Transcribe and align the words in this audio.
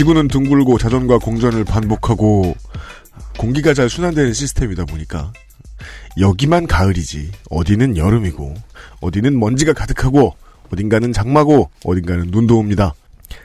지구는 0.00 0.28
둥글고 0.28 0.78
자전과 0.78 1.18
공전을 1.18 1.64
반복하고 1.64 2.54
공기가 3.36 3.74
잘 3.74 3.90
순환되는 3.90 4.32
시스템이다 4.32 4.86
보니까 4.86 5.30
여기만 6.18 6.66
가을이지 6.66 7.30
어디는 7.50 7.98
여름이고 7.98 8.54
어디는 9.02 9.38
먼지가 9.38 9.74
가득하고 9.74 10.34
어딘가는 10.72 11.12
장마고 11.12 11.68
어딘가는 11.84 12.28
눈도 12.30 12.56
옵니다. 12.56 12.94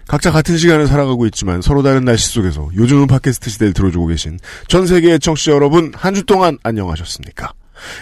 각자 0.07 0.31
같은 0.31 0.57
시간을 0.57 0.87
살아가고 0.87 1.25
있지만 1.25 1.61
서로 1.61 1.83
다른 1.83 2.05
날씨 2.05 2.29
속에서 2.29 2.69
요즘은 2.73 3.07
팟캐스트 3.07 3.49
시대를 3.49 3.73
들어주고 3.73 4.07
계신 4.07 4.39
전 4.69 4.87
세계의 4.87 5.19
청취자 5.19 5.51
여러분 5.51 5.91
한 5.93 6.13
주 6.13 6.23
동안 6.23 6.57
안녕하셨습니까? 6.63 7.51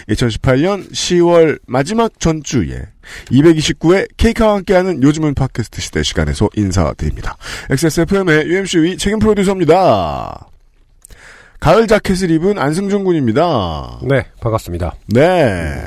2018년 0.08 0.90
10월 0.90 1.58
마지막 1.66 2.18
전주에 2.18 2.82
229회 3.26 4.08
케이카와 4.16 4.56
함께하는 4.56 5.02
요즘은 5.02 5.34
팟캐스트 5.34 5.80
시대 5.80 6.02
시간에서 6.02 6.48
인사드립니다. 6.54 7.36
XSFM의 7.70 8.46
UMC의 8.46 8.96
책임 8.96 9.18
프로듀서입니다. 9.18 10.48
가을 11.60 11.86
자켓을 11.86 12.30
입은 12.30 12.58
안승준 12.58 13.04
군입니다. 13.04 14.00
네, 14.02 14.26
반갑습니다. 14.40 14.94
네. 15.06 15.82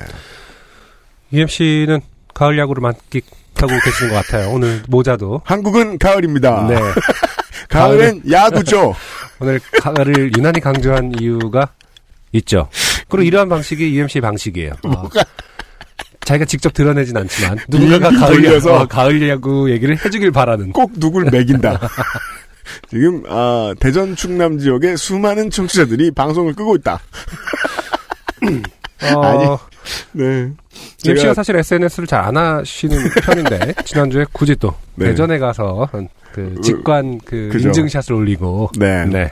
UMC는 1.32 2.02
가을 2.34 2.58
야구를 2.58 2.82
만끽하고 2.82 3.80
계시는 3.84 4.12
것 4.12 4.26
같아요. 4.26 4.52
오늘 4.52 4.82
모자도. 4.88 5.42
한국은 5.46 5.98
가을입니다. 6.00 6.68
네. 6.68 6.78
가을엔 7.70 8.24
야구죠. 8.32 8.96
오늘 9.40 9.60
가을을 9.82 10.32
유난히 10.36 10.60
강조한 10.60 11.12
이유가 11.20 11.70
있죠. 12.32 12.70
그리고 13.10 13.24
이러한 13.24 13.50
방식이 13.50 13.96
UMC 13.96 14.22
방식이에요. 14.22 14.74
어, 14.86 15.10
자기가 16.22 16.46
직접 16.46 16.74
드러내진 16.74 17.16
않지만 17.16 17.58
누군가가 17.70 18.10
빙빙 18.12 18.20
가을 18.20 18.36
돌려서. 18.36 18.74
어, 18.76 18.86
가을 18.88 19.30
야구 19.30 19.72
얘기를 19.72 19.98
해주길 20.04 20.32
바라는. 20.32 20.72
꼭 20.74 20.92
누굴 20.96 21.26
매긴다. 21.32 21.80
지금 22.90 23.24
아, 23.30 23.74
대전 23.80 24.16
충남 24.16 24.58
지역의 24.60 24.98
수많은 24.98 25.50
청취자들이 25.50 26.12
방송을 26.12 26.54
끄고 26.54 26.76
있다. 26.76 27.00
어, 29.02 29.22
아니, 29.22 29.46
네. 30.14 30.52
UMC가 31.06 31.34
사실 31.34 31.56
SNS를 31.56 32.08
잘 32.08 32.18
안 32.24 32.36
하시는 32.36 32.98
편인데 33.22 33.74
지난주에 33.86 34.26
굳이 34.32 34.56
또 34.56 34.74
네. 34.96 35.08
대전에 35.08 35.38
가서 35.38 35.88
그 36.34 36.56
직관 36.62 37.20
그 37.26 37.50
그죠. 37.52 37.70
인증샷을 37.70 38.14
올리고 38.14 38.70
네. 38.78 39.06
네. 39.06 39.32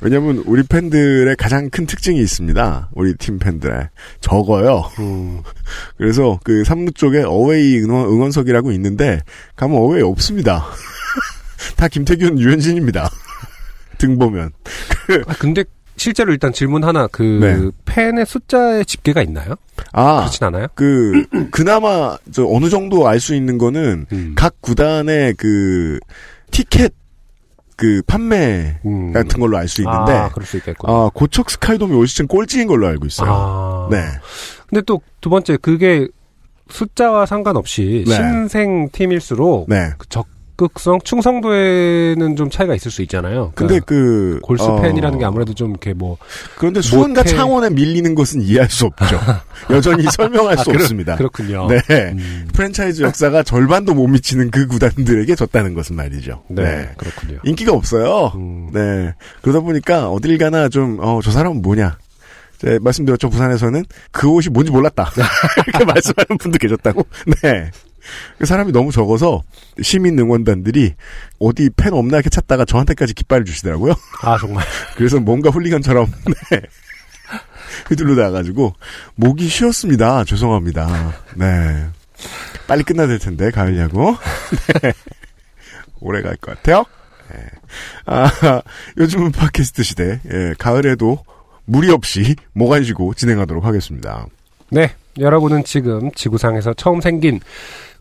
왜냐면 0.00 0.42
우리 0.46 0.62
팬들의 0.62 1.34
가장 1.36 1.70
큰 1.70 1.86
특징이 1.86 2.20
있습니다. 2.20 2.90
우리 2.92 3.14
팀 3.16 3.38
팬들의 3.38 3.88
적어요. 4.20 4.90
음, 4.98 5.42
그래서 5.96 6.38
그 6.44 6.64
삼루 6.64 6.92
쪽에 6.92 7.22
어웨이 7.22 7.78
응원, 7.82 8.06
응원석이라고 8.08 8.72
있는데 8.72 9.20
가면 9.56 9.76
어웨이 9.78 10.02
없습니다. 10.02 10.64
다 11.76 11.88
김태균, 11.88 12.38
유현진입니다. 12.38 13.08
등 13.98 14.18
보면. 14.18 14.50
아, 15.26 15.34
근데 15.38 15.64
실제로 15.96 16.32
일단 16.32 16.52
질문 16.52 16.84
하나 16.84 17.06
그 17.06 17.22
네. 17.22 17.70
팬의 17.84 18.26
숫자의 18.26 18.84
집계가 18.84 19.22
있나요? 19.22 19.54
아, 19.92 20.20
그렇진 20.20 20.44
않아요? 20.46 20.66
그 20.74 21.24
그나마 21.50 22.16
저 22.32 22.44
어느 22.46 22.68
정도 22.68 23.06
알 23.08 23.20
수 23.20 23.34
있는 23.34 23.58
거는 23.58 24.06
음. 24.12 24.32
각 24.36 24.60
구단의 24.60 25.34
그 25.34 25.98
티켓 26.50 26.92
그 27.76 28.02
판매 28.06 28.78
음. 28.84 29.12
같은 29.12 29.40
걸로 29.40 29.56
알 29.56 29.66
수 29.68 29.80
있는데 29.82 30.12
아, 30.12 30.28
그럴 30.30 30.46
수 30.46 30.56
있겠군. 30.58 30.88
아, 30.90 31.10
고척 31.14 31.50
스카이돔이 31.50 31.94
올 31.94 32.06
시즌 32.06 32.26
꼴찌인 32.28 32.66
걸로 32.68 32.86
알고 32.86 33.06
있어요. 33.06 33.30
아. 33.32 33.88
네. 33.90 33.98
근데 34.68 34.82
또 34.82 35.00
두 35.20 35.30
번째 35.30 35.56
그게 35.56 36.06
숫자와 36.68 37.24
상관없이 37.26 38.04
네. 38.06 38.14
신생 38.14 38.88
팀일수록 38.90 39.66
네. 39.68 39.90
그 39.98 40.06
적 40.08 40.26
극성, 40.56 41.00
충성도에는 41.02 42.36
좀 42.36 42.48
차이가 42.48 42.74
있을 42.74 42.90
수 42.90 43.02
있잖아요. 43.02 43.52
근데 43.54 43.80
그러니까 43.80 43.86
그 43.86 44.38
골수 44.42 44.64
어, 44.64 44.80
팬이라는 44.80 45.18
게 45.18 45.24
아무래도 45.24 45.52
좀 45.54 45.70
이렇게 45.70 45.92
뭐 45.94 46.16
그런데 46.56 46.80
수원과 46.80 47.22
못해. 47.22 47.34
창원에 47.36 47.70
밀리는 47.70 48.14
것은 48.14 48.40
이해할 48.40 48.70
수 48.70 48.86
없죠. 48.86 49.18
여전히 49.70 50.04
설명할 50.10 50.58
아, 50.58 50.62
수 50.62 50.70
그렇- 50.70 50.82
없습니다. 50.82 51.16
그렇군요. 51.16 51.66
네. 51.68 51.80
음, 51.90 52.48
프랜차이즈 52.52 53.02
역사가 53.02 53.42
절반도 53.42 53.94
못 53.94 54.06
미치는 54.06 54.50
그 54.50 54.66
구단들에게 54.68 55.34
졌다는 55.34 55.74
것은 55.74 55.96
말이죠. 55.96 56.42
네, 56.48 56.90
그렇군요. 56.96 57.38
인기가 57.44 57.72
없어요. 57.72 58.32
음, 58.36 58.70
네. 58.72 59.12
그러다 59.42 59.60
보니까 59.60 60.08
어딜 60.10 60.38
가나 60.38 60.68
좀, 60.68 60.98
어, 61.00 61.20
저 61.22 61.30
사람은 61.32 61.62
뭐냐. 61.62 61.98
제 62.58 62.78
말씀드렸죠. 62.80 63.28
부산에서는 63.30 63.84
그 64.12 64.28
옷이 64.28 64.46
뭔지 64.52 64.70
몰랐다. 64.70 65.10
이렇게 65.66 65.84
말씀하는 65.84 66.38
분도 66.38 66.56
계셨다고. 66.58 67.04
네. 67.42 67.70
그 68.38 68.46
사람이 68.46 68.72
너무 68.72 68.92
적어서 68.92 69.42
시민 69.82 70.18
응원단들이 70.18 70.94
어디 71.38 71.70
팬 71.76 71.92
없나 71.94 72.16
이렇게 72.18 72.30
찾다가 72.30 72.64
저한테까지 72.64 73.14
깃발을 73.14 73.44
주시더라고요. 73.44 73.94
아 74.22 74.38
정말. 74.38 74.64
그래서 74.96 75.20
뭔가 75.20 75.50
훌리건처럼 75.50 76.06
네. 76.50 76.60
휘둘러 77.88 78.14
나가지고 78.22 78.74
목이 79.16 79.48
쉬었습니다. 79.48 80.24
죄송합니다. 80.24 81.12
네. 81.34 81.86
빨리 82.66 82.82
끝나야 82.82 83.06
될 83.06 83.18
텐데 83.18 83.50
가을 83.50 83.76
야구. 83.78 84.16
네. 84.82 84.92
오래 86.00 86.22
갈 86.22 86.36
것 86.36 86.54
같아요. 86.56 86.84
네. 87.32 87.40
아, 88.06 88.62
요즘은 88.98 89.32
팟캐스트 89.32 89.82
시대. 89.82 90.20
예, 90.30 90.54
가을에도 90.58 91.24
무리 91.64 91.90
없이 91.90 92.36
모간 92.52 92.84
쉬고 92.84 93.14
진행하도록 93.14 93.64
하겠습니다. 93.64 94.26
네, 94.70 94.94
여러분은 95.18 95.64
지금 95.64 96.10
지구상에서 96.12 96.74
처음 96.74 97.00
생긴 97.00 97.40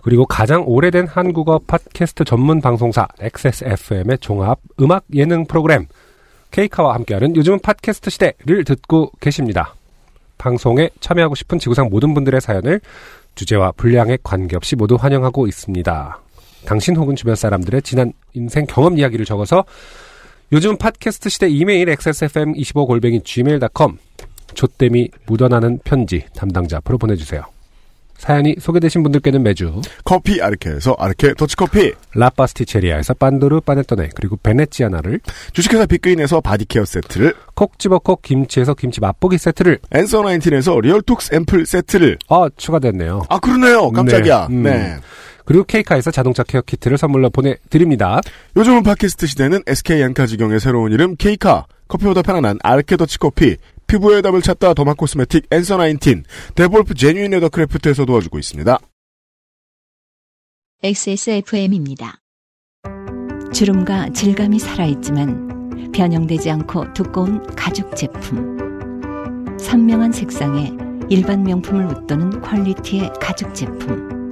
그리고 0.04 0.26
가장 0.26 0.64
오래된 0.68 1.08
한국어 1.08 1.60
팟캐스트 1.66 2.26
전문 2.26 2.62
방송사 2.62 3.08
XSFM의 3.20 4.18
종합 4.20 4.60
음악 4.82 5.06
예능 5.16 5.46
프로그램 5.46 5.88
케이카와 6.52 6.94
함께하는 6.94 7.36
요즘은 7.36 7.60
팟캐스트 7.60 8.10
시대를 8.10 8.66
듣고 8.66 9.12
계십니다. 9.22 9.74
방송에 10.38 10.90
참여하고 11.00 11.36
싶은 11.36 11.58
지구상 11.58 11.90
모든 11.90 12.14
분들의 12.14 12.42
사연을 12.42 12.82
주제와 13.36 13.72
분량에 13.72 14.18
관계없이 14.22 14.76
모두 14.76 14.96
환영하고 14.96 15.48
있습니다. 15.48 16.20
당신 16.66 16.98
혹은 16.98 17.16
주변 17.16 17.36
사람들의 17.36 17.82
지난 17.82 18.12
인생 18.34 18.66
경험 18.66 18.98
이야기를 18.98 19.26
적어서 19.26 19.64
요즘 20.52 20.78
팟캐스트 20.78 21.30
시대 21.30 21.50
이메일 21.50 21.88
xsfm25골뱅이 21.88 23.24
gmail.com 23.24 23.98
조땜이 24.54 25.10
묻어나는 25.26 25.80
편지 25.84 26.26
담당자 26.36 26.78
앞으로 26.78 26.98
보내주세요. 26.98 27.53
사연이 28.24 28.56
소개되신 28.58 29.04
분들께는 29.04 29.44
매주 29.44 29.82
커피 30.06 30.42
아르케에서 30.42 30.96
아르케 30.98 31.34
더치커피. 31.34 31.92
라파스티체리아에서 32.16 33.16
빤도르 33.16 33.60
빠네토네 33.60 34.12
그리고 34.16 34.38
베네치아나를 34.38 35.20
주식회사 35.52 35.86
빅그린에서 35.86 36.40
바디케어 36.40 36.86
세트를. 36.86 37.34
콕 37.54 37.78
집어 37.78 38.00
콕 38.00 38.22
김치에서 38.22 38.76
김치 38.76 39.02
맛보기 39.02 39.38
세트를 39.38 39.80
앤서 39.92 40.22
나인틴에서 40.22 40.80
리얼톡스 40.80 41.36
앰플 41.36 41.66
세트를. 41.66 42.18
아 42.30 42.48
추가됐네요. 42.56 43.24
아, 43.28 43.40
그러네요. 43.40 43.92
깜짝이야. 43.92 44.48
네, 44.50 44.56
음. 44.56 44.64
네. 44.64 44.96
그리고 45.44 45.66
케이카에서 45.66 46.10
자동차 46.10 46.44
케어 46.44 46.62
키트를 46.62 46.98
선물로 46.98 47.30
보내드립니다. 47.30 48.22
요즘은 48.56 48.84
팟캐스트 48.84 49.28
시대는 49.28 49.64
SK 49.68 50.02
엔카직영의 50.02 50.62
새로운 50.62 50.94
이름 50.94 51.18
K카, 51.18 51.66
커피보다 51.90 52.22
편안한 52.22 52.58
아르케 52.64 52.96
더치 52.96 53.20
커피, 53.20 53.58
피부의 53.94 54.24
답을 54.24 54.42
찾다 54.42 54.74
derma 54.74 54.96
cosmetic 54.96 55.48
앤서 55.52 55.78
나인틴, 55.78 56.24
데볼프 56.56 56.96
genuine 56.96 57.30
leathercraft에서 57.30 58.06
도와주고 58.06 58.40
있습니다. 58.40 58.80
XSFM입니다. 60.82 62.20
주름과 63.54 64.10
질감이 64.10 64.58
살아있지만 64.58 65.92
변형되지 65.92 66.50
않고 66.50 66.94
두꺼운 66.94 67.46
가죽 67.56 67.96
제품. 67.96 68.58
선명한 69.60 70.12
색상에 70.12 70.74
일반 71.10 71.44
명품을 71.44 71.86
웃도는 71.86 72.42
퀄리티의 72.42 73.14
가죽 73.22 73.54
제품. 73.54 74.32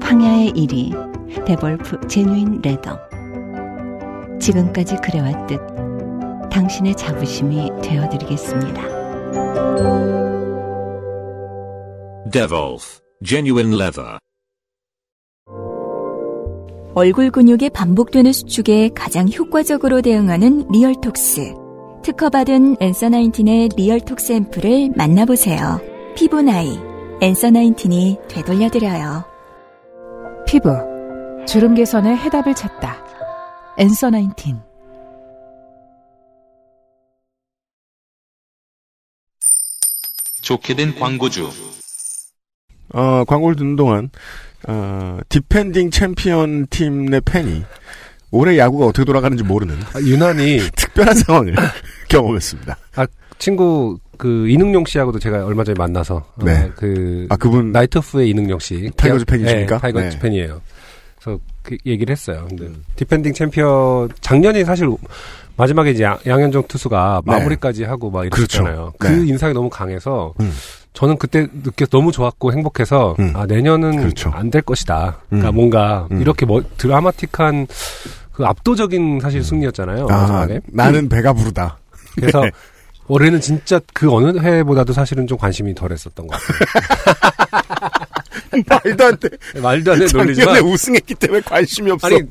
황야의 0.00 0.52
이리 0.52 1.44
데볼프 1.44 2.08
genuine 2.08 2.62
leather. 2.62 2.98
지금까지 4.40 4.96
그래왔듯 4.96 5.81
당신의 6.52 6.94
자부심이 6.94 7.70
되어드리겠습니다. 7.82 8.82
Devolf, 12.30 13.00
genuine 13.24 13.74
leather. 13.74 14.18
얼굴 16.94 17.30
근육의 17.30 17.70
반복되는 17.70 18.32
수축에 18.32 18.90
가장 18.94 19.28
효과적으로 19.32 20.02
대응하는 20.02 20.68
리얼톡스. 20.70 21.54
특허받은 22.02 22.76
엔서 22.80 23.08
나인틴의 23.08 23.70
리얼톡스 23.74 24.32
앰플을 24.32 24.92
만나보세요. 24.94 25.80
피부 26.14 26.42
나이, 26.42 26.78
엔서 27.22 27.48
나인틴이 27.50 28.18
되돌려드려요. 28.28 29.24
피부, 30.46 30.68
주름 31.46 31.74
개선의 31.74 32.16
해답을 32.18 32.54
찾다. 32.54 32.96
엔서 33.78 34.10
나인틴. 34.10 34.71
좋게 40.52 40.74
된 40.74 40.94
광고주. 40.94 41.48
어, 42.94 43.24
광고를 43.26 43.56
듣는 43.56 43.74
동안 43.76 44.10
어, 44.68 45.18
디펜딩 45.30 45.90
챔피언 45.90 46.66
팀 46.68 47.06
내 47.06 47.20
팬이 47.20 47.62
올해 48.30 48.58
야구가 48.58 48.86
어떻게 48.86 49.04
돌아가는지 49.04 49.42
모르는 49.44 49.76
아, 49.94 50.00
유난히 50.00 50.58
특별한 50.76 51.14
상황을 51.14 51.54
경험했습니다. 52.08 52.76
친구 53.38 53.98
그 54.18 54.46
이능룡 54.48 54.84
씨하고도 54.84 55.18
제가 55.18 55.44
얼마 55.46 55.64
전에 55.64 55.74
만나서 55.76 56.16
어, 56.16 56.44
네. 56.44 56.70
그아 56.76 57.36
그분 57.36 57.72
나이트오프의 57.72 58.28
이능룡 58.28 58.58
씨 58.58 58.90
타이거즈 58.96 59.24
기아- 59.24 59.30
팬이십니까? 59.38 59.76
네, 59.76 59.80
타이거즈 59.80 60.08
네. 60.10 60.18
팬이에요. 60.20 60.60
그래서 61.20 61.40
그 61.62 61.76
얘기를 61.86 62.12
했어요. 62.12 62.46
근데 62.48 62.66
음. 62.66 62.84
디펜딩 62.96 63.32
챔피언 63.32 64.10
작년에 64.20 64.64
사실 64.64 64.88
마지막에 65.56 65.90
이제 65.90 66.04
양, 66.04 66.18
양현종 66.26 66.64
투수가 66.68 67.22
네. 67.26 67.32
마무리까지 67.32 67.84
하고 67.84 68.10
막 68.10 68.24
이랬잖아요. 68.26 68.92
그렇죠. 68.98 68.98
그 68.98 69.06
네. 69.06 69.28
인상이 69.28 69.54
너무 69.54 69.68
강해서 69.68 70.34
음. 70.40 70.52
저는 70.92 71.16
그때 71.16 71.46
느껴 71.62 71.86
너무 71.86 72.12
좋았고 72.12 72.52
행복해서 72.52 73.16
음. 73.18 73.32
아 73.34 73.46
내년은 73.46 73.96
그렇죠. 73.96 74.30
안될 74.30 74.62
것이다. 74.62 75.20
그러니까 75.28 75.50
음. 75.50 75.54
뭔가 75.54 76.08
음. 76.10 76.20
이렇게 76.20 76.46
뭐 76.46 76.62
드라마틱한 76.76 77.66
그 78.32 78.44
압도적인 78.44 79.20
사실 79.20 79.44
승리였잖아요. 79.44 80.06
아, 80.10 80.16
마지막에. 80.16 80.60
나는 80.66 81.08
배가 81.08 81.32
부르다. 81.32 81.78
그래서 82.14 82.40
네. 82.42 82.50
올해는 83.08 83.40
진짜 83.40 83.80
그 83.92 84.10
어느 84.12 84.38
해보다도 84.38 84.92
사실은 84.92 85.26
좀 85.26 85.36
관심이 85.36 85.74
덜했었던 85.74 86.26
것 86.26 86.38
같아요. 86.38 87.90
말도 88.68 89.04
안 89.04 89.16
돼. 89.18 89.28
말도 89.60 89.92
안 89.92 89.98
되는 89.98 90.08
작년에 90.08 90.32
논리지만 90.34 90.62
우승했기 90.62 91.14
때문에 91.16 91.40
관심이 91.42 91.90
없어. 91.90 92.06
아니 92.06 92.22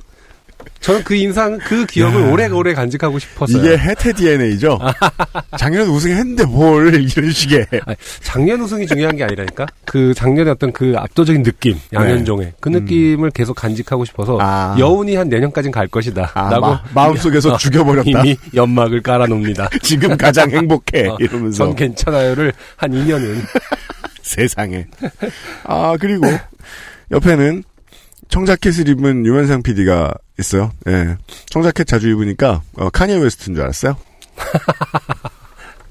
저는 0.81 1.03
그 1.03 1.13
인상 1.15 1.57
그 1.59 1.85
기억을 1.85 2.21
야. 2.21 2.31
오래오래 2.31 2.73
간직하고 2.73 3.19
싶었어요. 3.19 3.57
이게 3.57 3.77
해태 3.77 4.11
DNA죠. 4.13 4.79
작년에 5.57 5.85
우승했는데 5.87 6.45
뭘 6.45 6.87
이런 6.87 7.31
식의. 7.31 7.67
아니, 7.85 7.95
작년 8.21 8.59
우승이 8.61 8.87
중요한 8.87 9.15
게 9.15 9.23
아니라니까. 9.23 9.67
그 9.85 10.13
작년에 10.15 10.49
어떤 10.49 10.71
그 10.71 10.95
압도적인 10.97 11.43
느낌, 11.43 11.77
양현종의 11.93 12.53
그 12.59 12.69
느낌을 12.69 13.29
계속 13.29 13.53
간직하고 13.55 14.05
싶어서 14.05 14.33
네. 14.33 14.37
음. 14.37 14.41
아. 14.41 14.75
여운이 14.79 15.15
한 15.15 15.29
내년까진 15.29 15.71
갈 15.71 15.87
것이다. 15.87 16.31
아, 16.33 16.49
라고 16.49 16.67
마, 16.67 16.83
마음속에서 16.95 17.53
어, 17.53 17.57
죽여버렸다. 17.57 18.09
이미 18.09 18.35
연막을 18.55 19.01
깔아놓습니다. 19.03 19.69
지금 19.83 20.17
가장 20.17 20.49
행복해. 20.49 21.09
어, 21.09 21.17
이러면서. 21.19 21.65
전 21.65 21.75
괜찮아요를 21.75 22.53
한 22.75 22.91
2년은 22.91 23.35
세상에. 24.23 24.87
아, 25.63 25.95
그리고 25.99 26.25
옆에는 27.11 27.63
청자켓을 28.31 28.87
입은 28.87 29.25
유면상 29.25 29.61
PD가 29.61 30.13
있어요. 30.39 30.71
예. 30.87 31.17
청자켓 31.49 31.85
자주 31.85 32.09
입으니까 32.09 32.61
어, 32.77 32.89
카니에 32.89 33.17
웨스트인 33.17 33.55
줄 33.55 33.63
알았어요. 33.63 33.95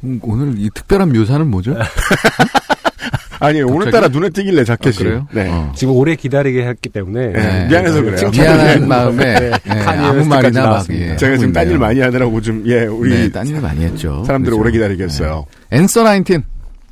음, 0.03 0.19
오늘 0.23 0.55
이 0.57 0.71
특별한 0.75 1.13
묘사는 1.13 1.47
뭐죠? 1.47 1.77
아니, 3.43 3.63
오늘따라 3.63 4.09
눈에 4.09 4.29
띄길래 4.31 4.65
자켓이. 4.65 4.97
아, 4.97 4.99
그래요? 4.99 5.27
네. 5.33 5.49
어. 5.51 5.73
지금 5.75 5.95
오래 5.95 6.15
기다리게 6.15 6.67
했기 6.67 6.91
때문에 6.91 7.33
네, 7.33 7.69
미안해서 7.69 8.03
그래요. 8.03 8.31
미안한 8.31 8.87
마음에 8.89 9.51
예, 9.67 9.69
카니에 9.69 10.07
아무 10.07 10.25
말이나 10.27 10.67
막. 10.67 10.87
예, 10.91 11.17
제가 11.17 11.39
지금 11.39 11.53
딴 11.53 11.69
일. 11.71 11.79
많이 11.79 12.01
하느라고 12.01 12.41
좀, 12.43 12.63
예, 12.67 12.85
우리 12.85 13.11
네, 13.11 13.31
딴일 13.31 13.61
많이 13.63 13.83
했죠. 13.85 14.25
사람들을 14.27 14.57
그렇죠. 14.57 14.61
오래 14.61 14.71
기다리게 14.73 15.05
했어요. 15.05 15.47
네. 15.71 15.79
나인틴. 16.03 16.43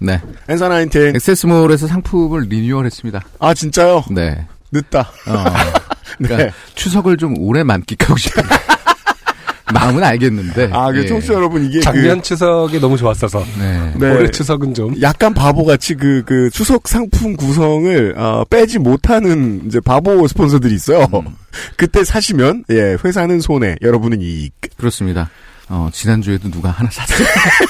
네. 0.01 0.21
엔사 0.49 0.69
나인틴. 0.69 1.17
액세스몰에서 1.17 1.87
상품을 1.87 2.47
리뉴얼했습니다. 2.49 3.25
아, 3.41 3.53
진짜요? 3.55 4.05
네. 4.11 4.47
늦다. 4.73 5.01
어, 5.01 5.45
그러니까 6.19 6.45
네. 6.45 6.53
추석을 6.75 7.17
좀 7.17 7.39
오래 7.39 7.63
만끽하고 7.63 8.17
싶어요. 8.17 8.47
마음은 9.73 10.03
알겠는데. 10.03 10.71
아, 10.73 10.91
그 10.91 11.03
예. 11.03 11.07
청취자 11.07 11.35
여러분, 11.35 11.65
이게 11.65 11.81
작년 11.81 12.23
추석이 12.23 12.81
너무 12.81 12.97
좋았어서 12.97 13.45
네. 13.59 13.93
그, 13.93 14.05
네. 14.05 14.11
올해 14.13 14.31
추석은 14.31 14.75
좀 14.75 15.01
약간 15.03 15.35
바보같이 15.35 15.95
그, 15.95 16.23
그, 16.25 16.49
추석 16.51 16.89
상품 16.89 17.37
구성을, 17.37 18.15
어, 18.17 18.45
빼지 18.49 18.79
못하는, 18.79 19.63
이제 19.67 19.81
바보 19.81 20.27
스폰서들이 20.27 20.75
있어요. 20.75 21.07
음. 21.15 21.37
그때 21.77 22.03
사시면, 22.05 22.65
예, 22.71 22.97
회사는 23.05 23.41
손해, 23.41 23.77
여러분은 23.83 24.23
이익. 24.23 24.55
그렇습니다. 24.77 25.29
어, 25.69 25.89
지난주에도 25.93 26.51
누가 26.51 26.71
하나 26.71 26.91
샀어요. 26.91 27.27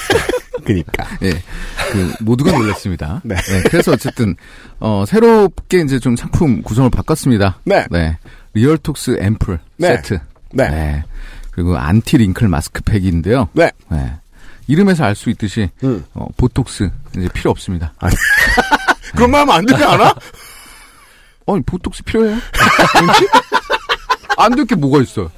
그니까. 0.65 1.05
예. 1.23 1.31
그, 1.91 2.13
모두가 2.21 2.51
놀랐습니다. 2.51 3.21
네. 3.25 3.35
그래서 3.69 3.91
어쨌든, 3.91 4.35
어, 4.79 5.03
새롭게 5.07 5.81
이제 5.81 5.99
좀 5.99 6.15
상품 6.15 6.61
구성을 6.61 6.89
바꿨습니다. 6.89 7.59
네. 7.65 7.85
네. 7.89 8.17
리얼톡스 8.53 9.17
앰플 9.19 9.59
네. 9.77 9.87
세트. 9.95 10.19
네. 10.53 11.03
그리고 11.51 11.77
anti 11.77 12.17
wrinkle 12.17 12.47
마스크팩인데요. 12.47 13.49
네. 13.53 13.71
이름에서 14.67 15.03
알 15.03 15.15
수 15.15 15.29
있듯이, 15.31 15.69
음. 15.83 16.05
어, 16.13 16.27
보톡스 16.37 16.89
이제 17.17 17.27
필요 17.33 17.49
없습니다. 17.51 17.93
그런 19.15 19.31
말 19.31 19.41
하면 19.41 19.55
안 19.55 19.65
되지 19.65 19.83
않아? 19.83 20.13
어, 21.47 21.59
보톡스 21.65 22.03
필요해요? 22.03 22.37
정치? 22.93 23.27
안될 24.37 24.65
게 24.65 24.75
뭐가 24.75 25.01
있어요? 25.01 25.31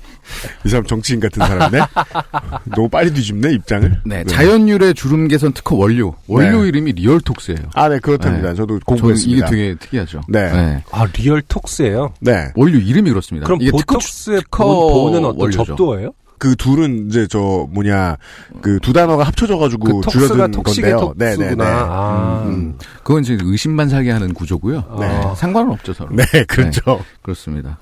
이 0.66 0.70
사람 0.70 0.86
정치인 0.86 1.20
같은 1.20 1.46
사람이네? 1.46 1.84
너무 2.76 2.90
빨리 2.90 3.12
뒤집네, 3.14 3.54
입장을? 3.54 4.02
네, 4.06 4.24
자연유래 4.26 4.94
주름 4.94 5.28
개선 5.28 5.54
특허 5.54 5.76
원료. 5.76 6.16
원료 6.28 6.62
네. 6.64 6.68
이름이 6.70 6.94
리얼톡스예요. 6.94 7.60
아, 7.74 7.90
네, 7.90 8.00
그렇답니다. 8.00 8.50
네. 8.50 8.56
저도 8.56 8.80
공부했습니다. 8.86 9.48
이게 9.48 9.56
되게 9.56 9.76
특이하죠. 9.76 10.22
네. 10.28 10.84
아 10.92 11.06
리얼 11.14 11.42
톡스예요. 11.42 12.14
네. 12.20 12.52
원료 12.56 12.78
이름이 12.78 13.10
그렇습니다. 13.10 13.46
그럼 13.46 13.62
이게 13.62 13.72
보톡스의 13.72 14.42
특허 14.52 14.66
보는 14.66 15.26
어떤 15.26 15.40
원료죠. 15.40 15.66
접두어예요? 15.66 16.12
그 16.42 16.56
둘은 16.56 17.06
이제 17.08 17.28
저, 17.30 17.68
뭐냐, 17.70 18.18
그 18.64 18.80
두 18.82 18.94
단어가 18.94 19.24
합쳐져가지고 19.26 20.02
그 20.02 20.10
줄여든 20.10 20.52
건데요. 20.64 21.14
네, 21.16 21.36
네. 21.38 21.54
네. 21.54 21.64
아, 21.64 22.44
음. 22.48 22.76
그건 23.04 23.22
이제 23.24 23.38
의심받게 23.40 24.10
하는 24.10 24.34
구조고요. 24.34 24.98
네. 25.00 25.08
네, 25.08 25.34
상관은 25.36 25.72
없죠 25.74 25.94
서로. 25.94 26.10
네, 26.16 26.24
그렇죠. 26.48 27.04
그렇습니다. 27.22 27.78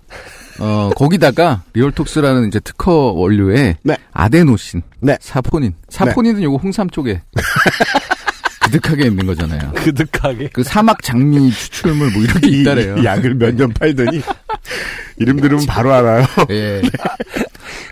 어 0.60 0.90
거기다가 0.96 1.64
리얼톡스라는 1.74 2.48
이제 2.48 2.60
특허 2.60 2.92
원료에 3.14 3.78
네. 3.84 3.98
아데노신, 4.14 4.82
네. 5.02 5.18
사포닌, 5.22 5.74
사포닌은 5.90 6.44
요거 6.44 6.58
홍삼 6.58 6.90
쪽에 6.90 7.22
그득하게 8.62 9.06
있는 9.08 9.26
거잖아요. 9.26 9.72
그득하게. 9.74 10.50
그 10.54 10.64
사막 10.64 11.02
장미 11.02 11.50
추출물 11.52 12.12
뭐 12.12 12.22
이런 12.22 12.40
게 12.42 12.50
이, 12.50 12.62
있다래요. 12.62 12.98
이 12.98 13.06
약을 13.06 13.34
몇 13.36 13.56
년 13.56 13.74
팔더니, 13.74 14.22
이름 15.18 15.38
들으면 15.42 15.66
바로 15.66 15.92
알아요. 15.94 16.26
예. 16.52 16.82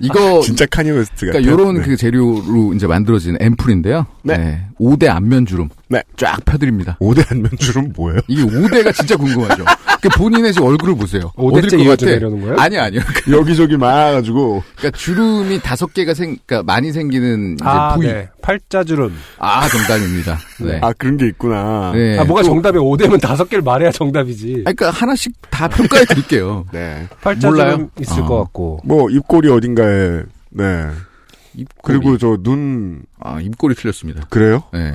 이거 0.02 0.42
진짜 0.42 0.66
카니 0.68 0.92
웨스트 0.92 1.26
같아요. 1.28 1.42
그러니까 1.42 1.52
요런 1.52 1.76
네. 1.76 1.82
그 1.82 1.98
재료로 1.98 2.74
이제 2.76 2.86
만들어진 2.86 3.38
앰플인데요. 3.40 4.06
네. 4.24 4.38
네. 4.38 4.66
5대 4.80 5.08
안면 5.10 5.48
주름. 5.48 5.70
네. 5.90 6.04
쫙 6.16 6.38
펴드립니다. 6.46 6.98
5대 7.02 7.32
안면주름은 7.32 7.94
뭐예요? 7.96 8.20
이게 8.28 8.44
5대가 8.44 8.94
진짜 8.94 9.16
궁금하죠. 9.18 9.66
그 10.02 10.10
본인의 10.10 10.54
지금 10.54 10.68
얼굴을 10.68 10.96
보세요. 10.96 11.32
오대째 11.36 11.68
어딜 11.68 11.78
것 11.80 11.84
이어져 11.86 12.06
같아? 12.06 12.16
내려오는 12.18 12.42
거예요? 12.42 12.56
아니요, 12.58 12.82
아니요. 12.82 13.02
여기저기 13.32 13.78
많아가지고, 13.78 14.64
그러니까 14.76 14.98
주름이 14.98 15.60
다섯 15.62 15.94
개가 15.94 16.14
생, 16.14 16.38
그러니까 16.46 16.64
많이 16.72 16.92
생기는 16.92 17.54
이제 17.54 17.64
아, 17.66 17.96
부위. 17.96 18.08
네. 18.08 18.30
팔자주름. 18.42 19.14
아, 19.40 19.68
정답입니다. 19.70 20.38
네. 20.62 20.80
아, 20.82 20.94
그런 20.94 21.18
게 21.18 21.28
있구나. 21.28 21.92
네. 21.94 22.18
아, 22.20 22.24
뭐가 22.24 22.42
또- 22.44 22.48
정답이 22.50 22.78
5대면 22.78 23.20
다섯 23.22 23.50
개를 23.50 23.62
말해야 23.64 23.92
정답이지. 23.92 24.64
아니, 24.66 24.76
그러니까 24.76 24.92
하나씩 24.92 25.34
다 25.50 25.68
평가해 25.68 26.06
드릴게요. 26.06 26.66
네. 26.74 27.08
팔자주름 27.22 27.56
몰라요? 27.56 27.90
있을 28.00 28.22
어. 28.22 28.26
것 28.26 28.38
같고. 28.44 28.82
뭐, 28.84 29.10
입꼬리 29.10 29.50
어딘가에, 29.50 30.22
네. 30.52 30.88
입꼬리. 31.56 31.98
그리고 32.00 32.18
저 32.18 32.38
눈, 32.42 33.02
아, 33.20 33.40
입꼬리 33.42 33.76
틀렸습니다. 33.76 34.26
그래요? 34.30 34.64
네. 34.74 34.94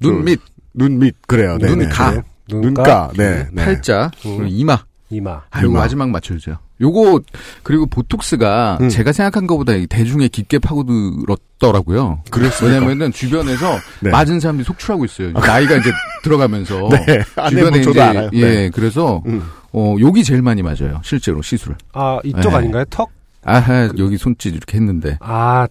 눈 0.00 0.24
밑, 0.24 0.40
눈 0.74 0.98
밑, 0.98 1.14
그래요. 1.26 1.58
네, 1.60 1.66
눈 1.68 1.78
네. 1.80 1.86
가. 1.88 2.10
그래요? 2.10 2.22
눈가, 2.60 3.10
네. 3.16 3.48
네. 3.52 3.64
팔자, 3.64 4.10
그리고 4.22 4.44
이마. 4.46 4.78
이마. 5.10 5.42
아, 5.50 5.60
이마. 5.62 5.80
마지막 5.80 6.10
맞춰주세요. 6.10 6.56
요거, 6.80 7.20
그리고 7.62 7.86
보톡스가 7.86 8.78
음. 8.80 8.88
제가 8.88 9.12
생각한 9.12 9.46
것보다 9.46 9.74
이 9.74 9.86
대중에 9.86 10.26
깊게 10.28 10.58
파고들었더라고요. 10.58 12.22
그랬습니까? 12.30 12.74
왜냐면은 12.74 13.12
주변에서 13.12 13.78
네. 14.00 14.10
맞은 14.10 14.40
사람들이 14.40 14.64
속출하고 14.64 15.04
있어요. 15.04 15.32
나이가 15.32 15.76
이제 15.76 15.92
들어가면서. 16.24 16.88
네. 17.06 17.22
아, 17.36 17.50
네, 17.50 17.62
뭐 17.62 17.80
저도 17.80 18.02
알아요. 18.02 18.30
예, 18.32 18.40
네. 18.40 18.70
그래서, 18.70 19.22
음. 19.26 19.42
어, 19.72 19.96
여기 20.00 20.24
제일 20.24 20.42
많이 20.42 20.62
맞아요. 20.62 21.00
실제로 21.04 21.40
시술. 21.42 21.76
아, 21.92 22.18
이쪽 22.24 22.50
네. 22.50 22.56
아닌가요? 22.56 22.84
턱? 22.90 23.10
아하, 23.44 23.90
여기 23.98 24.16
손짓 24.16 24.54
이렇게 24.54 24.76
했는데. 24.78 25.18
아, 25.20 25.68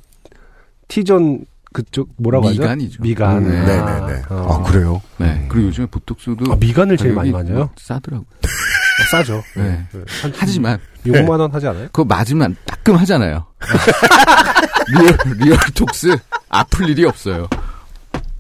T존 0.88 1.46
그쪽 1.74 2.10
뭐라고 2.18 2.50
하죠? 2.50 2.62
미간이죠. 2.62 3.02
미간. 3.02 3.38
음, 3.46 3.50
네네네. 3.50 4.24
아, 4.30 4.36
아, 4.50 4.64
그래요? 4.64 5.02
네. 5.18 5.46
그리고 5.50 5.68
요즘에 5.68 5.88
보톡스도 5.88 6.52
아, 6.52 6.56
미간을 6.60 6.98
제일 6.98 7.14
많이 7.14 7.32
맞아요? 7.32 7.70
싸더라고요. 7.78 8.28
싸죠. 9.12 9.42
네. 9.56 9.86
네. 9.92 10.04
한 10.22 10.34
하지만 10.36 10.80
6만 11.06 11.40
원 11.40 11.52
하지 11.52 11.68
않아요? 11.68 11.86
그거 11.88 12.04
맞으면 12.06 12.56
따끔 12.66 12.96
하잖아요. 12.98 13.46
리얼, 14.92 15.18
리얼 15.38 15.58
톡스 15.74 16.18
아플 16.50 16.90
일이 16.90 17.06
없어요. 17.06 17.48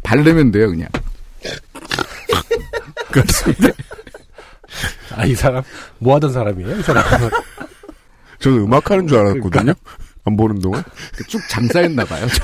바르면 0.04 0.52
돼요, 0.52 0.70
그냥. 0.70 0.90
그렇습니다. 3.12 3.70
아, 5.16 5.26
이 5.26 5.34
사람 5.36 5.64
뭐 6.00 6.16
하던 6.16 6.32
사람이에요? 6.34 6.80
이 6.80 6.84
사람. 6.84 7.04
저는 8.40 8.60
음악하는 8.60 9.08
줄 9.08 9.18
알았거든요. 9.20 9.74
안 10.26 10.38
보는 10.38 10.60
동안. 10.60 10.84
쭉 11.28 11.42
잠사했나 11.50 12.06
봐요. 12.06 12.26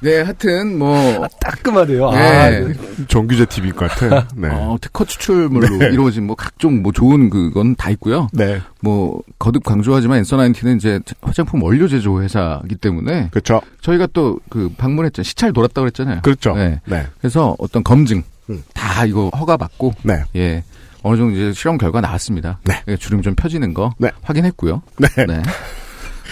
네, 0.00 0.20
하여튼, 0.20 0.78
뭐, 0.78 1.26
따끔하대요. 1.40 2.10
네. 2.10 2.18
아, 2.18 3.06
정규제 3.08 3.46
TV일 3.46 3.72
것 3.72 3.88
같아. 3.88 4.28
네. 4.36 4.48
어, 4.50 4.76
특허 4.78 5.06
추출물로 5.06 5.78
네. 5.78 5.86
이루어진 5.92 6.26
뭐 6.26 6.36
각종 6.36 6.82
뭐 6.82 6.92
좋은 6.92 7.30
그건 7.30 7.74
다 7.74 7.88
있고요. 7.90 8.28
네. 8.34 8.60
뭐 8.82 9.22
거듭 9.38 9.64
강조하지만 9.64 10.18
엔서나인티는 10.18 10.76
이제 10.76 11.00
화장품 11.22 11.62
원료 11.62 11.88
제조 11.88 12.20
회사이기 12.20 12.74
때문에 12.74 13.28
그렇죠. 13.30 13.62
저희가 13.80 14.08
또 14.12 14.38
그 14.54 14.70
방문했죠. 14.76 15.24
시찰 15.24 15.52
돌았다 15.52 15.74
고 15.74 15.80
그랬잖아요. 15.82 16.20
그렇죠. 16.22 16.54
네. 16.54 16.80
네. 16.86 17.06
그래서 17.18 17.56
어떤 17.58 17.82
검증 17.82 18.22
음. 18.50 18.62
다 18.72 19.04
이거 19.04 19.30
허가 19.36 19.56
받고 19.56 19.94
네. 20.04 20.22
예 20.36 20.62
어느 21.02 21.16
정도 21.16 21.34
이제 21.34 21.52
실험 21.52 21.76
결과 21.76 22.00
나왔습니다. 22.00 22.60
네. 22.64 22.82
예, 22.86 22.96
주름 22.96 23.20
좀 23.20 23.34
펴지는 23.34 23.74
거 23.74 23.92
네. 23.98 24.10
확인했고요. 24.22 24.82
네. 24.98 25.08
네. 25.26 25.42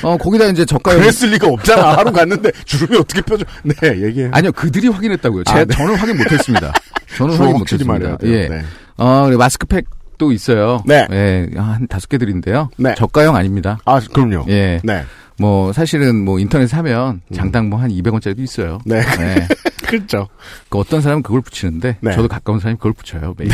어 0.03 0.17
거기다 0.17 0.47
이제 0.47 0.65
저가형 0.65 1.01
그랬을 1.01 1.31
리가 1.31 1.47
없잖아. 1.49 1.97
하루 1.99 2.13
갔는데 2.13 2.51
주름이 2.65 2.97
어떻게 2.99 3.21
펴져? 3.23 3.45
네, 3.63 3.75
얘기해. 4.03 4.31
아니요 4.33 4.53
그들이 4.53 4.89
확인했다고요. 4.89 5.45
제 5.45 5.53
아, 5.53 5.65
네. 5.65 5.75
저는 5.75 5.95
확인 5.97 6.17
못했습니다. 6.17 6.73
저는 7.17 7.37
확인 7.37 7.59
못했습니다. 7.59 8.17
예. 8.25 8.49
네. 8.49 8.63
어 8.97 9.23
그리고 9.27 9.39
마스크팩 9.39 9.85
도 10.19 10.31
있어요. 10.31 10.83
네. 10.87 11.07
예, 11.11 11.49
한 11.57 11.87
다섯 11.89 12.09
개 12.09 12.19
드린데요. 12.19 12.69
네. 12.77 12.95
저가형 12.97 13.35
아닙니다. 13.35 13.79
아, 13.87 13.99
그럼요. 14.13 14.45
예. 14.49 14.79
네. 14.85 15.05
뭐 15.39 15.73
사실은 15.73 16.25
뭐 16.25 16.39
인터넷 16.39 16.73
하면 16.75 17.23
장당 17.35 17.69
뭐 17.71 17.81
한 17.81 17.91
200원짜리도 17.91 18.39
있어요. 18.41 18.79
네. 18.85 19.01
네. 19.19 19.49
그렇죠. 19.99 20.29
그 20.69 20.79
어떤 20.79 21.01
사람은 21.01 21.23
그걸 21.23 21.41
붙이는데 21.41 21.99
네. 22.01 22.13
저도 22.13 22.29
가까운 22.29 22.61
사람이 22.61 22.77
그걸 22.79 22.93
붙여요 22.93 23.35
매일. 23.37 23.51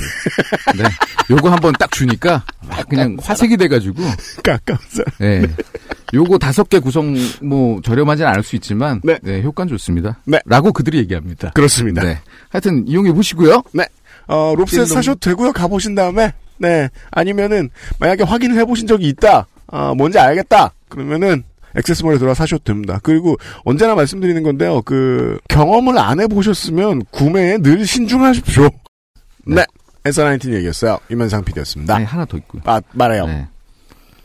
네. 0.77 0.85
요거 1.31 1.51
한번 1.51 1.73
딱 1.79 1.91
주니까 1.91 2.45
막 2.69 2.89
그냥 2.89 3.17
화색이 3.21 3.57
돼가지고. 3.57 4.03
가까웠어. 4.43 5.03
네. 5.19 5.43
요거 6.15 6.39
다섯 6.39 6.69
개 6.69 6.79
구성 6.79 7.15
뭐 7.43 7.81
저렴하진 7.83 8.25
않을 8.27 8.43
수 8.43 8.57
있지만 8.57 9.01
네. 9.05 9.19
네, 9.23 9.43
효과는 9.43 9.69
좋습니다. 9.71 10.19
네. 10.25 10.39
라고 10.47 10.73
그들이 10.73 10.99
얘기합니다. 10.99 11.51
그렇습니다. 11.51 12.03
네. 12.03 12.19
하여튼 12.51 12.87
이용해 12.87 13.13
보시고요. 13.13 13.63
어, 14.29 14.55
롭셋. 14.57 14.87
사셔도 14.87 15.19
되고요. 15.21 15.53
가보신 15.53 15.95
다음에, 15.95 16.33
네. 16.59 16.91
아니면은, 17.11 17.71
만약에 17.99 18.25
확인을 18.25 18.59
해보신 18.59 18.87
적이 18.87 19.09
있다. 19.09 19.47
아, 19.69 19.95
뭔지 19.95 20.19
알겠다. 20.19 20.75
그러면은, 20.91 21.45
액세스몰에 21.77 22.19
들어와 22.19 22.35
사셔도 22.35 22.65
됩니다. 22.65 22.99
그리고 23.03 23.37
언제나 23.65 23.95
말씀드리는 23.95 24.43
건데요. 24.43 24.83
그, 24.83 25.39
경험을 25.49 25.99
안 25.99 26.21
해보셨으면 26.21 27.05
구매에 27.11 27.59
늘 27.59 27.87
신중하십시오. 27.87 28.69
네. 29.47 29.65
엔서19 30.05 30.55
얘기였어요. 30.55 30.99
이면상 31.11 31.45
PD였습니다. 31.45 31.99
네, 31.99 32.05
하나 32.05 32.25
더 32.25 32.37
있고요. 32.39 32.63
아, 32.65 32.81
말해요. 32.93 33.27
네. 33.27 33.49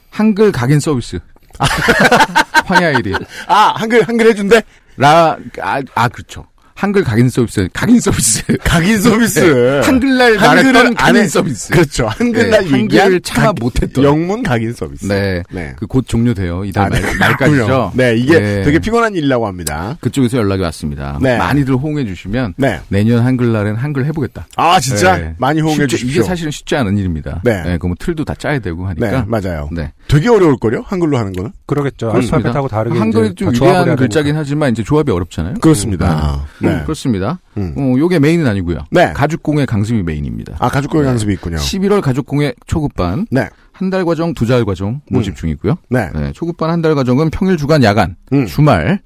한글 0.10 0.52
각인 0.52 0.80
서비스. 0.80 1.20
황야일이. 2.66 3.14
아, 3.48 3.74
한글, 3.76 4.04
한글 4.04 4.28
해준대? 4.28 4.62
라, 4.98 5.38
아, 5.62 5.82
아, 5.96 6.08
그렇죠. 6.08 6.46
한글 6.76 7.04
각인 7.04 7.30
서비스. 7.30 7.70
각인 7.72 8.00
서비스. 8.00 8.44
각인 8.64 9.00
서비스. 9.00 9.40
네. 9.54 9.80
한글날 9.86 10.36
말했던 10.36 10.76
안 10.88 10.94
각인 10.96 11.16
해. 11.22 11.28
서비스. 11.28 11.72
그렇죠. 11.72 12.08
한글날 12.08 12.50
네, 12.50 12.56
한글을 12.58 12.80
얘기한 12.82 13.20
참아 13.24 13.46
각- 13.48 13.56
못했던. 13.60 14.04
영문 14.04 14.44
각인 14.44 14.74
서비스. 14.74 15.06
네. 15.08 15.44
네. 15.52 15.74
그 15.78 15.88
곧 15.88 16.08
종료돼요. 16.08 16.66
이달 16.66 16.88
아, 16.88 16.90
말, 16.90 17.02
네. 17.02 17.14
말까지죠. 17.20 17.92
네, 17.96 18.16
이게 18.18 18.40
네. 18.40 18.64
되게 18.64 18.80
피곤한 18.80 19.14
일이라고 19.16 19.46
합니다. 19.48 19.96
그쪽에서 20.02 20.38
연락이 20.38 20.64
왔습니다. 20.64 21.20
네. 21.22 21.38
많이들 21.38 21.76
호응해 21.76 22.06
주시면 22.06 22.56
네. 22.58 22.80
내년 22.90 23.24
한글날엔 23.24 23.76
한글 23.76 24.06
해보겠다. 24.06 24.48
아, 24.56 24.80
진짜? 24.80 25.18
네. 25.18 25.36
많이 25.38 25.62
호응해 25.62 25.86
주십시오. 25.88 26.10
이게 26.10 26.24
사실은 26.24 26.52
쉽지 26.52 26.76
않은 26.76 26.98
일입니다. 26.98 27.42
네. 27.44 27.78
그럼 27.80 27.96
틀도 28.00 28.26
다 28.26 28.34
짜야 28.36 28.58
되고 28.60 28.90
네, 28.96 29.06
하니까. 29.08 29.26
맞아요. 29.28 29.70
네. 29.72 29.92
되게 30.08 30.28
어려울걸요? 30.30 30.84
한글로 30.88 31.18
하는 31.18 31.32
거는? 31.34 31.52
그러겠죠. 31.68 32.10
그렇습니다. 32.10 32.38
알파벳하고 32.38 32.68
다르게 32.68 32.98
한글이 33.00 33.36
좀 33.36 33.54
해야 33.56 33.96
글자긴. 33.96 34.36
하지만 34.36 34.72
이제 34.72 34.84
조합이 34.84 35.12
어렵잖아요. 35.12 35.56
그렇습니다. 35.62 36.46
네. 36.60 36.63
네. 36.64 36.70
음, 36.70 36.84
그렇습니다. 36.84 37.40
음. 37.58 37.74
어, 37.78 37.98
요게 37.98 38.20
메인은 38.20 38.48
아니고요. 38.48 38.80
네. 38.92 39.12
가죽공예 39.14 39.66
강습이 39.66 40.02
메인입니다. 40.04 40.56
아, 40.60 40.70
가죽고의 40.70 41.04
네. 41.04 41.10
강습이 41.10 41.34
있군요. 41.34 41.58
11월 41.58 42.02
가죽공예 42.02 42.54
초급반 42.66 43.28
네. 43.32 43.50
한 43.72 43.90
달 43.90 44.06
과정, 44.06 44.34
두 44.34 44.46
달 44.46 44.64
과정 44.66 45.02
모집 45.10 45.34
음. 45.34 45.36
중이고요. 45.36 45.76
네. 45.90 46.10
네, 46.14 46.32
초급반 46.34 46.70
한 46.70 46.82
달 46.82 46.96
과정은 46.96 47.30
평일, 47.32 47.58
주간, 47.58 47.84
야간, 47.84 48.16
음. 48.32 48.46
주말. 48.46 49.00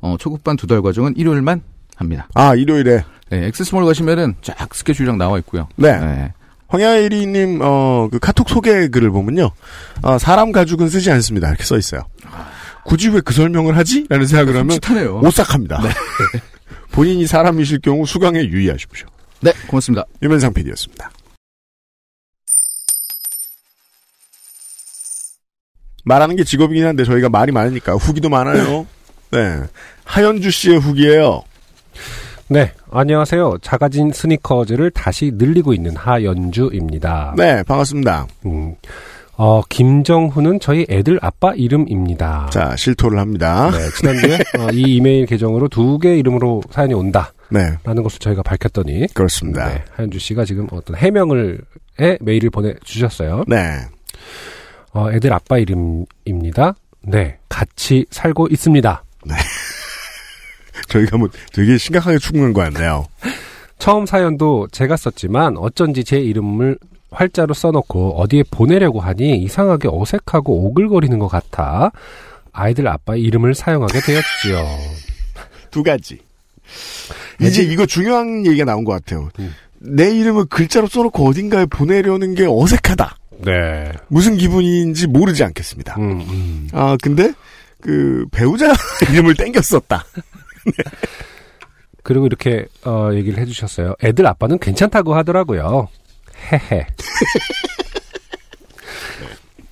어, 0.00 0.16
초급반 0.18 0.56
두 0.56 0.66
달 0.66 0.82
과정은 0.82 1.14
일요일만 1.16 1.62
합니다. 1.96 2.28
아, 2.34 2.54
일요일에. 2.54 3.02
네, 3.30 3.46
XS몰 3.46 3.84
가시면은 3.86 4.34
쫙 4.42 4.72
스케줄이랑 4.74 5.18
나와 5.18 5.38
있고요. 5.38 5.66
네. 5.76 5.98
네. 5.98 6.32
황야의 6.68 7.20
이리님, 7.20 7.60
어, 7.62 8.08
그 8.10 8.18
카톡 8.18 8.48
소개 8.48 8.88
글을 8.88 9.10
보면요. 9.10 9.50
아, 10.02 10.18
사람 10.18 10.52
가죽은 10.52 10.88
쓰지 10.88 11.10
않습니다. 11.12 11.48
이렇게 11.48 11.64
써 11.64 11.78
있어요. 11.78 12.02
굳이 12.84 13.08
왜 13.08 13.20
그 13.20 13.32
설명을 13.34 13.76
하지? 13.76 14.06
라는 14.08 14.26
생각을 14.26 14.54
하면 14.60 14.70
솔직하네요. 14.70 15.20
오싹합니다. 15.24 15.80
본인이 16.92 17.26
사람이실 17.26 17.80
경우 17.80 18.06
수강에 18.06 18.40
유의하십시오. 18.40 19.06
네, 19.40 19.52
고맙습니다. 19.68 20.04
유면상 20.22 20.52
PD였습니다. 20.52 21.10
말하는 26.04 26.36
게 26.36 26.44
직업이긴 26.44 26.86
한데 26.86 27.04
저희가 27.04 27.28
말이 27.28 27.52
많으니까 27.52 27.94
후기도 27.94 28.28
많아요. 28.28 28.86
네. 29.32 29.62
하연주 30.04 30.50
씨의 30.50 30.78
후기예요. 30.78 31.42
네, 32.48 32.72
안녕하세요. 32.92 33.58
작아진 33.60 34.12
스니커즈를 34.12 34.92
다시 34.92 35.32
늘리고 35.34 35.74
있는 35.74 35.96
하연주입니다. 35.96 37.34
네, 37.36 37.64
반갑습니다. 37.64 38.28
음, 38.46 38.76
어, 39.38 39.60
김정훈은 39.68 40.60
저희 40.60 40.86
애들 40.88 41.18
아빠 41.20 41.52
이름입니다. 41.54 42.48
자, 42.50 42.74
실토를 42.76 43.18
합니다. 43.18 43.70
네, 43.70 43.78
지난주에 43.90 44.38
어, 44.58 44.70
이 44.72 44.96
이메일 44.96 45.26
계정으로 45.26 45.68
두 45.68 45.98
개 45.98 46.16
이름으로 46.18 46.62
사연이 46.70 46.94
온다라는 46.94 47.32
네, 47.50 47.76
것을 48.02 48.18
저희가 48.18 48.42
밝혔더니 48.42 49.08
그렇습니다. 49.14 49.68
네, 49.68 49.84
하연주 49.94 50.18
씨가 50.18 50.44
지금 50.46 50.66
어떤 50.72 50.96
해명을 50.96 51.60
에 52.00 52.18
메일을 52.20 52.50
보내주셨어요. 52.50 53.44
네. 53.46 53.56
어, 54.92 55.10
애들 55.12 55.32
아빠 55.32 55.58
이름입니다. 55.58 56.74
네, 57.02 57.38
같이 57.48 58.06
살고 58.10 58.48
있습니다. 58.50 59.04
저희가 60.88 61.16
뭐 61.18 61.28
되게 61.52 61.76
심각하게 61.76 62.18
충분한 62.18 62.52
거였네요. 62.54 63.06
처음 63.78 64.06
사연도 64.06 64.66
제가 64.72 64.96
썼지만 64.96 65.56
어쩐지 65.58 66.04
제 66.04 66.18
이름을 66.18 66.78
활자로 67.10 67.54
써놓고 67.54 68.20
어디에 68.20 68.44
보내려고 68.50 69.00
하니 69.00 69.38
이상하게 69.38 69.88
어색하고 69.90 70.66
오글거리는 70.66 71.18
것 71.18 71.28
같아 71.28 71.92
아이들 72.52 72.88
아빠의 72.88 73.22
이름을 73.22 73.54
사용하게 73.54 74.00
되었지요. 74.00 74.66
두 75.70 75.82
가지. 75.82 76.18
이제 77.40 77.62
이거 77.62 77.86
중요한 77.86 78.46
얘기가 78.46 78.64
나온 78.64 78.84
것 78.84 78.92
같아요. 78.92 79.28
음. 79.38 79.54
내 79.78 80.10
이름을 80.16 80.46
글자로 80.46 80.86
써놓고 80.88 81.28
어딘가에 81.28 81.66
보내려는 81.66 82.34
게 82.34 82.46
어색하다. 82.48 83.16
네. 83.44 83.92
무슨 84.08 84.36
기분인지 84.36 85.06
모르지 85.06 85.44
않겠습니다. 85.44 85.96
음, 85.98 86.20
음. 86.22 86.68
아, 86.72 86.96
근데, 87.02 87.32
그, 87.82 88.24
배우자 88.32 88.72
이름을 89.12 89.34
땡겼었다. 89.34 90.04
그리고 92.02 92.26
이렇게 92.26 92.66
어, 92.84 93.10
얘기를 93.12 93.38
해주셨어요. 93.38 93.96
애들 94.02 94.26
아빠는 94.26 94.58
괜찮다고 94.58 95.14
하더라고요. 95.14 95.88
헤헤. 96.52 96.86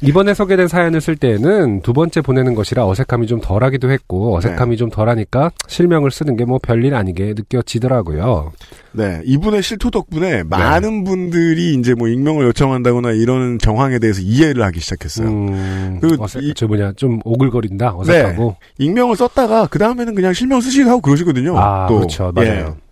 이번에 0.01 0.35
소개된 0.35 0.69
사연을 0.69 1.01
쓸 1.01 1.17
때에는 1.17 1.81
두 1.81 1.95
번째 1.95 2.21
보내는 2.21 2.55
것이라 2.55 2.87
어색함이 2.87 3.27
좀 3.27 3.41
덜하기도 3.41 3.91
했고 3.91 4.37
어색함이 4.37 4.77
좀 4.77 4.91
덜하니까 4.91 5.51
실명을 5.67 6.11
쓰는 6.11 6.37
게 6.37 6.45
뭐 6.45 6.59
별일 6.63 6.95
아니게 6.95 7.33
느껴지더라고요. 7.35 8.53
네, 8.93 9.23
이분의 9.25 9.63
실토 9.63 9.91
덕분에 9.91 10.43
많은 10.43 11.05
분들이 11.05 11.73
이제 11.75 11.95
뭐 11.95 12.09
익명을 12.09 12.45
요청한다거나 12.49 13.13
이런 13.13 13.59
정황에 13.59 13.99
대해서 13.99 14.21
이해를 14.21 14.63
하기 14.65 14.79
시작했어요. 14.81 15.27
음, 15.27 15.99
그리고 16.03 16.25
어색, 16.25 16.43
이- 16.45 16.53
저 16.55 16.67
뭐냐 16.67 16.93
좀 16.97 17.21
오글거린다 17.25 17.97
어색하고 17.97 18.57
익명을 18.77 19.17
썼다가 19.17 19.69
그 19.71 19.79
다음에는 19.79 20.15
그냥 20.15 20.35
실명 20.35 20.61
쓰시기도 20.61 20.91
하고 20.91 21.01
그러시거든요. 21.01 21.57
아 21.59 21.87
또. 21.89 21.97
그렇죠 21.97 22.31
맞아요. 22.35 22.51
예. 22.79 22.84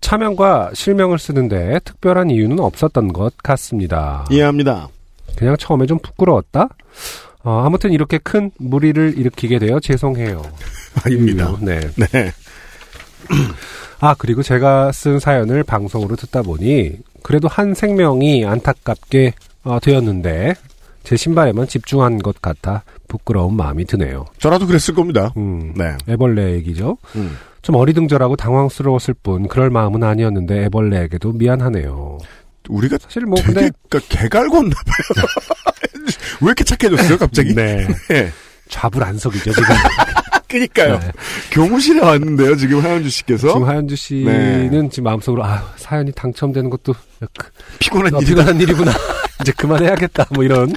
차명과 0.00 0.70
실명을 0.74 1.18
쓰는데 1.18 1.80
특별한 1.84 2.30
이유는 2.30 2.60
없었던 2.60 3.12
것 3.12 3.36
같습니다. 3.38 4.24
이해합니다. 4.30 4.88
그냥 5.36 5.56
처음에 5.56 5.86
좀 5.86 5.98
부끄러웠다. 5.98 6.68
어, 7.44 7.62
아무튼 7.64 7.92
이렇게 7.92 8.18
큰 8.18 8.50
무리를 8.58 9.14
일으키게 9.16 9.58
되어 9.58 9.80
죄송해요. 9.80 10.42
아닙니다. 11.04 11.48
유유. 11.50 11.58
네. 11.64 11.80
네. 11.96 12.32
아 14.00 14.14
그리고 14.16 14.42
제가 14.42 14.92
쓴 14.92 15.18
사연을 15.18 15.64
방송으로 15.64 16.16
듣다 16.16 16.42
보니 16.42 16.98
그래도 17.22 17.48
한 17.48 17.74
생명이 17.74 18.44
안타깝게 18.44 19.34
어, 19.64 19.78
되었는데 19.80 20.54
제 21.02 21.16
신발에만 21.16 21.66
집중한 21.66 22.18
것 22.18 22.40
같아 22.40 22.82
부끄러운 23.08 23.56
마음이 23.56 23.86
드네요. 23.86 24.26
저라도 24.38 24.66
그랬을 24.66 24.94
겁니다. 24.94 25.32
음, 25.36 25.72
네. 25.76 25.96
애벌레 26.08 26.52
얘기죠. 26.54 26.98
음. 27.16 27.36
좀 27.62 27.74
어리둥절하고 27.74 28.36
당황스러웠을 28.36 29.14
뿐 29.14 29.48
그럴 29.48 29.70
마음은 29.70 30.02
아니었는데 30.02 30.64
애벌레에게도 30.64 31.32
미안하네요. 31.32 32.18
우리가 32.68 32.98
사실 33.00 33.22
뭐 33.24 33.36
되게 33.36 33.52
근데 33.52 33.70
그러니까 33.88 34.14
개갈궜나 34.16 34.74
봐요. 34.74 35.26
왜 36.40 36.46
이렇게 36.46 36.64
착해졌어요, 36.64 37.18
갑자기? 37.18 37.54
네 37.54 37.86
네. 38.08 38.30
좌불안석이죠 38.68 39.52
지금. 39.52 39.74
그니까요. 40.48 40.98
네. 40.98 41.12
교무실에 41.50 42.00
왔는데요, 42.00 42.56
지금 42.56 42.80
하현주 42.80 43.10
씨께서. 43.10 43.48
지금 43.48 43.64
하현주 43.64 43.96
씨는 43.96 44.88
지금 44.90 45.04
마음속으로 45.04 45.44
아 45.44 45.72
사연이 45.76 46.10
당첨되는 46.12 46.70
것도 46.70 46.94
그, 47.36 47.50
피곤한 47.78 48.14
어, 48.14 48.18
일이다. 48.18 48.34
피곤한 48.34 48.60
일이구나. 48.60 48.92
이제 49.42 49.52
그만해야겠다. 49.52 50.26
뭐 50.30 50.44
이런. 50.44 50.72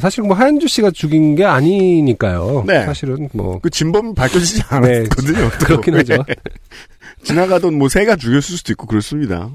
사실 0.00 0.22
뭐 0.22 0.36
하현주 0.36 0.68
씨가 0.68 0.92
죽인 0.92 1.34
게 1.34 1.44
아니니까요. 1.44 2.64
네. 2.66 2.84
사실은 2.86 3.28
뭐 3.32 3.58
그 3.60 3.68
진범이 3.68 4.14
밝혀지지 4.14 4.62
네, 4.62 4.66
않았거든요. 4.68 5.50
또. 5.58 5.58
그렇긴 5.66 5.94
하죠. 5.96 6.24
지나가던 7.24 7.74
뭐 7.74 7.88
새가 7.88 8.14
죽였을 8.16 8.56
수도 8.56 8.72
있고 8.72 8.86
그렇습니다. 8.86 9.50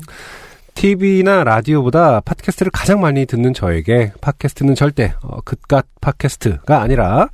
TV나 0.75 1.43
라디오보다 1.45 2.19
팟캐스트를 2.21 2.71
가장 2.71 2.99
많이 2.99 3.25
듣는 3.25 3.53
저에게 3.53 4.11
팟캐스트는 4.19 4.75
절대 4.75 5.13
어, 5.21 5.39
그깟 5.41 5.85
팟캐스트가 6.01 6.81
아니라 6.81 7.29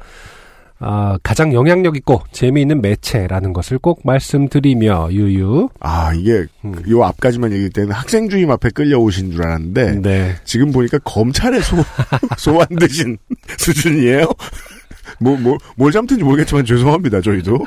아, 0.81 1.17
가장 1.23 1.53
영향력 1.53 1.97
있고 1.97 2.21
재미있는 2.31 2.81
매체라는 2.81 3.51
것을 3.53 3.79
꼭 3.79 3.99
말씀드리며 4.05 5.09
유유. 5.11 5.67
아, 5.81 6.13
이게 6.13 6.45
음. 6.63 6.73
요 6.89 7.03
앞까지만 7.03 7.51
얘기할 7.51 7.69
때는 7.71 7.91
학생주임 7.91 8.49
앞에 8.51 8.69
끌려오신 8.69 9.31
줄 9.33 9.45
알았는데 9.45 9.99
네. 10.01 10.35
지금 10.45 10.71
보니까 10.71 10.97
검찰에 11.03 11.59
소, 11.59 11.75
소환 12.37 12.67
드신 12.79 13.17
수준이에요. 13.57 14.25
뭐, 15.19 15.35
뭐, 15.37 15.57
뭘 15.75 15.91
잘못했는지 15.91 16.23
모르겠지만 16.23 16.63
죄송합니다, 16.65 17.19
저희도. 17.21 17.57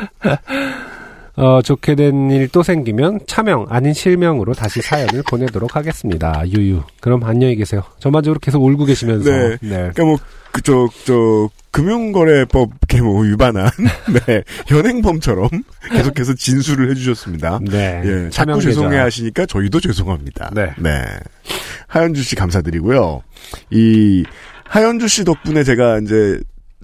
어, 1.35 1.63
좋게 1.63 1.95
된 1.95 2.31
일 2.31 2.49
또 2.49 2.63
생기면 2.63 3.21
차명 3.27 3.67
아닌 3.71 3.95
실명으로 3.95 4.53
다시 4.55 4.81
사연을 4.83 5.23
보내도록 5.27 5.77
하겠습니다. 5.77 6.43
유유. 6.47 6.83
그럼 7.01 7.25
안녕히 7.25 7.57
계세요. 7.57 7.83
전반적으로 7.99 8.39
계속 8.39 8.63
울고 8.63 8.85
계시면서. 8.85 9.31
네. 9.31 9.49
네. 9.61 9.69
그러니까 9.93 10.05
뭐, 10.05 10.17
그저, 10.53 10.89
저, 11.05 11.49
금융거래법, 11.71 12.71
뭐, 13.03 13.23
위반한, 13.23 13.71
네, 14.27 14.45
현행범처럼 14.67 15.49
계속해서 15.91 16.35
진술을 16.35 16.91
해주셨습니다. 16.91 17.61
네. 17.63 18.03
예, 18.05 18.31
자꾸 18.31 18.55
계좌. 18.57 18.69
죄송해 18.69 18.99
하시니까 18.99 19.47
저희도 19.47 19.81
죄송합니다. 19.81 20.53
네. 20.55 21.01
하현주 21.89 22.23
씨 22.23 22.37
감사드리고요. 22.37 23.23
이, 23.71 24.25
하현주 24.65 25.09
씨 25.09 25.25
덕분에 25.25 25.65
제가 25.65 25.99
이제, 26.01 26.39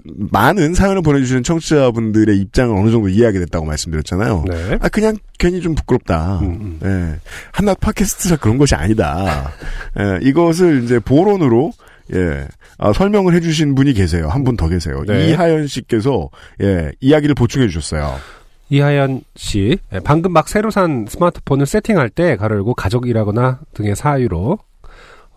많은 0.05 0.75
사연을 0.75 1.03
보내주시는 1.03 1.43
청취자분들의 1.43 2.39
입장을 2.39 2.75
어느 2.75 2.91
정도 2.91 3.09
이해하게 3.11 3.41
됐다고 3.41 3.67
말씀드렸잖아요. 3.67 4.45
네. 4.49 4.79
아, 4.81 4.89
그냥 4.89 5.19
괜히 5.39 5.61
좀 5.61 5.75
부끄럽다. 5.75 6.39
음, 6.41 6.79
음. 6.83 7.13
예. 7.15 7.21
한낱 7.53 7.79
팟캐스트가 7.81 8.37
그런 8.37 8.57
것이 8.57 8.75
아니다. 8.75 9.53
예, 9.99 10.19
이것을 10.23 10.85
이제 10.85 10.99
보론으로, 10.99 11.73
예, 12.15 12.47
아, 12.79 12.93
설명을 12.93 13.35
해주신 13.35 13.75
분이 13.75 13.93
계세요. 13.93 14.29
한 14.29 14.45
분 14.45 14.57
더 14.57 14.69
계세요. 14.69 15.03
네. 15.07 15.29
이하연 15.31 15.67
씨께서, 15.67 16.31
예, 16.63 16.91
이야기를 17.01 17.35
보충해 17.35 17.69
주셨어요. 17.69 18.17
이하연 18.71 19.23
씨, 19.37 19.79
예, 19.93 19.99
방금 20.01 20.33
막 20.33 20.49
새로 20.49 20.71
산 20.71 21.07
스마트폰을 21.09 21.67
세팅할 21.67 22.11
때 22.11 22.37
가르고 22.37 22.75
가족이라거나 22.75 23.61
등의 23.75 23.97
사유로 23.97 24.59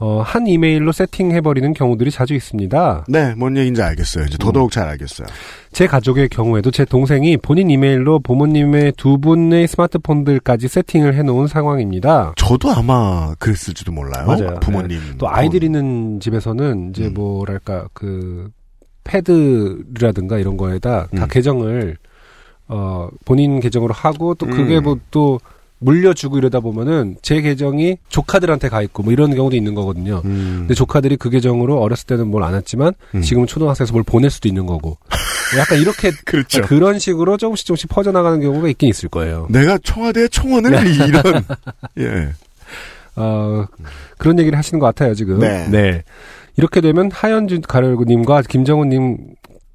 어, 0.02 0.24
한 0.24 0.48
이메일로 0.48 0.92
세팅해버리는 0.92 1.74
경우들이 1.76 2.10
자주 2.10 2.34
있습니다. 2.34 3.06
네, 3.08 3.36
뭔 3.36 3.56
얘기인지 3.56 3.84
알겠어요. 3.84 4.26
이제 4.26 4.36
더더욱 4.40 4.72
잘 4.72 4.88
알겠어요. 4.88 5.28
제 5.72 5.86
가족의 5.86 6.30
경우에도 6.30 6.72
제 6.72 6.86
동생이 6.86 7.38
본인 7.38 7.70
이메일로 7.70 8.18
부모님의 8.22 8.94
두 8.98 9.20
분의 9.20 9.68
스마트폰들까지 9.68 10.68
세팅을 10.70 11.14
해놓은 11.14 11.46
상황입니다. 11.46 12.34
저도 12.36 12.72
아마 12.72 13.36
그랬을지도 13.38 13.92
몰라요. 13.92 14.26
맞아요. 14.26 14.60
부모님. 14.60 15.00
또 15.20 15.30
아이들 15.30 15.64
있는 15.64 16.20
집에서는 16.20 16.90
이제 16.90 17.06
음. 17.06 17.14
뭐랄까 17.14 17.88
그 17.94 18.50
패드라든가 19.04 20.40
이런 20.40 20.58
거에다 20.58 21.10
다 21.16 21.26
음. 21.26 21.28
계정을 21.30 21.98
어 22.68 23.08
본인 23.24 23.60
계정으로 23.60 23.94
하고 23.94 24.34
또 24.34 24.48
그게 24.48 24.78
음. 24.78 24.84
뭐또 24.84 25.40
물려주고 25.84 26.38
이러다 26.38 26.60
보면은 26.60 27.18
제 27.24 27.42
계정이 27.42 27.98
조카들한테 28.10 28.70
가 28.70 28.82
있고 28.84 29.02
뭐 29.04 29.12
이런 29.12 29.34
경우도 29.36 29.56
있는 29.56 29.74
거거든요. 29.74 30.22
음. 30.26 30.58
근데 30.60 30.74
조카들이 30.76 31.18
그 31.18 31.30
계정으로 31.32 31.80
어렸을 31.82 32.06
때는 32.08 32.28
뭘 32.28 32.44
안 32.44 32.54
했지만 32.56 32.94
음. 33.16 33.22
지금은 33.22 33.48
초등학생에서 33.48 33.92
뭘 33.94 34.04
보낼 34.04 34.30
수도 34.30 34.48
있는 34.48 34.66
거고 34.68 34.98
약간 35.58 35.80
이렇게 35.80 36.12
그렇죠. 36.26 36.62
그런 36.64 37.00
식으로 37.00 37.38
조금씩 37.38 37.66
조금씩 37.66 37.90
퍼져나가는 37.90 38.40
경우가 38.40 38.68
있긴 38.70 38.90
있을 38.90 39.10
거예요. 39.10 39.48
내가 39.50 39.78
청와대 39.84 40.28
청원을 40.28 40.72
이런 40.88 41.44
예. 42.00 42.30
어, 43.16 43.66
그런 44.18 44.40
얘기를 44.40 44.58
하시는 44.58 44.80
것 44.80 44.86
같아요, 44.86 45.14
지금. 45.14 45.40
네. 45.40 46.04
이렇게 46.58 46.80
되면 46.82 47.12
하현준 47.12 47.62
가열구님과 47.62 48.44
김정우님 48.44 49.18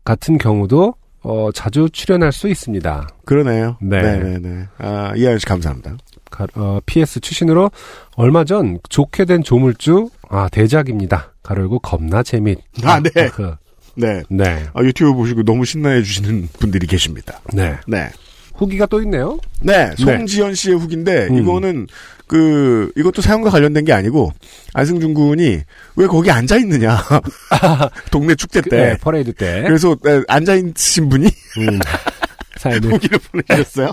같은 0.04 0.38
경우도, 0.38 0.94
어, 1.28 1.50
자주 1.52 1.88
출연할 1.92 2.30
수 2.30 2.46
있습니다. 2.48 3.08
그러네요. 3.24 3.76
네. 3.80 4.00
네, 4.00 4.38
네. 4.38 4.64
아, 4.78 5.12
이하연 5.16 5.40
씨 5.40 5.46
감사합니다. 5.46 5.96
가- 6.30 6.46
어, 6.54 6.78
PS 6.86 7.18
출신으로 7.20 7.72
얼마 8.14 8.44
전 8.44 8.78
좋게 8.88 9.24
된 9.24 9.42
조물주, 9.42 10.08
아, 10.28 10.48
대작입니다. 10.52 11.32
가열구 11.42 11.80
겁나 11.80 12.22
재밌. 12.22 12.58
아, 12.84 13.00
네. 13.00 13.10
그, 13.30 13.56
네. 13.96 14.22
네. 14.28 14.66
아, 14.72 14.82
유튜브 14.82 15.14
보시고 15.14 15.42
너무 15.42 15.64
신나해 15.64 16.02
주시는 16.02 16.48
분들이 16.60 16.86
계십니다. 16.86 17.40
네. 17.52 17.76
네. 17.88 18.08
후기가 18.56 18.86
또 18.86 19.00
있네요. 19.02 19.38
네, 19.60 19.90
송지연 19.98 20.54
씨의 20.54 20.78
후기인데 20.78 21.28
음. 21.30 21.38
이거는 21.38 21.86
그 22.26 22.90
이것도 22.96 23.22
사연과 23.22 23.50
관련된 23.50 23.84
게 23.84 23.92
아니고 23.92 24.32
안승준 24.74 25.14
군이 25.14 25.60
왜 25.96 26.06
거기 26.06 26.30
앉아 26.30 26.56
있느냐 26.58 26.98
동네 28.10 28.34
축제 28.34 28.60
때 28.60 28.76
네, 28.76 28.96
퍼레이드 28.98 29.32
때. 29.34 29.62
그래서 29.66 29.94
네, 30.02 30.22
앉아 30.28 30.54
있으신 30.56 31.08
분이 31.08 31.26
음, 31.26 31.78
사연을 32.58 32.92
후기를 32.94 33.18
보내주셨어요. 33.30 33.92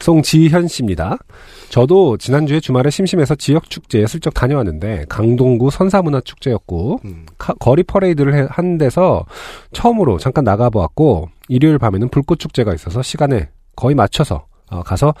송지현 0.00 0.68
씨입니다. 0.68 1.18
저도 1.68 2.16
지난주에 2.16 2.60
주말에 2.60 2.88
심심해서 2.88 3.34
지역 3.34 3.68
축제에 3.68 4.06
슬쩍 4.06 4.32
다녀왔는데 4.32 5.04
강동구 5.10 5.70
선사문화 5.70 6.22
축제였고 6.22 7.00
음. 7.04 7.26
카- 7.36 7.52
거리 7.60 7.82
퍼레이드를 7.82 8.34
해- 8.34 8.46
한 8.50 8.78
데서 8.78 9.26
처음으로 9.72 10.18
잠깐 10.18 10.44
나가보았고 10.44 11.28
일요일 11.48 11.78
밤에는 11.78 12.08
불꽃 12.08 12.38
축제가 12.38 12.72
있어서 12.74 13.02
시간에 13.02 13.50
거의 13.78 13.94
맞춰서 13.94 14.44
어, 14.70 14.82
가서 14.82 15.14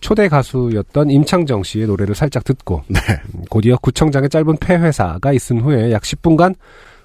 초대 0.00 0.28
가수였던 0.28 1.08
임창정 1.10 1.62
씨의 1.62 1.86
노래를 1.86 2.16
살짝 2.16 2.42
듣고 2.44 2.82
네, 2.88 2.98
음, 3.34 3.44
곧이어 3.48 3.76
구청장의 3.80 4.28
짧은 4.28 4.56
폐회사가 4.58 5.32
있은 5.32 5.60
후에 5.60 5.92
약 5.92 6.02
10분간 6.02 6.54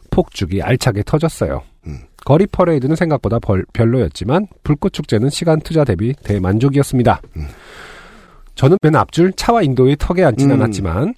폭죽이 0.09 0.61
알차게 0.63 1.03
터졌어요. 1.05 1.61
음. 1.87 1.99
거리 2.25 2.47
퍼레이드는 2.47 2.95
생각보다 2.95 3.37
벌- 3.39 3.63
별로였지만 3.71 4.47
불꽃 4.63 4.93
축제는 4.93 5.29
시간 5.29 5.61
투자 5.61 5.83
대비 5.83 6.13
대만족이었습니다. 6.23 7.21
음. 7.37 7.47
저는 8.55 8.77
맨 8.81 8.95
앞줄 8.95 9.33
차와 9.33 9.61
인도의 9.61 9.97
턱에 9.99 10.23
앉진 10.23 10.49
음. 10.49 10.55
않았지만 10.61 11.13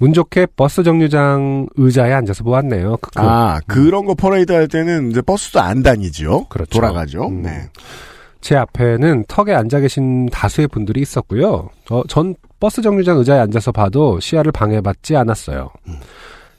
운 0.00 0.12
좋게 0.12 0.46
버스 0.54 0.82
정류장 0.84 1.66
의자에 1.76 2.12
앉아서 2.12 2.44
보았네요. 2.44 2.98
크크. 2.98 3.20
아 3.20 3.58
그런 3.66 4.04
거 4.06 4.14
퍼레이드 4.14 4.52
할 4.52 4.68
때는 4.68 5.10
이제 5.10 5.20
버스도 5.20 5.60
안 5.60 5.82
다니지요. 5.82 6.44
그렇죠. 6.44 6.70
돌아가죠. 6.70 7.26
음. 7.26 7.42
네. 7.42 7.68
제 8.40 8.56
앞에는 8.56 9.24
턱에 9.28 9.52
앉아 9.52 9.80
계신 9.80 10.26
다수의 10.26 10.68
분들이 10.68 11.00
있었고요. 11.00 11.70
어, 11.90 12.02
전 12.08 12.34
버스 12.60 12.82
정류장 12.82 13.18
의자에 13.18 13.38
앉아서 13.40 13.72
봐도 13.72 14.20
시야를 14.20 14.52
방해받지 14.52 15.16
않았어요. 15.16 15.70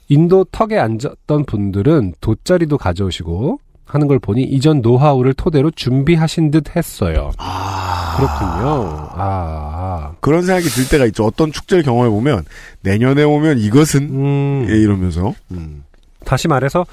인도 0.08 0.44
턱에 0.44 0.78
앉았던 0.78 1.44
분들은 1.46 2.14
돗자리도 2.20 2.78
가져오시고 2.78 3.60
하는 3.84 4.06
걸 4.06 4.18
보니 4.18 4.42
이전 4.42 4.82
노하우를 4.82 5.34
토대로 5.34 5.70
준비하신 5.70 6.50
듯 6.50 6.76
했어요. 6.76 7.32
아 7.38 8.14
그렇군요. 8.16 9.08
아, 9.12 10.12
그런 10.20 10.42
생각이 10.42 10.68
들 10.68 10.88
때가 10.88 11.06
있죠. 11.06 11.24
어떤 11.24 11.50
축제를 11.50 11.82
경험해 11.82 12.10
보면 12.10 12.44
내년에 12.82 13.24
오면 13.24 13.58
이것은 13.58 14.00
음, 14.10 14.66
예, 14.68 14.76
이러면서 14.76 15.34
음. 15.50 15.84
다시 16.24 16.46
말해서 16.46 16.86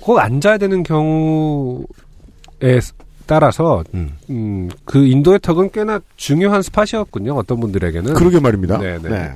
꼭 0.00 0.18
앉아야 0.18 0.58
되는 0.58 0.82
경우에 0.82 1.84
따라서 3.30 3.84
음. 3.94 4.16
음, 4.28 4.68
그 4.84 5.06
인도의 5.06 5.38
턱은 5.38 5.70
꽤나 5.70 6.00
중요한 6.16 6.62
스팟이었군요. 6.62 7.34
어떤 7.36 7.60
분들에게는. 7.60 8.14
그러게 8.14 8.40
말입니다. 8.40 8.78
네, 8.78 8.98
네. 8.98 9.30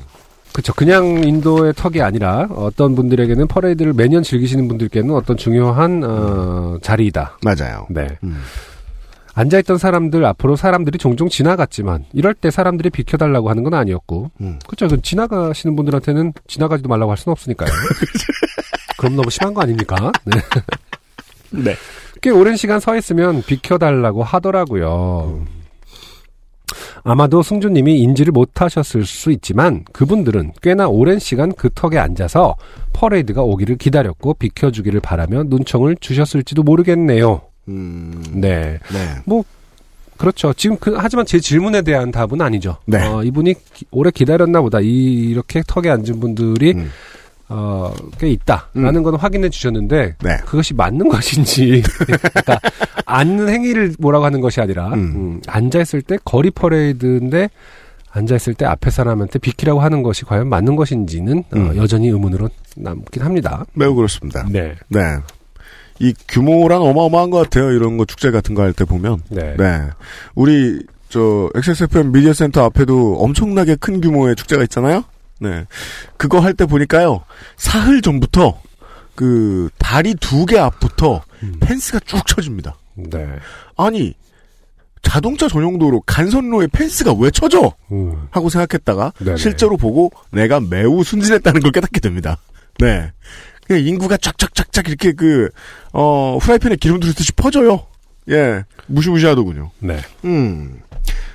그렇죠. 0.53 0.75
그냥 0.75 1.23
인도의 1.23 1.75
턱이 1.75 2.03
아니라 2.03 2.49
어떤 2.57 2.97
분들에게는 2.97 3.47
퍼레이드를 3.47 3.93
매년 3.93 4.25
즐기시는 4.25 4.67
분들께는 4.67 5.15
어떤 5.15 5.37
중요한 5.37 6.03
어, 6.03 6.77
자리이다. 6.83 7.39
맞아요. 7.45 7.87
네. 7.89 8.09
음. 8.25 8.43
앉아있던 9.35 9.79
사람들 9.79 10.25
앞으로 10.25 10.57
사람들이 10.57 10.99
종종 10.99 11.29
지나갔지만 11.29 12.05
이럴 12.13 12.35
때 12.35 12.51
사람들이 12.51 12.91
비켜달라고 12.91 13.49
하는 13.49 13.63
건 13.63 13.75
아니었고 13.75 14.33
음. 14.41 14.59
그렇죠. 14.67 14.89
그 14.89 15.01
지나가시는 15.03 15.77
분들한테는 15.77 16.33
지나가지도 16.49 16.89
말라고 16.89 17.13
할 17.13 17.17
수는 17.17 17.31
없으니까요. 17.31 17.71
그럼 18.99 19.15
너무 19.15 19.31
심한 19.31 19.55
거 19.55 19.63
아닙니까? 19.63 20.11
네. 20.25 20.41
네. 21.63 21.75
꽤 22.23 22.31
오랜 22.31 22.57
시간 22.57 22.81
서 22.81 22.97
있으면 22.97 23.43
비켜달라고 23.43 24.23
하더라고요. 24.23 25.45
아마도 27.03 27.43
승주님이 27.43 27.99
인지를 28.01 28.33
못하셨을 28.33 29.05
수 29.05 29.31
있지만 29.31 29.85
그분들은 29.93 30.53
꽤나 30.63 30.89
오랜 30.89 31.19
시간 31.19 31.53
그 31.53 31.69
턱에 31.75 31.99
앉아서 31.99 32.57
퍼레이드가 32.95 33.43
오기를 33.43 33.77
기다렸고 33.77 34.35
비켜주기를 34.35 35.01
바라며 35.01 35.45
눈총을 35.45 35.97
주셨을지도 36.01 36.63
모르겠네요. 36.63 37.43
음. 37.69 38.25
네. 38.33 38.79
네. 38.93 39.15
그렇죠. 40.17 40.53
지금 40.55 40.77
그, 40.79 40.95
하지만 40.97 41.27
제 41.27 41.39
질문에 41.39 41.83
대한 41.83 42.11
답은 42.11 42.41
아니죠. 42.41 42.77
네. 42.87 43.05
어, 43.07 43.23
이분이 43.23 43.55
기- 43.75 43.85
오래 43.91 44.11
기다렸나 44.11 44.63
보다. 44.63 44.81
이, 44.81 44.87
이렇게 45.29 45.63
턱에 45.67 45.91
앉은 45.91 46.21
분들이, 46.21 46.73
음. 46.73 46.91
어, 47.57 47.95
꽤 48.19 48.31
있다라는 48.31 49.05
건 49.05 49.15
확인해 49.15 49.49
주셨는데, 49.49 50.17
네. 50.21 50.37
그것이 50.45 50.75
맞는 50.75 51.07
것인지, 51.09 51.83
그러니까, 51.83 52.59
앉는 53.07 53.49
행위를 53.49 53.95
뭐라고 54.01 54.25
하는 54.25 54.41
것이 54.41 54.61
아니라, 54.61 54.89
음. 54.89 54.95
음, 54.95 55.41
앉아 55.47 55.81
있을 55.83 56.03
때 56.03 56.19
거리 56.25 56.51
퍼레이드인데, 56.51 57.49
앉아 58.11 58.35
있을 58.35 58.55
때 58.55 58.65
앞에 58.67 58.91
사람한테 58.91 59.39
비키라고 59.39 59.81
하는 59.81 60.03
것이 60.03 60.25
과연 60.25 60.49
맞는 60.49 60.75
것인지는, 60.75 61.39
어, 61.39 61.57
음. 61.57 61.77
여전히 61.77 62.09
의문으로 62.09 62.49
남긴 62.77 63.23
합니다. 63.23 63.65
매우 63.75 63.95
그렇습니다. 63.95 64.45
네. 64.51 64.75
네. 64.89 65.01
이 66.01 66.13
규모란 66.27 66.81
어마어마한 66.83 67.31
것 67.31 67.39
같아요. 67.39 67.71
이런 67.71 67.97
거 67.99 68.05
축제 68.05 68.33
같은 68.33 68.57
거 68.57 68.63
할 68.63 68.73
때 68.73 68.85
보면. 68.85 69.21
네. 69.31 69.55
네. 69.57 69.83
우리, 70.35 70.83
저, 71.09 71.49
XSFM 71.55 72.11
미디어 72.11 72.33
센터 72.33 72.65
앞에도 72.65 73.15
엄청나게 73.21 73.77
큰 73.77 74.01
규모의 74.01 74.35
축제가 74.35 74.65
있잖아요? 74.65 75.05
네. 75.45 75.67
그거 76.17 76.41
할 76.41 76.55
때 76.55 76.65
보니까요, 76.67 77.25
사흘 77.57 78.01
전부터, 78.03 78.61
그, 79.15 79.69
다리 79.79 80.15
두 80.15 80.47
개 80.47 80.59
앞부터 80.59 81.23
음. 81.43 81.57
펜스가 81.61 82.01
쭉 82.07 82.27
쳐집니다. 82.27 82.77
네. 82.95 83.27
아니, 83.77 84.15
자동차 85.03 85.49
전용도로 85.49 86.01
간선로에 86.07 86.69
펜스가 86.73 87.13
왜 87.19 87.31
쳐져? 87.31 87.75
음. 87.93 88.27
하고 88.31 88.49
생각했다가, 88.49 89.13
네네. 89.19 89.37
실제로 89.37 89.77
보고 89.77 90.11
내가 90.33 90.61
매우 90.61 91.05
순진했다는 91.05 91.61
걸 91.61 91.73
깨닫게 91.73 92.01
됩니다. 92.01 92.39
네. 92.79 93.13
그냥 93.67 93.85
인구가 93.87 94.17
쫙쫙쫙쫙 94.17 94.89
이렇게 94.89 95.13
그, 95.13 95.51
어, 95.93 96.39
후라이팬에 96.41 96.77
기름 96.77 97.01
두르듯이 97.01 97.33
퍼져요. 97.33 97.87
예. 98.31 98.65
무시무시하더군요. 98.87 99.71
네. 99.81 100.01
음. 100.25 100.81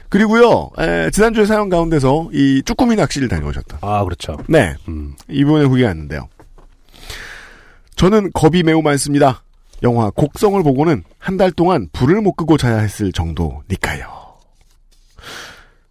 그리고요, 0.10 0.72
에, 0.80 1.12
지난주에 1.12 1.45
사연 1.45 1.69
가운데서 1.69 2.30
이 2.34 2.62
쭈꾸미 2.65 2.95
낚시를 2.95 3.28
다녀오셨다. 3.28 3.78
아, 3.82 4.04
그렇죠. 4.04 4.38
네. 4.48 4.76
음. 4.88 5.15
이번에 5.30 5.65
후기가 5.65 5.88
왔는데요. 5.89 6.28
저는 7.95 8.32
겁이 8.34 8.63
매우 8.63 8.82
많습니다. 8.82 9.43
영화 9.84 10.10
곡성을 10.10 10.62
보고는 10.63 11.04
한 11.19 11.38
달 11.38 11.52
동안 11.52 11.88
불을 11.93 12.22
못 12.22 12.34
끄고 12.34 12.58
자야 12.58 12.78
했을 12.80 13.12
정도니까요. 13.12 14.08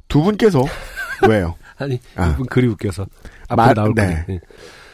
두 0.09 0.23
분께서 0.23 0.63
왜요? 1.29 1.55
아니, 1.79 2.01
아. 2.17 2.29
이분 2.31 2.47
글이 2.47 2.67
웃겨서. 2.69 3.07
앞으로 3.49 3.57
말- 3.67 3.75
나올 3.75 3.93
네. 3.95 4.25
네. 4.27 4.41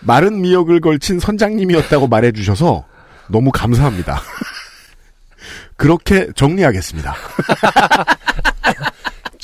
마른 0.00 0.42
미역을 0.42 0.80
걸친 0.80 1.18
선장님이었다고 1.18 2.08
말해주셔서 2.08 2.84
너무 3.28 3.50
감사합니다. 3.52 4.20
그렇게 5.76 6.28
정리하겠습니다. 6.36 7.14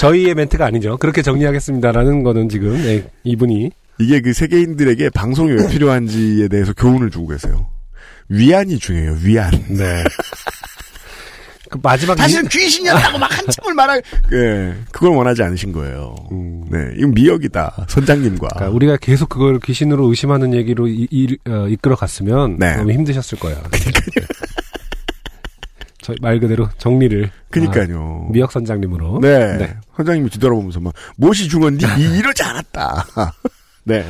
저희의 0.01 0.35
멘트가 0.35 0.65
아니죠. 0.65 0.97
그렇게 0.97 1.21
정리하겠습니다라는 1.21 2.23
거는 2.23 2.49
지금 2.49 2.73
네, 2.73 3.07
이분이 3.23 3.71
이게 3.99 4.21
그 4.21 4.33
세계인들에게 4.33 5.11
방송이 5.11 5.53
왜 5.53 5.69
필요한지에 5.69 6.49
대해서 6.49 6.73
교훈을 6.73 7.11
주고 7.11 7.29
계세요. 7.29 7.67
위안이 8.31 8.79
중요해요. 8.79 9.19
위안. 9.23 9.51
네. 9.69 10.03
그 11.69 11.79
마지막 11.83 12.17
사실은 12.17 12.49
귀신이었다고 12.49 13.19
막 13.19 13.31
한참을 13.31 13.75
말할. 13.75 14.03
예, 14.33 14.75
그걸 14.91 15.11
원하지 15.11 15.43
않으신 15.43 15.71
거예요. 15.73 16.17
음, 16.33 16.65
네, 16.71 16.79
이건 16.97 17.13
미역이다. 17.13 17.87
선장님과. 17.87 18.49
그러니까 18.49 18.75
우리가 18.75 18.97
계속 18.97 19.29
그걸 19.29 19.61
귀신으로 19.61 20.07
의심하는 20.09 20.55
얘기로 20.55 20.89
이, 20.89 21.07
이, 21.11 21.37
어, 21.47 21.69
이끌어 21.69 21.95
갔으면 21.95 22.57
네. 22.59 22.75
너무 22.77 22.91
힘드셨을 22.93 23.39
거예요. 23.39 23.59
저 26.17 26.23
말 26.23 26.41
그대로 26.41 26.69
정리를 26.79 27.31
그니까요. 27.51 28.27
아, 28.29 28.33
미역 28.33 28.53
선장님으로 28.53 29.21
네. 29.21 29.57
네. 29.57 29.77
선장님이 29.97 30.31
뒤돌아보면서 30.31 30.81
막, 30.81 30.93
무엇이 31.17 31.49
중헌디? 31.49 31.85
이- 31.99 32.19
이러지 32.19 32.43
않았다. 32.43 33.05
네. 33.85 34.05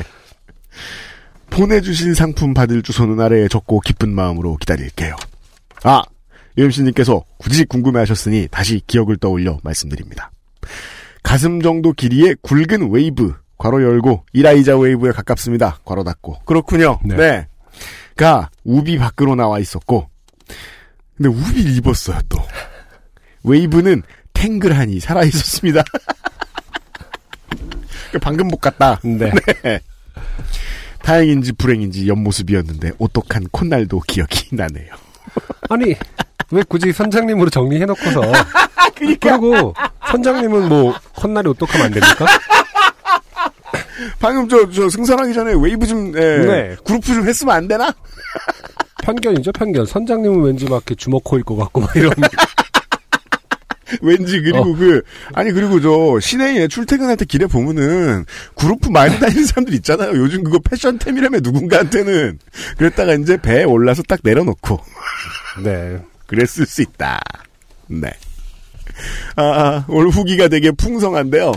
보내주신 1.50 2.14
상품 2.14 2.54
받을 2.54 2.82
주소는 2.82 3.20
아래에 3.20 3.48
적고 3.48 3.80
기쁜 3.80 4.14
마음으로 4.14 4.56
기다릴게요. 4.56 5.16
아, 5.82 6.02
UMC님께서 6.58 7.24
굳이 7.38 7.64
궁금해 7.64 7.98
하셨으니 8.00 8.48
다시 8.50 8.80
기억을 8.86 9.16
떠올려 9.16 9.58
말씀드립니다. 9.62 10.30
가슴 11.22 11.60
정도 11.60 11.92
길이의 11.92 12.36
굵은 12.42 12.90
웨이브, 12.90 13.34
괄호 13.58 13.82
열고, 13.82 14.24
이라이자 14.32 14.76
웨이브에 14.78 15.10
가깝습니다. 15.12 15.78
괄호 15.84 16.04
닫고. 16.04 16.40
그렇군요. 16.44 16.98
네. 17.04 17.16
네. 17.16 17.46
가, 18.16 18.50
우비 18.64 18.98
밖으로 18.98 19.34
나와 19.34 19.58
있었고, 19.58 20.08
근데 21.20 21.28
우비를 21.28 21.76
입었어요, 21.76 22.18
또. 22.30 22.38
웨이브는 23.44 24.02
탱글하니 24.32 25.00
살아 25.00 25.22
있었습니다. 25.24 25.84
방금 28.22 28.48
못 28.48 28.56
갔다. 28.56 28.98
네. 29.04 29.30
다행인지 31.02 31.52
불행인지 31.52 32.08
옆모습이었는데 32.08 32.92
오똑한 32.96 33.48
콧날도 33.50 34.00
기억이 34.06 34.56
나네요. 34.56 34.94
아니 35.68 35.94
왜 36.50 36.62
굳이 36.66 36.90
선장님으로 36.90 37.50
정리해놓고서 37.50 38.22
그리고 38.96 39.74
선장님은 40.10 40.68
뭐 40.70 40.94
콧날이 41.16 41.48
어떡하면 41.50 41.86
안 41.86 41.92
됩니까? 41.92 42.26
방금 44.18 44.48
저, 44.48 44.70
저 44.70 44.88
승선하기 44.88 45.34
전에 45.34 45.52
웨이브 45.54 45.86
좀, 45.86 46.16
에, 46.16 46.20
네. 46.20 46.76
그루프 46.84 47.04
좀 47.04 47.28
했으면 47.28 47.54
안 47.56 47.68
되나? 47.68 47.94
편견이죠 49.02 49.52
편견. 49.52 49.86
선장님은 49.86 50.42
왠지 50.42 50.64
막 50.64 50.76
이렇게 50.76 50.94
주먹코일 50.94 51.44
것 51.44 51.56
같고 51.56 51.80
막 51.80 51.94
이런. 51.96 52.12
왠지 54.02 54.40
그리고 54.40 54.58
어. 54.58 54.76
그 54.76 55.02
아니 55.34 55.50
그리고 55.50 55.80
저 55.80 56.20
시내에 56.20 56.68
출퇴근할 56.68 57.16
때 57.16 57.24
길에 57.24 57.46
보면은 57.46 58.24
그루프 58.54 58.80
말고 58.90 59.18
다니는 59.18 59.44
사람들 59.44 59.74
있잖아요. 59.74 60.12
요즘 60.16 60.44
그거 60.44 60.58
패션템이라며 60.60 61.40
누군가한테는 61.40 62.38
그랬다가 62.78 63.14
이제 63.14 63.36
배에 63.36 63.64
올라서 63.64 64.02
딱 64.04 64.20
내려놓고 64.22 64.78
네. 65.64 65.98
그랬을 66.26 66.66
수 66.66 66.82
있다. 66.82 67.20
네. 67.88 68.10
아, 69.36 69.42
아, 69.42 69.84
오늘 69.88 70.10
후기가 70.10 70.48
되게 70.48 70.70
풍성한데요. 70.70 71.52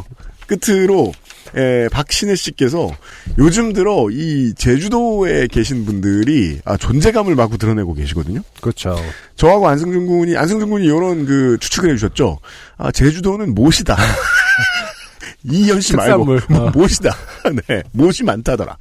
끝으로 0.48 1.14
에, 1.56 1.88
박신혜 1.90 2.36
씨께서 2.36 2.90
요즘 3.38 3.74
들어 3.74 4.08
이 4.12 4.54
제주도에 4.56 5.48
계신 5.48 5.86
분들이 5.86 6.60
아, 6.66 6.78
존재감을 6.78 7.36
마구 7.36 7.58
드러내고 7.58 7.94
계시거든요. 7.94 8.42
그렇죠. 8.62 8.96
저하고 9.36 9.68
안승준 9.68 10.08
군이 10.08 10.36
안승준 10.38 10.70
군이 10.70 10.86
이런 10.86 11.26
그 11.26 11.58
추측을 11.60 11.92
해주셨죠. 11.92 12.40
아 12.78 12.92
제주도는 12.92 13.54
못이다. 13.54 13.96
이현 15.44 15.82
씨 15.82 15.96
말고. 15.96 16.26
뭐, 16.26 16.38
어. 16.52 16.72
못이다. 16.74 17.16
네, 17.68 17.84
못이 17.92 18.24
많다더라. 18.24 18.78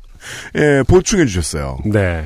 예, 0.57 0.83
보충해 0.87 1.27
주셨어요. 1.27 1.79
네. 1.85 2.25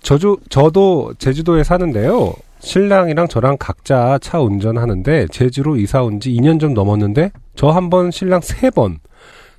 저주, 0.00 0.38
저도 0.48 1.12
제주도에 1.18 1.64
사는데요. 1.64 2.32
신랑이랑 2.60 3.28
저랑 3.28 3.56
각자 3.58 4.18
차 4.20 4.40
운전하는데 4.40 5.26
제주로 5.30 5.76
이사 5.76 6.02
온 6.02 6.18
지 6.20 6.30
2년 6.32 6.58
좀 6.58 6.72
넘었는데 6.74 7.30
저 7.56 7.70
한 7.70 7.90
번 7.90 8.10
신랑 8.10 8.40
세번 8.40 8.98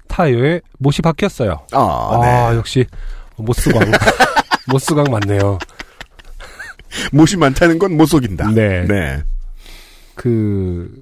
타이어에 0.09 0.59
못이 0.79 1.01
바뀌었어요. 1.01 1.59
아, 1.71 1.79
아, 1.79 2.19
네. 2.51 2.57
역시 2.57 2.85
모스광. 3.37 3.89
모스광 4.67 5.05
맞네요. 5.11 5.57
못이 7.13 7.37
많다는 7.37 7.79
건 7.79 7.93
못 7.95 8.07
속인다. 8.07 8.51
네. 8.51 8.83
네. 8.85 9.21
그 10.15 11.01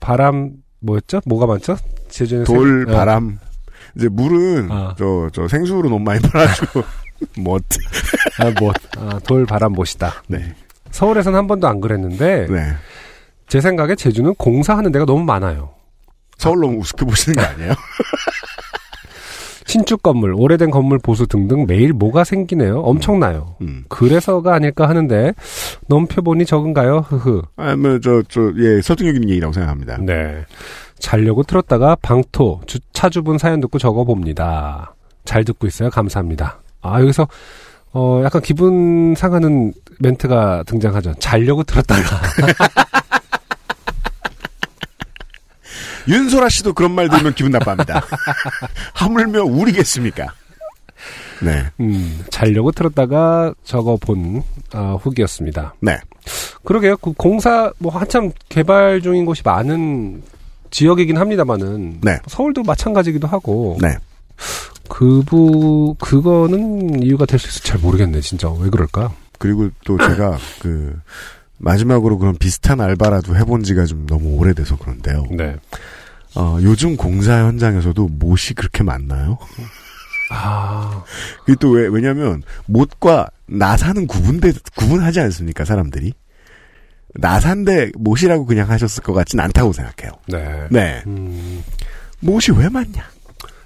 바람 0.00 0.52
뭐였죠? 0.80 1.20
뭐가 1.26 1.46
많죠? 1.46 1.76
제주에 2.08 2.44
돌, 2.44 2.86
바람. 2.86 3.38
이제 3.96 4.08
물은 4.08 4.70
아. 4.70 4.94
저, 4.98 5.28
저 5.32 5.46
생수로 5.48 5.82
너무 5.88 5.98
많이 6.00 6.20
팔아가지고 6.20 6.82
못. 7.38 7.62
아, 8.40 8.50
뭐, 8.60 8.72
아, 8.98 9.18
돌 9.24 9.44
바람 9.46 9.72
못이다. 9.72 10.12
네. 10.28 10.54
서울에서는 10.90 11.36
한 11.38 11.46
번도 11.46 11.66
안 11.68 11.80
그랬는데 11.80 12.46
네. 12.48 12.72
제 13.48 13.60
생각에 13.60 13.94
제주는 13.94 14.32
공사하는 14.36 14.92
데가 14.92 15.04
너무 15.04 15.24
많아요. 15.24 15.70
서울 16.38 16.60
너무 16.60 16.78
우습게 16.78 17.04
보시는 17.04 17.36
거 17.36 17.42
아니에요? 17.42 17.72
신축 19.66 20.02
건물, 20.02 20.34
오래된 20.34 20.70
건물 20.70 20.98
보수 20.98 21.26
등등 21.26 21.66
매일 21.66 21.92
뭐가 21.94 22.22
생기네요. 22.22 22.80
엄청나요. 22.80 23.56
음. 23.62 23.84
그래서가 23.88 24.54
아닐까 24.54 24.88
하는데 24.88 25.32
넘겨보니 25.88 26.44
적은가요? 26.44 26.98
흐흐. 27.08 27.42
아, 27.56 27.74
뭐, 27.74 27.98
저, 27.98 28.22
저, 28.28 28.52
예, 28.58 28.82
설득력 28.82 29.14
있는 29.14 29.30
얘기라고 29.30 29.52
생각합니다. 29.54 29.96
네. 29.98 30.44
자려고 30.98 31.42
틀었다가 31.42 31.96
방토 32.00 32.60
주, 32.66 32.78
차주분 32.92 33.38
사연 33.38 33.60
듣고 33.60 33.78
적어봅니다. 33.78 34.94
잘 35.24 35.44
듣고 35.44 35.66
있어요. 35.66 35.90
감사합니다. 35.90 36.60
아 36.80 37.00
여기서 37.00 37.26
어 37.92 38.22
약간 38.24 38.42
기분 38.42 39.14
상하는 39.16 39.72
멘트가 40.00 40.64
등장하죠. 40.66 41.14
자려고 41.18 41.62
틀었다가 41.62 42.00
윤소라 46.08 46.48
씨도 46.48 46.72
그런 46.74 46.92
말 46.92 47.08
들으면 47.08 47.34
기분 47.34 47.52
나빠합니다. 47.52 48.02
하물며 48.94 49.44
우리겠습니까? 49.44 50.26
네. 51.42 51.64
음, 51.80 52.24
자려고 52.30 52.72
틀었다가 52.72 53.54
적어본 53.64 54.42
어, 54.74 54.98
후기였습니다. 55.02 55.74
네. 55.80 55.98
그러게요. 56.64 56.96
그 56.98 57.12
공사 57.12 57.72
뭐 57.78 57.92
한참 57.96 58.30
개발 58.48 59.00
중인 59.02 59.24
곳이 59.26 59.42
많은 59.44 60.22
지역이긴 60.70 61.18
합니다만은 61.18 62.00
네. 62.02 62.18
서울도 62.26 62.62
마찬가지기도 62.62 63.26
하고 63.26 63.78
네. 63.80 63.96
그부 64.88 65.94
그거는 66.00 67.02
이유가 67.02 67.26
될 67.26 67.38
수 67.38 67.48
있어 67.48 67.60
잘 67.60 67.78
모르겠네 67.80 68.20
진짜 68.20 68.50
왜 68.50 68.68
그럴까? 68.70 69.12
그리고 69.38 69.68
또 69.84 69.98
제가 69.98 70.38
그 70.60 70.98
마지막으로 71.58 72.18
그런 72.18 72.36
비슷한 72.36 72.80
알바라도 72.80 73.36
해본 73.36 73.62
지가 73.62 73.84
좀 73.86 74.06
너무 74.06 74.36
오래돼서 74.36 74.76
그런데요. 74.76 75.24
네. 75.30 75.56
어, 76.36 76.58
요즘 76.62 76.96
공사 76.96 77.44
현장에서도 77.46 78.08
못이 78.08 78.54
그렇게 78.54 78.82
많나요? 78.82 79.38
아 80.30 81.04
그게 81.44 81.56
또 81.60 81.70
왜, 81.70 81.86
왜냐면, 81.86 82.42
못과 82.66 83.28
나사는 83.46 84.06
구분돼, 84.06 84.52
구분하지 84.76 85.20
않습니까, 85.20 85.64
사람들이? 85.64 86.12
나사인데 87.14 87.92
못이라고 87.96 88.44
그냥 88.44 88.68
하셨을 88.70 89.02
것 89.02 89.12
같진 89.12 89.38
않다고 89.38 89.72
생각해요. 89.72 90.18
네. 90.26 90.66
네. 90.70 91.02
음, 91.06 91.62
못이 92.20 92.50
왜 92.56 92.68
많냐? 92.68 93.08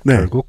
네. 0.05 0.17
결국 0.17 0.47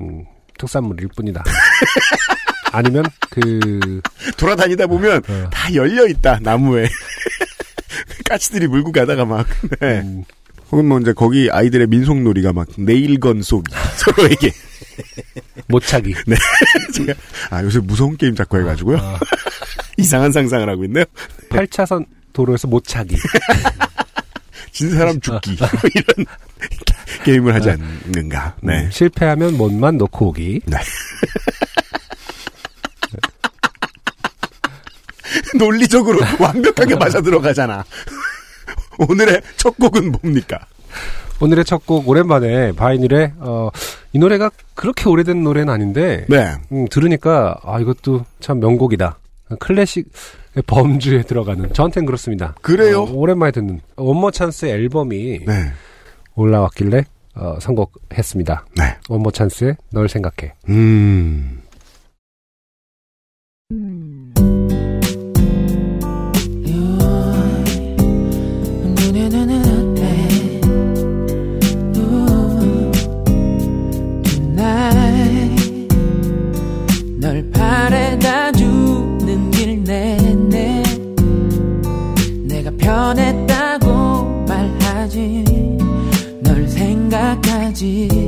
음, 0.00 0.24
특산물일 0.56 1.08
뿐이다. 1.14 1.44
아니면 2.72 3.04
그 3.30 4.00
돌아다니다 4.36 4.86
보면 4.86 5.22
어, 5.28 5.50
다 5.50 5.72
열려있다, 5.74 6.40
나무에. 6.40 6.88
까치들이 8.24 8.66
물고 8.68 8.92
가다가 8.92 9.24
막, 9.24 9.46
네. 9.80 10.00
음, 10.00 10.24
혹은 10.70 10.86
뭐 10.86 10.98
이제 11.00 11.12
거기 11.12 11.48
아이들의 11.50 11.86
민속놀이가 11.86 12.52
막 12.52 12.68
네일건 12.76 13.42
쏘기. 13.42 13.72
서로에게. 13.96 14.52
모차기. 15.68 16.14
제가, 16.94 17.14
아, 17.50 17.62
요새 17.62 17.78
무서운 17.78 18.16
게임 18.16 18.34
자꾸 18.34 18.58
해가지고요. 18.58 18.98
아, 18.98 19.18
이상한 19.96 20.32
상상을 20.32 20.68
하고 20.68 20.84
있네요. 20.84 21.04
8차선 21.50 22.06
도로에서 22.32 22.68
모차기. 22.68 23.16
진 24.72 24.90
사람 24.90 25.20
죽기. 25.20 25.52
이런 25.94 26.26
게임을 27.24 27.54
하지 27.54 27.70
않는가. 27.70 28.56
네. 28.62 28.84
음, 28.84 28.90
실패하면 28.90 29.56
못만 29.56 29.96
놓고 29.98 30.28
오기. 30.28 30.60
논리적으로 35.58 36.20
완벽하게 36.38 36.94
맞아 36.96 37.20
들어가잖아. 37.20 37.84
오늘의 39.08 39.42
첫 39.56 39.76
곡은 39.78 40.12
뭡니까? 40.12 40.58
오늘의 41.40 41.64
첫 41.64 41.86
곡 41.86 42.08
오랜만에 42.08 42.72
바이닐의 42.72 43.34
어, 43.38 43.70
이 44.12 44.18
노래가 44.18 44.50
그렇게 44.74 45.08
오래된 45.08 45.44
노래는 45.44 45.72
아닌데 45.72 46.26
네. 46.28 46.54
음, 46.72 46.86
들으니까 46.88 47.56
아 47.62 47.78
이것도 47.78 48.24
참 48.40 48.58
명곡이다. 48.60 49.18
클래식 49.60 50.10
범주에 50.66 51.22
들어가는 51.22 51.72
저한테는 51.72 52.06
그렇습니다. 52.06 52.54
그래요? 52.60 53.02
어, 53.02 53.10
오랜만에 53.12 53.52
듣는 53.52 53.80
원모 53.96 54.32
찬스 54.32 54.66
앨범이 54.66 55.44
네. 55.46 55.72
올라왔길래 56.34 57.04
어, 57.36 57.56
선곡했습니다. 57.60 58.66
네. 58.76 58.96
원모 59.08 59.30
찬스의 59.30 59.76
널 59.92 60.08
생각해. 60.08 60.54
음. 60.68 61.57
생 87.78 88.27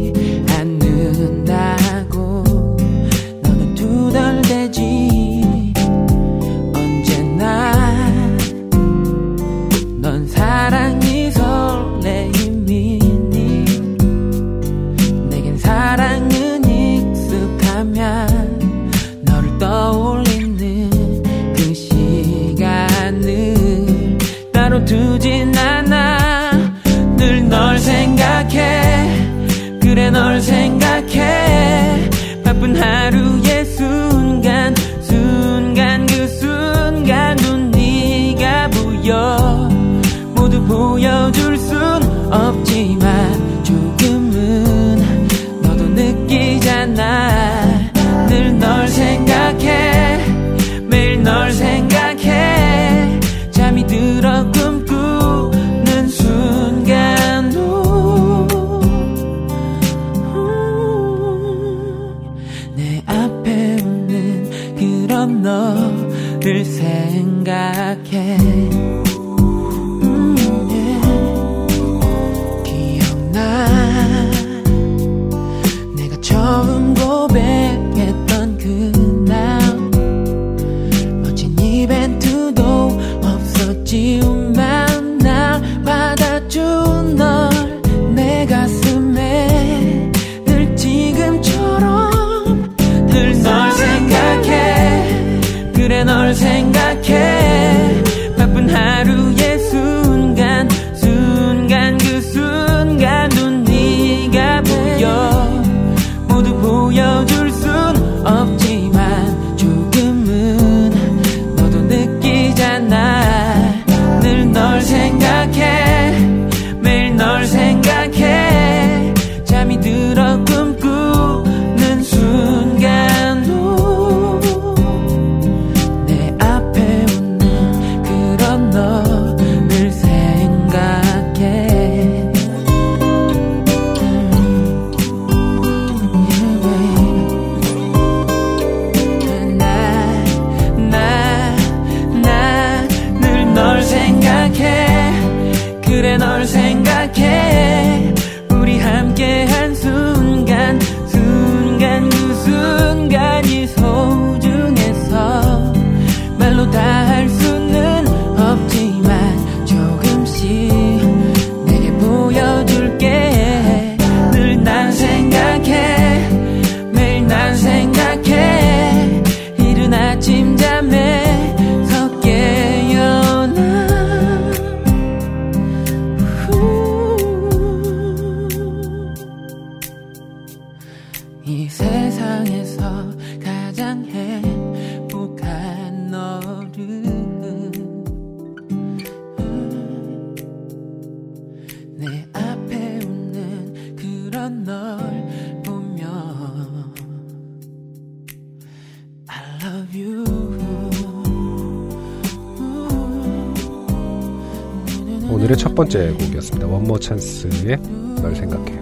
원모 206.90 206.98
찬스의 206.98 207.76
널 208.20 208.35
생각해. 208.35 208.81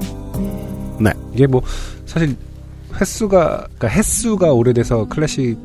네. 1.01 1.13
이게 1.35 1.47
뭐 1.47 1.63
사실 2.07 2.35
횟수가 2.99 3.69
그러니까 3.77 3.89
횟수가 3.89 4.53
오래돼서 4.53 5.07
클래식 5.09 5.59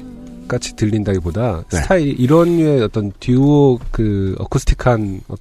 같이 0.48 0.76
들린다기보다 0.76 1.64
네. 1.72 1.78
스타일 1.78 2.20
이런 2.20 2.58
류의 2.58 2.82
어떤 2.84 3.12
듀오 3.20 3.80
그 3.92 4.36
어쿠스틱한 4.40 5.22
어- 5.30 5.36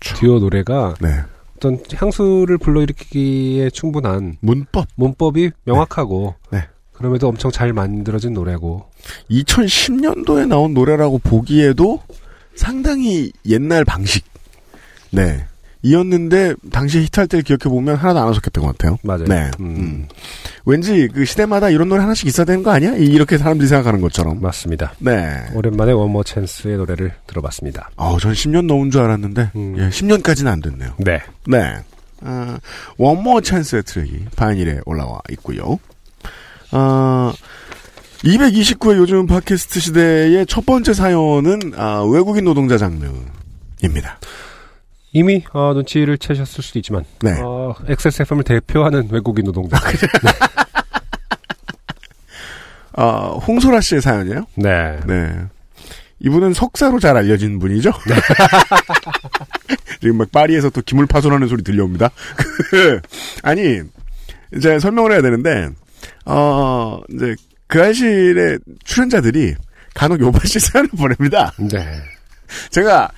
듀오 0.00 0.40
노래가 0.40 0.94
네. 1.00 1.08
어떤 1.56 1.78
향수를 1.94 2.58
불러일으키기에 2.58 3.70
충분한 3.70 4.38
문법. 4.40 4.88
문법이 4.96 5.52
명확하고 5.64 6.34
네. 6.50 6.64
그럼에도 6.92 7.28
엄청 7.28 7.50
잘 7.50 7.72
만들어진 7.72 8.34
노래고 8.34 8.86
2010년도에 9.30 10.48
나온 10.48 10.74
노래라고 10.74 11.18
보기에도 11.18 12.00
상당히 12.56 13.32
옛날 13.46 13.84
방식. 13.84 14.24
네. 15.12 15.46
이었는데 15.82 16.54
당시에 16.70 17.02
히트할 17.04 17.26
때를 17.26 17.42
기억해 17.42 17.64
보면 17.64 17.96
하나도 17.96 18.20
안 18.20 18.28
어색했던 18.28 18.64
것 18.64 18.76
같아요. 18.76 18.98
맞아요. 19.02 19.24
네. 19.24 19.50
음, 19.60 19.66
음. 19.76 20.08
왠지 20.66 21.08
그 21.14 21.24
시대마다 21.24 21.70
이런 21.70 21.88
노래 21.88 22.02
하나씩 22.02 22.26
있어야 22.26 22.44
되는 22.44 22.62
거 22.62 22.70
아니야? 22.70 22.96
이- 22.96 23.06
이렇게 23.06 23.38
사람들이 23.38 23.66
생각하는 23.68 24.00
것처럼. 24.02 24.40
맞습니다. 24.42 24.92
네. 24.98 25.36
오랜만에 25.54 25.92
원모 25.92 26.24
찬스의 26.24 26.76
노래를 26.76 27.12
들어봤습니다. 27.26 27.90
어, 27.96 28.18
전 28.18 28.32
10년 28.32 28.66
넘은 28.66 28.90
줄 28.90 29.00
알았는데 29.00 29.50
음. 29.56 29.76
예, 29.78 29.88
10년까지는 29.88 30.48
안 30.48 30.60
됐네요. 30.60 30.94
네. 30.98 31.20
네. 31.46 31.76
아, 32.22 32.58
원모 32.98 33.40
찬스의 33.40 33.82
트랙이 33.84 34.26
바이닐에 34.36 34.80
올라와 34.84 35.20
있고요. 35.30 35.78
아, 36.72 37.32
229회 38.22 38.96
요즘 38.98 39.26
팟캐스트 39.26 39.80
시대의 39.80 40.44
첫 40.46 40.66
번째 40.66 40.92
사연은 40.92 41.72
아, 41.76 42.02
외국인 42.02 42.44
노동자 42.44 42.76
장르입니다. 42.76 44.18
이미 45.12 45.42
어, 45.52 45.72
눈치를 45.74 46.18
채셨을 46.18 46.62
수도 46.62 46.78
있지만 46.78 47.04
네. 47.20 47.40
어, 47.40 47.74
XSFM을 47.88 48.44
대표하는 48.44 49.08
외국인 49.10 49.44
노동자. 49.44 49.76
아, 52.92 53.28
홍소라 53.46 53.80
씨의 53.80 54.02
사연이에요? 54.02 54.46
네. 54.56 55.00
네. 55.06 55.32
이분은 56.20 56.52
석사로 56.52 57.00
잘 57.00 57.16
알려진 57.16 57.58
분이죠? 57.58 57.92
지금 60.00 60.18
막 60.18 60.30
파리에서 60.30 60.70
또 60.70 60.82
기물 60.82 61.06
파손하는 61.06 61.48
소리 61.48 61.62
들려옵니다. 61.62 62.10
아니, 63.42 63.80
이제 64.54 64.78
설명을 64.78 65.12
해야 65.12 65.22
되는데, 65.22 65.70
어, 66.26 67.00
이제 67.14 67.34
그 67.66 67.82
알실의 67.82 68.58
출연자들이 68.84 69.54
간혹 69.94 70.20
요바 70.20 70.40
씨 70.44 70.60
사연을 70.60 70.90
보냅니다. 70.90 71.52
네. 71.58 72.02
제가 72.70 73.08
저 73.08 73.14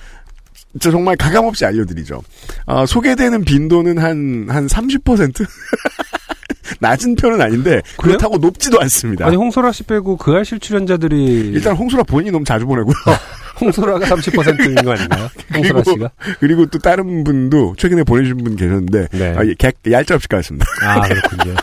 정말 0.79 1.15
가감없이 1.15 1.65
알려드리죠. 1.65 2.21
어, 2.65 2.85
소개되는 2.85 3.43
빈도는 3.45 3.97
한, 3.99 4.47
한 4.49 4.67
30%? 4.67 5.45
낮은 6.79 7.15
편은 7.15 7.39
아닌데? 7.41 7.81
그렇다고 7.97 8.37
높지도 8.37 8.79
않습니다. 8.81 9.25
아니 9.27 9.35
홍소라 9.35 9.71
씨 9.71 9.83
빼고 9.83 10.17
그 10.17 10.31
알실 10.33 10.59
출연자들이 10.59 11.51
일단 11.53 11.75
홍소라 11.75 12.03
본인이 12.03 12.31
너무 12.31 12.43
자주 12.45 12.65
보내고요. 12.65 12.95
홍소라가 13.61 14.05
30%인 14.07 14.75
거 14.83 14.91
아닌가요? 14.93 15.29
홍소라 15.53 15.81
그리고- 15.83 15.91
씨가? 15.91 16.11
그리고 16.39 16.65
또 16.65 16.79
다른 16.79 17.23
분도 17.23 17.75
최근에 17.77 18.03
보내주신 18.03 18.37
분 18.43 18.55
계셨는데 18.55 19.07
네. 19.11 19.35
아, 19.37 19.45
예, 19.45 19.53
객- 19.57 19.77
얄짤없이 19.89 20.27
까였습니다. 20.27 20.65
아 20.81 21.01
그렇군요. 21.01 21.53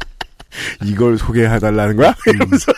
이걸 0.84 1.18
소개해달라는 1.18 1.96
거야? 1.96 2.14
이러면서 2.26 2.72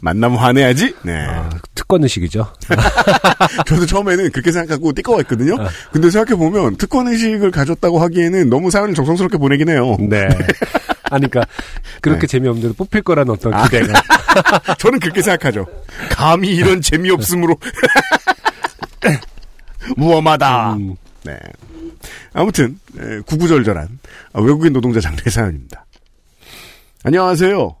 만나면 0.00 0.38
화내야지? 0.38 0.94
네. 1.02 1.24
아, 1.26 1.50
특권 1.74 2.02
의식이죠. 2.02 2.52
저도 3.66 3.86
처음에는 3.86 4.30
그렇게 4.30 4.52
생각하고 4.52 4.92
띠꺼웠거든요. 4.92 5.56
아. 5.60 5.68
근데 5.92 6.10
생각해 6.10 6.36
보면 6.38 6.76
특권 6.76 7.08
의식을 7.08 7.50
가졌다고 7.50 7.98
하기에는 7.98 8.48
너무 8.48 8.70
사연을 8.70 8.94
정성스럽게 8.94 9.38
보내긴 9.38 9.68
해요. 9.68 9.96
네. 10.00 10.28
아니, 11.10 11.28
그니까, 11.28 11.46
그렇게 12.02 12.22
네. 12.22 12.26
재미없는데도 12.26 12.74
뽑힐 12.74 13.02
거라는 13.02 13.32
어떤 13.32 13.54
아. 13.54 13.64
기대가. 13.64 14.02
저는 14.78 15.00
그렇게 15.00 15.22
생각하죠. 15.22 15.66
감히 16.10 16.48
이런 16.48 16.80
재미없음으로. 16.82 17.56
무엄하다. 19.96 20.74
음, 20.74 20.96
네. 21.24 21.38
아무튼 22.32 22.78
에, 22.98 23.20
구구절절한 23.20 23.98
아, 24.32 24.40
외국인 24.40 24.72
노동자 24.72 25.00
장르의 25.00 25.30
사연입니다. 25.30 25.86
안녕하세요. 27.04 27.76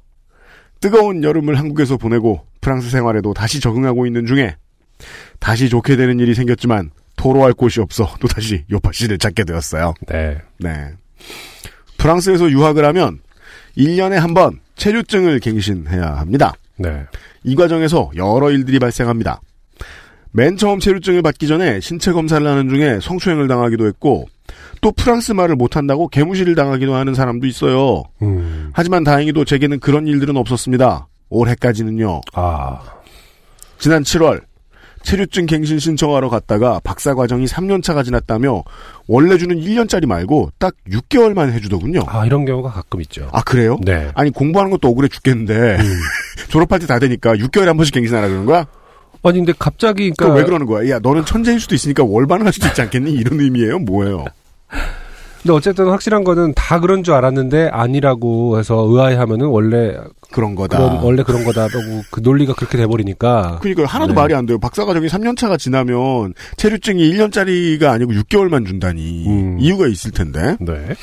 뜨거운 0.80 1.24
여름을 1.24 1.58
한국에서 1.58 1.96
보내고 1.96 2.46
프랑스 2.60 2.90
생활에도 2.90 3.34
다시 3.34 3.60
적응하고 3.60 4.06
있는 4.06 4.26
중에 4.26 4.56
다시 5.38 5.68
좋게 5.68 5.96
되는 5.96 6.18
일이 6.20 6.34
생겼지만 6.34 6.90
토로할 7.16 7.52
곳이 7.52 7.80
없어 7.80 8.14
또 8.20 8.28
다시 8.28 8.64
요파 8.70 8.92
씨를 8.92 9.18
찾게 9.18 9.44
되었어요. 9.44 9.94
네. 10.08 10.38
네. 10.58 10.88
프랑스에서 11.98 12.50
유학을 12.50 12.84
하면 12.84 13.20
1년에 13.76 14.14
한 14.14 14.34
번 14.34 14.60
체류증을 14.76 15.40
갱신해야 15.40 16.16
합니다. 16.18 16.52
네. 16.76 17.04
이 17.42 17.56
과정에서 17.56 18.10
여러 18.16 18.50
일들이 18.52 18.78
발생합니다. 18.78 19.40
맨 20.30 20.56
처음 20.56 20.78
체류증을 20.78 21.22
받기 21.22 21.48
전에 21.48 21.80
신체 21.80 22.12
검사를 22.12 22.46
하는 22.46 22.68
중에 22.68 23.00
성추행을 23.00 23.48
당하기도 23.48 23.86
했고 23.88 24.28
또 24.80 24.92
프랑스 24.92 25.32
말을 25.32 25.56
못한다고 25.56 26.08
개무시를 26.08 26.54
당하기도 26.54 26.94
하는 26.94 27.14
사람도 27.14 27.46
있어요. 27.46 28.04
음, 28.22 28.70
하지만 28.72 29.04
다행히도 29.04 29.44
제게는 29.44 29.80
그런 29.80 30.06
일들은 30.06 30.36
없었습니다. 30.36 31.08
올해까지는요. 31.30 32.20
아, 32.34 32.80
지난 33.78 34.02
7월 34.02 34.42
체류증 35.02 35.46
갱신 35.46 35.78
신청하러 35.78 36.28
갔다가 36.28 36.80
박사 36.82 37.14
과정이 37.14 37.46
3년차가 37.46 38.04
지났다며 38.04 38.64
원래 39.06 39.38
주는 39.38 39.56
1년짜리 39.58 40.06
말고 40.06 40.50
딱 40.58 40.74
6개월만 40.90 41.52
해주더군요. 41.52 42.00
아, 42.08 42.26
이런 42.26 42.44
경우가 42.44 42.70
가끔 42.70 43.00
있죠. 43.02 43.28
아 43.32 43.42
그래요? 43.42 43.78
네. 43.84 44.10
아니 44.14 44.30
공부하는 44.30 44.70
것도 44.72 44.88
억울해 44.88 45.08
죽겠는데 45.08 45.78
졸업할 46.50 46.80
때 46.80 46.86
다 46.86 46.98
되니까 46.98 47.34
6개월에 47.34 47.66
한 47.66 47.76
번씩 47.76 47.94
갱신하라 47.94 48.26
그러는 48.28 48.46
거야? 48.46 48.66
아니, 49.24 49.38
근데 49.38 49.52
갑자기, 49.58 50.12
그럼 50.16 50.30
그니까. 50.30 50.34
왜 50.34 50.44
그러는 50.44 50.66
거야? 50.66 50.88
야 50.90 50.98
너는 51.00 51.24
천재일 51.24 51.58
수도 51.60 51.74
있으니까 51.74 52.04
월반을 52.04 52.46
할 52.46 52.52
수도 52.52 52.66
있지 52.68 52.80
않겠니? 52.82 53.10
이런 53.12 53.40
의미예요? 53.40 53.80
뭐예요? 53.80 54.24
근데 55.42 55.52
어쨌든 55.52 55.88
확실한 55.88 56.24
거는 56.24 56.52
다 56.54 56.80
그런 56.80 57.02
줄 57.02 57.14
알았는데 57.14 57.68
아니라고 57.72 58.58
해서 58.58 58.86
의아해하면은 58.88 59.46
원래 59.46 59.96
그런 60.32 60.54
거다. 60.54 60.78
그런 60.78 60.96
원래 61.02 61.22
그런 61.22 61.44
거다라고 61.44 62.02
그 62.10 62.20
논리가 62.20 62.54
그렇게 62.54 62.76
돼버리니까 62.76 63.60
그러니까 63.62 63.86
하나도 63.86 64.14
네. 64.14 64.20
말이 64.20 64.34
안 64.34 64.46
돼요. 64.46 64.58
박사 64.58 64.84
과정이 64.84 65.06
3년차가 65.06 65.58
지나면 65.58 66.34
체류증이 66.56 67.02
1년짜리가 67.12 67.84
아니고 67.84 68.12
6개월만 68.12 68.66
준다니 68.66 69.26
음. 69.28 69.56
이유가 69.60 69.86
있을 69.86 70.10
텐데 70.10 70.56
네. 70.60 70.94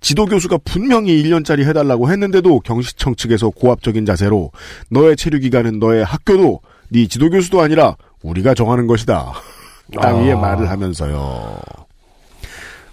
지도 0.00 0.24
교수가 0.24 0.58
분명히 0.64 1.22
1년짜리 1.22 1.64
해달라고 1.64 2.10
했는데도 2.10 2.60
경시청 2.60 3.16
측에서 3.16 3.50
고압적인 3.50 4.06
자세로 4.06 4.50
너의 4.88 5.16
체류 5.16 5.40
기간은 5.40 5.78
너의 5.78 6.04
학교도 6.04 6.60
네 6.88 7.06
지도 7.06 7.28
교수도 7.28 7.60
아니라 7.60 7.96
우리가 8.22 8.54
정하는 8.54 8.86
것이다. 8.86 9.32
따위의 10.00 10.32
아. 10.34 10.36
말을 10.36 10.70
하면서요. 10.70 11.58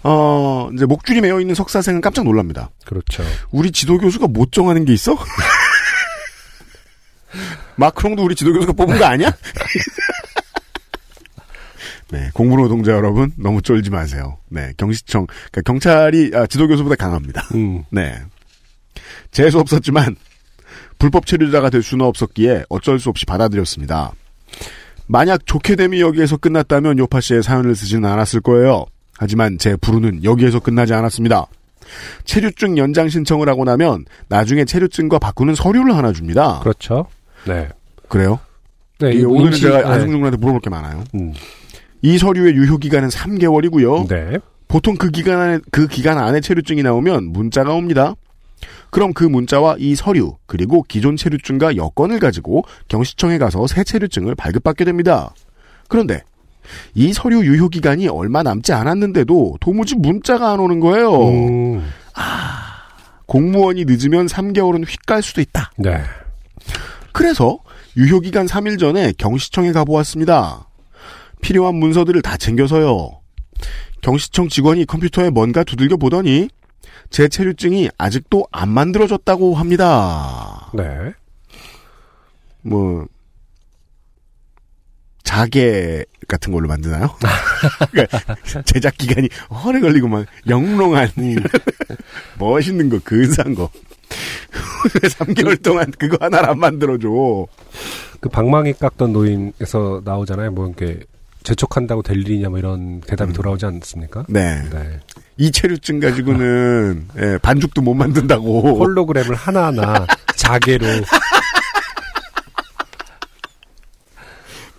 어 0.02 0.70
이제 0.74 0.86
목줄이 0.86 1.20
매어 1.20 1.40
있는 1.40 1.54
석사생은 1.54 2.00
깜짝 2.00 2.24
놀랍니다. 2.24 2.70
그렇죠. 2.84 3.24
우리 3.50 3.72
지도 3.72 3.98
교수가 3.98 4.28
못 4.28 4.52
정하는 4.52 4.84
게 4.84 4.92
있어? 4.92 5.16
마크롱도 7.76 8.24
우리 8.24 8.34
지도 8.34 8.52
교수가 8.52 8.72
뽑은 8.72 8.98
거 8.98 9.04
아니야? 9.04 9.30
네, 12.10 12.30
공부노동자 12.32 12.92
여러분 12.92 13.32
너무 13.36 13.60
쫄지 13.60 13.90
마세요. 13.90 14.38
네, 14.48 14.72
경시청, 14.78 15.26
그러니까 15.26 15.60
경찰이 15.62 16.30
아, 16.34 16.46
지도 16.46 16.66
교수보다 16.66 16.96
강합니다. 16.96 17.42
음. 17.54 17.84
네, 17.90 18.18
재수 19.30 19.58
없었지만 19.58 20.16
불법 20.98 21.26
체류자가 21.26 21.68
될 21.70 21.82
수는 21.82 22.06
없었기에 22.06 22.64
어쩔 22.70 22.98
수 22.98 23.10
없이 23.10 23.26
받아들였습니다. 23.26 24.12
만약 25.06 25.46
좋게 25.46 25.76
됨이 25.76 26.00
여기에서 26.00 26.36
끝났다면 26.36 26.98
요파 26.98 27.20
씨의 27.20 27.42
사연을 27.42 27.74
쓰지는 27.74 28.08
않았을 28.08 28.40
거예요. 28.40 28.86
하지만 29.18 29.58
제 29.58 29.76
부르는 29.76 30.24
여기에서 30.24 30.60
끝나지 30.60 30.94
않았습니다. 30.94 31.46
체류증 32.24 32.78
연장 32.78 33.08
신청을 33.08 33.48
하고 33.48 33.64
나면 33.64 34.04
나중에 34.28 34.64
체류증과 34.64 35.18
바꾸는 35.18 35.54
서류를 35.54 35.96
하나 35.96 36.12
줍니다. 36.12 36.60
그렇죠. 36.60 37.06
네. 37.46 37.68
그래요? 38.08 38.38
네, 39.00 39.12
이 39.12 39.24
오늘은 39.24 39.52
임시- 39.52 39.62
제가 39.62 39.78
네. 39.78 39.84
안승준군한테 39.84 40.36
물어볼 40.38 40.60
게 40.60 40.70
많아요. 40.70 41.04
음. 41.14 41.32
이 42.02 42.16
서류의 42.18 42.54
유효 42.54 42.78
기간은 42.78 43.08
3개월이고요. 43.08 44.08
네. 44.08 44.38
보통 44.68 44.96
그 44.96 45.10
기간 45.10 45.40
안에 45.40 45.58
그 45.70 45.86
기간 45.88 46.18
안에 46.18 46.40
체류증이 46.40 46.82
나오면 46.82 47.32
문자가 47.32 47.72
옵니다. 47.72 48.14
그럼 48.90 49.12
그 49.12 49.24
문자와 49.24 49.76
이 49.78 49.94
서류 49.94 50.36
그리고 50.46 50.82
기존 50.86 51.16
체류증과 51.16 51.76
여권을 51.76 52.18
가지고 52.20 52.64
경시청에 52.88 53.38
가서 53.38 53.66
새 53.66 53.82
체류증을 53.84 54.34
발급받게 54.34 54.84
됩니다. 54.84 55.32
그런데 55.88 56.22
이 56.94 57.12
서류 57.12 57.44
유효 57.44 57.68
기간이 57.68 58.08
얼마 58.08 58.42
남지 58.42 58.72
않았는데도 58.72 59.58
도무지 59.60 59.94
문자가 59.96 60.52
안 60.52 60.60
오는 60.60 60.80
거예요. 60.80 61.28
음. 61.28 61.90
공무원이 63.26 63.84
늦으면 63.84 64.26
3개월은 64.26 64.86
휙 64.86 65.04
갈 65.06 65.22
수도 65.22 65.40
있다. 65.40 65.70
네. 65.76 66.00
그래서 67.12 67.58
유효 67.96 68.20
기간 68.20 68.46
3일 68.46 68.78
전에 68.78 69.12
경시청에 69.18 69.72
가보았습니다. 69.72 70.66
필요한 71.42 71.74
문서들을 71.76 72.20
다 72.22 72.36
챙겨서요. 72.36 73.20
경시청 74.00 74.48
직원이 74.48 74.84
컴퓨터에 74.86 75.30
뭔가 75.30 75.64
두들겨 75.64 75.96
보더니 75.96 76.48
제 77.10 77.28
체류증이 77.28 77.90
아직도 77.98 78.46
안 78.52 78.68
만들어졌다고 78.68 79.54
합니다. 79.54 80.70
네. 80.74 81.12
뭐 82.62 83.06
자개 85.28 86.06
같은 86.26 86.54
걸로 86.54 86.68
만드나요? 86.68 87.14
그러니까 87.92 88.36
제작 88.64 88.96
기간이 88.96 89.28
오래 89.66 89.78
걸리고 89.78 90.08
막 90.08 90.24
영롱한 90.48 91.10
멋있는 92.38 92.88
거 92.88 92.98
근사한 93.04 93.54
거. 93.54 93.68
왜 94.94 95.08
3개월 95.10 95.62
동안 95.62 95.92
그거 95.98 96.16
하나를 96.18 96.48
안 96.48 96.58
만들어줘. 96.58 97.46
그 98.20 98.30
방망이 98.30 98.72
깎던 98.72 99.12
노인에서 99.12 100.00
나오잖아요. 100.02 100.52
뭐 100.52 100.66
이렇게 100.66 101.00
재촉한다고 101.42 102.02
될 102.02 102.16
일이냐 102.22 102.48
뭐 102.48 102.58
이런 102.58 103.02
대답이 103.02 103.34
돌아오지 103.34 103.66
않습니까? 103.66 104.24
네. 104.28 104.62
네. 104.70 105.00
이 105.36 105.52
체류증 105.52 106.00
가지고는 106.00 107.06
예, 107.18 107.38
반죽도 107.42 107.82
못 107.82 107.92
만든다고. 107.92 108.78
홀로그램을 108.78 109.34
하나하나 109.34 110.06
자개로 110.36 110.86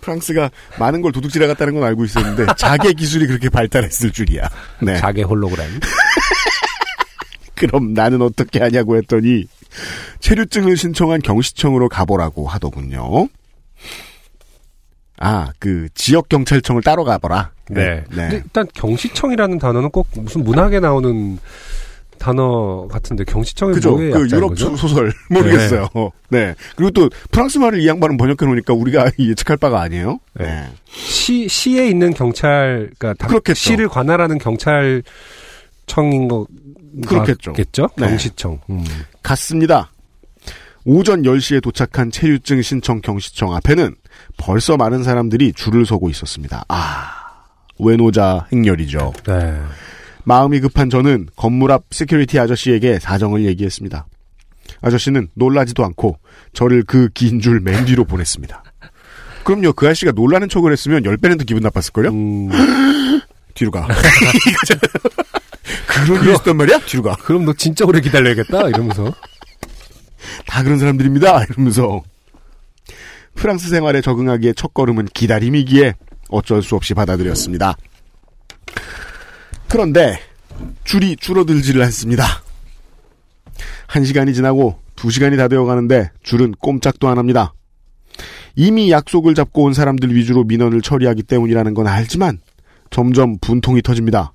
프랑스가 0.00 0.50
많은 0.78 1.00
걸 1.00 1.12
도둑질해 1.12 1.46
갔다는 1.46 1.74
건 1.74 1.84
알고 1.84 2.04
있었는데 2.04 2.46
자개 2.56 2.92
기술이 2.92 3.26
그렇게 3.26 3.48
발달했을 3.48 4.10
줄이야. 4.10 4.48
네. 4.82 4.96
자개 4.98 5.22
홀로그램. 5.22 5.66
그럼 7.54 7.92
나는 7.92 8.22
어떻게 8.22 8.58
하냐고 8.58 8.96
했더니 8.96 9.44
체류증을 10.20 10.76
신청한 10.76 11.20
경시청으로 11.20 11.88
가보라고 11.88 12.48
하더군요. 12.48 13.28
아, 15.18 15.52
그 15.58 15.88
지역 15.94 16.30
경찰청을 16.30 16.82
따로 16.82 17.04
가보라. 17.04 17.52
네. 17.68 18.02
근데 18.08 18.36
일단 18.36 18.66
경시청이라는 18.74 19.58
단어는 19.58 19.90
꼭 19.90 20.08
무슨 20.14 20.42
문학에 20.42 20.80
나오는 20.80 21.38
단어 22.20 22.86
같은데 22.88 23.24
경시청이 23.24 23.72
그죠? 23.74 23.96
그 23.96 24.28
유럽 24.30 24.50
거죠? 24.50 24.76
소설 24.76 25.10
모르겠어요. 25.30 25.88
네. 26.28 26.54
그리고 26.76 26.90
또 26.90 27.08
프랑스 27.32 27.56
말을 27.58 27.80
이 27.80 27.88
양반은 27.88 28.16
번역해 28.18 28.44
놓으니까 28.46 28.74
우리가 28.74 29.10
예측할 29.18 29.56
바가 29.56 29.80
아니에요. 29.80 30.20
네. 30.34 30.68
시 30.84 31.48
시에 31.48 31.88
있는 31.88 32.12
경찰 32.12 32.90
그러니까 32.98 33.14
다- 33.14 33.26
그렇겠죠. 33.26 33.58
시를 33.58 33.88
관할하는 33.88 34.38
경찰청인 34.38 36.28
거 36.28 36.46
그렇겠죠. 37.06 37.52
겠죠? 37.54 37.88
네. 37.96 38.08
경시청. 38.08 38.60
음. 38.68 38.84
갔습니다. 39.22 39.90
오전 40.84 41.22
10시에 41.22 41.62
도착한 41.62 42.10
체류증 42.10 42.62
신청 42.62 43.00
경시청 43.00 43.54
앞에는 43.54 43.94
벌써 44.36 44.76
많은 44.76 45.02
사람들이 45.04 45.52
줄을 45.52 45.84
서고 45.86 46.08
있었습니다. 46.10 46.64
아, 46.68 47.12
외노자 47.78 48.46
행렬이죠. 48.52 49.12
네. 49.26 49.60
마음이 50.24 50.60
급한 50.60 50.90
저는 50.90 51.28
건물 51.36 51.72
앞 51.72 51.84
security 51.90 52.38
아저씨에게 52.38 52.98
사정을 52.98 53.44
얘기했습니다. 53.46 54.06
아저씨는 54.82 55.28
놀라지도 55.34 55.84
않고 55.84 56.18
저를 56.52 56.82
그 56.84 57.08
긴 57.14 57.40
줄 57.40 57.60
맨 57.60 57.84
뒤로 57.86 58.04
보냈습니다. 58.04 58.62
그럼요, 59.44 59.72
그 59.72 59.86
아저씨가 59.86 60.12
놀라는 60.12 60.48
척을 60.48 60.72
했으면 60.72 61.02
10배는 61.02 61.38
더 61.38 61.44
기분 61.44 61.62
나빴을걸요? 61.62 62.10
음. 62.10 62.50
뒤로 63.54 63.70
가. 63.70 63.88
그런 66.04 66.22
일이 66.22 66.30
있었단 66.32 66.56
말이야? 66.56 66.78
뒤로 66.86 67.02
가. 67.02 67.16
그럼 67.16 67.44
너 67.44 67.52
진짜 67.54 67.84
오래 67.84 68.00
기다려야겠다 68.00 68.68
이러면서 68.68 69.12
다 70.46 70.62
그런 70.62 70.78
사람들입니다. 70.78 71.44
이러면서. 71.44 72.02
프랑스 73.34 73.68
생활에 73.70 74.00
적응하기에 74.00 74.52
첫 74.54 74.74
걸음은 74.74 75.06
기다림이기에 75.14 75.94
어쩔 76.28 76.62
수 76.62 76.74
없이 76.76 76.94
받아들였습니다. 76.94 77.74
그런데 79.70 80.18
줄이 80.84 81.16
줄어들지를 81.16 81.80
않습니다. 81.84 82.24
한 83.86 84.04
시간이 84.04 84.34
지나고 84.34 84.78
두 84.96 85.10
시간이 85.10 85.36
다 85.36 85.46
되어 85.46 85.64
가는데 85.64 86.10
줄은 86.22 86.52
꼼짝도 86.58 87.08
안 87.08 87.18
합니다. 87.18 87.54
이미 88.56 88.90
약속을 88.90 89.34
잡고 89.36 89.62
온 89.62 89.72
사람들 89.72 90.14
위주로 90.14 90.42
민원을 90.42 90.82
처리하기 90.82 91.22
때문이라는 91.22 91.72
건 91.74 91.86
알지만 91.86 92.40
점점 92.90 93.38
분통이 93.40 93.80
터집니다. 93.80 94.32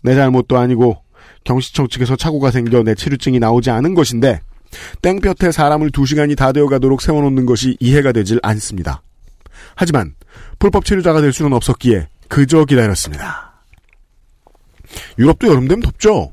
내 0.00 0.14
잘못도 0.14 0.56
아니고 0.56 1.02
경시청 1.44 1.88
측에서 1.88 2.16
착오가 2.16 2.50
생겨 2.50 2.82
내 2.82 2.94
체류증이 2.94 3.38
나오지 3.38 3.70
않은 3.70 3.94
것인데 3.94 4.40
땡볕에 5.02 5.52
사람을 5.52 5.90
두 5.90 6.06
시간이 6.06 6.34
다 6.34 6.52
되어 6.52 6.66
가도록 6.66 7.02
세워놓는 7.02 7.44
것이 7.44 7.76
이해가 7.78 8.12
되질 8.12 8.40
않습니다. 8.42 9.02
하지만 9.74 10.14
불법 10.58 10.86
체류자가 10.86 11.20
될 11.20 11.34
수는 11.34 11.52
없었기에 11.52 12.08
그저 12.28 12.64
기다렸습니다. 12.64 13.45
유럽도 15.18 15.48
여름 15.48 15.68
되면 15.68 15.82
덥죠. 15.82 16.32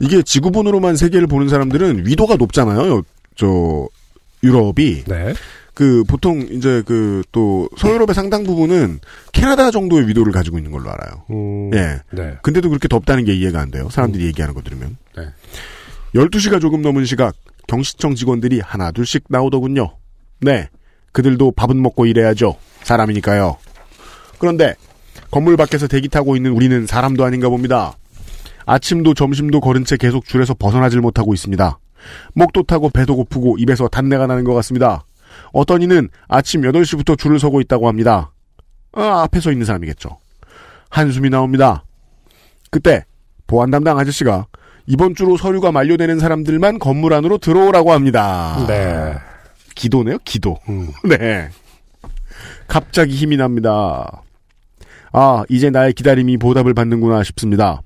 이게 0.00 0.22
지구본으로만 0.22 0.96
세계를 0.96 1.26
보는 1.26 1.48
사람들은 1.48 2.06
위도가 2.06 2.36
높잖아요. 2.36 2.88
여- 2.98 3.02
저 3.36 3.86
유럽이 4.42 5.04
네. 5.04 5.34
그 5.74 6.02
보통 6.04 6.40
이제 6.50 6.82
그 6.86 7.22
또 7.32 7.68
서유럽의 7.78 8.14
상당 8.14 8.42
부분은 8.44 8.98
캐나다 9.32 9.70
정도의 9.70 10.08
위도를 10.08 10.32
가지고 10.32 10.58
있는 10.58 10.72
걸로 10.72 10.90
알아요. 10.90 11.22
음, 11.30 11.70
예. 11.74 12.00
네. 12.10 12.36
근데도 12.42 12.68
그렇게 12.70 12.88
덥다는 12.88 13.24
게 13.24 13.34
이해가 13.34 13.60
안 13.60 13.70
돼요. 13.70 13.88
사람들이 13.90 14.24
얘기하는 14.26 14.54
거 14.54 14.62
들으면. 14.62 14.96
네. 15.16 15.24
12시가 16.14 16.60
조금 16.60 16.82
넘은 16.82 17.04
시각 17.04 17.34
경시청 17.68 18.14
직원들이 18.16 18.60
하나 18.60 18.90
둘씩 18.90 19.24
나오더군요. 19.28 19.96
네. 20.40 20.68
그들도 21.12 21.52
밥은 21.52 21.80
먹고 21.80 22.06
일해야죠. 22.06 22.56
사람이니까요. 22.82 23.56
그런데 24.38 24.74
건물 25.30 25.56
밖에서 25.56 25.86
대기 25.86 26.08
타고 26.08 26.36
있는 26.36 26.52
우리는 26.52 26.86
사람도 26.86 27.24
아닌가 27.24 27.48
봅니다. 27.48 27.94
아침도 28.66 29.14
점심도 29.14 29.60
걸은 29.60 29.84
채 29.84 29.96
계속 29.96 30.24
줄에서 30.24 30.54
벗어나질 30.54 31.00
못하고 31.00 31.34
있습니다. 31.34 31.78
목도 32.34 32.64
타고 32.64 32.88
배도 32.88 33.16
고프고 33.16 33.56
입에서 33.58 33.88
단내가 33.88 34.26
나는 34.26 34.44
것 34.44 34.54
같습니다. 34.54 35.04
어떤 35.52 35.82
이는 35.82 36.08
아침 36.28 36.62
8시부터 36.62 37.18
줄을 37.18 37.38
서고 37.38 37.60
있다고 37.60 37.88
합니다. 37.88 38.32
아, 38.92 39.22
앞에 39.22 39.40
서 39.40 39.52
있는 39.52 39.66
사람이겠죠. 39.66 40.18
한숨이 40.88 41.30
나옵니다. 41.30 41.84
그때 42.70 43.04
보안 43.46 43.70
담당 43.70 43.98
아저씨가 43.98 44.46
이번 44.86 45.14
주로 45.14 45.36
서류가 45.36 45.70
만료되는 45.72 46.18
사람들만 46.18 46.78
건물 46.78 47.14
안으로 47.14 47.38
들어오라고 47.38 47.92
합니다. 47.92 48.64
네. 48.66 49.14
기도네요, 49.74 50.18
기도. 50.24 50.58
음. 50.68 50.90
네. 51.08 51.48
갑자기 52.66 53.14
힘이 53.14 53.36
납니다. 53.36 54.22
아, 55.12 55.44
이제 55.48 55.70
나의 55.70 55.92
기다림이 55.92 56.36
보답을 56.38 56.74
받는구나 56.74 57.22
싶습니다. 57.24 57.82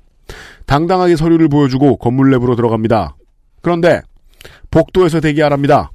당당하게 0.67 1.17
서류를 1.17 1.49
보여주고 1.49 1.97
건물 1.97 2.31
내부로 2.31 2.57
들어갑니다. 2.57 3.17
그런데 3.63 4.01
복도에서 4.71 5.21
대기하랍니다. 5.21 5.91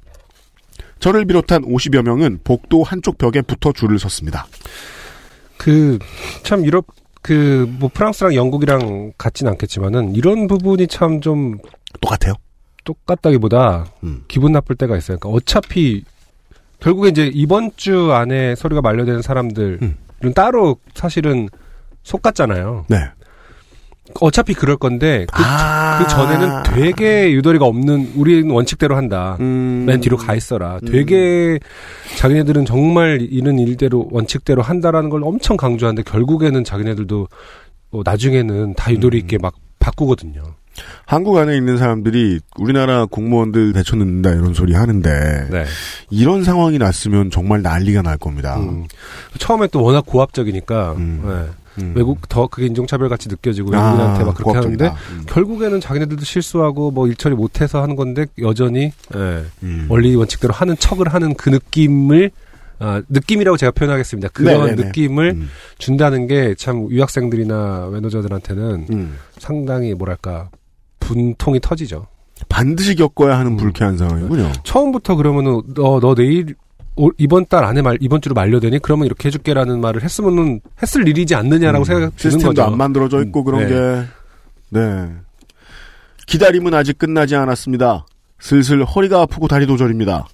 저를 0.98 1.24
비롯한 1.24 1.62
50여 1.62 2.02
명은 2.02 2.40
복도 2.44 2.82
한쪽 2.82 3.16
벽에 3.18 3.42
붙어 3.42 3.72
줄을 3.72 3.98
섰습니다. 3.98 4.46
그 5.56 5.98
참 6.42 6.64
유럽 6.64 6.86
그 7.22 7.66
뭐 7.78 7.90
프랑스랑 7.92 8.34
영국이랑 8.34 9.12
같진 9.18 9.46
않겠지만은 9.48 10.14
이런 10.14 10.46
부분이 10.46 10.86
참 10.88 11.20
좀 11.20 11.58
똑같아요. 12.00 12.34
똑같다기보다 12.84 13.86
음. 14.04 14.24
기분 14.28 14.52
나쁠 14.52 14.76
때가 14.76 14.96
있어요. 14.96 15.18
그러니까 15.18 15.36
어차피 15.36 16.04
결국에 16.80 17.10
이제 17.10 17.30
이번 17.34 17.70
주 17.76 18.12
안에 18.12 18.54
서류가 18.54 18.80
만료되는 18.80 19.20
사람들은 19.22 19.78
음. 19.82 19.96
따로 20.34 20.76
사실은 20.94 21.48
속갔잖아요. 22.02 22.86
네. 22.88 23.10
어차피 24.20 24.54
그럴 24.54 24.76
건데 24.76 25.26
그, 25.32 25.42
아. 25.44 25.98
그 25.98 26.08
전에는 26.08 26.62
되게 26.64 27.32
유도리가 27.32 27.64
없는 27.64 28.12
우리는 28.16 28.50
원칙대로 28.50 28.96
한다. 28.96 29.36
음. 29.40 29.84
맨 29.86 30.00
뒤로 30.00 30.16
가 30.16 30.34
있어라. 30.34 30.80
되게 30.86 31.58
자기네들은 32.16 32.64
정말 32.64 33.20
이런 33.30 33.58
일대로 33.58 34.08
원칙대로 34.10 34.62
한다라는 34.62 35.10
걸 35.10 35.22
엄청 35.24 35.56
강조하는데 35.56 36.02
결국에는 36.02 36.64
자기네들도 36.64 37.28
뭐 37.90 38.02
나중에는 38.04 38.74
다 38.74 38.92
유도리 38.92 39.18
있게 39.18 39.38
막 39.38 39.54
바꾸거든요. 39.78 40.42
한국 41.06 41.36
안에 41.38 41.56
있는 41.56 41.76
사람들이 41.78 42.40
우리나라 42.56 43.04
공무원들 43.06 43.72
대처 43.72 43.96
넣는다 43.96 44.30
이런 44.30 44.54
소리 44.54 44.74
하는데 44.74 45.48
네. 45.50 45.64
이런 46.10 46.44
상황이 46.44 46.78
났으면 46.78 47.30
정말 47.30 47.62
난리가 47.62 48.02
날 48.02 48.16
겁니다. 48.18 48.56
음. 48.58 48.86
처음에 49.38 49.66
또 49.68 49.82
워낙 49.82 50.04
고압적이니까 50.06 50.92
음. 50.92 51.22
네. 51.24 51.82
음. 51.82 51.92
외국 51.94 52.28
더 52.28 52.48
그게 52.48 52.66
인종차별 52.66 53.08
같이 53.08 53.28
느껴지고 53.28 53.74
아, 53.76 53.92
외국인한테 53.92 54.24
막 54.24 54.34
그렇게 54.34 54.52
고압적이다. 54.52 54.84
하는데 54.86 55.02
음. 55.12 55.22
결국에는 55.26 55.80
자기네들도 55.80 56.24
실수하고 56.24 56.90
뭐 56.90 57.06
일처리 57.06 57.34
못해서 57.34 57.80
하는 57.82 57.94
건데 57.96 58.26
여전히 58.40 58.92
예, 59.14 59.44
음. 59.62 59.86
원리 59.88 60.14
원칙대로 60.16 60.52
하는 60.52 60.76
척을 60.76 61.08
하는 61.08 61.34
그 61.34 61.48
느낌을 61.48 62.30
아, 62.82 63.02
느낌이라고 63.08 63.56
제가 63.58 63.72
표현하겠습니다. 63.72 64.30
그런 64.30 64.64
네네네. 64.66 64.84
느낌을 64.86 65.30
음. 65.36 65.50
준다는 65.78 66.26
게 66.26 66.54
참 66.56 66.88
유학생들이나 66.90 67.86
외노저들한테는 67.92 68.86
음. 68.90 69.16
상당히 69.38 69.94
뭐랄까 69.94 70.48
분통이 71.14 71.60
터지죠. 71.60 72.06
반드시 72.48 72.94
겪어야 72.94 73.38
하는 73.38 73.52
음. 73.52 73.56
불쾌한 73.56 73.98
상황이군요. 73.98 74.52
처음부터 74.64 75.16
그러면은 75.16 75.60
너, 75.74 76.00
너 76.00 76.14
내일 76.14 76.54
올- 76.96 77.12
이번 77.18 77.46
달 77.46 77.64
안에 77.64 77.82
말 77.82 77.98
이번 78.00 78.20
주로 78.20 78.34
만료되니 78.34 78.78
그러면 78.80 79.06
이렇게 79.06 79.28
해줄게라는 79.28 79.80
말을 79.80 80.02
했으면은 80.02 80.60
했을 80.82 81.06
일이지 81.06 81.34
않느냐라고 81.34 81.84
생각이 81.84 82.16
드는 82.16 82.18
시스템도 82.32 82.48
거죠. 82.48 82.62
안 82.64 82.78
만들어져 82.78 83.22
있고 83.24 83.40
음, 83.40 83.44
그런 83.44 83.60
네. 83.62 83.68
게 83.68 84.08
네. 84.80 85.08
기다림은 86.26 86.72
아직 86.74 86.98
끝나지 86.98 87.36
않았습니다. 87.36 88.06
슬슬 88.38 88.84
허리가 88.84 89.20
아프고 89.22 89.48
다리도 89.48 89.76
저립니다. 89.76 90.26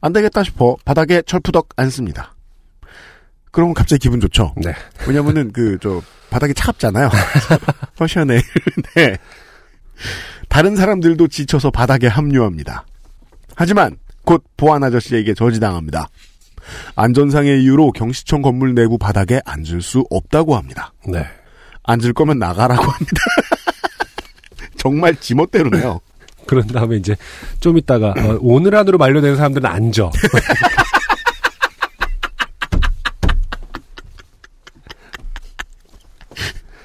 안 0.00 0.12
되겠다 0.12 0.42
싶어 0.42 0.76
바닥에 0.84 1.22
철푸덕 1.22 1.68
앉습니다. 1.76 2.34
그러면 3.50 3.72
갑자기 3.74 4.00
기분 4.00 4.20
좋죠. 4.20 4.52
네. 4.62 4.74
왜냐면은 5.08 5.50
그 5.52 5.78
저 5.80 6.02
바닥이 6.28 6.52
차갑잖아요. 6.54 7.08
어 7.98 8.06
시원해. 8.06 8.40
네. 8.96 9.16
다른 10.48 10.76
사람들도 10.76 11.28
지쳐서 11.28 11.70
바닥에 11.70 12.06
합류합니다. 12.06 12.84
하지만 13.54 13.96
곧 14.24 14.44
보안 14.56 14.84
아저씨에게 14.84 15.34
저지당합니다. 15.34 16.08
안전상의 16.96 17.62
이유로 17.62 17.92
경시청 17.92 18.42
건물 18.42 18.74
내부 18.74 18.98
바닥에 18.98 19.40
앉을 19.44 19.82
수 19.82 20.04
없다고 20.10 20.56
합니다. 20.56 20.92
네. 21.06 21.24
앉을 21.84 22.12
거면 22.12 22.38
나가라고 22.38 22.82
합니다. 22.82 23.20
정말 24.76 25.14
지멋대로네요. 25.16 26.00
그런 26.46 26.66
다음에 26.66 26.96
이제 26.96 27.16
좀 27.60 27.76
있다가 27.76 28.14
어, 28.16 28.38
오늘 28.40 28.74
안으로 28.74 28.98
만료되는 28.98 29.36
사람들은 29.36 29.68
앉아. 29.68 30.10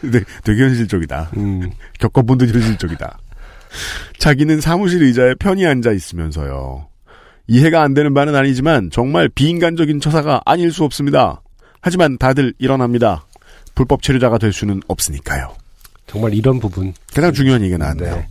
네, 0.02 0.22
되게 0.44 0.64
현실적이다. 0.64 1.32
음. 1.38 1.72
겪어본 2.00 2.38
듯 2.38 2.54
현실적이다. 2.54 3.18
자기는 4.18 4.60
사무실 4.62 5.04
의자에 5.04 5.36
편히 5.36 5.66
앉아 5.66 5.92
있으면서요. 5.92 6.88
이해가 7.48 7.82
안 7.82 7.94
되는 7.94 8.14
바는 8.14 8.36
아니지만 8.36 8.90
정말 8.92 9.30
비인간적인 9.30 10.00
처사가 10.00 10.42
아닐 10.46 10.72
수 10.72 10.84
없습니다. 10.84 11.42
하지만 11.82 12.18
다들 12.18 12.54
일어납니다. 12.60 13.26
불법 13.76 14.02
체류자가 14.04 14.38
될 14.38 14.54
수는 14.54 14.82
없으니까요. 14.88 15.56
정말 16.08 16.34
이런 16.34 16.60
부분. 16.60 16.94
가장 17.14 17.32
중요한 17.34 17.62
얘기가 17.62 17.78
나왔네요. 17.78 18.16
네. 18.16 18.28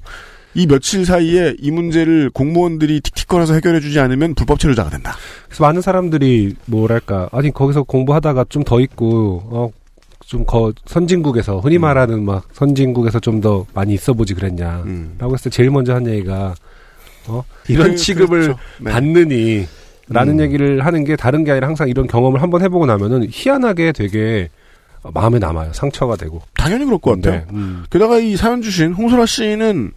이 0.54 0.66
며칠 0.66 1.06
사이에 1.06 1.54
이 1.58 1.70
문제를 1.70 2.30
공무원들이 2.30 3.00
틱틱거려서 3.00 3.54
해결해주지 3.54 3.98
않으면 4.00 4.34
불법 4.34 4.58
체류자가 4.58 4.90
된다. 4.90 5.14
그래서 5.46 5.64
많은 5.64 5.80
사람들이 5.80 6.56
뭐랄까 6.66 7.28
아니 7.32 7.50
거기서 7.52 7.84
공부하다가 7.84 8.46
좀 8.48 8.64
더 8.64 8.80
있고 8.80 9.42
어. 9.46 9.70
좀 10.30 10.44
거 10.46 10.72
선진국에서 10.86 11.58
흔히 11.58 11.76
음. 11.76 11.82
말하는 11.82 12.24
막 12.24 12.44
선진국에서 12.52 13.18
좀 13.18 13.40
더 13.40 13.64
많이 13.74 13.94
있어 13.94 14.12
보지 14.12 14.34
그랬냐. 14.34 14.82
음. 14.84 15.14
라고 15.18 15.32
했을 15.34 15.50
때 15.50 15.56
제일 15.56 15.70
먼저 15.70 15.94
한 15.94 16.06
얘기가 16.06 16.54
어 17.26 17.42
이런 17.68 17.90
그, 17.90 17.96
취급을 17.96 18.40
그렇죠. 18.42 18.58
네. 18.80 18.90
받느니 18.90 19.66
라는 20.08 20.34
음. 20.34 20.40
얘기를 20.40 20.84
하는 20.84 21.04
게 21.04 21.16
다른 21.16 21.42
게 21.42 21.50
아니라 21.52 21.66
항상 21.68 21.88
이런 21.88 22.06
경험을 22.06 22.42
한번 22.42 22.60
해보고 22.62 22.84
나면은 22.86 23.26
희한하게 23.30 23.92
되게 23.92 24.50
마음에 25.14 25.38
남아요. 25.38 25.72
상처가 25.72 26.16
되고. 26.16 26.42
당연히 26.54 26.84
그럴 26.84 26.98
것 26.98 27.16
같아요. 27.16 27.40
네. 27.40 27.46
음. 27.52 27.84
게다가 27.90 28.18
이 28.18 28.36
사연 28.36 28.60
주신 28.60 28.92
홍소라 28.92 29.24
씨는 29.26 29.92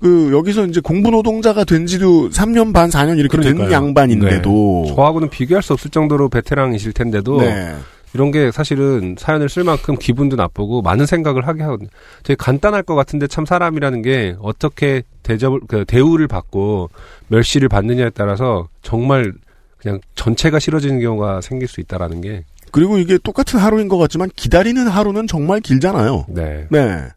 그 0.00 0.32
여기서 0.32 0.66
이제 0.66 0.80
공부 0.80 1.10
노동자가 1.10 1.62
된 1.64 1.86
지도 1.86 2.28
3년 2.30 2.72
반 2.74 2.88
4년 2.90 3.18
이렇게 3.18 3.36
된 3.38 3.54
그러니까요. 3.54 3.70
양반인데도 3.70 4.84
네. 4.88 4.94
저하고는 4.94 5.28
비교할 5.30 5.62
수 5.62 5.74
없을 5.74 5.90
정도로 5.90 6.28
베테랑이실 6.30 6.92
텐데도 6.92 7.40
네. 7.42 7.76
이런 8.12 8.30
게 8.30 8.50
사실은 8.50 9.14
사연을 9.18 9.48
쓸 9.48 9.64
만큼 9.64 9.96
기분도 9.96 10.36
나쁘고 10.36 10.82
많은 10.82 11.06
생각을 11.06 11.46
하게 11.46 11.62
하거든요. 11.62 11.88
되게 12.24 12.34
간단할 12.36 12.82
것 12.82 12.94
같은데 12.94 13.26
참 13.26 13.46
사람이라는 13.46 14.02
게 14.02 14.36
어떻게 14.40 15.02
대접을 15.22 15.60
그 15.68 15.84
대우를 15.84 16.26
받고 16.26 16.90
멸시를 17.28 17.68
받느냐에 17.68 18.10
따라서 18.10 18.68
정말 18.82 19.32
그냥 19.78 20.00
전체가 20.14 20.58
싫어지는 20.58 21.00
경우가 21.00 21.40
생길 21.40 21.68
수 21.68 21.80
있다라는 21.80 22.20
게 22.20 22.44
그리고 22.72 22.98
이게 22.98 23.18
똑같은 23.18 23.58
하루인 23.58 23.88
것 23.88 23.98
같지만 23.98 24.30
기다리는 24.34 24.86
하루는 24.86 25.26
정말 25.26 25.60
길잖아요. 25.60 26.26
네. 26.28 26.66
네. 26.70 27.08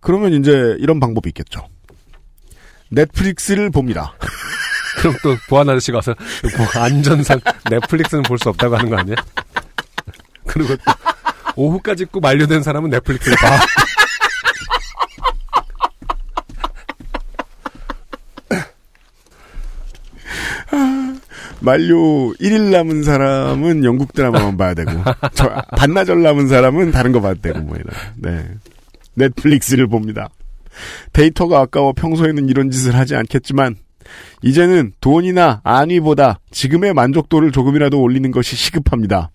그러면 0.00 0.32
이제 0.32 0.76
이런 0.78 1.00
방법이 1.00 1.28
있겠죠. 1.28 1.66
넷플릭스를 2.90 3.70
봅니다. 3.70 4.14
그럼 4.98 5.14
또 5.22 5.36
보안 5.48 5.68
아저씨가 5.68 5.98
와서 5.98 6.14
뭐 6.56 6.82
안전상 6.82 7.40
넷플릭스는 7.70 8.22
볼 8.24 8.38
수 8.38 8.48
없다고 8.48 8.76
하는 8.76 8.90
거 8.90 8.96
아니야? 8.96 9.16
그리고 10.46 10.74
또 10.76 10.82
오후까지 11.56 12.06
꼭 12.06 12.20
만료된 12.20 12.62
사람은 12.62 12.90
넷플릭스를 12.90 13.36
봐. 13.36 13.58
만료 21.60 22.32
1일 22.34 22.70
남은 22.70 23.02
사람은 23.02 23.84
영국 23.84 24.12
드라마만 24.14 24.56
봐야 24.56 24.72
되고, 24.74 24.90
저, 25.34 25.50
반나절 25.76 26.22
남은 26.22 26.48
사람은 26.48 26.90
다른 26.90 27.12
거 27.12 27.20
봐야 27.20 27.34
되고, 27.34 27.58
뭐 27.60 27.76
이런. 27.76 27.88
네. 28.16 28.46
넷플릭스를 29.14 29.86
봅니다. 29.86 30.30
데이터가 31.12 31.60
아까워 31.60 31.92
평소에는 31.92 32.48
이런 32.48 32.70
짓을 32.70 32.94
하지 32.94 33.14
않겠지만, 33.14 33.76
이제는 34.42 34.92
돈이나 35.00 35.60
안위보다 35.64 36.40
지금의 36.50 36.94
만족도를 36.94 37.52
조금이라도 37.52 38.00
올리는 38.00 38.30
것이 38.30 38.56
시급합니다. 38.56 39.30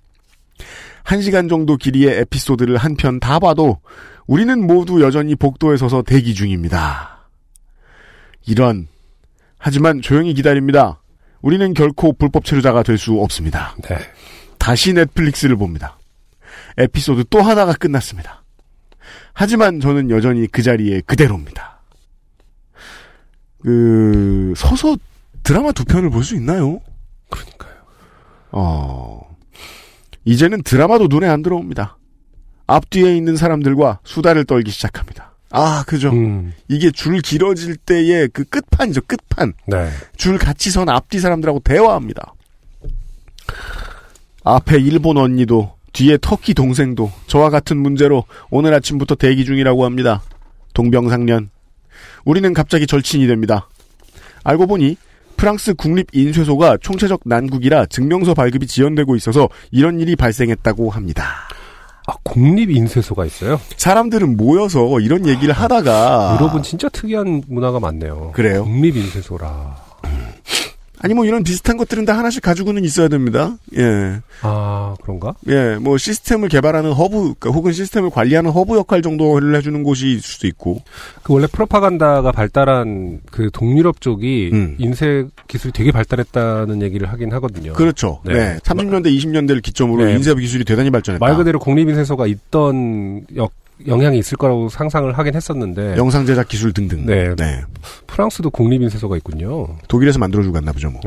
한 1.03 1.21
시간 1.21 1.47
정도 1.47 1.78
길이의 1.78 2.19
에피소드를 2.21 2.78
한 2.78 2.95
편 2.95 3.19
다 3.19 3.39
봐도 3.39 3.80
우리는 4.28 4.65
모두 4.65 5.01
여전히 5.01 5.36
복도에 5.36 5.78
서서 5.78 6.01
대기 6.01 6.34
중입니다. 6.34 7.30
이런. 8.47 8.88
하지만 9.57 10.01
조용히 10.01 10.34
기다립니다. 10.34 11.01
우리는 11.41 11.73
결코 11.76 12.13
불법 12.13 12.43
체류자가 12.45 12.82
될 12.84 12.97
수 12.97 13.13
없습니다. 13.21 13.76
네. 13.88 13.97
다시 14.57 14.93
넷플릭스를 14.93 15.55
봅니다. 15.55 15.97
에피소드 16.78 17.26
또 17.30 17.41
하나가 17.41 17.73
끝났습니다. 17.73 18.43
하지만 19.34 19.80
저는 19.80 20.09
여전히 20.09 20.47
그 20.47 20.63
자리에 20.63 21.01
그대로입니다. 21.01 21.74
그 23.66 24.53
서서 24.55 24.97
드라마 25.43 25.72
두 25.72 25.86
편을 25.86 26.09
볼 26.09 26.24
수 26.24 26.36
있나요? 26.36 26.80
그러니까요. 27.30 27.74
어 28.51 29.36
이제는 30.24 30.63
드라마도 30.63 31.07
눈에 31.07 31.28
안 31.28 31.41
들어옵니다. 31.41 31.97
앞뒤에 32.68 33.16
있는 33.16 33.36
사람들과 33.38 33.99
수다를 34.03 34.45
떨기 34.45 34.72
시작합니다. 34.72 35.34
아 35.51 35.84
그죠. 35.88 36.09
음. 36.11 36.53
이게 36.68 36.91
줄 36.91 37.22
길어질 37.22 37.76
때의 37.78 38.30
그 38.30 38.43
끝판이죠. 38.43 39.01
끝판. 39.07 39.53
네. 39.68 39.89
줄 40.16 40.38
같이 40.38 40.72
선 40.72 40.89
앞뒤 40.89 41.20
사람들하고 41.20 41.59
대화합니다. 41.63 42.34
앞에 44.43 44.78
일본 44.80 45.18
언니도 45.18 45.76
뒤에 45.93 46.18
터키 46.22 46.53
동생도 46.53 47.11
저와 47.28 47.49
같은 47.49 47.78
문제로 47.78 48.26
오늘 48.49 48.74
아침부터 48.74 49.16
대기 49.16 49.45
중이라고 49.45 49.86
합니다. 49.86 50.22
동병상련. 50.74 51.49
우리는 52.26 52.53
갑자기 52.53 52.88
절친이 52.88 53.28
됩니다. 53.28 53.69
알고 54.43 54.67
보니 54.67 54.97
프랑스 55.38 55.73
국립 55.73 56.07
인쇄소가 56.13 56.78
총체적 56.78 57.21
난국이라 57.26 57.88
증명서 57.88 58.34
발급이 58.34 58.67
지연되고 58.67 59.15
있어서 59.15 59.49
이런 59.71 59.99
일이 59.99 60.15
발생했다고 60.15 60.89
합니다. 60.89 61.47
아, 62.07 62.13
국립 62.23 62.69
인쇄소가 62.69 63.26
있어요? 63.26 63.59
사람들은 63.78 64.38
모여서 64.38 64.99
이런 64.99 65.28
얘기를 65.28 65.53
하다가 65.53 66.38
유럽은 66.39 66.61
진짜 66.63 66.88
특이한 66.89 67.43
문화가 67.47 67.80
많네요. 67.80 68.32
그래요? 68.34 68.63
국립 68.63 68.95
인쇄소라. 68.95 69.85
아니 71.00 71.14
뭐 71.14 71.26
이런 71.26 71.43
비슷한 71.43 71.78
것들은 71.78 72.06
다 72.06 72.18
하나씩 72.18 72.41
가지고는 72.41 72.84
있어야 72.84 73.08
됩니다. 73.08 73.58
예. 73.78 74.22
아, 74.41 74.96
그런가? 75.02 75.36
예, 75.48 75.78
뭐 75.80 75.98
시스템을 75.98 76.50
개발하는 76.50 76.91
허브, 76.93 77.16
그러니까 77.16 77.50
혹은 77.52 77.72
시스템을 77.72 78.10
관리하는 78.10 78.52
허브 78.52 78.76
역할 78.78 79.02
정도를 79.02 79.56
해주는 79.56 79.84
곳이 79.84 80.12
있을 80.12 80.22
수도 80.22 80.48
있고. 80.48 80.82
그 81.24 81.34
원래 81.34 81.48
프로파간다가 81.48 82.32
발달한 82.32 83.22
그 83.32 83.50
동유럽 83.52 84.02
쪽이 84.02 84.50
음. 84.54 84.76
인쇄 84.80 85.26
기술이 85.48 85.74
되게 85.74 85.91
발달했다는 85.91 86.82
얘기를 86.82 87.12
하긴 87.12 87.32
하거든요. 87.34 87.74
그렇죠. 87.74 88.22
네. 88.24 88.34
네. 88.34 88.58
30년대, 88.64 89.06
20년대를 89.08 89.62
기점으로 89.62 90.06
네. 90.06 90.14
인쇄 90.14 90.34
기술이 90.34 90.64
대단히 90.64 90.89
발전했다. 90.89 91.26
말 91.26 91.36
그대로 91.36 91.60
국립인쇄소가 91.60 92.28
있던 92.28 93.26
역, 93.36 93.52
영향이 93.86 94.17
있을 94.19 94.38
거라고 94.38 94.69
상상을 94.69 95.11
하긴 95.17 95.36
했었는데 95.36 95.97
영상 95.97 96.26
제작 96.26 96.47
기술 96.47 96.73
등등. 96.73 97.05
네. 97.05 97.36
네. 97.36 97.61
프랑스도 98.07 98.49
국립인쇄소가 98.49 99.17
있군요. 99.17 99.78
독일에서 99.88 100.19
만들어주고 100.19 100.53
갔나 100.53 100.71
보죠, 100.71 100.89
뭐. 100.89 101.01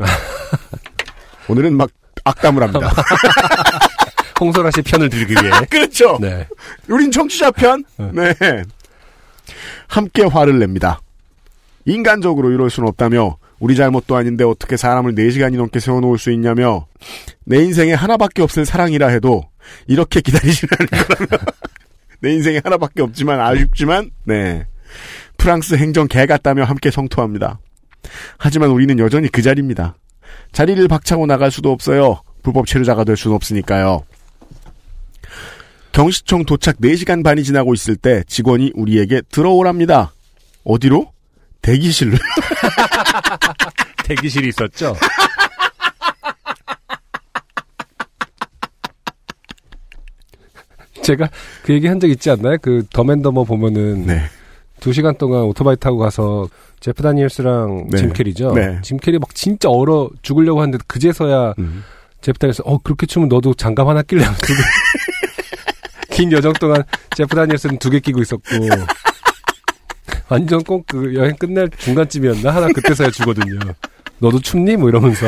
오늘은 1.49 1.75
막 1.75 1.89
악담을 2.23 2.61
합니다. 2.61 2.91
홍소라 4.39 4.71
씨 4.71 4.81
편을 4.81 5.09
들기 5.09 5.33
위해. 5.33 5.51
그렇죠. 5.69 6.17
네. 6.21 6.47
우린 6.87 7.11
청취자 7.11 7.51
편. 7.51 7.83
네. 7.97 8.33
함께 9.87 10.23
화를 10.23 10.59
냅니다. 10.59 11.01
인간적으로 11.85 12.51
이럴 12.51 12.69
수는 12.69 12.87
없다며 12.87 13.37
우리 13.59 13.75
잘못도 13.75 14.15
아닌데 14.15 14.43
어떻게 14.43 14.77
사람을 14.77 15.15
4시간이 15.15 15.57
넘게 15.57 15.79
세워놓을 15.79 16.17
수 16.17 16.31
있냐며 16.31 16.85
내 17.43 17.61
인생에 17.61 17.93
하나밖에 17.93 18.41
없을 18.41 18.65
사랑이라 18.65 19.07
해도 19.07 19.43
이렇게 19.87 20.21
기다리지는 20.21 20.69
않을 20.79 21.05
거라며 21.05 21.43
내 22.21 22.33
인생에 22.33 22.61
하나밖에 22.63 23.01
없지만 23.01 23.39
아쉽지만 23.39 24.11
네 24.25 24.65
프랑스 25.37 25.75
행정 25.75 26.07
개 26.07 26.25
같다며 26.25 26.63
함께 26.63 26.91
성토합니다. 26.91 27.59
하지만 28.37 28.69
우리는 28.69 28.97
여전히 28.99 29.29
그 29.29 29.41
자리입니다. 29.41 29.95
자리를 30.51 30.87
박차고 30.87 31.25
나갈 31.25 31.51
수도 31.51 31.71
없어요. 31.71 32.21
불법 32.43 32.67
체류자가 32.67 33.03
될 33.03 33.17
수는 33.17 33.35
없으니까요. 33.35 34.03
경시청 35.91 36.45
도착 36.45 36.77
4시간 36.77 37.23
반이 37.23 37.43
지나고 37.43 37.73
있을 37.73 37.95
때 37.95 38.23
직원이 38.27 38.71
우리에게 38.75 39.21
들어오랍니다. 39.29 40.13
어디로? 40.63 41.11
대기실로. 41.61 42.17
대기실이 44.05 44.49
있었죠. 44.49 44.95
제가 51.09 51.29
그 51.63 51.73
얘기 51.73 51.87
한 51.87 51.99
적 51.99 52.07
있지 52.09 52.29
않나요? 52.29 52.57
그 52.61 52.83
덤 52.93 53.08
앤 53.08 53.20
더머 53.20 53.43
보면은 53.43 54.05
네. 54.05 54.21
두 54.79 54.93
시간 54.93 55.17
동안 55.17 55.41
오토바이 55.43 55.75
타고 55.75 55.97
가서 55.97 56.47
제프 56.79 57.01
다니엘스랑 57.03 57.87
네. 57.91 57.97
짐 57.97 58.13
캐리죠. 58.13 58.53
네. 58.53 58.79
짐 58.83 58.97
캐리 58.97 59.17
막 59.19 59.33
진짜 59.33 59.69
얼어 59.69 60.09
죽으려고 60.21 60.61
하는데 60.61 60.77
그제서야 60.87 61.53
음. 61.59 61.83
제프 62.21 62.37
다니엘스 62.39 62.61
어 62.65 62.77
그렇게 62.77 63.05
추우면 63.07 63.27
너도 63.27 63.53
장갑 63.55 63.87
하나 63.87 64.01
낄래 64.03 64.23
두 64.41 64.53
개. 64.53 64.61
긴 66.15 66.31
여정 66.31 66.53
동안 66.53 66.83
제프 67.15 67.35
다니엘스는 67.35 67.79
두 67.79 67.89
개 67.89 67.99
끼고 67.99 68.21
있었고 68.21 68.43
완전 70.29 70.63
꼭 70.63 70.85
그 70.87 71.15
여행 71.15 71.35
끝날 71.37 71.69
중간쯤이었나 71.77 72.53
하나 72.53 72.67
그때서야 72.67 73.09
주거든요. 73.09 73.57
너도 74.19 74.39
춥니? 74.39 74.77
뭐 74.77 74.89
이러면서 74.89 75.27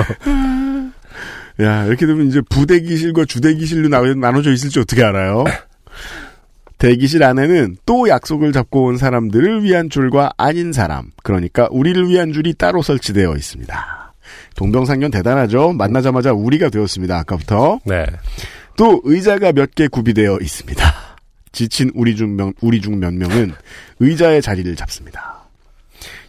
야, 1.62 1.86
이렇게 1.86 2.06
되면 2.06 2.28
이제 2.28 2.42
부대기실과 2.50 3.26
주대기실로 3.26 3.90
나- 3.90 4.02
나눠져 4.16 4.52
있을지 4.52 4.80
어떻게 4.80 5.04
알아요? 5.04 5.44
대기실 6.82 7.22
안에는 7.24 7.78
또 7.86 8.10
약속을 8.10 8.52
잡고 8.54 8.86
온 8.86 8.98
사람들을 8.98 9.64
위한 9.64 9.88
줄과 9.92 10.32
아닌 10.36 10.74
사람, 10.74 11.12
그러니까 11.22 11.68
우리를 11.70 12.10
위한 12.10 12.34
줄이 12.34 12.56
따로 12.56 12.82
설치되어 12.82 13.36
있습니다. 13.36 14.14
동병상련 14.56 15.12
대단하죠? 15.12 15.74
만나자마자 15.74 16.34
우리가 16.34 16.70
되었습니다. 16.70 17.20
아까부터. 17.20 17.80
네. 17.86 18.04
또 18.78 19.00
의자가 19.04 19.52
몇 19.52 19.76
개 19.76 19.88
구비되어 19.88 20.40
있습니다. 20.42 20.84
지친 21.52 21.92
우리 21.94 22.16
중, 22.16 22.36
명, 22.36 22.52
우리 22.62 22.82
중 22.82 23.00
몇 23.00 23.14
명은 23.14 23.54
의자의 24.00 24.42
자리를 24.42 24.76
잡습니다. 24.76 25.44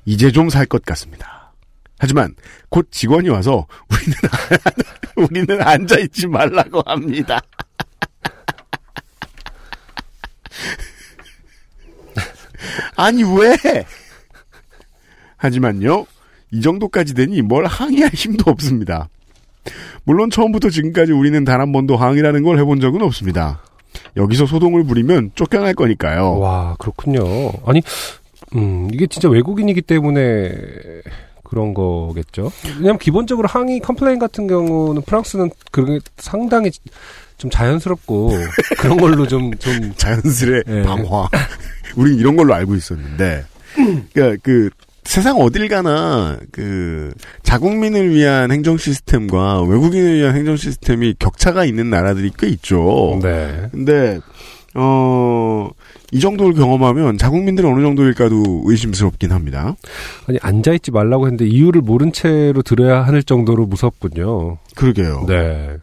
이제 0.04 0.30
좀 0.30 0.50
살 0.50 0.66
것 0.66 0.84
같습니다. 0.84 1.54
하지만 1.98 2.34
곧 2.68 2.88
직원이 2.90 3.30
와서 3.30 3.66
우리는 3.88 4.16
우리는 5.46 5.62
앉아 5.62 5.98
있지 6.00 6.26
말라고 6.26 6.82
합니다. 6.84 7.40
아니 12.96 13.22
왜? 13.22 13.56
하지만요. 15.36 16.06
이 16.50 16.60
정도까지 16.60 17.14
되니 17.14 17.42
뭘 17.42 17.66
항의할 17.66 18.10
힘도 18.14 18.50
없습니다. 18.50 19.08
물론 20.04 20.30
처음부터 20.30 20.70
지금까지 20.70 21.12
우리는 21.12 21.44
단 21.44 21.60
한 21.60 21.72
번도 21.72 21.96
항의라는 21.96 22.42
걸 22.42 22.58
해본 22.58 22.80
적은 22.80 23.02
없습니다. 23.02 23.62
여기서 24.16 24.46
소동을 24.46 24.84
부리면 24.84 25.32
쫓겨날 25.34 25.74
거니까요. 25.74 26.38
와 26.38 26.76
그렇군요. 26.78 27.22
아니 27.66 27.82
음 28.54 28.88
이게 28.92 29.06
진짜 29.06 29.28
외국인이기 29.28 29.82
때문에 29.82 30.50
그런 31.44 31.74
거겠죠. 31.74 32.50
왜냐면 32.78 32.98
기본적으로 32.98 33.46
항의 33.48 33.80
complain 33.80 34.18
같은 34.18 34.46
경우는 34.46 35.02
프랑스는 35.02 35.50
그게 35.70 36.00
상당히 36.16 36.70
좀 37.42 37.50
자연스럽고 37.50 38.30
그런 38.78 38.98
걸로 38.98 39.26
좀좀 39.26 39.94
자연스레 39.98 40.62
예. 40.68 40.82
방화. 40.82 41.28
우린 41.96 42.16
이런 42.16 42.36
걸로 42.36 42.54
알고 42.54 42.76
있었는데, 42.76 43.44
그러니까 44.12 44.40
그 44.44 44.70
세상 45.02 45.38
어딜 45.38 45.68
가나 45.68 46.38
그 46.52 47.12
자국민을 47.42 48.14
위한 48.14 48.52
행정 48.52 48.76
시스템과 48.76 49.62
외국인을 49.62 50.14
위한 50.14 50.36
행정 50.36 50.56
시스템이 50.56 51.16
격차가 51.18 51.64
있는 51.64 51.90
나라들이 51.90 52.30
꽤 52.38 52.46
있죠. 52.46 53.18
네. 53.20 53.66
근데 53.72 54.20
어. 54.74 55.68
이 56.14 56.20
정도를 56.20 56.52
경험하면 56.52 57.16
자국민들은 57.16 57.72
어느 57.72 57.80
정도일까도 57.80 58.64
의심스럽긴 58.66 59.32
합니다. 59.32 59.74
아니 60.28 60.38
앉아 60.42 60.72
있지 60.74 60.90
말라고 60.90 61.26
했는데 61.26 61.46
이유를 61.46 61.80
모른 61.80 62.12
채로 62.12 62.60
들어야 62.62 63.02
할 63.02 63.22
정도로 63.22 63.64
무섭군요. 63.64 64.58
그러게요. 64.74 65.24
네. 65.26 65.78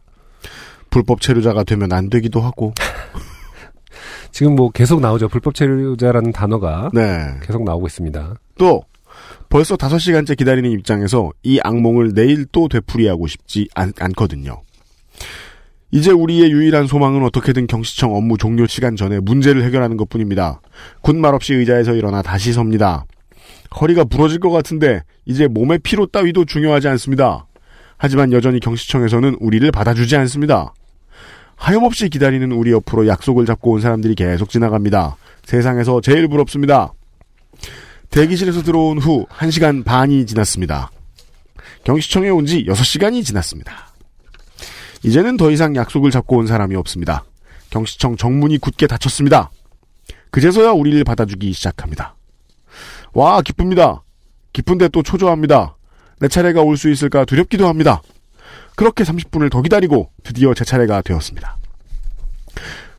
불법 0.90 1.22
체류자가 1.22 1.64
되면 1.64 1.92
안 1.92 2.10
되기도 2.10 2.42
하고. 2.42 2.74
지금 4.32 4.56
뭐 4.56 4.70
계속 4.70 5.02
나오죠. 5.02 5.28
불법 5.28 5.56
체류자라는 5.56 6.32
단어가 6.32 6.90
네. 6.94 7.36
계속 7.44 7.64
나오고 7.64 7.88
있습니다. 7.88 8.36
또 8.58 8.84
벌써 9.50 9.76
5시간째 9.76 10.38
기다리는 10.38 10.70
입장에서 10.72 11.32
이 11.44 11.60
악몽을 11.64 12.14
내일 12.14 12.46
또 12.52 12.68
되풀이하고 12.68 13.28
싶지 13.28 13.68
않, 13.76 13.92
않거든요. 14.00 14.62
이제 15.92 16.12
우리의 16.12 16.52
유일한 16.52 16.86
소망은 16.86 17.24
어떻게든 17.24 17.66
경시청 17.66 18.14
업무 18.14 18.38
종료 18.38 18.68
시간 18.68 18.96
전에 18.96 19.20
문제를 19.20 19.64
해결하는 19.64 19.98
것 19.98 20.08
뿐입니다. 20.08 20.62
군말 21.02 21.34
없이 21.34 21.56
의자에서 21.56 21.96
일어나 21.96 22.22
다시 22.22 22.54
섭니다. 22.54 23.06
허리가 23.82 24.04
부러질 24.04 24.40
것 24.40 24.52
같은데 24.52 25.02
이제 25.26 25.48
몸의 25.48 25.80
피로 25.80 26.06
따위도 26.06 26.46
중요하지 26.46 26.88
않습니다. 26.90 27.48
하지만 27.98 28.32
여전히 28.32 28.60
경시청에서는 28.60 29.38
우리를 29.40 29.70
받아주지 29.72 30.16
않습니다. 30.16 30.74
하염없이 31.64 32.08
기다리는 32.10 32.52
우리 32.54 32.72
옆으로 32.72 33.06
약속을 33.08 33.46
잡고 33.46 33.72
온 33.74 33.82
사람들이 33.82 34.16
계속 34.16 34.50
지나갑니다. 34.50 35.18
세상에서 35.44 36.00
제일 36.02 36.28
부럽습니다. 36.28 36.94
대기실에서 38.10 38.64
들어온 38.64 38.98
후 38.98 39.26
1시간 39.30 39.84
반이 39.84 40.26
지났습니다. 40.26 40.90
경시청에 41.84 42.30
온 42.30 42.46
지 42.46 42.66
6시간이 42.66 43.26
지났습니다. 43.26 43.90
이제는 45.04 45.38
더 45.38 45.52
이상 45.52 45.76
약속을 45.76 46.12
잡고 46.12 46.38
온 46.38 46.48
사람이 46.48 46.76
없습니다. 46.76 47.26
경시청 47.70 48.16
정문이 48.18 48.58
굳게 48.58 48.88
닫혔습니다. 48.88 49.52
그제서야 50.32 50.72
우리를 50.72 51.04
받아주기 51.04 51.54
시작합니다. 51.54 52.16
와, 53.14 53.42
기쁩니다. 53.42 54.02
기쁜데 54.54 54.90
또 54.90 55.04
초조합니다. 55.04 55.76
내 56.20 56.28
차례가 56.28 56.62
올 56.62 56.78
수 56.78 56.90
있을까 56.90 57.26
두렵기도 57.26 57.68
합니다. 57.68 58.02
그렇게 58.80 59.04
30분을 59.04 59.52
더 59.52 59.62
기다리고 59.62 60.10
드디어 60.24 60.54
제 60.54 60.64
차례가 60.64 61.02
되었습니다. 61.02 61.58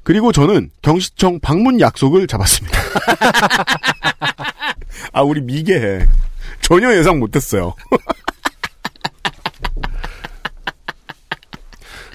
그리고 0.02 0.30
저는 0.30 0.68
경시청 0.82 1.40
방문 1.40 1.80
약속을 1.80 2.26
잡았습니다. 2.26 2.78
아, 5.14 5.22
우리 5.22 5.40
미개해. 5.40 6.06
전혀 6.60 6.94
예상 6.94 7.18
못했어요. 7.18 7.74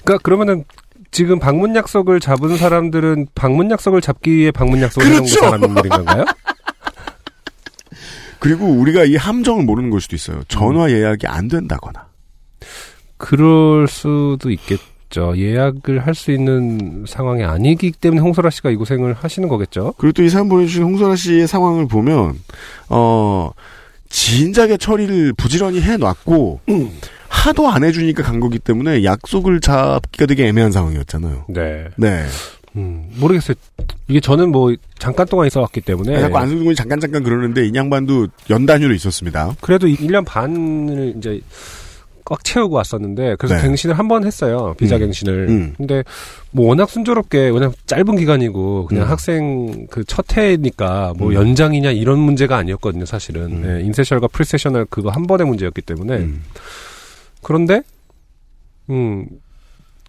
그러니까 0.04 0.22
그러면은 0.22 0.64
지금 1.10 1.40
방문 1.40 1.74
약속을 1.74 2.20
잡은 2.20 2.56
사람들은 2.56 3.26
방문 3.34 3.72
약속을 3.72 4.00
잡기 4.00 4.30
위해 4.30 4.52
방문 4.52 4.80
약속을 4.80 5.08
해놓은 5.08 5.24
그렇죠. 5.24 5.40
사람들인 5.40 5.88
건가요? 5.88 6.24
그리고 8.38 8.66
우리가 8.66 9.02
이 9.02 9.16
함정을 9.16 9.64
모르는 9.64 9.90
걸 9.90 10.00
수도 10.00 10.14
있어요. 10.14 10.44
전화 10.46 10.88
예약이 10.88 11.26
안 11.26 11.48
된다거나. 11.48 12.06
그럴 13.16 13.86
수도 13.88 14.50
있겠죠. 14.50 15.34
예약을 15.36 16.06
할 16.06 16.14
수 16.14 16.30
있는 16.32 17.04
상황이 17.06 17.44
아니기 17.44 17.92
때문에 17.92 18.20
홍소라 18.20 18.50
씨가 18.50 18.70
이 18.70 18.76
고생을 18.76 19.14
하시는 19.14 19.48
거겠죠. 19.48 19.94
그리고 19.98 20.12
또 20.12 20.22
이 20.22 20.28
사연 20.28 20.48
보내주신 20.48 20.82
홍선아 20.82 21.16
씨의 21.16 21.46
상황을 21.46 21.86
보면, 21.88 22.38
어, 22.88 23.50
진작에 24.08 24.76
처리를 24.76 25.32
부지런히 25.34 25.80
해놨고, 25.80 26.60
하도 27.28 27.68
안 27.68 27.84
해주니까 27.84 28.22
간 28.22 28.40
거기 28.40 28.58
때문에 28.58 29.04
약속을 29.04 29.60
잡기가 29.60 30.26
되게 30.26 30.46
애매한 30.48 30.72
상황이었잖아요. 30.72 31.44
네. 31.48 31.86
네. 31.96 32.24
음, 32.76 33.08
모르겠어요. 33.16 33.54
이게 34.08 34.20
저는 34.20 34.52
뭐 34.52 34.74
잠깐 34.98 35.26
동안 35.26 35.46
있어 35.46 35.60
왔기 35.60 35.80
때문에 35.80 36.20
자꾸 36.20 36.38
안승준 36.38 36.64
군이 36.64 36.76
잠깐 36.76 37.00
잠깐 37.00 37.22
그러는데 37.22 37.66
이 37.66 37.72
양반도 37.74 38.28
연 38.50 38.66
단위로 38.66 38.92
있었습니다. 38.94 39.54
그래도 39.60 39.86
1년 39.86 40.24
반을 40.26 41.14
이제 41.18 41.40
꽉 42.26 42.42
채우고 42.44 42.74
왔었는데 42.76 43.36
그래서 43.38 43.54
네. 43.56 43.62
갱신을 43.62 43.96
한 43.98 44.08
번 44.08 44.24
했어요. 44.26 44.74
비자 44.78 44.96
음. 44.96 45.00
갱신을. 45.00 45.46
음. 45.48 45.74
근데 45.76 46.02
뭐 46.50 46.66
워낙 46.68 46.90
순조롭게 46.90 47.38
왜냐면 47.38 47.72
짧은 47.86 48.16
기간이고 48.16 48.86
그냥 48.86 49.04
음. 49.04 49.08
학생 49.10 49.86
그 49.86 50.04
첫 50.04 50.36
해니까 50.36 51.14
뭐 51.16 51.28
음. 51.28 51.34
연장이냐 51.34 51.92
이런 51.92 52.18
문제가 52.18 52.56
아니었거든요, 52.56 53.06
사실은. 53.06 53.42
음. 53.44 53.62
네, 53.62 53.84
in-sessional과 53.84 54.28
pre-sessional 54.28 54.86
그거 54.90 55.10
한 55.10 55.26
번의 55.26 55.46
문제였기 55.46 55.80
때문에 55.82 56.16
음. 56.18 56.42
그런데 57.42 57.82
음. 58.90 59.26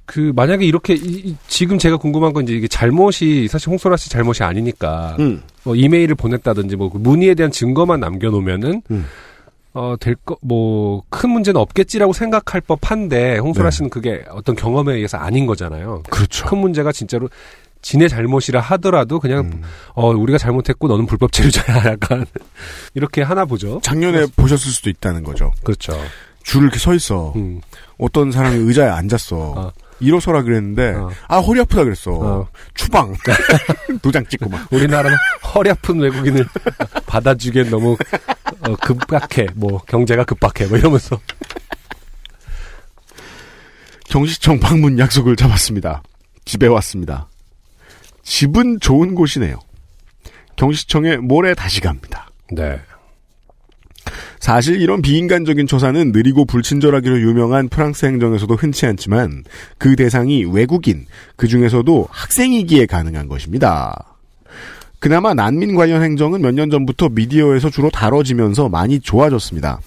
그 0.05 0.31
만약에 0.35 0.65
이렇게 0.65 0.93
이- 0.93 1.21
이- 1.25 1.35
지금 1.47 1.77
제가 1.77 1.97
궁금한 1.97 2.31
건 2.31 2.43
이제 2.45 2.53
이게 2.53 2.67
잘못이 2.67 3.47
사실 3.49 3.69
홍소라 3.69 3.97
씨 3.97 4.09
잘못이 4.09 4.41
아니니까 4.43 5.17
음. 5.19 5.41
뭐 5.63 5.75
이메일을 5.75 6.15
보냈다든지 6.15 6.77
뭐 6.77 6.89
그 6.89 6.97
문의에 6.97 7.33
대한 7.35 7.51
증거만 7.51 7.99
남겨놓으면은 7.99 8.81
음. 8.89 9.05
어 9.77 9.95
될 9.99 10.15
거 10.25 10.35
뭐 10.41 11.03
큰 11.09 11.29
문제는 11.29 11.59
없겠지라고 11.61 12.13
생각할 12.13 12.61
법한데 12.61 13.37
홍소라 13.37 13.69
네. 13.69 13.75
씨는 13.75 13.89
그게 13.89 14.23
어떤 14.31 14.55
경험에 14.55 14.93
의해서 14.95 15.17
아닌 15.17 15.45
거잖아요. 15.45 16.03
그렇죠. 16.09 16.45
큰 16.47 16.57
문제가 16.59 16.91
진짜로 16.91 17.29
지네 17.81 18.07
잘못이라 18.07 18.59
하더라도 18.59 19.19
그냥 19.19 19.45
음. 19.45 19.61
어 19.93 20.09
우리가 20.09 20.37
잘못했고 20.37 20.87
너는 20.87 21.05
불법 21.05 21.31
체류자야 21.31 21.85
약간 21.93 22.25
이렇게 22.95 23.21
하나 23.21 23.45
보죠. 23.45 23.79
작년에 23.83 24.25
보셨을 24.35 24.71
수도 24.71 24.89
있다는 24.89 25.23
거죠. 25.23 25.51
그렇죠. 25.63 25.93
줄을 26.43 26.65
이렇게 26.65 26.79
서 26.79 26.93
있어. 26.93 27.33
음. 27.35 27.61
어떤 27.99 28.31
사람이 28.31 28.55
의자에 28.57 28.89
앉았어. 28.89 29.35
어. 29.37 29.71
일어서라 29.99 30.43
그랬는데 30.43 30.93
어. 30.95 31.09
아 31.27 31.37
허리 31.39 31.59
아프다 31.61 31.83
그랬어. 31.83 32.11
어. 32.11 32.47
추방 32.73 33.13
도장 34.01 34.25
찍고 34.27 34.49
막. 34.49 34.71
우리나라는 34.71 35.17
허리 35.53 35.69
아픈 35.69 35.99
외국인을 35.99 36.45
받아주기엔 37.05 37.69
너무 37.69 37.97
어, 38.61 38.75
급박해. 38.75 39.47
뭐 39.55 39.81
경제가 39.87 40.23
급박해. 40.23 40.67
뭐 40.67 40.77
이러면서 40.77 41.19
경시청 44.09 44.59
방문 44.59 44.97
약속을 44.99 45.35
잡았습니다. 45.35 46.01
집에 46.45 46.67
왔습니다. 46.67 47.27
집은 48.23 48.79
좋은 48.79 49.15
곳이네요. 49.15 49.59
경시청에 50.55 51.17
모레 51.17 51.53
다시 51.55 51.81
갑니다. 51.81 52.29
네. 52.51 52.79
사실 54.47 54.79
이런 54.81 55.01
비인간적인 55.01 55.67
조사는 55.67 56.13
느리고 56.13 56.45
불친절하기로 56.45 57.19
유명한 57.19 57.67
프랑스 57.67 58.05
행정에서도 58.05 58.55
흔치 58.55 58.85
않지만 58.85 59.43
그 59.77 59.97
대상이 59.97 60.45
외국인, 60.45 61.05
그 61.35 61.49
중에서도 61.49 62.07
학생이기에 62.09 62.85
가능한 62.85 63.27
것입니다. 63.27 64.15
그나마 64.99 65.33
난민 65.33 65.75
관련 65.75 66.01
행정은 66.01 66.41
몇 66.41 66.53
년 66.53 66.69
전부터 66.69 67.09
미디어에서 67.09 67.69
주로 67.69 67.89
다뤄지면서 67.89 68.69
많이 68.69 69.01
좋아졌습니다. 69.01 69.81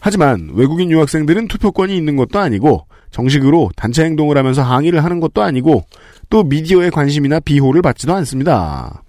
하지만 0.00 0.50
외국인 0.54 0.90
유학생들은 0.90 1.46
투표권이 1.46 1.96
있는 1.96 2.16
것도 2.16 2.40
아니고 2.40 2.88
정식으로 3.12 3.70
단체 3.76 4.02
행동을 4.04 4.36
하면서 4.36 4.64
항의를 4.64 5.04
하는 5.04 5.20
것도 5.20 5.40
아니고 5.40 5.84
또 6.30 6.42
미디어의 6.42 6.90
관심이나 6.90 7.38
비호를 7.38 7.80
받지도 7.80 8.12
않습니다. 8.14 9.04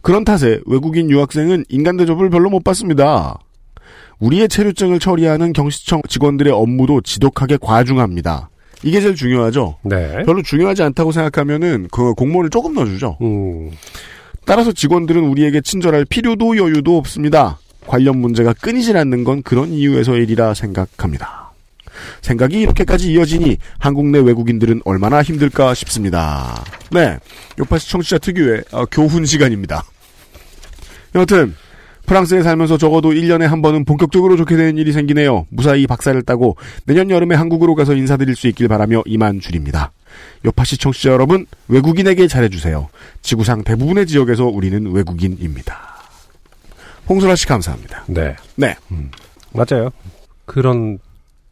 그런 0.00 0.24
탓에 0.24 0.58
외국인 0.64 1.10
유학생은 1.10 1.66
인간 1.68 1.98
대접을 1.98 2.30
별로 2.30 2.48
못 2.48 2.64
받습니다. 2.64 3.38
우리의 4.20 4.48
체류증을 4.48 5.00
처리하는 5.00 5.52
경시청 5.52 6.02
직원들의 6.08 6.52
업무도 6.52 7.00
지독하게 7.00 7.58
과중합니다. 7.60 8.50
이게 8.82 9.00
제일 9.00 9.14
중요하죠. 9.14 9.76
네. 9.82 10.22
별로 10.24 10.42
중요하지 10.42 10.82
않다고 10.82 11.12
생각하면은 11.12 11.88
그 11.90 12.14
공모를 12.14 12.50
조금 12.50 12.74
넣어주죠. 12.74 13.18
음. 13.20 13.70
따라서 14.46 14.72
직원들은 14.72 15.22
우리에게 15.22 15.60
친절할 15.60 16.04
필요도 16.04 16.56
여유도 16.56 16.96
없습니다. 16.96 17.58
관련 17.86 18.18
문제가 18.18 18.52
끊이질 18.52 18.96
않는 18.96 19.24
건 19.24 19.42
그런 19.42 19.70
이유에서 19.70 20.16
일이라 20.16 20.54
생각합니다. 20.54 21.52
생각이 22.22 22.60
이렇게까지 22.60 23.12
이어지니 23.12 23.58
한국 23.78 24.06
내 24.06 24.18
외국인들은 24.18 24.82
얼마나 24.84 25.22
힘들까 25.22 25.74
싶습니다. 25.74 26.64
네, 26.90 27.18
요파시 27.58 27.90
청취자 27.90 28.18
특유의 28.18 28.64
어, 28.72 28.86
교훈 28.86 29.26
시간입니다. 29.26 29.84
여튼 31.14 31.54
프랑스에 32.10 32.42
살면서 32.42 32.76
적어도 32.76 33.10
1년에 33.10 33.42
한 33.42 33.62
번은 33.62 33.84
본격적으로 33.84 34.36
좋게 34.36 34.56
되는 34.56 34.76
일이 34.78 34.90
생기네요. 34.90 35.46
무사히 35.48 35.86
박사를 35.86 36.20
따고 36.22 36.56
내년 36.84 37.08
여름에 37.08 37.36
한국으로 37.36 37.76
가서 37.76 37.94
인사드릴 37.94 38.34
수 38.34 38.48
있길 38.48 38.66
바라며 38.66 39.04
이만 39.06 39.38
줄입니다. 39.38 39.92
요파시 40.44 40.76
청취자 40.78 41.10
여러분, 41.10 41.46
외국인에게 41.68 42.26
잘해주세요. 42.26 42.88
지구상 43.22 43.62
대부분의 43.62 44.08
지역에서 44.08 44.46
우리는 44.46 44.90
외국인입니다. 44.90 45.78
홍소라 47.08 47.36
씨 47.36 47.46
감사합니다. 47.46 48.02
네. 48.08 48.34
네. 48.56 48.74
맞아요. 49.52 49.90
그런 50.46 50.98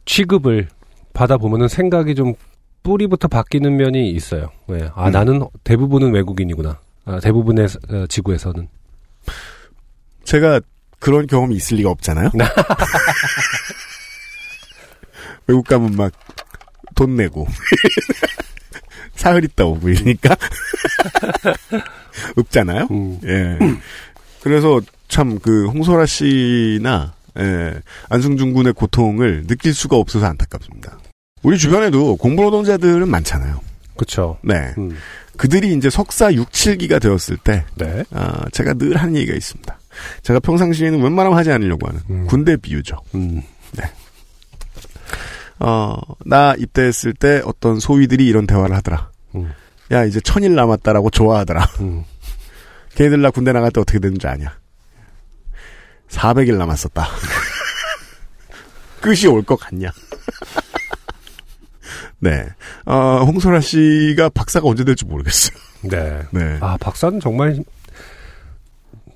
취급을 0.03 0.67
받아보면은 1.13 1.69
생각이 1.69 2.15
좀 2.15 2.33
뿌리부터 2.83 3.29
바뀌는 3.29 3.77
면이 3.77 4.11
있어요. 4.11 4.49
네. 4.67 4.89
아, 4.93 5.07
음. 5.07 5.11
나는 5.13 5.41
대부분은 5.63 6.11
외국인이구나. 6.11 6.79
아, 7.05 7.19
대부분의 7.21 7.67
어, 7.91 8.05
지구에서는. 8.09 8.67
제가 10.29 10.61
그런 10.99 11.25
경험이 11.25 11.55
있을 11.55 11.77
리가 11.77 11.89
없잖아요. 11.89 12.29
외국 15.47 15.65
가면 15.65 15.95
막 15.95 16.11
돈 16.99 17.15
내고 17.15 17.47
사흘 19.15 19.45
있다 19.45 19.63
오고 19.63 19.87
이러니까 19.87 20.35
없잖아요. 22.35 22.89
음. 22.91 23.21
예. 23.23 23.57
그래서 24.41 24.81
참 25.07 25.39
그 25.39 25.67
홍소라 25.67 26.05
씨나 26.05 27.13
예, 27.39 27.81
안승준 28.09 28.53
군의 28.53 28.73
고통을 28.73 29.47
느낄 29.47 29.73
수가 29.73 29.95
없어서 29.95 30.25
안타깝습니다. 30.25 30.99
우리 31.41 31.57
주변에도 31.57 32.17
공부 32.17 32.43
노동자들은 32.43 33.07
많잖아요. 33.07 33.61
그쵸. 33.95 34.37
네. 34.43 34.73
음. 34.77 34.97
그들이 35.37 35.73
이제 35.73 35.89
석사 35.89 36.33
6, 36.33 36.51
7기가 36.51 37.01
되었을 37.01 37.37
때 37.37 37.63
네. 37.75 38.03
아, 38.11 38.43
제가 38.51 38.73
늘 38.73 38.97
하는 38.97 39.15
얘기가 39.15 39.37
있습니다. 39.37 39.78
제가 40.23 40.39
평상시에는 40.39 41.01
웬만하면 41.01 41.37
하지 41.37 41.51
않으려고 41.51 41.87
하는 41.87 42.01
음. 42.09 42.27
군대 42.27 42.55
비유죠. 42.57 42.97
음. 43.15 43.41
어, 45.59 45.97
나 46.25 46.53
입대했을 46.57 47.13
때 47.13 47.41
어떤 47.45 47.79
소위들이 47.79 48.25
이런 48.27 48.47
대화를 48.47 48.75
하더라. 48.77 49.11
음. 49.35 49.51
야, 49.91 50.05
이제 50.05 50.19
천일 50.21 50.55
남았다라고 50.55 51.09
좋아하더라. 51.09 51.63
음. 51.81 52.03
걔네들 52.95 53.21
나 53.21 53.29
군대 53.31 53.51
나갈 53.51 53.71
때 53.71 53.81
어떻게 53.81 53.99
되는 53.99 54.17
줄 54.17 54.29
아냐? 54.29 54.57
400일 56.09 56.55
남았었다. 56.57 57.07
끝이 59.01 59.27
올 59.27 59.43
것 59.43 59.57
같냐? 59.57 59.91
네. 62.19 62.45
어, 62.85 63.23
홍소라 63.25 63.61
씨가 63.61 64.29
박사가 64.29 64.67
언제 64.67 64.83
될지 64.83 65.05
모르겠어요. 65.05 65.57
네. 65.83 66.21
네. 66.31 66.57
아, 66.61 66.77
박사는 66.79 67.19
정말 67.19 67.63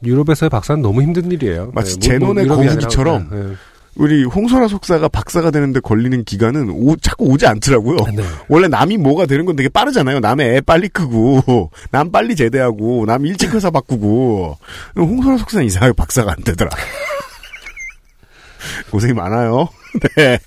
유럽에서의 0.06 0.50
박사는 0.50 0.82
너무 0.82 1.02
힘든 1.02 1.32
일이에요. 1.32 1.72
마치 1.74 1.98
네, 2.00 2.18
뭐, 2.18 2.34
뭐 2.34 2.36
제논의 2.36 2.46
유럽이 2.46 2.62
아니라, 2.62 2.76
거북이처럼 2.76 3.30
네, 3.32 3.44
네. 3.44 3.54
우리 3.96 4.24
홍소라 4.24 4.68
속사가 4.68 5.08
박사가 5.08 5.52
되는데 5.52 5.80
걸리는 5.80 6.24
기간은 6.24 6.72
오, 6.72 6.96
자꾸 6.96 7.26
오지 7.26 7.46
않더라고요. 7.46 7.98
네. 8.16 8.24
원래 8.48 8.68
남이 8.68 8.98
뭐가 8.98 9.28
되는 9.28 9.46
건 9.46 9.56
되게 9.56 9.70
빠르잖아요. 9.70 10.20
남의 10.20 10.56
애 10.56 10.62
빨리 10.62 10.90
크고, 10.90 11.70
남 11.92 12.12
빨리 12.12 12.36
제대하고, 12.36 13.06
남 13.06 13.26
일찍 13.26 13.54
회사 13.54 13.70
바꾸고. 13.70 14.58
홍소라 14.98 15.38
속사는 15.38 15.66
이상하게 15.68 15.94
박사가 15.94 16.32
안 16.32 16.44
되더라. 16.44 16.72
고생이 18.90 19.14
많아요. 19.14 19.70
네. 20.18 20.40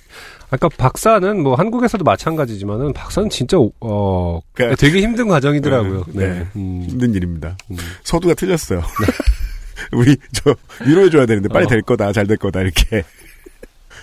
아까 0.49 0.69
박사는 0.69 1.43
뭐 1.43 1.55
한국에서도 1.55 2.03
마찬가지지만은 2.05 2.93
박사는 2.93 3.29
진짜 3.29 3.57
어 3.81 4.41
그러니까- 4.53 4.75
되게 4.77 5.01
힘든 5.01 5.27
과정이더라고요. 5.27 6.05
네. 6.13 6.27
네. 6.39 6.47
음. 6.55 6.85
힘든 6.87 7.13
일입니다. 7.13 7.57
음. 7.71 7.77
서두가 8.03 8.33
틀렸어요. 8.35 8.81
우리, 9.93 10.15
저, 10.33 10.55
위로해줘야 10.85 11.25
되는데, 11.27 11.49
빨리 11.49 11.65
어. 11.65 11.69
될 11.69 11.81
거다, 11.83 12.11
잘 12.11 12.25
될 12.25 12.35
거다, 12.37 12.61
이렇게. 12.61 13.03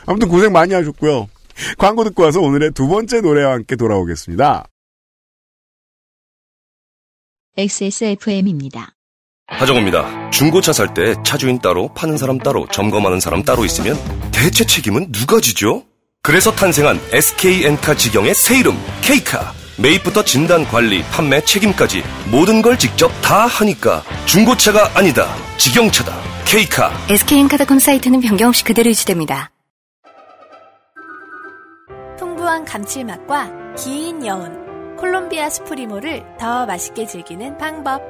아무튼 0.06 0.28
고생 0.28 0.52
많이 0.52 0.72
하셨고요. 0.72 1.28
광고 1.78 2.04
듣고 2.04 2.22
와서 2.22 2.40
오늘의 2.40 2.70
두 2.72 2.86
번째 2.86 3.20
노래와 3.20 3.52
함께 3.54 3.74
돌아오겠습니다. 3.74 4.66
XSFM입니다. 7.56 8.94
하정우입니다. 9.46 10.30
중고차 10.30 10.72
살 10.72 10.94
때 10.94 11.14
차주인 11.24 11.58
따로, 11.58 11.92
파는 11.94 12.16
사람 12.18 12.38
따로, 12.38 12.66
점검하는 12.68 13.18
사람 13.20 13.42
따로 13.42 13.64
있으면 13.64 13.96
대체 14.32 14.64
책임은 14.64 15.12
누가 15.12 15.40
지죠? 15.40 15.84
그래서 16.24 16.50
탄생한 16.50 16.98
SK엔카 17.12 17.96
직영의 17.96 18.32
새 18.34 18.58
이름, 18.58 18.74
K카. 19.02 19.52
매입부터 19.76 20.24
진단, 20.24 20.64
관리, 20.64 21.02
판매, 21.10 21.44
책임까지 21.44 22.02
모든 22.30 22.62
걸 22.62 22.78
직접 22.78 23.10
다 23.20 23.44
하니까 23.46 24.02
중고차가 24.24 24.92
아니다. 24.94 25.28
직영차다. 25.58 26.16
K카. 26.46 26.90
SK엔카드컴 27.10 27.78
사이트는 27.78 28.22
변경 28.22 28.48
없이 28.48 28.64
그대로 28.64 28.88
유지됩니다. 28.88 29.50
풍부한 32.18 32.64
감칠맛과 32.64 33.74
긴 33.76 34.24
여운, 34.24 34.96
콜롬비아 34.96 35.50
스프리모를 35.50 36.24
더 36.40 36.64
맛있게 36.64 37.06
즐기는 37.06 37.58
방법. 37.58 38.00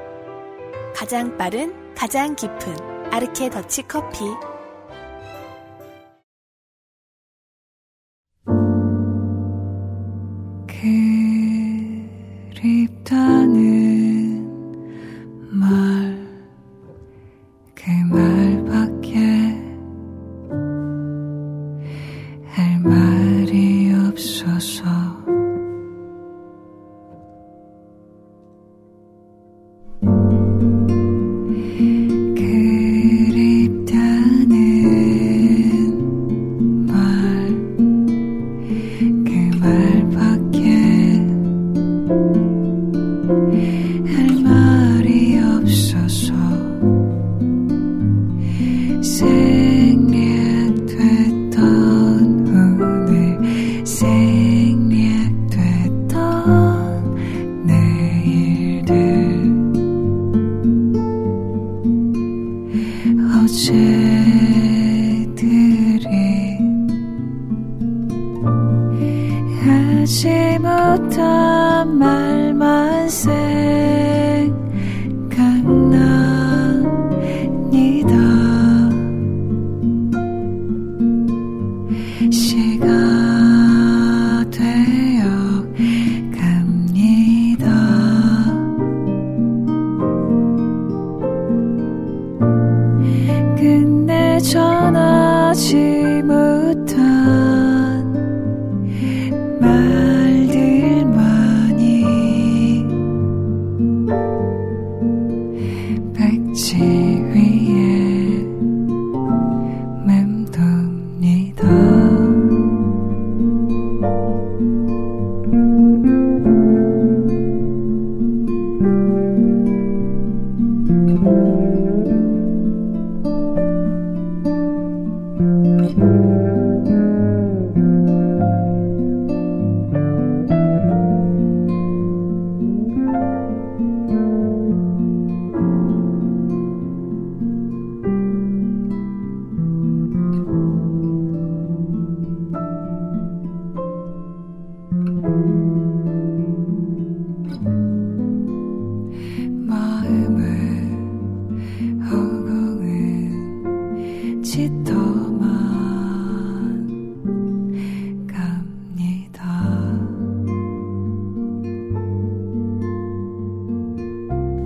가장 0.94 1.36
빠른, 1.36 1.74
가장 1.96 2.36
깊은 2.36 3.10
아르케 3.10 3.50
더치 3.50 3.82
커피. 3.88 4.20
그립다는 13.04 14.40
말, 15.50 16.16
그 17.74 17.90
말 18.10 18.63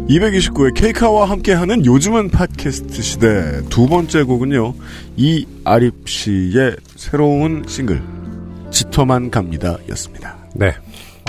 229회 0.09 0.73
케이카와 0.75 1.29
함께하는 1.29 1.85
요즘은 1.85 2.31
팟캐스트 2.31 3.03
시대 3.03 3.63
두 3.69 3.87
번째 3.87 4.23
곡은요. 4.23 4.75
이아립 5.17 6.09
씨의 6.09 6.77
새로운 6.97 7.63
싱글 7.69 8.03
짙어만 8.71 9.31
갑니다 9.31 9.77
였습니다. 9.91 10.39
네. 10.55 10.75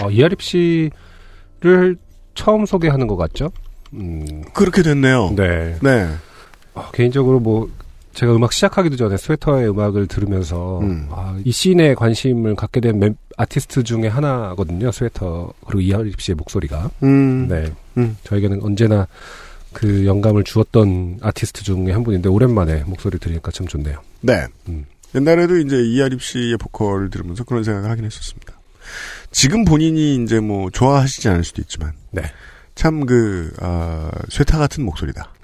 어, 0.01 0.09
이아립 0.09 0.41
씨를 0.41 1.97
처음 2.35 2.65
소개하는 2.65 3.07
것 3.07 3.17
같죠? 3.17 3.51
음, 3.93 4.43
그렇게 4.53 4.81
됐네요. 4.81 5.33
네. 5.35 5.75
네. 5.81 6.07
어, 6.73 6.89
개인적으로 6.91 7.41
뭐 7.41 7.69
제가 8.13 8.35
음악 8.35 8.51
시작하기도 8.53 8.95
전에 8.97 9.17
스웨터의 9.17 9.69
음악을 9.69 10.07
들으면서 10.07 10.79
음. 10.79 11.07
아, 11.11 11.39
이 11.45 11.51
scene에 11.51 11.93
관심을 11.95 12.55
갖게 12.55 12.79
된 12.81 12.99
멤- 12.99 13.15
아티스트 13.37 13.83
중에 13.83 14.07
하나거든요. 14.07 14.91
스웨터 14.91 15.53
그리고 15.65 15.79
이아립 15.81 16.19
씨의 16.19 16.35
목소리가. 16.35 16.89
음. 17.03 17.47
네. 17.47 17.71
음. 17.97 18.17
저에게는 18.23 18.61
언제나 18.61 19.07
그 19.71 20.05
영감을 20.05 20.43
주었던 20.43 21.19
아티스트 21.21 21.63
중에 21.63 21.91
한 21.91 22.03
분인데 22.03 22.27
오랜만에 22.27 22.83
목소리 22.85 23.19
들으니까 23.19 23.51
참 23.51 23.67
좋네요. 23.67 24.01
네. 24.21 24.45
음. 24.67 24.85
옛날에도 25.15 25.57
이제 25.57 25.77
이아립 25.81 26.21
씨의 26.21 26.57
보컬을 26.57 27.09
들으면서 27.09 27.43
그런 27.43 27.63
생각을 27.63 27.89
하긴 27.89 28.03
했었습니다. 28.05 28.53
지금 29.31 29.63
본인이 29.63 30.21
이제 30.23 30.39
뭐 30.39 30.69
좋아하시지 30.71 31.29
않을 31.29 31.43
수도 31.43 31.61
있지만 31.61 31.93
네. 32.11 32.23
참 32.75 33.05
그, 33.05 33.51
아, 33.59 34.09
쇠타 34.29 34.57
같은 34.57 34.83
목소리다. 34.85 35.33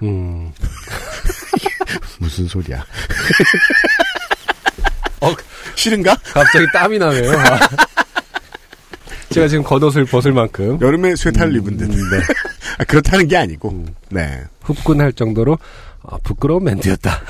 음. 1.96 2.00
무슨 2.18 2.46
소리야. 2.46 2.84
어, 5.20 5.34
싫은가? 5.74 6.16
갑자기 6.24 6.66
땀이 6.72 6.98
나네요. 6.98 7.30
아. 7.38 7.58
제가 9.30 9.48
지금 9.48 9.64
겉옷을 9.64 10.04
벗을 10.06 10.32
만큼 10.32 10.78
여름에 10.80 11.16
쇠타를 11.16 11.54
입은 11.56 11.76
듯. 11.76 11.88
네. 11.88 11.96
아, 12.78 12.84
그렇다는 12.84 13.26
게 13.28 13.36
아니고. 13.36 13.84
네. 14.10 14.42
흡근할 14.62 15.12
정도로 15.12 15.58
아, 16.02 16.16
부끄러운 16.22 16.64
멘트였다. 16.64 17.20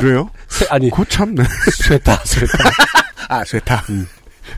그래요? 0.00 0.30
쇠, 0.48 0.66
아니 0.70 0.90
고 0.90 1.04
참네. 1.04 1.42
쇠다 1.84 2.16
쇠다. 2.24 2.58
아, 3.28 3.44
쇠타. 3.44 3.84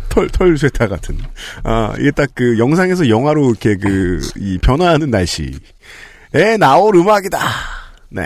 털, 0.08 0.28
털 0.28 0.56
쇠타 0.56 0.88
같은. 0.88 1.18
아, 1.64 1.94
이게 1.98 2.10
딱 2.10 2.28
그 2.34 2.58
영상에서 2.58 3.08
영화로 3.08 3.50
이렇게 3.50 3.76
그, 3.76 4.20
이 4.36 4.58
변화하는 4.58 5.10
날씨에 5.10 6.56
나올 6.58 6.96
음악이다. 6.96 7.38
네. 8.10 8.22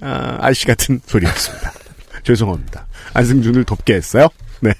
아, 0.00 0.38
아저씨 0.40 0.66
같은 0.66 1.00
소리였습니다. 1.06 1.72
죄송합니다. 2.22 2.86
안승준을 3.14 3.64
덥게 3.64 3.94
했어요. 3.94 4.28
네. 4.60 4.74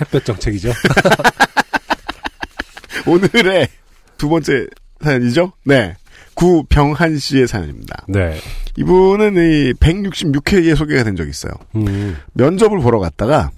햇볕 0.00 0.24
정책이죠. 0.24 0.72
오늘의 3.06 3.68
두 4.16 4.28
번째 4.28 4.66
사연이죠? 5.00 5.52
네. 5.64 5.96
구병한 6.34 7.18
씨의 7.18 7.46
사연입니다. 7.46 8.06
네. 8.08 8.38
이분은 8.76 9.34
이 9.34 9.72
166회에 9.74 10.74
소개가 10.76 11.04
된 11.04 11.16
적이 11.16 11.30
있어요. 11.30 11.52
음. 11.74 12.16
면접을 12.32 12.80
보러 12.80 13.00
갔다가 13.00 13.46
어, 13.46 13.50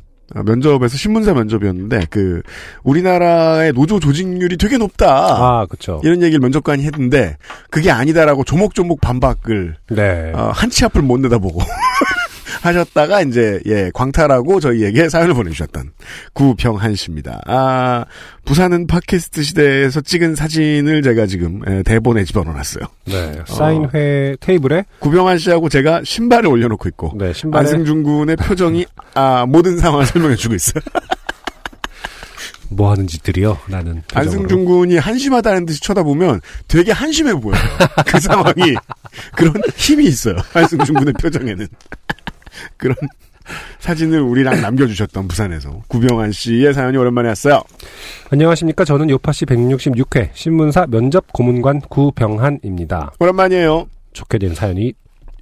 면접에서 0.42 0.96
신문사 0.96 1.34
면접이었는데 1.34 2.06
그 2.10 2.42
우리나라의 2.82 3.72
노조 3.72 4.00
조직률이 4.00 4.56
되게 4.56 4.78
높다. 4.78 5.06
아, 5.08 5.66
그렇죠. 5.66 6.00
이런 6.04 6.22
얘기를 6.22 6.40
면접관이 6.40 6.84
했는데 6.84 7.36
그게 7.70 7.90
아니다라고 7.90 8.44
조목조목 8.44 9.00
반박을 9.00 9.76
네. 9.90 10.32
어, 10.34 10.50
한치 10.54 10.84
앞을 10.84 11.02
못 11.02 11.18
내다보고 11.20 11.60
하셨다가 12.62 13.22
이제 13.22 13.60
예 13.66 13.90
광탈하고 13.94 14.60
저희에게 14.60 15.08
사연을 15.08 15.34
보내주셨던 15.34 15.92
구병한 16.32 16.94
씨입니다. 16.94 17.40
아 17.46 18.04
부산은 18.44 18.86
팟캐스트 18.86 19.42
시대에서 19.42 20.00
찍은 20.00 20.34
사진을 20.34 21.02
제가 21.02 21.26
지금 21.26 21.60
예, 21.68 21.82
대본에 21.82 22.24
집어넣어놨어요. 22.24 22.84
네. 23.06 23.40
사인회 23.46 24.36
테이블에 24.40 24.84
구병한 24.98 25.38
씨하고 25.38 25.68
제가 25.68 26.02
신발을 26.04 26.48
올려놓고 26.48 26.88
있고 26.90 27.12
네, 27.16 27.32
신발에 27.32 27.60
안승준 27.60 28.02
군의 28.02 28.36
표정이 28.36 28.86
아 29.14 29.46
모든 29.46 29.78
상황을 29.78 30.06
설명해주고 30.06 30.54
있어요. 30.54 30.82
뭐 32.70 32.90
하는 32.90 33.06
짓들이요? 33.06 33.58
라는 33.68 34.02
표정으로. 34.08 34.20
안승준 34.20 34.64
군이 34.64 34.96
한심하다는 34.98 35.66
듯이 35.66 35.80
쳐다보면 35.80 36.40
되게 36.66 36.92
한심해 36.92 37.32
보여요. 37.34 37.60
그 38.06 38.18
상황이 38.20 38.74
그런 39.36 39.54
힘이 39.76 40.06
있어요. 40.06 40.36
안승준 40.54 40.94
군의 40.96 41.14
표정에는 41.14 41.66
그런 42.76 42.96
사진을 43.78 44.20
우리랑 44.20 44.62
남겨주셨던 44.62 45.28
부산에서 45.28 45.82
구병환 45.88 46.32
씨의 46.32 46.72
사연이 46.72 46.96
오랜만에 46.96 47.28
왔어요. 47.28 47.62
안녕하십니까. 48.30 48.84
저는 48.84 49.10
요파시 49.10 49.44
166회 49.46 50.30
신문사 50.32 50.86
면접 50.86 51.30
고문관 51.32 51.80
구병한입니다. 51.82 53.12
오랜만이에요. 53.18 53.86
좋게 54.12 54.38
된 54.38 54.54
사연이 54.54 54.94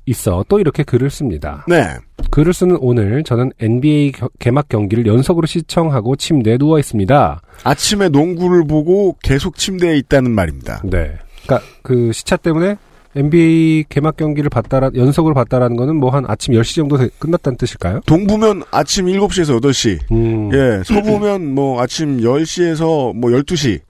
있어 0.07 0.45
또 0.49 0.59
이렇게 0.59 0.83
글을 0.83 1.11
씁니다. 1.11 1.65
네. 1.69 1.87
글을 2.33 2.53
쓰는 2.53 2.77
오늘 2.81 3.23
저는 3.23 3.53
NBA 3.61 4.11
겨- 4.13 4.29
개막 4.41 4.69
경기를 4.69 5.07
연속으로 5.07 5.47
시청하고 5.47 6.17
침대에 6.17 6.59
누워 6.59 6.81
있습니다. 6.81 7.41
아침에 7.63 8.09
농구를 8.09 8.67
보고 8.67 9.17
계속 9.23 9.57
침대에 9.57 9.97
있다는 9.99 10.33
말입니다. 10.33 10.83
네. 10.85 11.19
그러니까 11.45 11.69
그 11.83 12.11
시차 12.13 12.37
때문에 12.37 12.77
NBA 13.15 13.85
개막 13.89 14.17
경기를 14.17 14.49
봤다라 14.49 14.91
연속으로 14.95 15.35
봤다라는 15.35 15.77
거는 15.77 15.97
뭐 15.97 16.11
한 16.11 16.25
아침 16.29 16.55
10시 16.55 16.77
정도 16.77 16.97
돼- 16.97 17.09
끝났다는 17.19 17.57
뜻일까요? 17.59 18.01
동부면 18.07 18.63
아침 18.71 19.07
7시에서 19.07 19.61
8시. 19.61 19.99
음. 20.13 20.51
예, 20.55 20.83
서부면 20.85 21.55
뭐 21.55 21.81
아침 21.83 22.19
10시에서 22.19 23.15
뭐 23.15 23.31
12시. 23.31 23.81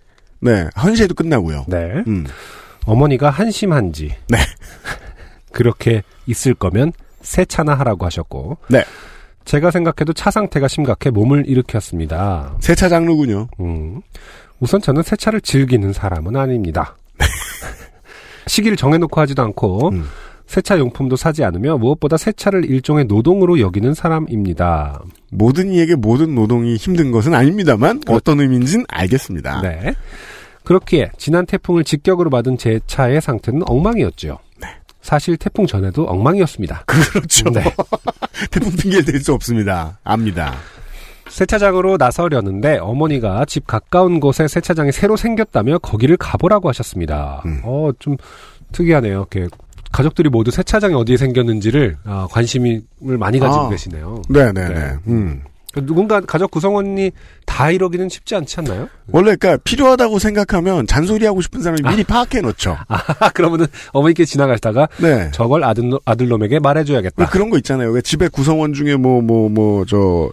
네, 0.41 0.67
1시에도 0.75 1.15
끝나고요. 1.17 1.65
네. 1.69 2.03
음. 2.07 2.27
어머니가 2.85 3.31
한심한지 3.31 4.13
네. 4.29 4.39
그렇게 5.53 6.03
있을 6.27 6.55
거면 6.55 6.93
세차나 7.21 7.75
하라고 7.75 8.05
하셨고 8.07 8.59
네. 8.69 8.85
제가 9.45 9.71
생각해도 9.71 10.13
차 10.13 10.31
상태가 10.31 10.67
심각해 10.69 11.11
몸을 11.11 11.45
일으켰습니다. 11.49 12.57
세차 12.61 12.89
장르군요. 12.89 13.49
음. 13.61 14.01
우선 14.61 14.81
저는 14.81 15.03
세차를 15.03 15.41
즐기는 15.41 15.93
사람은 15.93 16.37
아닙니다. 16.37 16.97
시기를 18.47 18.77
정해놓고 18.77 19.21
하지도 19.21 19.43
않고 19.43 19.91
음. 19.91 20.05
세차 20.47 20.79
용품도 20.79 21.17
사지 21.17 21.45
않으며 21.45 21.79
무엇보다 21.79 22.17
세차를 22.17 22.65
일종의 22.67 23.07
노동으로 23.07 23.61
여기는 23.61 23.95
사람입니다. 23.95 25.03
모든 25.31 25.71
이에게 25.73 25.95
모든 25.95 26.35
노동이 26.35 26.77
힘든 26.77 27.11
것은 27.11 27.35
아닙니다만 27.35 28.03
어떤 28.09 28.41
의미인지는 28.41 28.85
알겠습니다. 28.89 29.63
네. 29.63 29.95
그렇기에 30.65 31.11
지난 31.17 31.47
태풍을 31.47 31.85
직격으로 31.85 32.31
받은 32.31 32.59
제 32.59 32.81
차의 32.87 33.21
상태는 33.21 33.63
엉망이었죠. 33.67 34.39
사실 35.03 35.37
태풍 35.37 35.67
전에도 35.67 36.05
엉망이었습니다. 36.05 36.85
그렇죠. 36.87 37.51
네. 37.51 37.63
태풍 38.51 38.73
핑계를 38.77 39.05
댈 39.05 39.21
수 39.21 39.35
없습니다. 39.35 39.99
압니다. 40.05 40.55
세차장으로 41.33 41.97
나서려는데 41.97 42.79
어머니가 42.79 43.45
집 43.47 43.67
가까운 43.67 44.21
곳에 44.21 44.47
세차장이 44.47 44.93
새로 44.93 45.17
생겼다며 45.17 45.79
거기를 45.79 46.17
가보라고 46.19 46.69
하셨습니다. 46.69 47.43
음. 47.47 47.61
어, 47.65 47.91
좀 47.99 48.17
특이하네요. 48.73 49.27
이렇게 49.31 49.49
가족들이 49.93 50.29
모두 50.29 50.51
세차장이 50.51 50.95
어디에 50.95 51.17
생겼는지를 51.17 51.97
아, 52.05 52.27
관심을 52.31 52.83
많이 53.01 53.39
가지고 53.39 53.65
아. 53.65 53.69
계시네요. 53.71 54.23
네네네. 54.29 54.75
네. 54.75 54.95
음. 55.09 55.43
누군가 55.87 56.21
가족 56.21 56.51
구성원이 56.51 57.13
다 57.47 57.71
이러기는 57.71 58.11
쉽지 58.11 58.35
않지 58.35 58.61
않나요? 58.61 58.91
원래 59.11 59.35
그러니까 59.37 59.57
필요하다고 59.65 60.19
생각하면 60.19 60.87
잔소리하고 60.87 61.41
싶은 61.41 61.63
사람이 61.63 61.81
미리 61.89 62.05
파악해 62.05 62.43
놓죠. 62.43 62.77
아, 62.89 63.31
그러면은 63.31 63.67
어머니께 63.95 64.27
지나가시다가 64.27 64.87
네. 65.01 65.31
저걸 65.33 65.65
아들, 65.65 65.93
아들놈에게 66.05 66.59
말해줘야겠다. 66.59 67.27
그런 67.31 67.49
거 67.49 67.57
있잖아요. 67.57 67.91
왜 67.91 68.03
집에 68.03 68.29
구성원 68.29 68.75
중에 68.75 68.97
뭐 68.97 69.23
뭐 69.23 69.49
뭐 69.49 69.87
저 69.87 70.31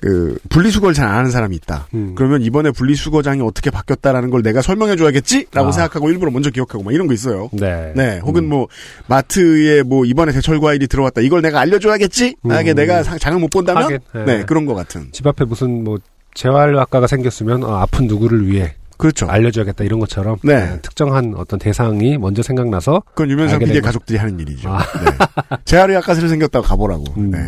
그 0.00 0.38
분리수거를 0.50 0.94
잘 0.94 1.06
안 1.08 1.16
하는 1.16 1.30
사람이 1.30 1.56
있다. 1.56 1.88
음. 1.94 2.14
그러면 2.16 2.42
이번에 2.42 2.70
분리수거장이 2.70 3.40
어떻게 3.42 3.70
바뀌었다라는 3.70 4.30
걸 4.30 4.42
내가 4.42 4.60
설명해 4.60 4.96
줘야겠지라고 4.96 5.68
아. 5.68 5.72
생각하고 5.72 6.10
일부러 6.10 6.30
먼저 6.30 6.50
기억하고 6.50 6.84
막 6.84 6.92
이런 6.92 7.06
거 7.06 7.14
있어요. 7.14 7.48
네. 7.52 7.92
네, 7.96 8.18
혹은 8.18 8.46
뭐 8.48 8.68
마트에 9.06 9.82
뭐 9.82 10.04
이번에 10.04 10.32
제철 10.32 10.60
과일이 10.60 10.86
들어왔다. 10.86 11.20
이걸 11.22 11.42
내가 11.42 11.60
알려 11.60 11.78
줘야겠지. 11.78 12.36
나에게 12.42 12.72
음. 12.72 12.76
내가 12.76 13.02
상- 13.02 13.18
장을 13.18 13.38
못 13.40 13.48
본다면 13.50 13.84
하긴, 13.84 13.98
네. 14.14 14.24
네 14.24 14.44
그런 14.44 14.66
거 14.66 14.74
같은. 14.74 15.08
집 15.12 15.26
앞에 15.26 15.44
무슨 15.44 15.82
뭐 15.84 15.98
재활학과가 16.34 17.06
생겼으면 17.06 17.64
어, 17.64 17.76
아픈 17.76 18.06
누구를 18.06 18.46
위해 18.48 18.74
그렇죠. 18.98 19.26
알려줘야겠다 19.26 19.84
이런 19.84 20.00
것처럼 20.00 20.36
네. 20.42 20.54
어, 20.56 20.78
특정한 20.82 21.34
어떤 21.36 21.58
대상이 21.58 22.18
먼저 22.18 22.42
생각나서 22.42 23.02
그건 23.14 23.38
알게 23.40 23.64
PD의. 23.66 23.80
가족들이 23.82 24.18
하는 24.18 24.38
일이죠. 24.40 24.68
아. 24.70 24.78
네. 24.78 25.56
재활의 25.64 25.96
아까 25.96 26.14
새로 26.14 26.28
생겼다고 26.28 26.66
가보라고. 26.66 27.04
음. 27.16 27.30
네. 27.30 27.38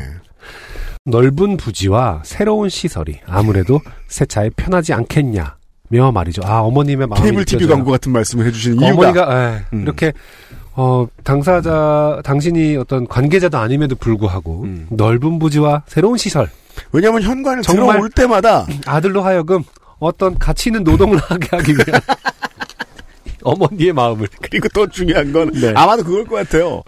넓은 1.08 1.56
부지와 1.56 2.22
새로운 2.24 2.68
시설이 2.68 3.18
아무래도 3.26 3.80
세차에 4.08 4.50
편하지 4.56 4.92
않겠냐 4.92 5.56
며 5.90 6.12
말이죠. 6.12 6.42
아 6.44 6.60
어머님의 6.60 7.06
마음이 7.06 7.22
케이블 7.22 7.44
TV 7.46 7.60
느껴져요. 7.60 7.76
광고 7.76 7.90
같은 7.92 8.12
말씀을 8.12 8.46
해주시는 8.46 8.76
이유가 8.82 8.92
어머니가 9.08 9.54
에, 9.56 9.64
음. 9.72 9.82
이렇게 9.82 10.12
어 10.74 11.06
당사자 11.24 12.20
당신이 12.24 12.76
어떤 12.76 13.06
관계자도 13.08 13.56
아님에도 13.56 13.96
불구하고 13.96 14.64
음. 14.64 14.86
넓은 14.90 15.38
부지와 15.38 15.82
새로운 15.86 16.18
시설 16.18 16.50
왜냐하면 16.92 17.22
현관에 17.22 17.62
정말- 17.62 17.94
들어올 17.96 18.10
때마다 18.10 18.66
아들로 18.86 19.22
하여금 19.22 19.64
어떤 19.98 20.38
가치 20.38 20.68
있는 20.68 20.84
노동을 20.84 21.16
하게 21.18 21.48
하기 21.56 21.72
위한 21.72 22.00
어머니의 23.42 23.92
마음을 23.92 24.28
그리고 24.42 24.68
또 24.74 24.86
중요한 24.88 25.32
건 25.32 25.50
네. 25.52 25.72
아마도 25.74 26.04
그걸 26.04 26.24
것 26.26 26.36
같아요. 26.36 26.82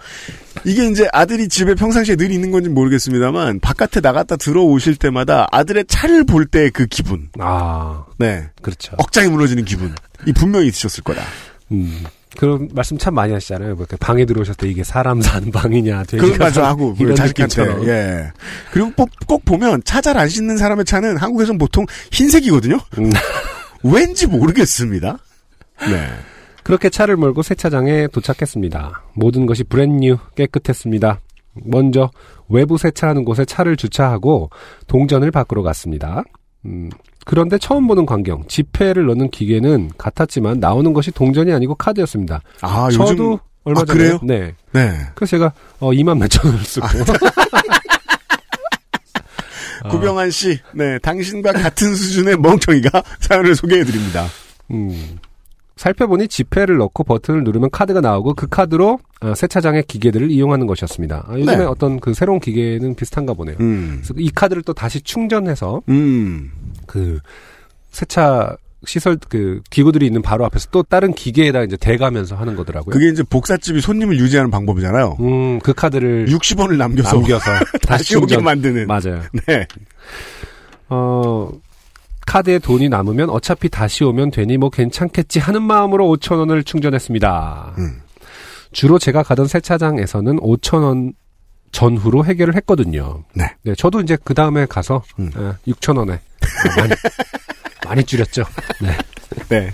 이게 0.64 0.86
이제 0.88 1.08
아들이 1.12 1.48
집에 1.48 1.74
평상시에 1.74 2.16
늘 2.16 2.30
있는 2.30 2.50
건지 2.50 2.68
모르겠습니다만 2.68 3.60
바깥에 3.60 4.00
나갔다 4.00 4.36
들어오실 4.36 4.96
때마다 4.96 5.46
아들의 5.52 5.84
차를 5.88 6.24
볼 6.24 6.46
때 6.46 6.70
그 6.70 6.86
기분, 6.86 7.28
아 7.38 8.04
네 8.18 8.48
그렇죠. 8.62 8.92
억장이 8.98 9.28
무너지는 9.28 9.64
기분, 9.64 9.94
이 10.26 10.32
분명히 10.32 10.66
있으셨을 10.68 11.02
거다. 11.04 11.22
음. 11.72 12.04
그런 12.38 12.68
말씀 12.72 12.96
참 12.96 13.14
많이 13.14 13.32
하시잖아요. 13.32 13.74
뭐 13.74 13.86
방에 13.98 14.24
들어오셨을 14.24 14.54
때 14.56 14.68
이게 14.68 14.84
사람 14.84 15.20
사는 15.20 15.50
방이냐, 15.50 16.04
그런 16.10 16.32
사는- 16.52 16.62
하고 16.62 16.94
이런 17.00 17.16
자식한테 17.16 17.62
느낌처럼. 17.62 17.88
예. 17.88 18.30
그리고 18.72 18.92
꼭, 18.96 19.10
꼭 19.26 19.44
보면 19.44 19.82
차 19.84 20.00
잘 20.00 20.16
안 20.16 20.28
씻는 20.28 20.56
사람의 20.56 20.84
차는 20.84 21.16
한국에선 21.16 21.58
보통 21.58 21.86
흰색이거든요. 22.12 22.78
음. 22.98 23.10
왠지 23.82 24.26
모르겠습니다. 24.28 25.18
네. 25.88 26.08
그렇게 26.70 26.88
차를 26.88 27.16
몰고 27.16 27.42
세차장에 27.42 28.06
도착했습니다. 28.12 29.02
모든 29.14 29.44
것이 29.44 29.64
브랜뉴 29.64 30.18
깨끗했습니다. 30.36 31.18
먼저 31.64 32.12
외부 32.48 32.78
세차하는 32.78 33.24
곳에 33.24 33.44
차를 33.44 33.76
주차하고 33.76 34.50
동전을 34.86 35.32
밖으로 35.32 35.64
갔습니다. 35.64 36.22
음, 36.66 36.88
그런데 37.24 37.58
처음 37.58 37.88
보는 37.88 38.06
광경, 38.06 38.44
지폐를 38.46 39.04
넣는 39.06 39.30
기계는 39.30 39.90
같았지만 39.98 40.60
나오는 40.60 40.92
것이 40.92 41.10
동전이 41.10 41.52
아니고 41.52 41.74
카드였습니다. 41.74 42.40
아 42.60 42.88
저도 42.92 43.10
요즘 43.10 43.38
얼마 43.64 43.80
아, 43.80 43.84
전에 43.84 43.98
그래요? 43.98 44.20
네. 44.22 44.54
네. 44.70 44.92
그래서 45.16 45.30
제가 45.30 45.52
어 45.80 45.90
2만 45.90 46.18
몇천 46.20 46.46
원을 46.46 46.60
쓰고 46.64 46.86
아. 49.82 49.88
구병환 49.90 50.30
씨, 50.30 50.56
네 50.72 51.00
당신과 51.00 51.50
같은 51.50 51.96
수준의 51.96 52.36
멍청이가 52.36 53.02
사연을 53.18 53.56
소개해 53.56 53.82
드립니다. 53.82 54.28
음, 54.70 55.18
살펴보니 55.80 56.28
지폐를 56.28 56.76
넣고 56.76 57.04
버튼을 57.04 57.42
누르면 57.42 57.70
카드가 57.70 58.02
나오고 58.02 58.34
그 58.34 58.46
카드로 58.46 59.00
아, 59.20 59.34
세차장의 59.34 59.84
기계들을 59.84 60.30
이용하는 60.30 60.66
것이었습니다. 60.66 61.24
아, 61.26 61.38
요즘에 61.38 61.56
네. 61.56 61.64
어떤 61.64 62.00
그 62.00 62.12
새로운 62.12 62.38
기계는 62.38 62.94
비슷한가 62.96 63.32
보네요. 63.32 63.56
음, 63.60 64.02
그래서 64.02 64.12
이 64.18 64.28
카드를 64.28 64.62
또 64.62 64.74
다시 64.74 65.00
충전해서 65.00 65.80
음, 65.88 66.52
그 66.86 67.18
세차 67.92 68.58
시설 68.84 69.16
그 69.30 69.62
기구들이 69.70 70.04
있는 70.04 70.20
바로 70.20 70.44
앞에서 70.44 70.68
또 70.70 70.82
다른 70.82 71.14
기계에다 71.14 71.62
이제 71.62 71.78
대가면서 71.78 72.36
하는 72.36 72.56
거더라고요. 72.56 72.92
그게 72.92 73.08
이제 73.08 73.22
복사집이 73.22 73.80
손님을 73.80 74.18
유지하는 74.18 74.50
방법이잖아요. 74.50 75.16
음, 75.20 75.60
그 75.60 75.72
카드를 75.72 76.26
60원을 76.26 76.76
남겨서, 76.76 77.16
남겨서 77.16 77.50
다시 77.88 78.16
오게 78.18 78.26
충전. 78.26 78.44
만드는. 78.44 78.86
맞아요. 78.86 79.22
네. 79.46 79.66
어, 80.90 81.50
카드에 82.26 82.58
돈이 82.58 82.88
남으면 82.88 83.30
어차피 83.30 83.68
다시 83.68 84.04
오면 84.04 84.30
되니 84.30 84.56
뭐 84.56 84.70
괜찮겠지 84.70 85.38
하는 85.38 85.62
마음으로 85.62 86.06
5천 86.16 86.38
원을 86.38 86.62
충전했습니다. 86.64 87.74
음. 87.78 88.00
주로 88.72 88.98
제가 88.98 89.22
가던 89.22 89.46
세차장에서는 89.46 90.38
5천 90.38 90.82
원 90.84 91.12
전후로 91.72 92.24
해결을 92.24 92.54
했거든요. 92.56 93.24
네. 93.34 93.46
저도 93.76 94.00
이제 94.00 94.16
그 94.22 94.34
다음에 94.34 94.66
가서 94.66 95.02
음. 95.18 95.30
6천 95.66 95.98
원에 95.98 96.14
어, 96.14 96.80
많이 96.80 96.92
많이 97.86 98.04
줄였죠. 98.04 98.44
네. 98.80 98.96
네. 99.48 99.72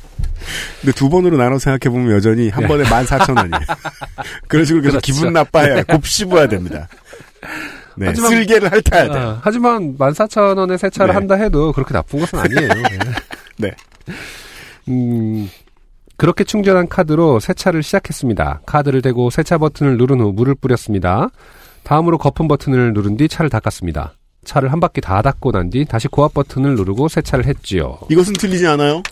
근데 0.81 0.93
두 0.93 1.09
번으로 1.09 1.37
나눠 1.37 1.59
생각해보면 1.59 2.13
여전히 2.15 2.51
한 2.51 2.63
네. 2.63 2.69
번에 2.69 2.85
14,000원이에요. 2.85 3.77
그런 4.49 4.65
식으로 4.65 4.83
계속 4.83 4.93
그렇죠. 4.93 5.13
기분 5.13 5.33
나빠야 5.33 5.83
곱씹어야 5.85 6.49
됩니다. 6.49 6.89
네. 7.97 8.07
하지만- 8.09 8.31
쓸개를 8.31 8.71
핥아야 8.71 9.13
돼요. 9.13 9.29
아, 9.29 9.41
하지만 9.43 9.97
14,000원에 9.97 10.77
세차를 10.79 11.13
네. 11.13 11.15
한다 11.15 11.35
해도 11.37 11.73
그렇게 11.73 11.93
나쁜 11.95 12.21
것은 12.21 12.39
아니에요. 12.39 12.69
네. 13.59 13.73
음, 14.89 15.49
그렇게 16.17 16.45
충전한 16.45 16.89
카드로 16.89 17.41
세차를 17.41 17.83
시작했습니다. 17.83 18.61
카드를 18.67 19.03
대고 19.03 19.31
세차 19.31 19.59
버튼을 19.59 19.97
누른 19.99 20.21
후 20.21 20.33
물을 20.33 20.55
뿌렸습니다. 20.55 21.29
다음으로 21.83 22.19
거품 22.19 22.49
버튼을 22.49 22.93
누른 22.95 23.17
뒤 23.17 23.29
차를 23.29 23.51
닦았습니다. 23.51 24.15
차를 24.45 24.71
한 24.73 24.79
바퀴 24.81 25.01
다 25.01 25.23
닦고 25.23 25.51
난 25.53 25.71
뒤 25.71 25.85
다시 25.85 26.07
고압 26.09 26.35
버튼을 26.35 26.75
누르고 26.77 27.09
세차를 27.09 27.47
했지요. 27.47 27.99
이것은 28.11 28.35
틀리지 28.35 28.67
않아요? 28.69 29.03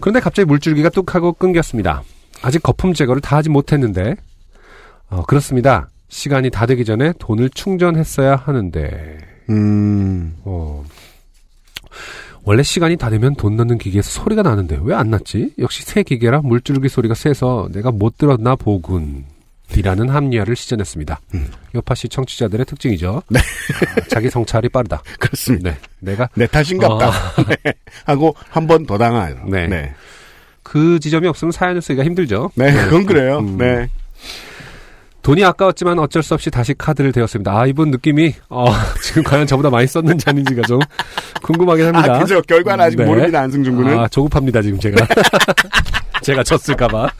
그런데 0.00 0.20
갑자기 0.20 0.46
물줄기가 0.46 0.88
뚝 0.90 1.14
하고 1.14 1.32
끊겼습니다. 1.32 2.02
아직 2.42 2.62
거품 2.62 2.92
제거를 2.92 3.20
다 3.20 3.36
하지 3.36 3.50
못했는데, 3.50 4.16
어, 5.10 5.22
그렇습니다. 5.26 5.88
시간이 6.12 6.50
다 6.50 6.66
되기 6.66 6.84
전에 6.84 7.14
돈을 7.18 7.48
충전했어야 7.50 8.36
하는데, 8.36 9.16
음, 9.48 10.36
어, 10.44 10.84
원래 12.44 12.62
시간이 12.62 12.96
다 12.98 13.08
되면 13.08 13.34
돈 13.34 13.56
넣는 13.56 13.78
기계에서 13.78 14.10
소리가 14.10 14.42
나는데 14.42 14.78
왜 14.82 14.94
안 14.94 15.08
났지? 15.10 15.54
역시 15.58 15.82
새 15.84 16.02
기계라 16.02 16.42
물줄기 16.42 16.88
소리가 16.90 17.14
세서 17.14 17.70
내가 17.72 17.90
못 17.90 18.18
들었나 18.18 18.56
보군. 18.56 19.24
이라는 19.74 20.10
합리화를 20.10 20.54
시전했습니다. 20.54 21.18
음. 21.34 21.46
여파시 21.74 22.10
청취자들의 22.10 22.66
특징이죠. 22.66 23.22
네. 23.30 23.40
아, 23.40 24.00
자기 24.08 24.28
성찰이 24.28 24.68
빠르다. 24.68 25.02
그렇습니다. 25.18 25.70
네. 25.70 25.78
내가 26.00 26.28
내 26.34 26.46
탓인갑다. 26.46 27.08
어. 27.08 27.12
네. 27.64 27.72
하고 28.04 28.34
한 28.50 28.66
번 28.66 28.84
더 28.84 28.98
당하요. 28.98 29.36
네. 29.48 29.66
네. 29.66 29.94
그 30.62 31.00
지점이 31.00 31.26
없으면 31.26 31.52
사연을 31.52 31.80
쓰기가 31.80 32.04
힘들죠. 32.04 32.50
네, 32.54 32.70
그건 32.84 33.06
그래요. 33.06 33.38
음. 33.38 33.56
네. 33.56 33.88
돈이 35.22 35.44
아까웠지만 35.44 35.98
어쩔 35.98 36.22
수 36.22 36.34
없이 36.34 36.50
다시 36.50 36.74
카드를 36.74 37.12
대었습니다. 37.12 37.56
아, 37.56 37.66
이분 37.66 37.90
느낌이, 37.90 38.34
어, 38.48 38.66
지금 39.02 39.22
과연 39.22 39.46
저보다 39.46 39.70
많이 39.70 39.86
썼는지 39.86 40.28
아닌지가 40.28 40.62
좀 40.62 40.80
궁금하긴 41.42 41.86
합니다. 41.86 42.16
아, 42.16 42.18
그죠. 42.18 42.42
결과는 42.42 42.84
아직 42.84 42.96
네. 42.96 43.04
모릅니다, 43.04 43.40
안승준 43.40 43.76
군은. 43.76 43.98
아, 43.98 44.08
조급합니다, 44.08 44.60
지금 44.62 44.78
제가. 44.80 45.06
제가 46.22 46.42
졌을까봐. 46.42 47.08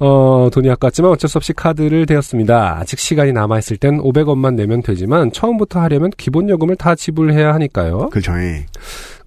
어, 0.00 0.48
돈이 0.52 0.70
아깝지만 0.70 1.10
어쩔 1.10 1.28
수 1.28 1.38
없이 1.38 1.52
카드를 1.52 2.06
대었습니다. 2.06 2.78
아직 2.78 3.00
시간이 3.00 3.32
남아있을 3.32 3.78
땐 3.78 3.98
500원만 4.00 4.54
내면 4.54 4.80
되지만 4.80 5.32
처음부터 5.32 5.80
하려면 5.80 6.10
기본 6.16 6.48
요금을 6.48 6.76
다 6.76 6.94
지불해야 6.94 7.52
하니까요. 7.54 8.10
그죠. 8.10 8.32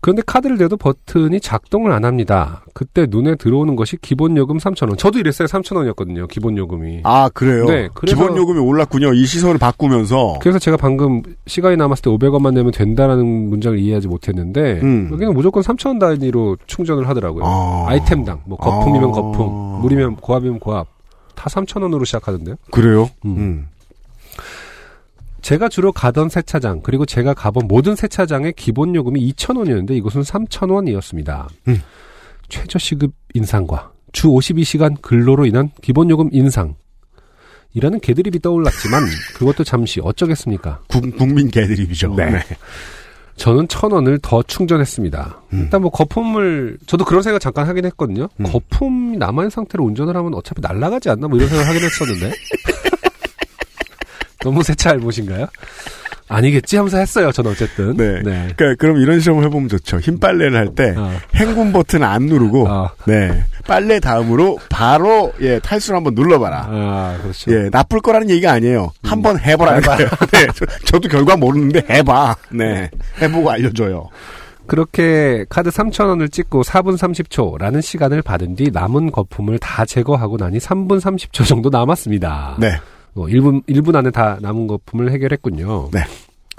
예. 0.02 0.12
그런데 0.12 0.24
카드를 0.26 0.58
대도 0.58 0.78
버튼이 0.78 1.40
작동을 1.40 1.92
안 1.92 2.06
합니다. 2.06 2.64
그때 2.74 3.06
눈에 3.08 3.36
들어오는 3.36 3.76
것이 3.76 3.98
기본 4.02 4.36
요금 4.36 4.58
3,000원. 4.58 4.98
저도 4.98 5.20
이랬어요. 5.20 5.48
3,000원이었거든요. 5.48 6.28
기본 6.28 6.58
요금이. 6.58 7.02
아 7.04 7.30
그래요. 7.30 7.66
네, 7.66 7.88
기본 8.06 8.36
요금이 8.36 8.60
올랐군요. 8.60 9.14
이 9.14 9.26
시설을 9.26 9.60
바꾸면서. 9.60 10.40
그래서 10.42 10.58
제가 10.58 10.78
방금 10.78 11.22
시간이 11.46 11.78
남았을 11.78 12.02
때 12.02 12.10
500원만 12.10 12.54
내면 12.54 12.72
된다라는 12.72 13.26
문장을 13.50 13.78
이해하지 13.78 14.08
못했는데 14.08 14.80
음. 14.82 15.10
여기는 15.12 15.34
무조건 15.34 15.62
3,000원 15.62 16.00
단위로 16.00 16.58
충전을 16.66 17.08
하더라고요. 17.08 17.44
아. 17.46 17.86
아이템당 17.88 18.42
뭐 18.46 18.58
거품이면 18.58 19.10
아. 19.10 19.12
거품, 19.12 19.82
물이면 19.82 20.16
고압이면 20.18 20.60
고압 20.60 20.88
다 21.36 21.50
3,000원으로 21.50 22.06
시작하던데요. 22.06 22.56
그래요. 22.72 23.10
음. 23.26 23.38
음. 23.38 23.68
제가 25.42 25.70
주로 25.70 25.92
가던 25.92 26.30
세차장 26.30 26.82
그리고 26.82 27.06
제가 27.06 27.34
가본 27.34 27.68
모든 27.68 27.96
세차장의 27.96 28.54
기본 28.56 28.96
요금이 28.96 29.34
2,000원이었는데 29.34 29.92
이곳은 29.92 30.22
3,000원이었습니다. 30.22 31.48
음. 31.68 31.82
최저 32.48 32.78
시급 32.78 33.12
인상과 33.34 33.92
주 34.12 34.28
52시간 34.28 35.02
근로로 35.02 35.46
인한 35.46 35.72
기본 35.82 36.10
요금 36.10 36.30
인상 36.32 36.76
이라는 37.74 38.02
개드립이 38.02 38.40
떠올랐지만 38.40 39.04
그것도 39.36 39.64
잠시 39.64 40.02
어쩌겠습니까? 40.04 40.82
국, 40.88 41.18
국민 41.18 41.50
개드립이죠. 41.50 42.14
네. 42.16 42.40
저는 43.38 43.70
천 43.70 43.92
원을 43.92 44.20
더 44.22 44.44
충전했습니다. 44.44 45.42
음. 45.54 45.60
일단 45.62 45.82
뭐 45.82 45.90
거품을 45.90 46.78
저도 46.86 47.06
그런 47.06 47.24
생각 47.24 47.40
잠깐 47.40 47.68
하긴 47.68 47.86
했거든요. 47.86 48.28
음. 48.38 48.44
거품이 48.44 49.18
남아있는 49.18 49.50
상태로 49.50 49.84
운전을 49.86 50.16
하면 50.16 50.34
어차피 50.34 50.62
날아가지 50.62 51.10
않나 51.10 51.28
뭐 51.28 51.38
이런 51.38 51.50
생각 51.50 51.68
하긴 51.68 51.82
했었는데 51.82 52.32
너무 54.44 54.64
세차 54.64 54.92
알못인가요? 54.92 55.48
아니겠지 56.32 56.78
하면서 56.78 56.98
했어요. 56.98 57.32
저는 57.32 57.52
어쨌든. 57.52 57.98
네. 57.98 58.22
그러니까 58.24 58.76
그럼 58.80 58.98
이런 58.98 59.20
시험을 59.20 59.44
해보면 59.46 59.68
좋죠. 59.68 60.00
흰 60.00 60.18
빨래를 60.18 60.56
할때 60.56 60.94
어. 60.98 61.12
행군 61.36 61.74
버튼 61.74 62.04
안 62.04 62.26
누르고 62.26 62.68
아, 62.70 62.90
네 63.06 63.44
빨래 63.68 64.00
다음으로 64.00 64.58
바로 64.70 65.34
예 65.42 65.60
탈수를 65.60 65.98
한번 65.98 66.16
눌러봐라. 66.16 66.68
아, 66.70 67.18
그렇죠. 67.22 67.52
예 67.52 67.70
나쁠 67.70 68.00
거라는 68.00 68.30
얘기가 68.30 68.54
아니에요. 68.54 68.92
한번 69.04 69.40
해보라는 69.40 69.82
거예요. 69.82 70.08
네, 70.32 70.48
저, 70.86 71.00
도 71.00 71.10
결과 71.10 71.36
모르는데 71.36 71.84
해봐. 71.90 72.36
네 72.52 72.90
해보고 73.22 73.52
알려줘요. 73.52 74.10
그렇게 74.68 75.44
카드 75.50 75.70
3,000원을 75.70 76.32
찍고 76.32 76.62
4분 76.64 76.98
30초라는 76.98 77.82
시간을 77.82 78.22
받은 78.22 78.56
뒤 78.56 78.70
남은 78.72 79.12
거품을 79.12 79.60
다 79.60 79.84
제거하고 79.84 80.38
나니 80.38 80.60
3분 80.60 81.02
30초 81.02 81.46
정도 81.46 81.70
남았습니다. 81.70 82.56
네. 82.58 82.80
뭐 83.14 83.28
1분 83.28 83.64
1분 83.68 83.96
안에 83.96 84.12
다 84.12 84.38
남은 84.42 84.68
거품을 84.68 85.12
해결했군요. 85.12 85.90
네. 85.92 86.04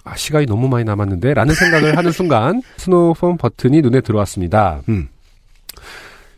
아, 0.05 0.17
시간이 0.17 0.47
너무 0.47 0.69
많이 0.69 0.85
남았는데 0.85 1.33
라는 1.35 1.55
생각을 1.55 1.97
하는 1.97 2.11
순간 2.13 2.61
snow 2.77 3.07
foam 3.07 3.37
버튼이 3.37 3.81
눈에 3.83 4.01
들어왔습니다. 4.01 4.81
음. 4.89 5.09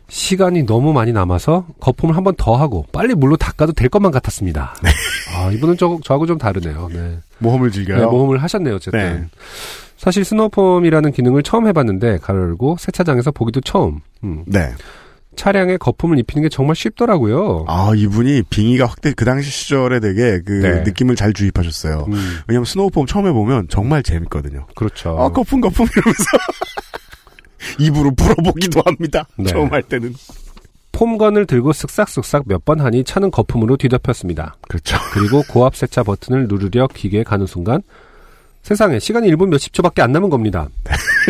시간이 0.07 0.63
너무 0.67 0.93
많이 0.93 1.11
남아서 1.11 1.65
거품을 1.79 2.15
한 2.15 2.23
번 2.23 2.35
더 2.37 2.55
하고 2.55 2.85
빨리 2.91 3.15
물로 3.15 3.35
닦아도 3.37 3.73
될 3.73 3.89
것만 3.89 4.11
같았습니다. 4.11 4.75
아, 5.35 5.51
이분은 5.51 5.77
저, 5.77 5.97
저하고 6.03 6.27
좀 6.27 6.37
다르네요. 6.37 6.89
네. 6.93 7.17
모험을 7.39 7.71
즐겨요. 7.71 7.97
네, 7.99 8.05
모험을 8.05 8.41
하셨네요, 8.43 8.75
어쨌든. 8.75 8.99
네. 8.99 9.27
사실 9.97 10.23
snow 10.23 10.46
foam이라는 10.46 11.11
기능을 11.11 11.41
처음 11.41 11.65
해봤는데, 11.67 12.19
괄호 12.19 12.39
열고, 12.43 12.77
세차장에서 12.79 13.31
보기도 13.31 13.61
처음. 13.61 13.99
음. 14.23 14.43
네. 14.45 14.71
차량에 15.35 15.77
거품을 15.77 16.17
입히는 16.19 16.43
게 16.43 16.49
정말 16.49 16.75
쉽더라고요. 16.75 17.65
아 17.67 17.91
이분이 17.95 18.43
빙의가 18.49 18.85
확대 18.87 19.13
그 19.13 19.25
당시 19.25 19.49
시절에 19.51 19.99
되게 19.99 20.41
그 20.45 20.51
네. 20.53 20.81
느낌을 20.81 21.15
잘 21.15 21.33
주입하셨어요. 21.33 22.05
음, 22.07 22.37
왜냐면 22.47 22.65
스노우폼 22.65 23.05
처음 23.05 23.27
해보면 23.27 23.67
정말 23.69 24.01
재밌거든요. 24.03 24.65
그렇죠. 24.75 25.17
아 25.19 25.29
거품 25.29 25.61
거품 25.61 25.85
이러면서 25.95 26.23
입으로 27.79 28.11
불어보기도 28.15 28.81
합니다. 28.85 29.27
네. 29.37 29.45
처음 29.45 29.71
할 29.71 29.83
때는. 29.83 30.13
폼건을 30.91 31.45
들고 31.45 31.71
쓱싹쓱싹 31.73 32.43
몇 32.47 32.63
번 32.63 32.79
하니 32.79 33.03
차는 33.03 33.29
거품으로 33.31 33.75
뒤덮였습니다. 33.75 34.55
그렇죠. 34.69 34.97
그리고 35.13 35.43
고압 35.49 35.75
세차 35.75 36.03
버튼을 36.03 36.47
누르려 36.47 36.87
기계에 36.87 37.23
가는 37.23 37.45
순간, 37.45 37.81
세상에 38.63 38.97
시간이 38.99 39.29
1분 39.31 39.49
몇십 39.49 39.73
초밖에 39.73 40.01
안 40.01 40.13
남은 40.13 40.29
겁니다. 40.29 40.69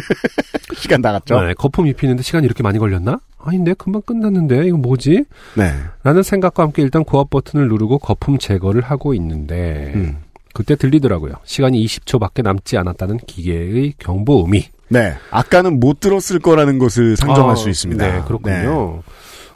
시간 0.75 1.01
나갔죠. 1.01 1.39
네, 1.41 1.53
거품 1.53 1.87
입히는데 1.87 2.23
시간이 2.23 2.45
이렇게 2.45 2.63
많이 2.63 2.79
걸렸나? 2.79 3.19
아닌데 3.39 3.73
금방 3.77 4.01
끝났는데 4.01 4.67
이거 4.67 4.77
뭐지? 4.77 5.25
네. 5.55 5.73
라는 6.03 6.23
생각과 6.23 6.63
함께 6.63 6.81
일단 6.81 7.03
고압 7.03 7.29
버튼을 7.29 7.67
누르고 7.67 7.99
거품 7.99 8.37
제거를 8.37 8.81
하고 8.81 9.13
있는데 9.13 9.91
음. 9.95 10.17
그때 10.53 10.75
들리더라고요. 10.75 11.33
시간이 11.43 11.83
20초밖에 11.85 12.43
남지 12.43 12.77
않았다는 12.77 13.17
기계의 13.27 13.93
경보음이. 13.99 14.63
네. 14.87 15.15
아까는 15.31 15.79
못 15.79 15.99
들었을 15.99 16.39
거라는 16.39 16.79
것을 16.79 17.17
상정할 17.17 17.53
아, 17.53 17.55
수 17.55 17.69
있습니다. 17.69 18.07
네, 18.07 18.21
그렇군요. 18.25 19.03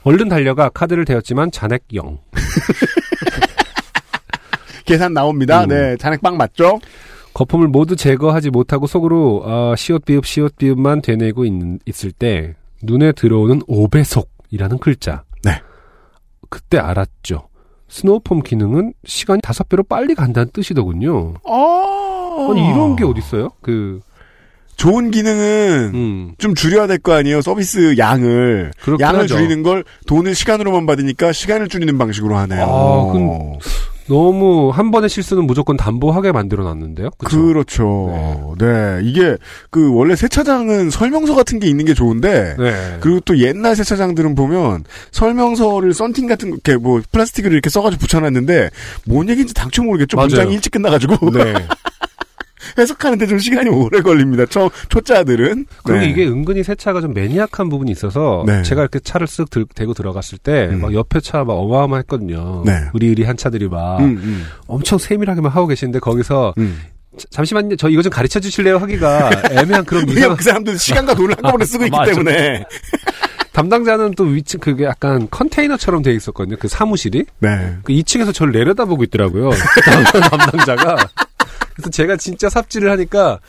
얼른 0.03 0.29
달려가 0.29 0.69
카드를 0.69 1.05
대었지만 1.05 1.51
잔액 1.51 1.83
0. 1.93 2.17
계산 4.85 5.13
나옵니다. 5.13 5.63
음. 5.63 5.69
네. 5.69 5.97
잔액 5.97 6.21
빵 6.21 6.37
맞죠? 6.37 6.79
거품을 7.33 7.67
모두 7.67 7.95
제거하지 7.95 8.49
못하고 8.49 8.87
속으로 8.87 9.43
어, 9.45 9.73
시옷 9.77 10.03
비읍 10.05 10.25
시옷 10.25 10.55
비읍만 10.57 11.01
되뇌고 11.01 11.45
있, 11.45 11.53
있을 11.85 12.11
때 12.11 12.55
눈에 12.83 13.11
들어오는 13.11 13.59
5배속이라는 13.61 14.79
글자. 14.79 15.23
네. 15.43 15.61
그때 16.49 16.77
알았죠. 16.77 17.47
스노우폼 17.87 18.41
기능은 18.43 18.93
시간이 19.05 19.41
다섯 19.41 19.67
배로 19.69 19.83
빨리 19.83 20.15
간다는 20.15 20.49
뜻이더군요. 20.53 21.35
어. 21.43 22.47
아니 22.51 22.61
이런 22.69 22.95
게 22.95 23.03
어딨어요? 23.03 23.49
그 23.61 23.99
좋은 24.75 25.11
기능은 25.11 25.91
음. 25.93 26.31
좀 26.37 26.55
줄여야 26.55 26.87
될 26.87 26.99
거 26.99 27.13
아니에요. 27.13 27.41
서비스 27.41 27.97
양을 27.97 28.71
양을 28.99 29.19
하죠. 29.21 29.35
줄이는 29.35 29.61
걸 29.63 29.83
돈을 30.07 30.35
시간으로만 30.35 30.85
받으니까 30.85 31.31
시간을 31.33 31.67
줄이는 31.67 31.97
방식으로 31.97 32.35
하네요. 32.37 32.63
아, 32.63 33.11
그- 33.11 33.19
너무 34.09 34.71
한 34.71 34.89
번의 34.89 35.07
실수는 35.07 35.45
무조건 35.45 35.77
담보하게 35.77 36.31
만들어 36.31 36.63
놨는데요. 36.63 37.11
그렇죠. 37.19 38.55
네. 38.57 38.99
이게 39.03 39.37
그 39.69 39.93
원래 39.93 40.15
세차장은 40.15 40.89
설명서 40.89 41.35
같은 41.35 41.59
게 41.59 41.67
있는 41.67 41.85
게 41.85 41.93
좋은데 41.93 42.55
네. 42.57 42.97
그리고 42.99 43.19
또 43.21 43.37
옛날 43.37 43.75
세차장들은 43.75 44.33
보면 44.35 44.83
설명서를 45.11 45.93
썬팅 45.93 46.27
같은 46.27 46.49
거, 46.49 46.55
이렇게 46.55 46.75
뭐 46.75 47.01
플라스틱을 47.11 47.53
이렇게 47.53 47.69
써가지고 47.69 48.01
붙여놨는데 48.01 48.71
뭔 49.05 49.29
얘기인지 49.29 49.53
당초 49.53 49.83
모르겠죠. 49.83 50.17
맞아요. 50.17 50.27
문장이 50.27 50.53
일찍 50.55 50.71
끝나가지고 50.71 51.31
네. 51.31 51.53
해석하는데 52.77 53.27
좀 53.27 53.39
시간이 53.39 53.69
오래 53.69 54.01
걸립니다. 54.01 54.45
초 54.45 54.69
초짜들은 54.89 55.65
그리고 55.83 55.99
네. 56.01 56.09
이게 56.09 56.25
은근히 56.27 56.63
세차가 56.63 57.01
좀 57.01 57.13
매니악한 57.13 57.69
부분이 57.69 57.91
있어서 57.91 58.43
네. 58.45 58.61
제가 58.63 58.81
이렇게 58.81 58.99
차를 58.99 59.27
쓱 59.27 59.49
들, 59.49 59.65
대고 59.73 59.93
들어갔을 59.93 60.37
때 60.37 60.69
음. 60.71 60.81
막 60.81 60.93
옆에 60.93 61.19
차 61.19 61.43
막 61.43 61.53
어마어마했거든요. 61.53 62.63
네. 62.65 62.73
의리의리한 62.93 63.37
차들이 63.37 63.67
막 63.69 63.99
음, 63.99 64.19
음, 64.21 64.45
엄청 64.67 64.97
세밀하게만 64.99 65.51
하고 65.51 65.67
계시는데 65.67 65.99
거기서 65.99 66.53
음. 66.57 66.79
자- 67.17 67.25
잠시만요. 67.31 67.75
저 67.77 67.89
이거 67.89 68.01
좀 68.01 68.11
가르쳐 68.11 68.39
주실래요? 68.39 68.77
하기가 68.77 69.29
애매한 69.51 69.83
그런 69.85 70.07
이상 70.09 70.35
그 70.35 70.43
사람들은 70.43 70.77
시간과 70.77 71.15
돈을 71.15 71.31
한꺼번에 71.37 71.65
쓰고 71.65 71.85
있기. 71.85 71.97
때문에 72.05 72.65
담당자는 73.51 74.13
또 74.15 74.23
위치 74.25 74.57
그게 74.57 74.85
약간 74.85 75.27
컨테이너처럼 75.29 76.01
돼 76.01 76.13
있었거든요. 76.13 76.55
그 76.59 76.67
사무실이 76.67 77.25
네. 77.39 77.75
그 77.83 77.91
2층에서 77.93 78.33
저를 78.33 78.53
내려다보고 78.53 79.03
있더라고요. 79.05 79.49
담당자가. 80.29 80.95
그래서 81.79 81.89
제가 81.89 82.17
진짜 82.17 82.49
삽질을 82.49 82.91
하니까 82.91 83.39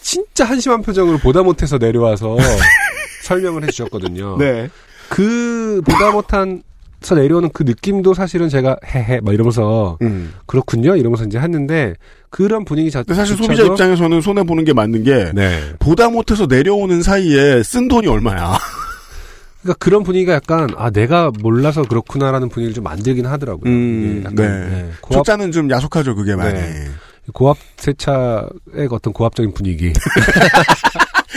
진짜 0.00 0.44
한심한 0.44 0.82
표정으로 0.82 1.18
보다 1.18 1.42
못해서 1.42 1.78
내려와서 1.78 2.36
설명을 3.24 3.64
해주셨거든요. 3.64 4.36
네. 4.38 4.70
그 5.08 5.82
보다 5.84 6.10
못한 6.12 6.62
서 7.00 7.16
내려오는 7.16 7.50
그 7.52 7.64
느낌도 7.64 8.14
사실은 8.14 8.48
제가 8.48 8.76
헤헤 8.86 9.22
막 9.22 9.34
이러면서 9.34 9.98
음. 10.02 10.32
그렇군요 10.46 10.94
이러면서 10.94 11.24
이제 11.24 11.36
했는데 11.36 11.94
그런 12.30 12.64
분위기 12.64 12.92
자체 12.92 13.12
사실 13.12 13.36
소비자 13.36 13.64
입장에서는 13.64 14.20
손해 14.20 14.44
보는 14.44 14.62
게 14.64 14.72
맞는 14.72 15.02
게 15.02 15.32
네. 15.34 15.60
보다 15.80 16.08
못해서 16.08 16.46
내려오는 16.46 17.02
사이에 17.02 17.64
쓴 17.64 17.88
돈이 17.88 18.06
얼마야. 18.06 18.56
그러니까 19.62 19.78
그런 19.80 20.04
분위기가 20.04 20.34
약간 20.34 20.68
아 20.76 20.90
내가 20.90 21.32
몰라서 21.40 21.82
그렇구나라는 21.82 22.48
분위기를 22.48 22.74
좀 22.74 22.84
만들긴 22.84 23.26
하더라고요. 23.26 23.68
음, 23.68 24.18
예, 24.18 24.20
약간, 24.20 24.34
네. 24.36 24.48
네. 24.48 24.90
고압 25.00 25.24
초짜는 25.24 25.50
좀 25.50 25.68
야속하죠, 25.70 26.14
그게 26.14 26.36
많이. 26.36 26.54
네. 26.54 26.88
고압 27.32 27.56
세차의 27.76 28.88
어떤 28.90 29.12
고압적인 29.12 29.52
분위기. 29.54 29.92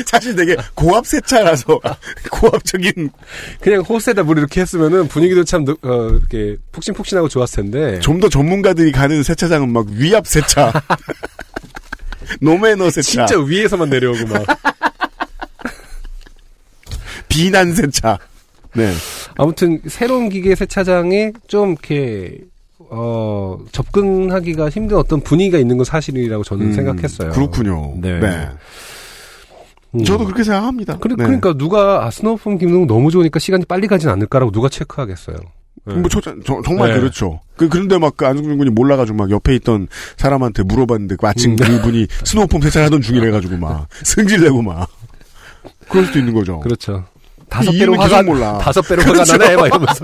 사실 0.07 0.35
되게 0.35 0.57
고압 0.73 1.05
세차라서 1.05 1.79
고압적인 2.31 3.09
그냥 3.61 3.81
호스에다 3.81 4.23
물 4.23 4.37
이렇게 4.39 4.59
했으면은 4.61 5.07
분위기도 5.07 5.43
참 5.45 5.63
느- 5.63 5.71
어, 5.83 6.09
이렇게 6.09 6.57
푹신푹신하고 6.71 7.29
좋았을 7.29 7.63
텐데. 7.63 7.99
좀 8.01 8.19
더 8.19 8.27
전문가들이 8.27 8.91
가는 8.91 9.23
세차장은 9.23 9.71
막 9.71 9.85
위압 9.89 10.27
세차. 10.27 10.73
노매너 12.41 12.89
세차. 12.89 13.25
진짜 13.27 13.39
위에서만 13.41 13.89
내려오고 13.89 14.25
막. 14.27 14.45
비난 17.29 17.73
세차. 17.73 18.17
네. 18.73 18.91
아무튼 19.35 19.81
새로운 19.87 20.29
기계 20.29 20.55
세차장에 20.55 21.31
좀 21.47 21.71
이렇게 21.71 22.39
어 22.89 23.57
접근하기가 23.71 24.69
힘든 24.69 24.97
어떤 24.97 25.21
분위기가 25.21 25.57
있는 25.57 25.77
건 25.77 25.85
사실이라고 25.85 26.43
저는 26.43 26.67
음, 26.67 26.73
생각했어요. 26.73 27.31
그렇군요. 27.31 27.93
네. 27.97 28.19
네. 28.19 28.49
음. 29.95 30.03
저도 30.03 30.25
그렇게 30.25 30.43
생각합니다. 30.43 30.97
그래, 30.97 31.15
네. 31.17 31.23
그러니까 31.23 31.53
누가 31.53 32.05
아, 32.05 32.11
스노우폼 32.11 32.57
기능 32.57 32.85
너무 32.87 33.11
좋으니까 33.11 33.39
시간이 33.39 33.65
빨리 33.65 33.87
가진 33.87 34.09
않을까라고 34.09 34.51
누가 34.51 34.67
체크하겠어요. 34.69 35.37
네. 35.87 35.93
뭐 35.95 36.09
저, 36.09 36.19
저- 36.19 36.33
정말 36.65 36.93
네. 36.93 36.99
그렇죠. 36.99 37.39
그, 37.55 37.69
그런데 37.69 37.97
막 37.97 38.15
그 38.17 38.25
안승준 38.25 38.57
군이 38.57 38.71
몰라가지고 38.71 39.17
막 39.17 39.29
옆에 39.31 39.55
있던 39.55 39.87
사람한테 40.17 40.63
물어봤는데 40.63 41.15
마침 41.21 41.51
음. 41.51 41.55
그분이 41.57 42.07
스노우폼 42.25 42.61
세차하던 42.61 43.01
중이래가지고 43.01 43.57
막 43.57 43.87
승질내고 44.03 44.61
막 44.61 44.89
그럴 45.89 46.05
수도 46.05 46.19
있는 46.19 46.33
거죠. 46.33 46.59
그렇죠. 46.59 47.05
다섯 47.49 47.71
이 47.71 47.77
배로 47.79 47.93
화가 47.95 48.23
몰라. 48.23 48.57
다섯 48.57 48.81
배로 48.81 49.03
그렇죠. 49.03 49.33
화가 49.33 49.37
나네 49.45 49.55
막 49.55 49.67
이러면서 49.67 50.03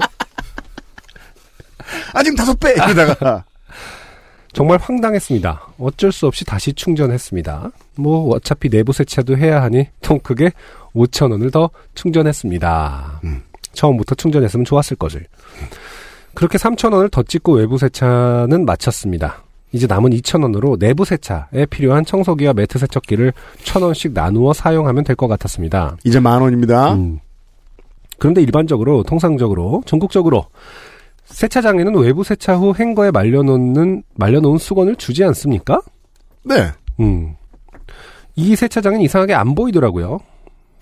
아 2.14 2.24
지금 2.24 2.36
다섯 2.36 2.60
배 2.60 2.74
이러다가 2.74 3.44
정말 4.54 4.78
황당했습니다. 4.80 5.62
어쩔 5.80 6.12
수 6.12 6.28
없이 6.28 6.44
다시 6.44 6.74
충전했습니다. 6.74 7.72
뭐 7.96 8.36
어차피 8.36 8.70
내부 8.70 8.92
세차도 8.92 9.38
해야 9.38 9.62
하니 9.62 9.88
통 10.02 10.20
크게 10.20 10.52
5천 10.94 11.32
원을 11.32 11.52
더 11.52 11.70
충전했습니다. 11.96 13.22
음. 13.24 13.44
처음부터 13.74 14.16
충전했으면 14.16 14.66
좋았을 14.66 14.98
거지. 14.98 15.20
그렇게 16.34 16.58
3천 16.58 16.94
원을 16.94 17.10
더 17.10 17.24
찍고 17.24 17.54
외부 17.54 17.78
세차는 17.78 18.66
마쳤습니다. 18.66 19.44
이제 19.72 19.88
남은 19.88 20.12
2천 20.12 20.44
원으로 20.44 20.76
내부 20.78 21.06
세차에 21.06 21.66
필요한 21.70 22.04
청소기와 22.04 22.52
매트 22.52 22.78
세척기를 22.78 23.32
천 23.64 23.84
원씩 23.84 24.12
나누어 24.12 24.52
사용하면 24.52 25.06
될 25.06 25.16
것 25.16 25.30
같았습니다. 25.30 25.96
이제 26.04 26.20
만 26.20 26.42
원입니다. 26.42 26.94
음. 26.94 27.20
그런데 28.18 28.42
일반적으로 28.42 29.04
통상적으로 29.04 29.82
전국적으로 29.86 30.46
세차장에는 31.32 31.96
외부 31.96 32.24
세차 32.24 32.56
후 32.56 32.74
행거에 32.78 33.12
말려놓는 33.12 34.04
말려놓은 34.16 34.58
수건을 34.58 34.96
주지 34.96 35.24
않습니까? 35.24 35.82
네. 36.44 36.72
음. 37.00 37.36
이 38.36 38.56
세차장은 38.56 39.02
이상하게 39.02 39.34
안 39.34 39.56
보이더라고요. 39.56 40.20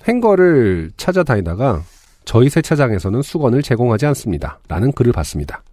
행거를 0.08 0.92
찾아다니다가 0.98 1.82
저희 2.26 2.50
세차장에서는 2.50 3.22
수건을 3.22 3.62
제공하지 3.62 4.06
않습니다. 4.08 4.60
라는 4.68 4.92
글을 4.92 5.12
봤습니다. 5.12 5.64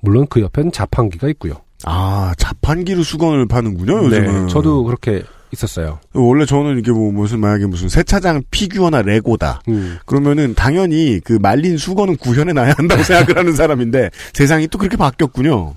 물론 0.00 0.26
그 0.28 0.40
옆엔 0.40 0.72
자판기가 0.72 1.28
있고요. 1.28 1.54
아 1.84 2.34
자판기로 2.38 3.02
수건을 3.02 3.46
파는군요 3.46 4.04
요즘은. 4.04 4.46
네, 4.46 4.52
저도 4.52 4.84
그렇게 4.84 5.22
있었어요. 5.52 6.00
원래 6.12 6.44
저는 6.44 6.78
이게 6.78 6.90
뭐 6.90 7.12
무슨 7.12 7.40
만약에 7.40 7.66
무슨 7.66 7.88
세차장 7.88 8.42
피규어나 8.50 9.02
레고다. 9.02 9.62
음. 9.68 9.98
그러면은 10.04 10.54
당연히 10.54 11.20
그 11.22 11.38
말린 11.40 11.76
수건은 11.78 12.16
구현해 12.16 12.52
놔야 12.52 12.74
한다고 12.76 13.02
생각을 13.04 13.38
하는 13.38 13.54
사람인데 13.54 14.10
세상이 14.32 14.68
또 14.68 14.78
그렇게 14.78 14.96
바뀌었군요. 14.96 15.74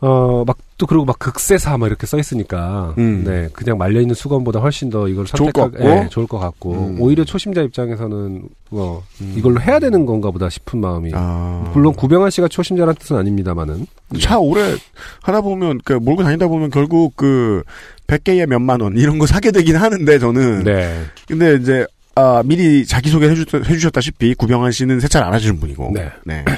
어, 0.00 0.44
막, 0.46 0.58
또 0.76 0.86
그리고 0.86 1.04
막 1.04 1.18
극세사 1.18 1.78
막 1.78 1.86
이렇게 1.86 2.06
써 2.06 2.18
있으니까, 2.18 2.94
음. 2.98 3.22
네, 3.24 3.48
그냥 3.52 3.78
말려 3.78 4.00
있는 4.00 4.14
수건보다 4.14 4.58
훨씬 4.60 4.90
더 4.90 5.08
이걸 5.08 5.24
좋을 5.24 5.46
선택하, 5.52 5.68
것 5.68 5.72
같고. 5.72 5.88
예, 5.88 6.08
좋을 6.10 6.26
것 6.26 6.38
같고, 6.38 6.72
음. 6.72 6.96
오히려 7.00 7.24
초심자 7.24 7.62
입장에서는, 7.62 8.42
뭐, 8.70 9.04
이걸로 9.36 9.60
해야 9.60 9.78
되는 9.78 10.04
건가 10.04 10.30
보다 10.32 10.50
싶은 10.50 10.80
마음이. 10.80 11.12
아. 11.14 11.70
물론 11.74 11.94
구병환 11.94 12.30
씨가 12.30 12.48
초심자란 12.48 12.96
뜻은 12.96 13.16
아닙니다만은. 13.16 13.86
차 14.20 14.38
오래 14.38 14.74
하다 15.22 15.40
보면 15.40 15.80
그 15.84 15.94
몰고 15.94 16.22
다니다 16.22 16.46
보면 16.46 16.70
결국 16.70 17.16
그 17.16 17.62
100개에 18.06 18.46
몇만 18.46 18.80
원 18.80 18.96
이런 18.96 19.18
거 19.18 19.26
사게 19.26 19.50
되긴 19.50 19.76
하는데 19.76 20.18
저는 20.18 20.64
네. 20.64 21.02
근데 21.26 21.54
이제 21.54 21.86
아, 22.16 22.42
미리 22.44 22.86
자기소개 22.86 23.28
해주, 23.28 23.44
해주셨다시피 23.56 24.34
구병환 24.34 24.72
씨는 24.72 25.00
세차를 25.00 25.26
안 25.26 25.34
하시는 25.34 25.58
분이고 25.58 25.90
네. 25.94 26.10
네. 26.24 26.44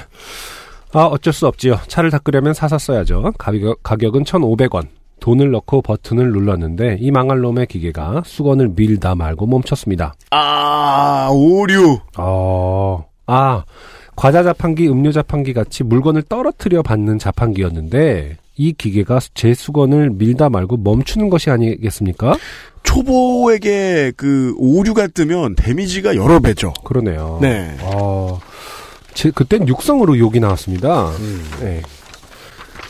아, 0.97 1.05
어쩔 1.05 1.35
수 1.35 1.47
없지요. 1.47 1.78
차를 1.89 2.10
닦으려면 2.10 2.55
사서 2.55 2.78
써야죠. 2.78 3.35
가격, 3.36 3.82
가격은 3.82 4.24
1,500원. 4.24 4.86
돈을 5.20 5.51
넣고 5.51 5.82
버튼을 5.82 6.32
눌렀는데, 6.32 6.97
이 7.01 7.10
망할 7.10 7.40
놈의 7.40 7.66
기계가 7.66 8.23
수건을 8.24 8.70
밀다 8.74 9.14
말고 9.14 9.47
멈췄습니다. 9.47 10.14
아 10.31 11.28
오류 11.31 11.98
어, 12.16 13.05
아, 13.27 13.64
과자 14.14 14.43
자판기, 14.43 14.89
음료 14.89 15.12
자판기 15.12 15.52
같이 15.52 15.85
물건을 15.85 16.23
떨어뜨려 16.23 16.82
받는 16.82 17.18
자판기였는데, 17.18 18.39
이 18.56 18.73
기계가 18.73 19.18
제 19.35 19.52
수건을 19.52 20.10
밀다 20.10 20.48
말고 20.48 20.78
멈추는 20.78 21.28
것이 21.28 21.51
아니겠습니까? 21.51 22.39
초보에게 22.85 24.12
그 24.16 24.55
오류가 24.56 25.09
뜨면 25.09 25.56
데미지가 25.56 26.16
여러 26.16 26.40
배죠. 26.40 26.73
그러네요. 26.85 27.39
네. 27.43 27.77
어, 27.82 28.39
제, 29.16 29.30
그땐 29.30 29.66
육성으로 29.66 30.18
욕이 30.18 30.40
나왔습니다. 30.40 31.10
네. 31.60 31.80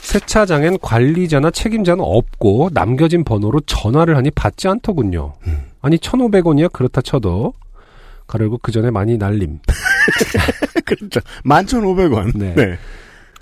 세차장엔 0.00 0.78
관리자나 0.82 1.52
책임자는 1.52 2.02
없고 2.04 2.70
남겨진 2.72 3.22
번호로 3.22 3.60
전화를 3.60 4.16
하니 4.16 4.32
받지 4.32 4.66
않더군요. 4.66 5.34
아니 5.80 5.96
1,500원이야 5.98 6.72
그렇다 6.72 7.00
쳐도 7.00 7.54
가르고 8.26 8.58
그 8.58 8.72
전에 8.72 8.90
많이 8.90 9.16
날림. 9.16 9.60
그렇죠. 10.84 11.20
11,500원. 11.44 12.36
네. 12.36 12.54
네. 12.54 12.78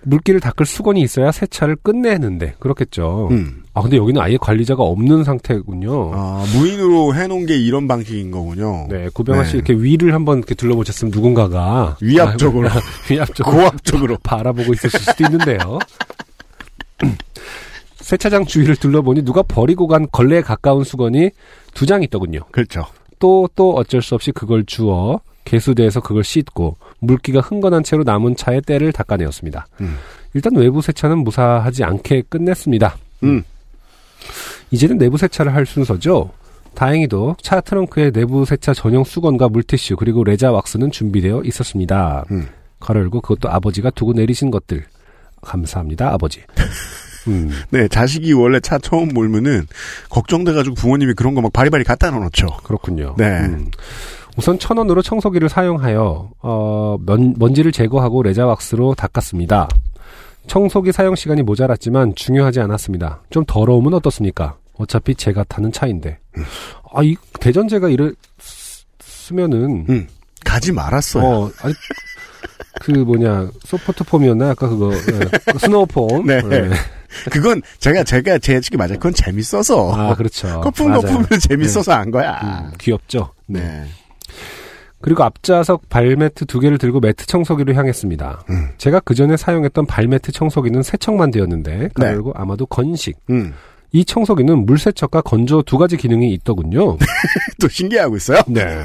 물기를 0.07 0.41
닦을 0.41 0.67
수건이 0.67 1.01
있어야 1.03 1.33
세차를 1.33 1.77
끝내는데 1.77 2.55
그렇겠죠. 2.59 3.29
음. 3.31 3.63
아 3.75 3.83
근데 3.83 3.97
여기는 3.97 4.21
아예 4.21 4.37
관리자가 4.41 4.83
없는 4.83 5.25
상태군요. 5.25 6.13
아, 6.15 6.45
무인으로 6.55 7.15
해놓은 7.15 7.47
게 7.47 7.57
이런 7.57 7.89
방식인 7.89 8.31
거군요. 8.31 8.87
네, 8.89 9.09
구병아 9.13 9.45
씨 9.45 9.53
네. 9.53 9.57
이렇게 9.59 9.73
위를 9.75 10.15
한번 10.15 10.39
이렇게 10.39 10.55
둘러보셨으면 10.55 11.11
누군가가 11.13 11.97
위압적으로. 12.01 12.69
아, 12.69 12.73
위압적으로 13.11 13.57
고압적으로. 13.57 14.17
바라보고 14.23 14.73
있으실 14.75 15.01
수도 15.01 15.25
있는데요. 15.25 15.79
세차장 17.97 18.45
주위를 18.45 18.77
둘러보니 18.77 19.23
누가 19.25 19.43
버리고 19.43 19.87
간 19.87 20.07
걸레에 20.13 20.43
가까운 20.43 20.85
수건이 20.85 21.31
두 21.75 21.87
장 21.87 22.03
있더군요. 22.03 22.41
그렇죠. 22.51 22.87
또, 23.19 23.49
또 23.57 23.73
어쩔 23.75 24.03
수 24.03 24.15
없이 24.15 24.31
그걸 24.33 24.65
주워 24.65 25.21
개수대에서 25.45 26.01
그걸 26.01 26.25
씻고 26.25 26.77
물기가 27.01 27.41
흥건한 27.41 27.83
채로 27.85 28.03
남은 28.05 28.37
차에 28.37 28.61
때를 28.61 28.93
닦아내었습니다. 28.93 29.67
음. 29.81 29.97
일단 30.35 30.55
외부 30.57 30.83
세차는 30.83 31.19
무사하지 31.19 31.85
않게 31.85 32.25
끝냈습니다. 32.29 32.97
음. 33.25 33.43
이제는 34.71 34.99
내부 34.99 35.17
세차를 35.19 35.55
할 35.55 35.67
순서죠. 35.67 36.31
다행히도 36.75 37.37
차 37.41 37.61
트렁크에 37.61 38.11
내부 38.11 38.45
세차 38.45 38.75
전용 38.75 39.05
수건과 39.05 39.49
물티슈 39.49 39.97
그리고 39.97 40.25
레자 40.25 40.51
왁스는 40.51 40.91
준비되어 40.91 41.43
있었습니다. 41.45 42.25
음. 42.31 42.49
가로 42.81 43.01
열고 43.01 43.21
그것도 43.21 43.49
아버지가 43.51 43.91
두고 43.91 44.13
내리신 44.13 44.51
것들. 44.51 44.85
감사합니다, 45.43 46.13
아버지. 46.13 46.43
음, 47.29 47.51
네, 47.71 47.89
자식이 47.89 48.33
원래 48.35 48.61
차 48.61 48.79
처음 48.79 49.09
몰면은 49.09 49.67
걱정돼가지고 50.11 50.75
부모님이 50.75 51.15
그런 51.15 51.35
거 51.35 51.41
막 51.41 51.53
바리바리 51.53 51.85
갖다 51.85 52.11
놓죠. 52.11 52.49
그렇군요. 52.65 53.15
네. 53.17 53.25
음. 53.41 53.71
우선 54.37 54.59
천 54.59 54.77
원으로 54.79 55.03
청소기를 55.03 55.49
사용하여 55.49 56.31
어, 56.41 56.97
먼, 57.01 57.35
먼지를 57.39 57.73
제거하고 57.73 58.23
레자 58.23 58.47
왁스로 58.47 58.95
닦았습니다. 58.95 59.69
청소기 60.47 60.93
사용 60.93 61.15
시간이 61.15 61.43
모자랐지만 61.43 62.15
중요하지 62.15 62.61
않았습니다. 62.61 63.23
좀 63.31 63.45
더러우면 63.47 63.95
어떻습니까? 63.95 64.57
어차피 64.77 65.15
제가 65.15 65.45
타는 65.45 65.73
차인데. 65.73 66.19
아, 66.93 67.03
이 67.03 67.17
대전제가 67.41 67.89
쓰면은 68.99 69.87
음, 69.89 70.09
가지 70.45 70.73
말았어요. 70.73 71.25
어, 71.25 71.51
아니 71.63 71.75
그 72.81 72.91
뭐냐 72.91 73.49
soft 73.65 74.05
foam이었나 74.05 74.51
아까 74.51 74.69
그거 74.69 74.93
예, 74.93 75.53
그 75.53 75.59
snow 75.59 75.87
foam. 75.87 76.27
네. 76.27 76.43
예. 76.51 76.71
그건 77.31 77.63
제가 77.79 78.03
제가 78.03 78.39
제 78.39 78.61
추측이 78.61 78.77
맞아요. 78.77 78.95
그건 78.95 79.15
재밌어서. 79.15 79.95
아 79.95 80.15
그렇죠. 80.15 80.61
거품 80.61 80.89
맞아요. 80.89 81.03
거품은 81.03 81.41
재밌어서 81.41 81.93
한 81.93 82.11
거야. 82.11 82.41
음, 82.43 82.73
귀엽죠. 82.79 83.31
네. 83.47 83.85
그리고 85.05 85.23
앞좌석 85.23 85.91
발매트 85.91 86.47
두 86.47 86.61
개를 86.61 86.79
들고 86.79 86.99
매트 86.99 87.27
청소기로 87.27 87.75
향했습니다. 87.75 88.45
음. 88.49 88.69
제가 88.79 89.01
그 89.01 89.15
전에 89.15 89.37
사용했던 89.37 89.85
발매트 89.85 90.33
청소기는 90.33 90.83
세척만 90.83 91.31
되었는데, 91.31 91.91
그리고 91.93 92.33
아마도 92.35 92.65
건식. 92.65 93.19
음. 93.29 93.53
이 93.93 94.03
청소기는 94.03 94.65
물세척과 94.65 95.21
건조 95.21 95.61
두 95.61 95.77
가지 95.77 95.99
기능이 95.99 96.33
있더군요. 96.33 96.97
또 97.61 97.69
신기하고 97.69 98.17
있어요. 98.17 98.41
네. 98.47 98.83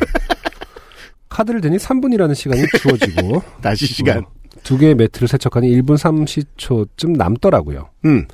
카드를 1.29 1.61
대니 1.61 1.77
3분이라는 1.77 2.35
시간이 2.35 2.63
주어지고, 2.77 3.41
다시 3.63 3.85
시간. 3.85 4.25
두 4.63 4.77
개의 4.77 4.95
매트를 4.95 5.29
세척하니 5.29 5.69
1분 5.69 5.95
30초쯤 5.95 7.15
남더라고요. 7.15 7.91
음. 8.03 8.25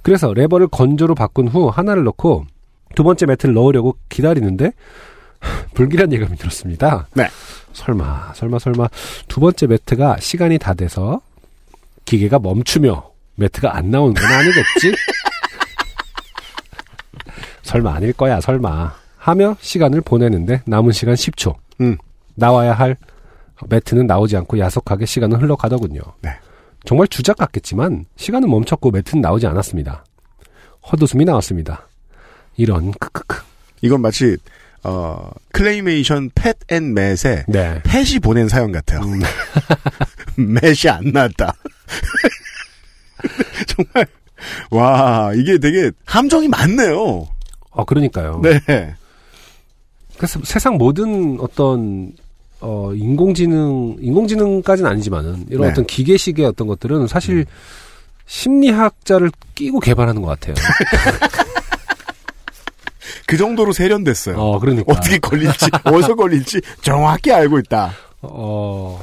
그래서 0.00 0.32
레버를 0.32 0.68
건조로 0.68 1.14
바꾼 1.14 1.46
후 1.46 1.68
하나를 1.68 2.04
넣고 2.04 2.46
두 2.94 3.04
번째 3.04 3.26
매트를 3.26 3.54
넣으려고 3.54 3.98
기다리는데 4.08 4.72
불길한 5.74 6.12
예감이 6.12 6.36
들었습니다. 6.36 7.06
네. 7.14 7.28
설마, 7.72 8.32
설마, 8.34 8.58
설마 8.58 8.88
두 9.28 9.40
번째 9.40 9.66
매트가 9.66 10.18
시간이 10.18 10.58
다 10.58 10.74
돼서 10.74 11.20
기계가 12.04 12.38
멈추며 12.38 13.10
매트가 13.36 13.76
안 13.76 13.90
나오는 13.90 14.14
건 14.14 14.24
아니겠지? 14.24 14.94
설마 17.62 17.94
아닐 17.94 18.12
거야, 18.12 18.40
설마. 18.40 18.94
하며 19.18 19.56
시간을 19.60 20.00
보내는데 20.00 20.62
남은 20.66 20.92
시간 20.92 21.14
10초. 21.14 21.54
음. 21.80 21.96
나와야 22.34 22.72
할 22.72 22.96
매트는 23.68 24.06
나오지 24.06 24.36
않고 24.36 24.58
야속하게 24.58 25.06
시간은 25.06 25.40
흘러가더군요. 25.40 26.00
네. 26.22 26.30
정말 26.84 27.08
주작 27.08 27.36
같겠지만 27.36 28.06
시간은 28.16 28.48
멈췄고 28.48 28.90
매트는 28.90 29.20
나오지 29.20 29.46
않았습니다. 29.46 30.04
헛웃음이 30.90 31.24
나왔습니다. 31.24 31.86
이런 32.56 32.92
크크크. 32.92 33.42
이건 33.82 34.00
마치 34.00 34.36
어, 34.84 35.30
claymation 35.52 36.30
팻 36.30 36.67
앤 36.67 36.94
맷에 36.94 37.44
네. 37.48 37.82
팻이 37.82 38.20
보낸 38.20 38.48
사연 38.48 38.72
같아요. 38.72 39.00
맷이 40.36 40.88
안 40.88 41.10
나왔다. 41.12 41.52
정말 43.66 44.06
와 44.70 45.32
이게 45.34 45.58
되게 45.58 45.90
함정이 46.04 46.48
많네요. 46.48 47.28
어, 47.70 47.84
그러니까요. 47.84 48.40
네. 48.42 48.94
그래서 50.16 50.40
세상 50.44 50.76
모든 50.76 51.38
어떤 51.40 52.12
어 52.60 52.92
인공지능 52.92 53.96
인공지능까지는 54.00 54.90
아니지만은 54.90 55.46
이런 55.48 55.66
네. 55.66 55.70
어떤 55.70 55.86
기계식의 55.86 56.44
어떤 56.44 56.66
것들은 56.66 57.06
사실 57.06 57.46
심리학자를 58.26 59.30
끼고 59.54 59.78
개발하는 59.80 60.22
것 60.22 60.28
같아요. 60.28 60.54
그 63.28 63.36
정도로 63.36 63.72
세련됐어요. 63.72 64.36
어, 64.38 64.58
그러니까. 64.58 64.90
어떻게 64.90 65.18
걸릴지, 65.18 65.66
어디서 65.84 66.14
걸릴지 66.14 66.62
정확히 66.80 67.30
알고 67.30 67.58
있다. 67.58 67.92
어, 68.22 68.98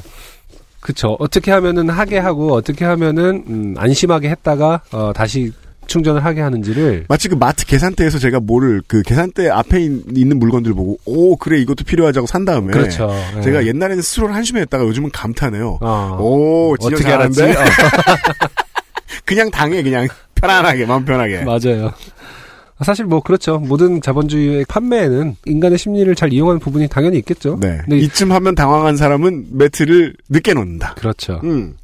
그쵸. 0.80 1.16
어떻게 1.20 1.52
하면은 1.52 1.88
하게 1.90 2.18
하고, 2.18 2.52
어떻게 2.52 2.84
하면은, 2.84 3.44
음, 3.48 3.74
안심하게 3.78 4.28
했다가, 4.30 4.80
어, 4.90 5.12
다시 5.14 5.52
충전을 5.86 6.24
하게 6.24 6.40
하는지를. 6.40 7.04
마치 7.08 7.28
그 7.28 7.36
마트 7.36 7.64
계산대에서 7.66 8.18
제가 8.18 8.40
뭐를 8.40 8.82
그 8.88 9.02
계산대 9.02 9.48
앞에 9.48 9.80
있- 9.80 10.02
있는 10.18 10.40
물건들 10.40 10.74
보고 10.74 10.98
오 11.04 11.36
그래 11.36 11.60
이것도 11.60 11.84
필요하자고 11.84 12.26
산 12.26 12.44
다음에 12.44 12.72
그렇죠. 12.72 13.08
예. 13.36 13.40
제가 13.42 13.64
옛날에는 13.66 14.02
스스로를 14.02 14.34
한심해 14.34 14.62
했다가 14.62 14.82
요즘은 14.82 15.10
감탄해요. 15.12 15.78
어. 15.80 16.18
오 16.20 16.76
진짜 16.76 16.96
어떻게 16.96 17.12
알았지? 17.12 17.36
잘하는데? 17.38 17.60
어. 17.60 17.64
그냥 19.24 19.48
당해 19.52 19.84
그냥 19.84 20.08
편안하게 20.34 20.86
마음 20.86 21.04
편하게. 21.04 21.44
맞아요. 21.44 21.92
사실 22.82 23.06
뭐, 23.06 23.20
그렇죠. 23.20 23.58
모든 23.58 24.02
자본주의의 24.02 24.66
판매에는 24.68 25.36
인간의 25.46 25.78
심리를 25.78 26.14
잘 26.14 26.32
이용하는 26.32 26.60
부분이 26.60 26.88
당연히 26.88 27.18
있겠죠. 27.18 27.58
네. 27.60 27.78
근데 27.78 27.98
이쯤 27.98 28.32
하면 28.32 28.54
당황한 28.54 28.96
사람은 28.96 29.46
매트를 29.52 30.14
늦게 30.28 30.52
놓는다. 30.54 30.94
그렇죠. 30.94 31.40
음. 31.44 31.76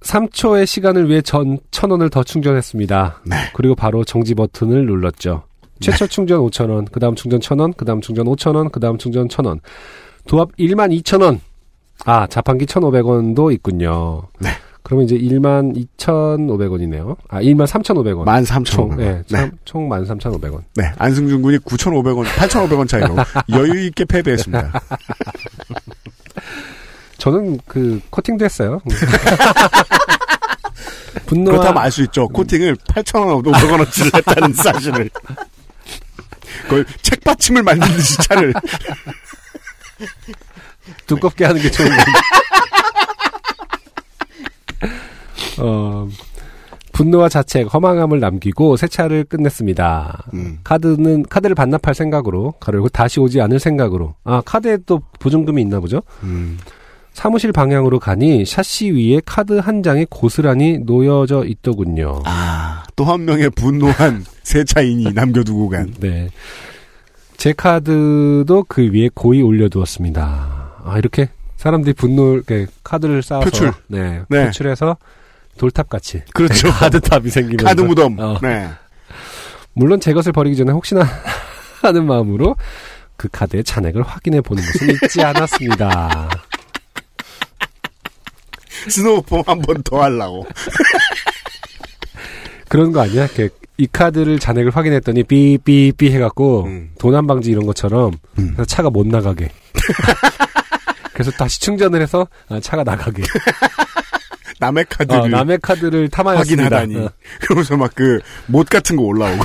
3초의 0.00 0.66
시간을 0.66 1.08
위해 1.08 1.20
전 1.22 1.58
1000원을 1.70 2.10
더 2.10 2.22
충전했습니다. 2.22 3.22
네. 3.24 3.36
그리고 3.54 3.74
바로 3.74 4.04
정지 4.04 4.34
버튼을 4.34 4.86
눌렀죠. 4.86 5.42
최초 5.80 6.06
충전 6.06 6.40
5,000원, 6.40 6.90
그 6.90 7.00
다음 7.00 7.14
충전 7.14 7.40
1,000원, 7.40 7.76
그 7.76 7.84
다음 7.84 8.00
충전 8.00 8.26
5,000원, 8.26 8.72
그 8.72 8.80
다음 8.80 8.98
충전 8.98 9.28
1,000원. 9.28 9.60
도합 10.26 10.56
12,000원. 10.56 11.40
아, 12.04 12.26
자판기 12.26 12.66
1,500원도 12.66 13.52
있군요. 13.52 14.22
네. 14.38 14.50
그러면 14.86 15.04
이제 15.06 15.16
12,500원이네요. 15.16 17.16
아, 17.28 17.42
23,500원. 17.42 18.24
13,500원. 18.24 18.64
총, 18.64 18.96
네, 18.96 19.20
네. 19.30 19.50
총 19.64 19.88
13,500원. 19.88 20.62
네. 20.76 20.92
안승준 20.96 21.42
군이 21.42 21.58
9,500원, 21.58 22.24
8,500원 22.24 22.86
차이로 22.88 23.16
여유 23.50 23.84
있게 23.86 24.04
패배했습니다. 24.04 24.70
저는 27.18 27.58
그 27.66 28.00
코팅도 28.10 28.44
했어요. 28.44 28.80
분노와 31.26 31.56
그렇다면 31.56 31.82
알 31.82 31.90
수 31.90 32.02
있죠. 32.04 32.28
코팅을 32.28 32.76
8,000원, 32.76 33.44
500원어치를 33.44 34.14
했다는 34.18 34.52
사실을. 34.52 35.10
그걸 36.62 36.86
책받침을 37.02 37.64
만든 37.64 37.88
듯이 37.88 38.18
차를. 38.18 38.54
두껍게 41.08 41.44
하는 41.44 41.60
게 41.60 41.68
좋은 41.72 41.88
건데. 41.88 42.04
어, 45.58 46.08
분노와 46.92 47.28
자책, 47.28 47.72
허망함을 47.72 48.20
남기고 48.20 48.76
세차를 48.76 49.24
끝냈습니다. 49.24 50.24
음. 50.34 50.58
카드는 50.64 51.24
카드를 51.24 51.54
반납할 51.54 51.94
생각으로 51.94 52.54
그리고 52.58 52.88
다시 52.88 53.20
오지 53.20 53.40
않을 53.42 53.58
생각으로 53.60 54.14
아 54.24 54.40
카드에 54.44 54.78
또 54.86 55.02
보증금이 55.20 55.60
있나 55.62 55.78
보죠. 55.80 56.00
음. 56.22 56.58
사무실 57.12 57.50
방향으로 57.52 57.98
가니 57.98 58.44
샤시 58.44 58.90
위에 58.90 59.20
카드 59.24 59.54
한 59.58 59.82
장이 59.82 60.06
고스란히 60.08 60.78
놓여져 60.78 61.44
있더군요. 61.46 62.22
아, 62.26 62.82
또 62.94 63.04
한 63.04 63.24
명의 63.24 63.48
분노한 63.50 64.24
세차인이 64.44 65.12
남겨두고 65.14 65.68
간. 65.70 65.92
네. 65.98 66.28
제 67.38 67.52
카드도 67.54 68.64
그 68.68 68.90
위에 68.92 69.08
고이 69.14 69.42
올려두었습니다. 69.42 70.22
아, 70.84 70.98
이렇게 70.98 71.28
사람들이 71.56 71.94
분노, 71.94 72.34
이렇게 72.34 72.66
카드를 72.84 73.22
쌓아서. 73.22 73.44
표출. 73.44 73.72
네. 73.88 74.20
네. 74.28 74.46
표출해서 74.46 74.96
돌탑 75.56 75.88
같이. 75.88 76.22
그렇죠. 76.34 76.70
카드탑이 76.72 77.30
생기면서. 77.30 77.66
카드 77.66 77.80
무덤. 77.80 78.18
어. 78.18 78.38
네. 78.42 78.68
물론 79.74 80.00
제 80.00 80.12
것을 80.12 80.32
버리기 80.32 80.56
전에 80.56 80.72
혹시나 80.72 81.06
하는 81.82 82.06
마음으로 82.06 82.56
그 83.16 83.28
카드의 83.30 83.64
잔액을 83.64 84.02
확인해 84.02 84.40
보는 84.40 84.62
것은 84.64 84.88
잊지 85.04 85.22
않았습니다. 85.22 86.28
snow 88.88 89.15
foam 89.15 89.42
한 89.46 89.60
번 89.62 89.82
더 89.82 90.02
하려고. 90.02 90.46
그런 92.68 92.92
거 92.92 93.00
아니야? 93.00 93.24
이렇게 93.24 93.48
이 93.78 93.86
카드를 93.90 94.38
잔액을 94.38 94.70
확인했더니 94.74 95.22
삐삐삐 95.24 96.10
해갖고 96.12 96.64
음. 96.64 96.90
도난 96.98 97.26
방지 97.26 97.50
이런 97.50 97.66
것처럼 97.66 98.12
그래서 98.34 98.64
차가 98.64 98.90
못 98.90 99.06
나가게. 99.06 99.50
그래서 101.12 101.30
다시 101.32 101.60
충전을 101.60 102.00
해서 102.02 102.26
아, 102.48 102.60
차가 102.60 102.84
나가게. 102.84 103.22
남의 104.60 104.86
카드를 104.88 105.20
어, 105.20 105.28
남의 105.28 105.58
카드를 105.60 106.08
탐하였습니다. 106.08 106.64
확인하다니. 106.64 107.06
어. 107.06 107.10
그러면서 107.42 107.76
막 107.76 107.92
그, 107.94 108.20
못 108.46 108.68
같은 108.68 108.96
거 108.96 109.02
올라오고. 109.02 109.42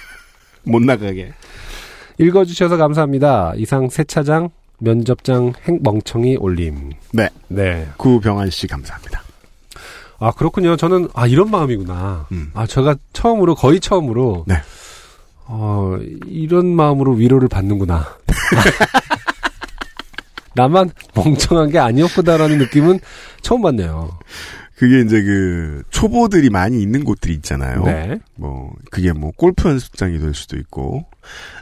못 0.64 0.82
나가게. 0.82 1.32
읽어주셔서 2.18 2.76
감사합니다. 2.76 3.52
이상 3.56 3.88
세차장 3.88 4.50
면접장 4.78 5.52
행 5.66 5.80
멍청이 5.82 6.36
올림. 6.36 6.90
네. 7.12 7.28
네. 7.48 7.88
구병환 7.96 8.50
씨 8.50 8.66
감사합니다. 8.66 9.22
아 10.20 10.32
그렇군요. 10.32 10.76
저는 10.76 11.08
아 11.14 11.26
이런 11.26 11.50
마음이구나. 11.50 12.26
음. 12.32 12.50
아 12.54 12.66
제가 12.66 12.96
처음으로 13.12 13.54
거의 13.54 13.80
처음으로 13.80 14.44
네. 14.46 14.56
어 15.46 15.96
이런 16.26 16.66
마음으로 16.66 17.12
위로를 17.12 17.48
받는구나. 17.48 18.16
나만 20.54 20.90
멍청한 21.14 21.70
게 21.70 21.78
아니었구나라는 21.78 22.58
느낌은 22.58 23.00
처음 23.42 23.62
받네요. 23.62 24.18
그게 24.78 25.00
이제 25.00 25.20
그, 25.22 25.82
초보들이 25.90 26.50
많이 26.50 26.80
있는 26.80 27.02
곳들이 27.02 27.34
있잖아요. 27.34 27.82
네. 27.82 28.20
뭐, 28.36 28.72
그게 28.92 29.12
뭐, 29.12 29.32
골프 29.36 29.68
연습장이 29.68 30.20
될 30.20 30.34
수도 30.34 30.56
있고, 30.56 31.04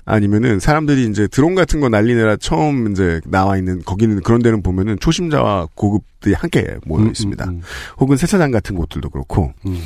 아니면은 0.05 0.61
사람들이 0.61 1.07
이제 1.07 1.27
드론 1.27 1.55
같은 1.55 1.81
거 1.81 1.89
날리느라 1.89 2.37
처음 2.37 2.93
이제 2.93 3.23
나와 3.25 3.57
있는, 3.57 3.83
거기는 3.83 4.21
그런 4.21 4.43
데는 4.43 4.63
보면은 4.63 4.99
초심자와 5.01 5.69
고급들이 5.75 6.35
함께 6.35 6.77
모여 6.85 7.05
음, 7.05 7.09
있습니다. 7.09 7.43
음, 7.47 7.51
음. 7.51 7.63
혹은 7.99 8.19
세차장 8.19 8.51
같은 8.51 8.77
곳들도 8.77 9.09
그렇고, 9.09 9.55
음. 9.65 9.81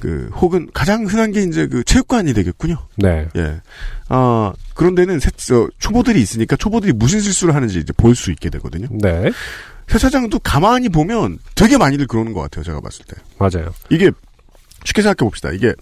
그, 0.00 0.30
혹은 0.34 0.68
가장 0.72 1.06
흔한 1.06 1.32
게 1.32 1.42
이제 1.42 1.66
그 1.66 1.82
체육관이 1.84 2.32
되겠군요. 2.34 2.76
네. 2.96 3.28
예. 3.36 3.60
아, 4.08 4.52
그런 4.74 4.94
데는 4.94 5.18
세, 5.20 5.30
어, 5.54 5.68
초보들이 5.78 6.20
있으니까 6.20 6.56
초보들이 6.56 6.92
무슨 6.92 7.20
실수를 7.20 7.54
하는지 7.54 7.78
이제 7.78 7.92
볼 7.96 8.14
수 8.14 8.30
있게 8.30 8.50
되거든요. 8.50 8.88
네. 8.90 9.30
세차장도 9.88 10.40
가만히 10.40 10.88
보면 10.88 11.38
되게 11.54 11.78
많이들 11.78 12.06
그러는 12.06 12.32
것 12.32 12.40
같아요, 12.42 12.64
제가 12.64 12.80
봤을 12.80 13.04
때. 13.06 13.16
맞아요. 13.38 13.72
이게, 13.90 14.10
쉽게 14.84 15.02
생각해 15.02 15.26
봅시다. 15.28 15.50
이게, 15.50 15.72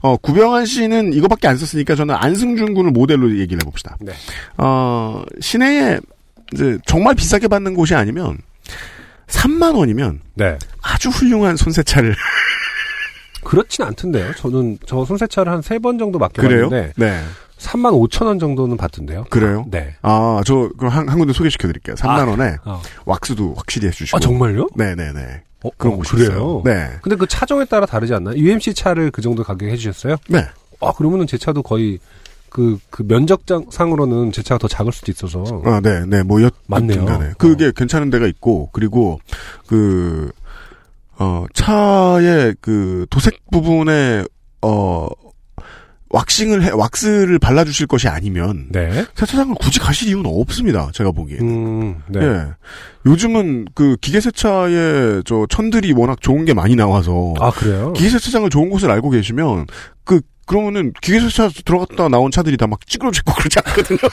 어, 0.00 0.16
구병환 0.16 0.66
씨는 0.66 1.12
이거밖에 1.12 1.48
안 1.48 1.56
썼으니까 1.56 1.94
저는 1.94 2.14
안승준 2.14 2.74
군을 2.74 2.90
모델로 2.90 3.38
얘기를 3.38 3.60
해 3.62 3.64
봅시다. 3.64 3.96
네. 4.00 4.12
어, 4.58 5.22
시내에, 5.40 5.98
이제, 6.52 6.76
정말 6.86 7.14
비싸게 7.14 7.48
받는 7.48 7.74
곳이 7.74 7.94
아니면, 7.94 8.38
3만 9.28 9.74
원이면 9.76 10.20
네. 10.34 10.58
아주 10.82 11.08
훌륭한 11.08 11.56
손세차를. 11.56 12.14
그렇진 13.44 13.84
않던데요. 13.84 14.34
저는 14.34 14.78
저 14.86 15.04
손세차를 15.04 15.50
한 15.52 15.60
세 15.62 15.78
번 15.78 15.98
정도? 15.98 16.18
맡겨봤는데 16.18 16.92
네. 16.96 17.20
3만 17.58 17.92
5천 18.10 18.26
원 18.26 18.38
정도는 18.38 18.76
받던데요. 18.76 19.24
그래요? 19.30 19.64
네. 19.70 19.94
아, 20.02 20.42
저, 20.44 20.68
그럼 20.76 20.92
한, 20.92 21.08
한 21.08 21.18
군데 21.18 21.32
소개시켜 21.32 21.68
드릴게요. 21.68 21.94
3만 21.96 22.28
원에 22.28 22.56
어. 22.64 22.82
왁스도 23.06 23.54
확실히 23.56 23.86
해 23.88 23.92
주시고. 23.92 24.16
아 24.16 24.20
정말요? 24.20 24.68
네 24.76 24.94
네 24.96 25.12
네. 25.12 25.42
어, 25.62 25.70
그런 25.76 25.94
어, 25.94 25.96
곳이 25.98 26.10
그래요? 26.12 26.28
있어요. 26.28 26.62
네. 26.64 26.90
근데 27.02 27.14
그 27.16 27.26
차종에 27.28 27.64
따라 27.66 27.86
다르지 27.86 28.12
않나요? 28.14 28.36
UMC 28.36 28.74
차를 28.74 29.10
그 29.12 29.22
정도 29.22 29.44
가격에 29.44 29.70
해 29.70 29.76
주셨어요? 29.76 30.16
네. 30.28 30.44
아 30.80 30.92
그러면은 30.92 31.26
제 31.28 31.38
차도 31.38 31.62
거의 31.62 32.00
그, 32.50 32.78
그 32.90 33.02
면적장 33.06 33.66
상으로는 33.70 34.30
제 34.32 34.42
차가 34.42 34.58
더 34.58 34.68
작을 34.68 34.92
수도 34.92 35.10
있어서. 35.10 35.42
아, 35.64 35.80
네, 35.82 36.04
네, 36.04 36.22
뭐, 36.22 36.42
여, 36.42 36.50
맞네요. 36.66 37.06
간에 37.06 37.32
그게 37.38 37.72
괜찮은 37.74 38.10
데가 38.10 38.26
있고, 38.26 38.68
그리고, 38.74 39.20
그, 39.66 40.30
어, 41.22 41.46
차의 41.54 42.56
그 42.60 43.06
도색 43.10 43.38
부분에, 43.52 44.24
어, 44.62 45.06
왁싱을 46.10 46.62
해, 46.64 46.70
왁스를 46.70 47.38
발라주실 47.38 47.86
것이 47.86 48.08
아니면, 48.08 48.66
네. 48.70 49.06
세차장을 49.14 49.54
굳이 49.60 49.78
가실 49.78 50.08
이유는 50.08 50.24
없습니다. 50.26 50.90
제가 50.92 51.10
보기에. 51.12 51.38
음, 51.40 52.02
네. 52.08 52.20
예. 52.20 52.46
요즘은 53.06 53.66
그 53.74 53.96
기계 54.00 54.20
세차의 54.20 55.22
저 55.24 55.46
천들이 55.48 55.92
워낙 55.92 56.20
좋은 56.20 56.44
게 56.44 56.52
많이 56.54 56.76
나와서, 56.76 57.32
아, 57.40 57.50
그래요? 57.50 57.92
기계 57.94 58.10
세차장을 58.10 58.50
좋은 58.50 58.68
곳을 58.68 58.90
알고 58.90 59.08
계시면, 59.10 59.66
그, 60.04 60.20
그러면은 60.44 60.92
기계 61.00 61.20
세차 61.20 61.48
들어갔다 61.64 62.08
나온 62.08 62.30
차들이 62.30 62.56
다 62.58 62.66
막 62.66 62.84
찌그러지고 62.86 63.32
그러지 63.32 63.58
않거든요. 63.64 63.98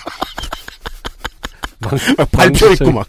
막 1.82 1.92
밟혀 2.32 2.72
있고 2.74 2.92
막. 2.92 3.08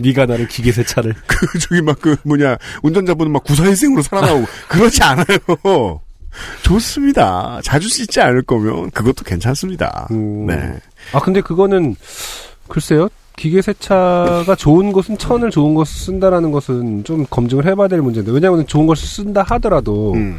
네가 0.00 0.26
나를 0.26 0.48
기계세차를. 0.48 1.14
그 1.26 1.58
저기 1.58 1.82
막 1.82 2.00
그 2.00 2.16
뭐냐 2.24 2.56
운전자분은 2.82 3.30
막 3.32 3.44
구사일생으로 3.44 4.02
살아나오고 4.02 4.46
그렇지 4.68 5.02
않아요. 5.02 6.00
좋습니다. 6.62 7.60
자주 7.62 7.88
씻지 7.88 8.20
않을 8.20 8.42
거면 8.42 8.90
그것도 8.92 9.24
괜찮습니다. 9.24 10.08
네. 10.10 10.74
아 11.12 11.20
근데 11.20 11.40
그거는 11.40 11.96
글쎄요. 12.68 13.08
기계세차가 13.36 14.54
좋은 14.56 14.92
것은 14.92 15.16
천을 15.16 15.50
좋은 15.50 15.74
것을 15.74 15.98
쓴다라는 15.98 16.52
것은 16.52 17.04
좀 17.04 17.24
검증을 17.30 17.66
해봐야 17.66 17.88
될 17.88 18.02
문제인데 18.02 18.30
왜냐하면 18.32 18.66
좋은 18.66 18.86
것을 18.86 19.08
쓴다 19.08 19.42
하더라도 19.42 20.12
음. 20.14 20.38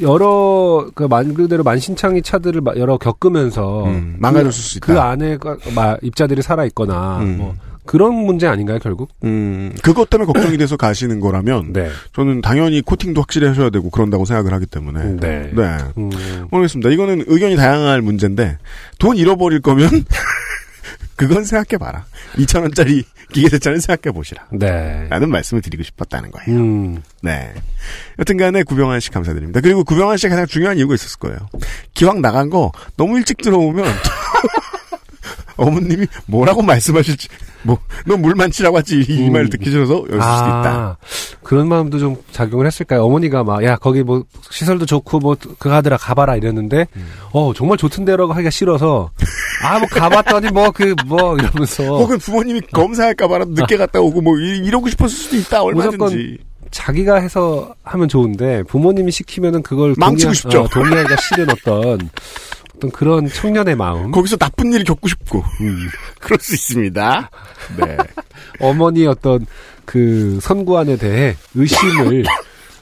여러 0.00 0.88
그말 0.94 1.34
그대로 1.34 1.62
만신창이 1.64 2.22
차들을 2.22 2.60
마- 2.60 2.72
여러 2.76 2.96
겪으면서 2.98 3.84
음, 3.84 4.16
망가졌을 4.18 4.52
수 4.62 4.80
그, 4.80 4.92
있다. 4.92 5.02
그 5.02 5.06
안에 5.08 5.36
가- 5.38 5.56
마- 5.74 5.96
입자들이 6.02 6.40
살아 6.40 6.64
있거나 6.66 7.18
음. 7.18 7.36
뭐 7.38 7.54
그런 7.84 8.14
문제 8.14 8.46
아닌가요 8.46 8.78
결국? 8.78 9.10
음, 9.24 9.74
그것 9.82 10.10
때문에 10.10 10.26
걱정이 10.32 10.56
돼서 10.58 10.76
가시는 10.76 11.20
거라면 11.20 11.72
네. 11.72 11.90
저는 12.14 12.40
당연히 12.40 12.82
코팅도 12.82 13.20
확실히 13.20 13.48
하셔야 13.48 13.70
되고 13.70 13.90
그런다고 13.90 14.24
생각을 14.24 14.52
하기 14.54 14.66
때문에 14.66 15.16
네. 15.16 15.50
네. 15.54 15.78
음. 15.98 16.10
모르겠습니다. 16.50 16.90
이거는 16.90 17.24
의견이 17.26 17.56
다양할 17.56 18.02
문제인데 18.02 18.58
돈 18.98 19.16
잃어버릴 19.16 19.60
거면 19.60 19.88
그건 21.16 21.44
생각해봐라. 21.44 22.06
2천 22.36 22.62
원짜리 22.62 23.04
기계세차는 23.32 23.80
생각해보시라. 23.80 24.46
네. 24.52 25.06
라는 25.08 25.30
말씀을 25.30 25.62
드리고 25.62 25.82
싶었다는 25.82 26.30
거예요. 26.30 26.58
음. 26.58 27.02
네. 27.22 27.52
여튼 28.18 28.36
간에 28.36 28.62
구병환 28.62 29.00
씨 29.00 29.10
감사드립니다. 29.10 29.60
그리고 29.60 29.84
구병환 29.84 30.16
씨가 30.16 30.30
가장 30.30 30.46
중요한 30.46 30.78
이유가 30.78 30.94
있었을 30.94 31.18
거예요. 31.18 31.38
기왕 31.94 32.20
나간 32.22 32.50
거 32.50 32.72
너무 32.96 33.18
일찍 33.18 33.38
들어오면 33.38 33.84
어머님이 35.56 36.06
뭐라고 36.26 36.62
말씀하실지 36.62 37.28
뭐너 37.62 38.16
물만 38.18 38.50
치라고 38.50 38.78
하지 38.78 39.00
이 39.08 39.28
음. 39.28 39.32
말 39.32 39.48
듣기 39.48 39.70
싫어서 39.70 39.94
열을 40.08 40.20
수도 40.20 40.20
있다. 40.20 40.96
그런 41.42 41.68
마음도 41.68 41.98
좀 41.98 42.16
작용을 42.32 42.66
했을까요? 42.66 43.04
어머니가 43.04 43.44
막, 43.44 43.64
야, 43.64 43.76
거기 43.76 44.02
뭐, 44.02 44.22
시설도 44.50 44.86
좋고, 44.86 45.18
뭐, 45.18 45.36
그거 45.58 45.74
하더라, 45.74 45.96
가봐라, 45.96 46.36
이랬는데, 46.36 46.86
음. 46.96 47.06
어, 47.32 47.52
정말 47.54 47.76
좋던데라고 47.76 48.32
하기가 48.32 48.50
싫어서, 48.50 49.10
아, 49.64 49.78
뭐, 49.78 49.88
가봤더니 49.88 50.50
뭐, 50.52 50.70
그, 50.70 50.94
뭐, 51.06 51.36
이러면서. 51.36 51.82
혹은 51.84 52.18
부모님이 52.18 52.60
검사할까봐라도 52.72 53.50
늦게 53.52 53.76
갔다 53.76 54.00
오고 54.00 54.20
뭐 54.20 54.38
이- 54.38 54.58
이러고 54.58 54.88
싶었을 54.88 55.16
수도 55.16 55.36
있다 55.36 55.62
얼마든지. 55.62 56.38
자기가 56.70 57.16
해서 57.16 57.74
하면 57.82 58.08
좋은데, 58.08 58.62
부모님이 58.64 59.10
시키면은 59.10 59.62
그걸 59.62 59.94
망치고 59.98 60.30
동의하- 60.30 60.34
싶죠. 60.34 60.60
어, 60.62 60.68
동의하기가 60.68 61.16
싫은 61.16 61.50
어떤, 61.50 61.98
어떤 62.80 62.90
그런 62.90 63.28
청년의 63.28 63.76
마음. 63.76 64.10
거기서 64.10 64.38
나쁜 64.38 64.72
일을 64.72 64.84
겪고 64.84 65.06
싶고. 65.06 65.44
음. 65.60 65.88
그럴 66.18 66.38
수 66.40 66.54
있습니다. 66.54 67.30
네. 67.78 67.96
어머니의 68.58 69.06
어떤 69.06 69.46
그 69.84 70.40
선구안에 70.40 70.96
대해 70.96 71.36
의심을, 71.54 72.24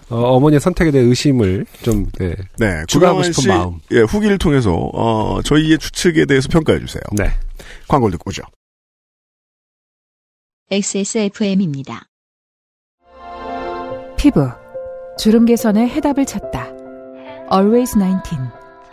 어, 0.08 0.38
머니의 0.38 0.60
선택에 0.60 0.92
대해 0.92 1.04
의심을 1.04 1.66
좀, 1.82 2.06
네. 2.18 2.36
네. 2.58 2.84
추가하고 2.86 3.18
구병환 3.18 3.22
싶은 3.24 3.42
씨 3.42 3.48
마음. 3.48 3.80
예, 3.90 4.00
후기를 4.02 4.38
통해서 4.38 4.72
어, 4.72 5.42
저희의 5.42 5.78
추측에 5.78 6.26
대해서 6.26 6.48
평가해 6.48 6.78
주세요. 6.78 7.02
네. 7.12 7.32
광고를 7.88 8.12
듣고 8.12 8.30
오죠. 8.30 8.42
XSFM입니다. 10.70 12.04
피부 14.16 14.48
주름 15.18 15.44
개선의 15.46 15.88
해답을 15.88 16.24
찾다. 16.26 16.68
Always 17.50 17.94
19, 17.98 18.36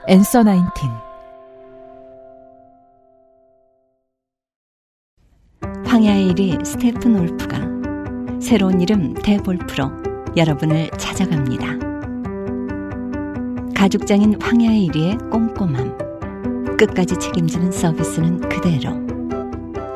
Answer 0.07 0.47
19. 0.47 0.87
황야의 5.87 6.27
이리 6.27 6.63
스테픈 6.63 7.19
울프가 7.19 7.57
새로운 8.39 8.81
이름 8.81 9.15
데볼프로 9.15 9.89
여러분을 10.37 10.91
찾아갑니다. 10.91 11.65
가죽장인 13.73 14.39
황야의 14.39 14.89
이리의 14.89 15.31
꼼꼼함, 15.31 16.77
끝까지 16.77 17.17
책임지는 17.17 17.71
서비스는 17.71 18.41
그대로. 18.47 19.03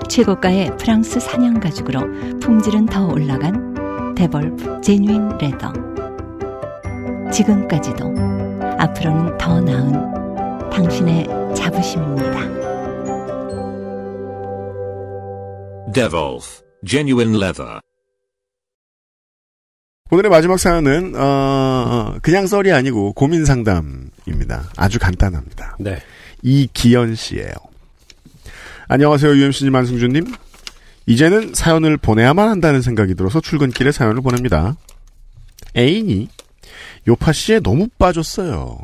최고가의 0.08 0.76
프랑스 0.78 1.20
산양 1.20 1.60
가죽으로 1.60 2.40
품질은 2.40 2.88
더 2.88 3.06
올라간 3.06 4.16
데볼프 4.16 4.82
genuine 4.82 5.38
leather. 5.38 5.72
지금까지도 7.32 8.39
앞으로는 8.80 9.38
더 9.38 9.60
나은 9.60 10.70
당신의 10.70 11.26
자부심입니다. 11.54 12.40
Devolf 15.94 16.62
Genuine 16.88 17.36
Leather. 17.36 17.82
오늘의 20.12 20.32
마지막 20.32 20.58
사연은 20.58 21.14
어, 21.18 22.16
그냥 22.22 22.48
썰이 22.48 22.72
아니고 22.72 23.12
고민 23.14 23.44
상담입니다. 23.44 24.70
아주 24.78 24.98
간단합니다. 24.98 25.76
네. 25.80 26.02
이기현 26.42 27.16
씨예요. 27.16 27.52
안녕하세요, 28.88 29.36
UMC님, 29.36 29.76
안승준님. 29.76 30.26
이제는 31.06 31.54
사연을 31.54 31.98
보내야만 31.98 32.48
한다는 32.48 32.82
생각이 32.82 33.16
들어서 33.16 33.42
출근길에 33.42 33.92
사연을 33.92 34.22
보냅니다. 34.22 34.78
애인이 35.76 36.30
요파 37.08 37.32
씨에 37.32 37.60
너무 37.60 37.88
빠졌어요. 37.98 38.78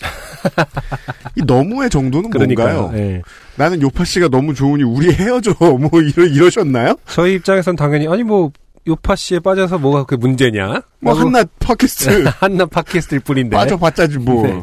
이 1.36 1.42
너무의 1.46 1.90
정도는 1.90 2.30
그러니까요. 2.30 2.82
뭔가요? 2.82 3.00
예. 3.00 3.22
나는 3.56 3.80
요파 3.82 4.04
씨가 4.04 4.28
너무 4.28 4.54
좋으니 4.54 4.82
우리 4.82 5.12
헤어져. 5.12 5.54
뭐 5.60 5.90
이러, 6.00 6.24
이러셨나요? 6.26 6.96
저희 7.06 7.34
입장에선 7.34 7.76
당연히, 7.76 8.08
아니 8.08 8.22
뭐, 8.22 8.50
요파 8.86 9.16
씨에 9.16 9.38
빠져서 9.38 9.78
뭐가 9.78 10.04
그게 10.04 10.16
문제냐? 10.20 10.82
뭐 11.00 11.14
한낱 11.14 11.48
팟캐스트 11.58 12.24
한낱 12.40 12.70
팟캐스트일 12.70 13.20
뿐인데. 13.20 13.56
빠져봤자지 13.56 14.18
뭐. 14.18 14.46
네. 14.46 14.62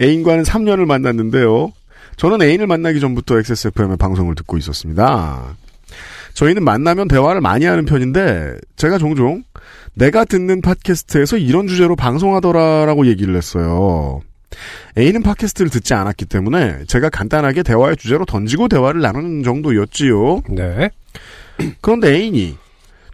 애인과는 0.00 0.44
3년을 0.44 0.84
만났는데요. 0.84 1.72
저는 2.16 2.42
애인을 2.42 2.66
만나기 2.66 3.00
전부터 3.00 3.38
XSFM의 3.38 3.96
방송을 3.96 4.34
듣고 4.36 4.56
있었습니다. 4.58 5.56
저희는 6.34 6.64
만나면 6.64 7.08
대화를 7.08 7.40
많이 7.40 7.64
하는 7.64 7.84
편인데 7.86 8.56
제가 8.76 8.98
종종 8.98 9.42
내가 9.96 10.26
듣는 10.26 10.60
팟캐스트에서 10.60 11.38
이런 11.38 11.66
주제로 11.68 11.96
방송하더라라고 11.96 13.06
얘기를 13.06 13.34
했어요. 13.34 14.20
애인은 14.98 15.22
팟캐스트를 15.22 15.70
듣지 15.70 15.94
않았기 15.94 16.26
때문에 16.26 16.84
제가 16.86 17.08
간단하게 17.08 17.62
대화의 17.62 17.96
주제로 17.96 18.26
던지고 18.26 18.68
대화를 18.68 19.00
나누는 19.00 19.42
정도였지요. 19.42 20.42
네. 20.50 20.90
그런데 21.80 22.14
애인이 22.14 22.58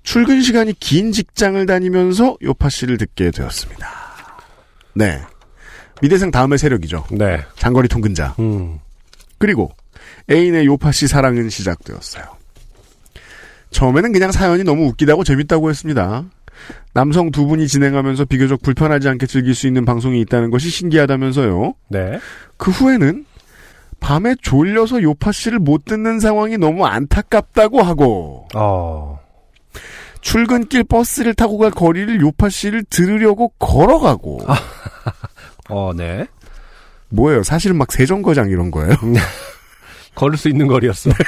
출근 0.03 0.43
시간이 0.43 0.75
긴 0.81 1.13
직장을 1.13 1.65
다니면서 1.65 2.37
요파 2.43 2.69
씨를 2.69 2.99
듣게 2.99 3.31
되었습니다. 3.31 3.89
네. 4.95 5.23
미대생 6.01 6.33
다음의 6.33 6.59
세력이죠. 6.59 7.07
네. 7.13 7.43
장거리 7.57 7.87
통근자. 7.87 8.35
음. 8.41 8.81
그리고 9.39 9.71
애인의 10.29 10.67
요파 10.67 10.91
씨 10.91 11.07
사랑은 11.07 11.49
시작되었어요. 11.49 12.25
처음에는 13.71 14.13
그냥 14.13 14.33
사연이 14.33 14.65
너무 14.65 14.87
웃기다고 14.89 15.23
재밌다고 15.23 15.71
했습니다. 15.71 16.25
남성 16.95 17.31
두 17.31 17.47
분이 17.47 17.69
진행하면서 17.69 18.27
비교적 18.27 18.63
불편하지 18.63 19.09
않게 19.09 19.27
즐길 19.27 19.55
수 19.55 19.67
있는 19.67 19.85
방송이 19.85 20.21
있다는 20.21 20.51
것이 20.51 20.69
신기하다면서요. 20.71 21.75
네. 21.89 22.21
그 22.57 22.71
후에는 22.71 23.25
밤에 24.01 24.35
졸려서 24.43 25.03
요파 25.03 25.33
씨를 25.33 25.59
못 25.59 25.85
듣는 25.85 26.21
상황이 26.21 26.59
너무 26.59 26.85
안타깝다고 26.87 27.83
하고 27.83 28.49
어. 28.55 29.21
출근길 30.21 30.85
버스를 30.85 31.35
타고 31.35 31.57
갈 31.59 31.71
거리를 31.71 32.21
요파 32.21 32.49
씨를 32.49 32.85
들으려고 32.91 33.49
걸어가고 33.59 34.41
어, 35.69 35.93
네. 35.97 36.27
뭐예요? 37.09 37.43
사실은 37.43 37.77
막 37.77 37.93
세정거장 37.93 38.51
이런 38.51 38.71
거예요. 38.71 38.95
걸을 40.15 40.37
수 40.37 40.49
있는 40.49 40.67
거리였어. 40.67 41.11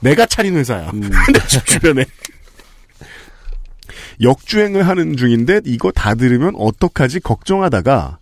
내가 0.00 0.26
차린 0.26 0.56
회사야. 0.56 0.90
음. 0.90 1.00
내 1.32 1.40
주변에. 1.64 2.04
역주행을 4.20 4.86
하는 4.86 5.16
중인데 5.16 5.60
이거 5.64 5.90
다 5.90 6.14
들으면 6.14 6.54
어떡하지 6.56 7.20
걱정하다가 7.20 8.18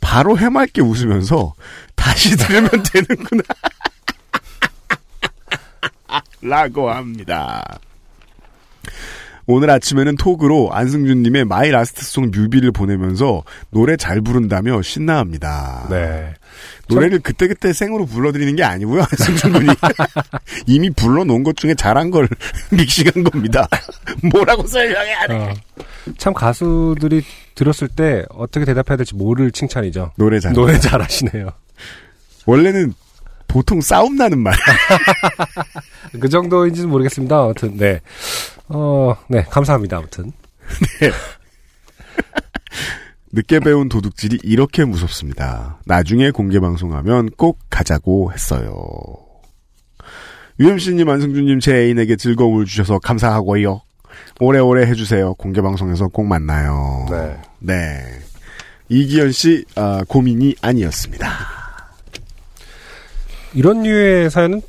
바로 0.00 0.38
해맑게 0.38 0.82
웃으면서 0.82 1.54
다시 1.94 2.36
들으면 2.36 2.70
되는구나. 2.92 3.42
라고 6.42 6.90
합니다. 6.90 7.62
오늘 9.48 9.70
아침에는 9.70 10.16
톡으로 10.16 10.70
안승준님의 10.72 11.44
My 11.44 11.70
Last 11.70 12.04
Song 12.04 12.30
뮤비를 12.32 12.72
보내면서 12.72 13.44
노래 13.70 13.96
잘 13.96 14.20
부른다며 14.20 14.82
신나합니다. 14.82 15.86
네. 15.88 16.34
노래를 16.88 17.18
그때그때 17.20 17.72
생으로 17.72 18.06
불러드리는 18.06 18.54
게 18.56 18.62
아니고요. 18.62 19.02
안승준 19.10 19.52
군이 19.52 19.66
이미 20.66 20.90
불러놓은 20.90 21.42
것 21.42 21.56
중에 21.56 21.74
잘한 21.74 22.10
걸 22.10 22.28
믹싱한 22.70 23.24
겁니다. 23.24 23.68
뭐라고 24.32 24.66
설명해야 24.66 25.26
돼. 25.26 25.34
어, 25.34 25.54
참 26.18 26.32
가수들이 26.32 27.22
들었을 27.54 27.88
때 27.88 28.24
어떻게 28.30 28.64
대답해야 28.64 28.96
될지 28.96 29.14
모를 29.14 29.50
칭찬이죠. 29.50 30.12
노래 30.16 30.38
잘 30.40 30.52
노래 30.52 30.78
잘하시네요. 30.78 31.50
원래는 32.46 32.94
보통 33.48 33.80
싸움 33.80 34.16
나는 34.16 34.38
말. 34.38 34.54
그 36.20 36.28
정도인지는 36.28 36.88
모르겠습니다. 36.90 37.36
아무튼 37.36 37.76
네. 37.76 38.00
어, 38.68 39.16
네, 39.28 39.42
감사합니다. 39.44 39.98
아무튼. 39.98 40.32
늦게 43.36 43.60
배운 43.60 43.90
도둑질이 43.90 44.38
이렇게 44.44 44.86
무섭습니다. 44.86 45.78
나중에 45.84 46.30
공개 46.30 46.58
방송하면 46.58 47.28
꼭 47.36 47.58
가자고 47.68 48.32
했어요. 48.32 48.72
UMC님, 50.58 51.06
안승준님, 51.06 51.60
제 51.60 51.74
애인에게 51.74 52.16
즐거움을 52.16 52.64
주셔서 52.64 52.98
감사하고요. 52.98 53.82
오래오래 54.40 54.86
해주세요. 54.86 55.34
공개 55.34 55.60
방송에서 55.60 56.08
꼭 56.08 56.24
만나요. 56.24 57.04
네. 57.10 57.36
네. 57.58 58.02
이기현 58.88 59.32
씨, 59.32 59.66
아, 59.74 60.02
고민이 60.08 60.54
아니었습니다. 60.62 61.28
이런 63.52 63.82
류의 63.82 64.30
사연은 64.30 64.62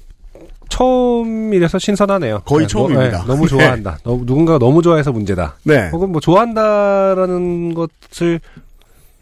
처음이라서 0.78 1.80
신선하네요. 1.80 2.42
거의 2.46 2.68
네, 2.68 2.72
처음입니다. 2.72 3.24
너, 3.28 3.36
무 3.36 3.48
좋아한다. 3.48 3.98
너무, 4.04 4.24
누군가가 4.26 4.60
너무 4.60 4.82
좋아해서 4.84 5.12
문제다. 5.12 5.56
네. 5.64 5.90
혹은 5.90 6.12
뭐 6.12 6.22
좋아한다라는 6.22 7.74
것을 7.74 8.40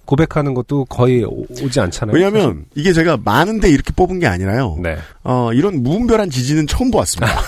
고백하는 0.03 0.53
것도 0.53 0.85
거의 0.85 1.23
오- 1.23 1.45
오지 1.63 1.79
않잖아요. 1.79 2.13
왜냐면, 2.15 2.65
이게 2.75 2.93
제가 2.93 3.17
많은데 3.23 3.69
이렇게 3.69 3.91
뽑은 3.93 4.19
게 4.19 4.27
아니라요. 4.27 4.77
네. 4.81 4.97
어, 5.23 5.51
이런 5.53 5.81
무분별한 5.81 6.29
지지는 6.29 6.67
처음 6.67 6.91
보았습니다. 6.91 7.33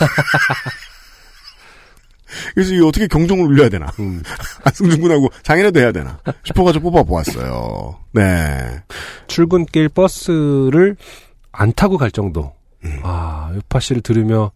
그래서 2.56 2.74
이게 2.74 2.84
어떻게 2.84 3.08
경종을 3.08 3.46
울려야 3.46 3.70
되나. 3.70 3.88
음. 4.00 4.22
안승준 4.64 5.02
군하고 5.02 5.30
장인어도 5.44 5.80
해야 5.80 5.92
되나. 5.92 6.20
싶어가지고 6.44 6.92
뽑아보았어요. 6.92 8.00
네. 8.14 8.82
출근길 9.28 9.90
버스를 9.90 10.96
안 11.52 11.74
타고 11.74 11.98
갈 11.98 12.10
정도. 12.12 12.57
음. 12.84 13.00
아, 13.04 13.52
요파 13.56 13.80
씨를 13.80 14.02
들으며 14.02 14.52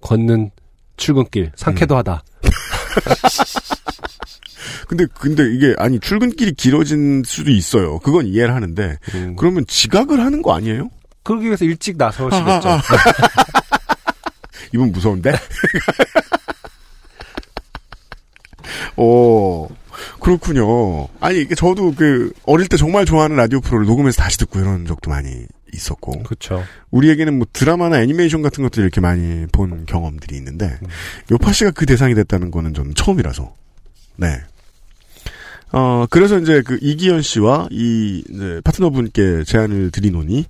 걷는 0.00 0.50
출근길 0.96 1.52
상쾌도 1.56 1.94
음. 1.94 1.98
하다. 1.98 2.22
근데, 4.88 5.04
근데 5.18 5.52
이게, 5.52 5.74
아니, 5.78 5.98
출근길이 5.98 6.52
길어진 6.52 7.22
수도 7.24 7.50
있어요. 7.50 7.98
그건 7.98 8.26
이해를 8.26 8.54
하는데, 8.54 8.98
음. 9.14 9.34
그러면 9.36 9.66
지각을 9.66 10.20
하는 10.20 10.42
거 10.42 10.54
아니에요? 10.54 10.90
그러기 11.24 11.46
위해서 11.46 11.64
일찍 11.64 11.96
나서시겠죠. 11.96 12.68
아, 12.68 12.74
아, 12.74 12.76
아. 12.76 12.82
이분 14.72 14.92
무서운데? 14.92 15.32
오, 18.96 19.68
그렇군요. 20.20 21.08
아니, 21.20 21.46
저도 21.48 21.92
그, 21.94 22.32
어릴 22.44 22.68
때 22.68 22.76
정말 22.76 23.04
좋아하는 23.04 23.36
라디오 23.36 23.60
프로를 23.60 23.86
녹음해서 23.86 24.22
다시 24.22 24.38
듣고 24.38 24.60
이런 24.60 24.86
적도 24.86 25.10
많이 25.10 25.46
있었고. 25.72 26.22
그렇죠. 26.22 26.62
우리에게는 26.90 27.38
뭐 27.38 27.46
드라마나 27.52 28.02
애니메이션 28.02 28.42
같은 28.42 28.62
것들 28.62 28.82
이렇게 28.82 29.00
많이 29.00 29.46
본 29.52 29.86
경험들이 29.86 30.36
있는데, 30.36 30.78
요파 31.30 31.52
씨가 31.52 31.72
그 31.72 31.86
대상이 31.86 32.14
됐다는 32.14 32.50
거는 32.50 32.74
저는 32.74 32.94
처음이라서. 32.94 33.54
네. 34.16 34.40
어, 35.72 36.06
그래서 36.08 36.38
이제 36.38 36.62
그 36.62 36.78
이기현 36.80 37.22
씨와 37.22 37.68
이, 37.70 38.24
이제 38.28 38.60
파트너분께 38.64 39.44
제안을 39.44 39.90
드리노니, 39.90 40.46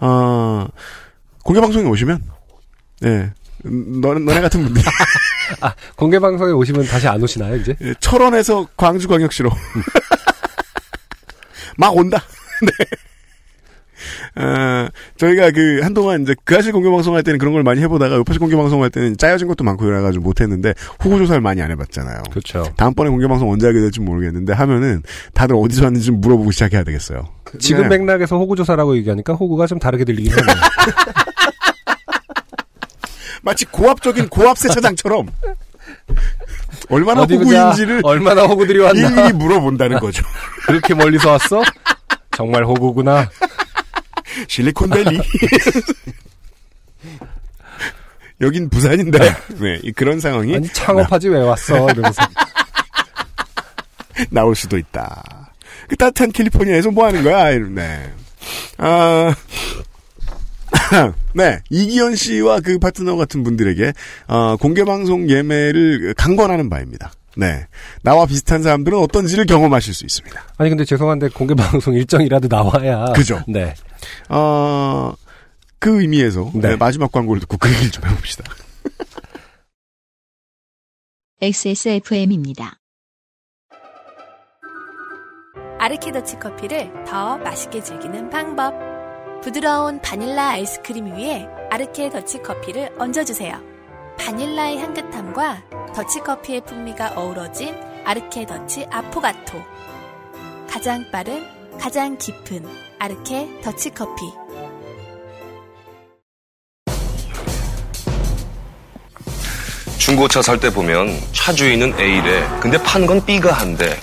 어, 0.00 0.66
공개 1.42 1.60
방송에 1.60 1.88
오시면, 1.88 2.22
네. 3.00 3.32
음, 3.66 4.00
너, 4.00 4.14
너네 4.14 4.40
같은 4.40 4.62
분들이 4.62 4.82
아, 5.60 5.74
공개 5.96 6.18
방송에 6.18 6.52
오시면 6.52 6.86
다시 6.86 7.08
안 7.08 7.22
오시나요, 7.22 7.56
이제? 7.56 7.76
예, 7.82 7.92
철원에서 8.00 8.68
광주광역시로 8.76 9.50
막 11.76 11.96
온다. 11.96 12.22
네. 12.62 12.70
어, 14.36 14.86
저희가 15.16 15.50
그 15.50 15.80
한동안 15.82 16.22
이제 16.22 16.34
그 16.44 16.56
아실 16.56 16.72
공개 16.72 16.90
방송할 16.90 17.22
때는 17.22 17.38
그런 17.38 17.52
걸 17.52 17.62
많이 17.62 17.80
해보다가 17.80 18.16
요파시 18.16 18.38
공개 18.38 18.56
방송할 18.56 18.90
때는 18.90 19.16
짜여진 19.16 19.48
것도 19.48 19.64
많고 19.64 19.86
이래가지고 19.86 20.24
못했는데 20.24 20.74
후보 21.00 21.18
조사를 21.18 21.40
많이 21.40 21.62
안 21.62 21.70
해봤잖아요. 21.70 22.22
그렇죠. 22.30 22.64
다음번에 22.76 23.10
공개 23.10 23.26
방송 23.26 23.50
언제 23.50 23.66
하게 23.66 23.80
될지 23.80 24.00
모르겠는데 24.00 24.52
하면은 24.52 25.02
다들 25.34 25.56
어디서 25.56 25.84
왔는지 25.84 26.06
좀 26.06 26.20
물어보고 26.20 26.50
시작해야 26.50 26.84
되겠어요. 26.84 27.28
지금 27.58 27.88
네. 27.88 27.98
맥락에서 27.98 28.38
호구 28.38 28.56
조사라고 28.56 28.96
얘기하니까 28.96 29.34
호구가 29.34 29.66
좀 29.66 29.78
다르게 29.78 30.04
들리긴 30.04 30.32
하네요. 30.32 30.56
마치 33.42 33.64
고압적인 33.64 34.28
고압 34.28 34.58
세차장처럼 34.58 35.28
얼마나. 36.90 37.22
호구인지를 37.22 38.02
얼마나 38.04 38.42
호구들이 38.42 38.80
왔나. 38.80 39.08
일일이 39.08 39.32
물어본다는 39.32 39.98
거죠. 39.98 40.22
그렇게 40.66 40.94
멀리서 40.94 41.30
왔어? 41.30 41.62
정말 42.32 42.64
호구구나. 42.64 43.28
실리콘밸리. 44.48 45.20
여긴 48.40 48.70
부산인데. 48.70 49.18
네, 49.60 49.80
이 49.82 49.92
그런 49.92 50.20
상황이 50.20 50.54
아니 50.54 50.68
창업하지 50.68 51.28
왜 51.28 51.40
왔어? 51.40 51.90
이러면서. 51.90 52.22
나올 54.30 54.54
수도 54.54 54.78
있다. 54.78 55.52
그 55.88 55.96
따뜻한 55.96 56.32
캘리포니아에서 56.32 56.90
뭐 56.90 57.06
하는 57.06 57.22
거야? 57.22 57.50
이런, 57.50 57.74
네. 57.74 58.12
아, 58.78 59.34
네. 61.34 61.60
이기현 61.68 62.16
씨와 62.16 62.60
그 62.60 62.78
파트너 62.78 63.16
같은 63.16 63.42
분들에게, 63.42 63.92
어, 64.28 64.56
공개방송 64.56 65.28
예매를 65.28 66.14
강권하는 66.16 66.70
바입니다. 66.70 67.12
네. 67.40 67.66
나와 68.02 68.26
비슷한 68.26 68.62
사람들은 68.62 68.98
어떤지를 68.98 69.46
경험하실 69.46 69.94
수 69.94 70.04
있습니다. 70.04 70.44
아니 70.58 70.68
근데 70.68 70.84
죄송한데 70.84 71.30
공개 71.30 71.54
방송 71.54 71.94
일정이라도 71.96 72.48
나와야. 72.48 73.12
그죠. 73.14 73.42
네. 73.48 73.74
어, 74.28 75.14
그 75.78 76.02
의미에서 76.02 76.50
네. 76.54 76.70
네, 76.70 76.76
마지막 76.76 77.10
광고를 77.10 77.40
듣고 77.40 77.56
그 77.56 77.70
얘기를 77.70 77.90
좀 77.90 78.04
해봅시다. 78.06 78.44
XSFM입니다. 81.40 82.76
아르케더치 85.78 86.38
커피를 86.38 86.92
더 87.06 87.38
맛있게 87.38 87.82
즐기는 87.82 88.28
방법. 88.28 88.74
부드러운 89.42 90.02
바닐라 90.02 90.50
아이스크림 90.50 91.16
위에 91.16 91.46
아르케 91.70 92.10
더치 92.10 92.42
커피를 92.42 92.90
얹어주세요. 92.98 93.69
바닐라의 94.24 94.78
향긋함과 94.78 95.62
더치 95.94 96.20
커피의 96.20 96.60
풍미가 96.66 97.14
어우러진 97.16 97.74
아르케 98.04 98.46
더치 98.46 98.86
아포가토. 98.90 99.60
가장 100.68 101.04
빠른, 101.10 101.44
가장 101.78 102.16
깊은 102.18 102.66
아르케 102.98 103.60
더치 103.62 103.90
커피. 103.90 104.22
중고차 109.98 110.42
살 110.42 110.58
때 110.58 110.70
보면 110.70 111.08
차 111.32 111.52
주인은 111.52 111.98
A래. 111.98 112.46
근데 112.60 112.82
판 112.82 113.06
건 113.06 113.24
B가 113.24 113.52
한대. 113.52 113.98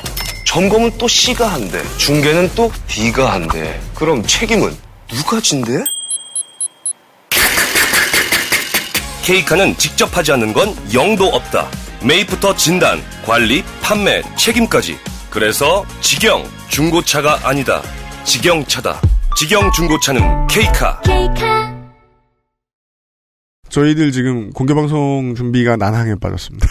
점검은 0.45 0.97
또 0.97 1.07
C가 1.07 1.47
한대. 1.47 1.81
중개는 1.97 2.51
또 2.55 2.71
D가 2.87 3.33
한대. 3.33 3.79
그럼 3.95 4.23
책임은 4.25 4.75
누가 5.07 5.39
진대? 5.41 5.83
케이카는 9.27 9.75
직접 9.75 10.15
하지 10.15 10.31
않는 10.31 10.53
건 10.53 10.69
영도 10.93 11.25
없다. 11.25 11.67
매입부터 12.01 12.55
진단, 12.55 12.97
관리, 13.25 13.61
판매, 13.81 14.21
책임까지. 14.37 14.95
그래서 15.29 15.83
직영 15.99 16.45
중고차가 16.69 17.45
아니다. 17.45 17.81
직영차다. 18.23 19.01
직영 19.35 19.69
중고차는 19.73 20.47
케이카. 20.47 21.01
저희들 23.67 24.13
지금 24.13 24.49
공개 24.51 24.73
방송 24.73 25.35
준비가 25.35 25.75
난항에 25.75 26.15
빠졌습니다. 26.21 26.65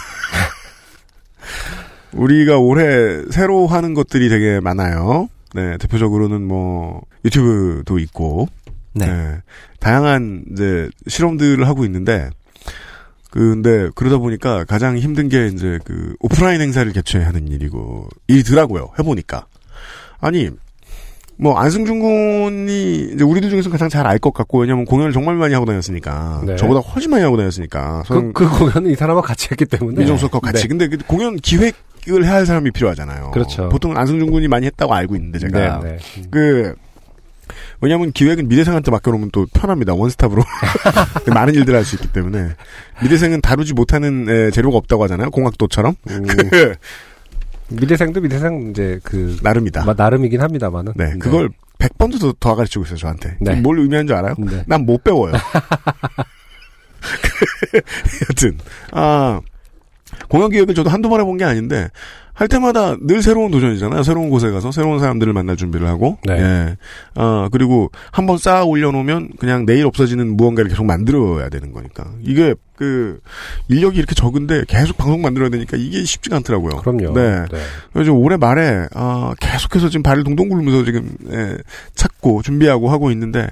우리가 2.14 2.56
올해 2.56 3.20
새로 3.32 3.66
하는 3.66 3.92
것들이 3.92 4.30
되게 4.30 4.60
많아요. 4.60 5.28
네, 5.52 5.76
대표적으로는 5.76 6.48
뭐, 6.48 7.02
유튜브도 7.22 7.98
있고, 7.98 8.48
네. 8.94 9.04
네, 9.04 9.42
다양한 9.78 10.46
이제 10.52 10.88
실험들을 11.06 11.68
하고 11.68 11.84
있는데, 11.84 12.30
근데 13.36 13.90
그러다 13.94 14.18
보니까 14.18 14.64
가장 14.64 14.96
힘든 14.96 15.28
게 15.28 15.48
이제 15.48 15.78
그 15.84 16.14
오프라인 16.20 16.60
행사를 16.60 16.90
개최하는 16.90 17.48
일이고, 17.48 18.08
일이더라고요. 18.28 18.92
해보니까. 18.98 19.46
아니, 20.20 20.48
뭐 21.38 21.58
안승준 21.58 22.00
군이 22.00 23.10
이제 23.12 23.22
우리들 23.22 23.50
중에서 23.50 23.68
가장 23.68 23.90
잘 23.90 24.06
알 24.06 24.18
것 24.18 24.32
같고 24.32 24.60
왜냐면 24.60 24.86
공연을 24.86 25.12
정말 25.12 25.34
많이 25.34 25.52
하고 25.52 25.66
다녔으니까 25.66 26.42
네. 26.46 26.56
저보다 26.56 26.80
훨씬 26.80 27.10
많이 27.10 27.22
하고 27.24 27.36
다녔으니까 27.36 28.04
그, 28.08 28.32
그 28.32 28.48
공연은 28.48 28.90
이 28.90 28.94
사람과 28.94 29.20
같이 29.20 29.48
했기 29.50 29.66
때문에. 29.66 29.98
민정수석과 29.98 30.40
같이 30.40 30.62
네. 30.62 30.68
근데 30.68 30.88
그 30.88 30.96
공연 31.06 31.36
기획을 31.36 32.24
해야 32.24 32.32
할 32.36 32.46
사람이 32.46 32.70
필요하잖아요. 32.70 33.32
그렇죠. 33.32 33.68
보통 33.68 33.94
안승준 33.98 34.30
군이 34.30 34.48
많이 34.48 34.64
했다고 34.64 34.94
알고 34.94 35.14
있는데 35.16 35.38
제가 35.40 35.80
네, 35.80 35.90
네. 35.90 35.98
그 36.30 36.74
왜냐하면 37.80 38.12
기획은 38.12 38.48
미대생한테 38.48 38.90
맡겨놓으면 38.90 39.30
또 39.32 39.46
편합니다. 39.52 39.94
원스톱으로 39.94 40.42
많은 41.32 41.54
일들 41.54 41.74
을할수 41.74 41.96
있기 41.96 42.08
때문에 42.12 42.50
미대생은 43.02 43.40
다루지 43.42 43.74
못하는 43.74 44.28
에, 44.28 44.50
재료가 44.50 44.76
없다고 44.78 45.04
하잖아요. 45.04 45.30
공학도처럼 45.30 45.94
음, 46.10 46.22
그 46.50 46.74
미대생도 47.68 48.20
미대생 48.20 48.68
이제 48.70 48.98
그 49.02 49.36
나름이다. 49.42 49.84
마- 49.84 49.94
나름이긴 49.96 50.40
합니다만은. 50.40 50.92
네, 50.96 51.16
그걸 51.18 51.50
100번도 51.78 52.20
더, 52.20 52.32
더 52.40 52.54
가르치고 52.54 52.84
있어요, 52.84 52.96
저한테. 52.96 53.36
네. 53.40 53.54
뭘 53.56 53.78
의미하는 53.80 54.06
줄 54.06 54.16
알아요? 54.16 54.34
네. 54.38 54.62
난못 54.66 55.04
배워요. 55.04 55.34
여튼, 58.30 58.58
아, 58.92 59.40
공연 60.28 60.50
기획을 60.50 60.74
저도 60.74 60.90
한두 60.90 61.08
번 61.08 61.20
해본 61.20 61.36
게 61.36 61.44
아닌데, 61.44 61.88
할 62.36 62.48
때마다 62.48 62.96
늘 63.00 63.22
새로운 63.22 63.50
도전이잖아요. 63.50 64.02
새로운 64.02 64.28
곳에 64.28 64.50
가서 64.50 64.70
새로운 64.70 64.98
사람들을 64.98 65.32
만날 65.32 65.56
준비를 65.56 65.86
하고, 65.86 66.18
네. 66.24 66.34
예. 66.38 66.76
아, 67.14 67.48
그리고 67.50 67.90
한번 68.12 68.36
쌓아 68.36 68.62
올려놓으면 68.62 69.30
그냥 69.38 69.64
내일 69.64 69.86
없어지는 69.86 70.36
무언가를 70.36 70.68
계속 70.68 70.84
만들어야 70.84 71.48
되는 71.48 71.72
거니까. 71.72 72.04
이게, 72.22 72.54
그, 72.76 73.20
인력이 73.68 73.96
이렇게 73.98 74.14
적은데 74.14 74.64
계속 74.68 74.98
방송 74.98 75.22
만들어야 75.22 75.48
되니까 75.48 75.78
이게 75.78 76.04
쉽지가 76.04 76.36
않더라고요. 76.36 76.76
그럼요. 76.76 77.14
네. 77.14 77.46
네. 77.50 77.58
그래서 77.94 78.12
올해 78.12 78.36
말에 78.36 78.86
아, 78.94 79.32
계속해서 79.40 79.88
지금 79.88 80.02
발을 80.02 80.22
동동 80.22 80.50
굴면서 80.50 80.84
지금 80.84 81.16
예, 81.32 81.56
찾고 81.94 82.42
준비하고 82.42 82.90
하고 82.90 83.10
있는데 83.12 83.48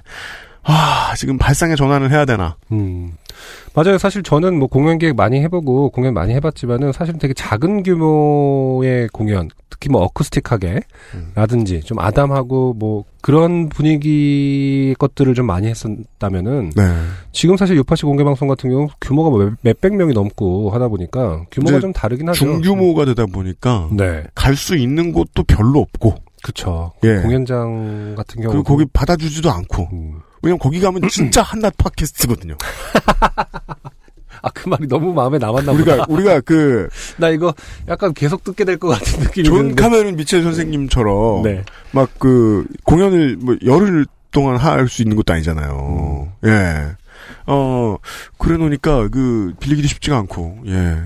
아 0.63 1.15
지금 1.17 1.39
발상의 1.39 1.77
전환을 1.77 2.11
해야 2.11 2.27
되나? 2.27 2.57
음. 2.73 3.13
맞아요. 3.75 3.99
사실 3.99 4.23
저는 4.23 4.59
뭐 4.59 4.69
공연 4.69 4.99
기획 4.99 5.17
많이 5.17 5.41
해보고 5.41 5.91
공연 5.91 6.15
많이 6.15 6.33
해봤지만은 6.35 6.93
사실 6.93 7.19
되게 7.19 7.35
작은 7.35 7.83
규모의 7.83 9.09
공연, 9.13 9.49
특히 9.71 9.89
뭐 9.91 10.03
어쿠스틱하게 10.03 10.81
음. 11.15 11.33
라든지 11.35 11.81
좀 11.81 11.99
아담하고 11.99 12.75
뭐 12.75 13.05
그런 13.21 13.69
분위기 13.69 14.95
것들을 14.99 15.35
좀 15.35 15.47
많이 15.47 15.67
했었다면은 15.69 16.71
네. 16.77 16.83
지금 17.33 17.57
사실 17.57 17.77
요파시 17.77 18.05
공개 18.05 18.23
방송 18.25 18.49
같은 18.49 18.71
경우 18.71 18.89
규모가 19.01 19.31
뭐 19.31 19.39
몇- 19.45 19.55
몇백 19.63 19.95
명이 19.97 20.13
넘고 20.13 20.71
하다 20.71 20.89
보니까 20.89 21.45
규모가 21.51 21.81
좀 21.81 21.93
다르긴 21.93 22.29
하죠. 22.29 22.39
중규모가 22.39 23.05
되다 23.07 23.27
보니까 23.27 23.89
네. 23.93 24.25
갈 24.35 24.55
수 24.55 24.77
있는 24.77 25.13
곳도 25.13 25.43
별로 25.45 25.81
없고 25.81 26.15
그쵸. 26.45 26.93
예. 27.03 27.17
공연장 27.23 28.15
같은 28.17 28.41
경우 28.41 28.53
그리고 28.53 28.63
거기 28.63 28.85
받아주지도 28.93 29.51
않고 29.51 29.89
음. 29.93 30.21
왜냐면 30.45 30.59
거기 30.59 30.81
가면 30.81 31.09
진짜 31.09 31.43
한낱 31.43 31.77
팟캐스트거든요. 31.79 32.57
아, 34.43 34.51
그 34.53 34.69
말이 34.69 34.87
너무 34.87 35.15
마음에 35.15 35.39
남았나 35.39 35.73
보다. 35.73 35.93
우리가 35.93 36.07
우리가 36.09 36.41
그 36.41 36.89
나 37.17 37.31
이거 37.31 37.55
약간 37.89 38.13
계속 38.13 38.45
듣게 38.45 38.65
될 38.65 38.79
것 38.79 38.89
같은 38.89 39.21
느낌이 39.23 39.47
존. 39.47 39.75
카메론 39.75 40.17
미첼 40.17 40.43
선생님처럼 40.43 41.43
네. 41.45 41.65
막 41.93 42.11
그 42.19 42.67
공연을 42.85 43.37
뭐 43.39 43.57
열흘 43.65 44.05
동안 44.33 44.57
할 44.57 44.89
수 44.89 45.01
있는 45.03 45.17
것도 45.17 45.33
아니잖아요. 45.33 46.33
예. 46.45 46.93
어, 47.47 47.97
그래 48.39 48.57
놓으니까 48.59 49.09
그 49.09 49.55
빌리기도 49.61 49.87
쉽지가 49.89 50.17
않고, 50.19 50.59
예. 50.67 50.99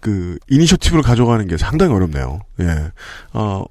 그 0.00 0.38
이니셔티브를 0.50 1.02
가져가는 1.02 1.46
게 1.46 1.56
상당히 1.56 1.94
어렵네요. 1.94 2.40
예. 2.60 2.90
어, 3.32 3.64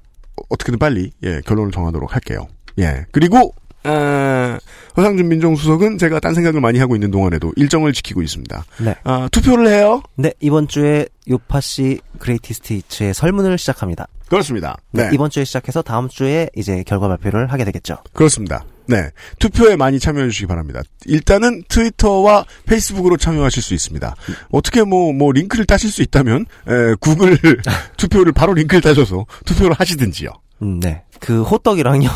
어떻게든 0.48 0.78
빨리, 0.78 1.12
예, 1.22 1.40
결론을 1.44 1.70
정하도록 1.70 2.12
할게요. 2.14 2.48
예. 2.78 3.04
그리고, 3.12 3.54
아, 3.84 4.58
허상준 4.96 5.28
민정수석은 5.28 5.98
제가 5.98 6.20
딴 6.20 6.34
생각을 6.34 6.60
많이 6.60 6.78
하고 6.78 6.96
있는 6.96 7.10
동안에도 7.10 7.52
일정을 7.56 7.92
지키고 7.92 8.22
있습니다. 8.22 8.64
네. 8.80 8.94
아, 9.04 9.28
투표를 9.30 9.68
해요? 9.68 10.02
네, 10.16 10.32
이번 10.40 10.68
주에 10.68 11.06
요팟시 11.28 12.00
Greatest 12.18 12.74
Hits의 12.74 13.14
설문을 13.14 13.58
시작합니다. 13.58 14.08
그렇습니다. 14.28 14.76
네. 14.90 15.10
이번 15.12 15.30
주에 15.30 15.44
시작해서 15.44 15.82
다음 15.82 16.08
주에 16.08 16.48
이제 16.56 16.82
결과 16.86 17.08
발표를 17.08 17.52
하게 17.52 17.64
되겠죠. 17.64 17.98
그렇습니다. 18.12 18.64
네. 18.86 19.10
투표에 19.38 19.76
많이 19.76 19.98
참여해 19.98 20.28
주시기 20.28 20.46
바랍니다. 20.46 20.80
일단은 21.06 21.62
트위터와 21.68 22.44
페이스북으로 22.66 23.16
참여하실 23.16 23.62
수 23.62 23.74
있습니다. 23.74 24.14
어떻게 24.50 24.82
뭐, 24.82 25.12
뭐, 25.12 25.32
링크를 25.32 25.64
따실 25.64 25.90
수 25.90 26.02
있다면, 26.02 26.46
에, 26.68 26.94
구글 27.00 27.38
투표를 27.96 28.32
바로 28.32 28.54
링크를 28.54 28.80
따셔서 28.80 29.24
투표를 29.46 29.74
하시든지요. 29.78 30.30
음, 30.62 30.80
네. 30.80 31.02
그 31.24 31.42
호떡이랑요. 31.42 32.08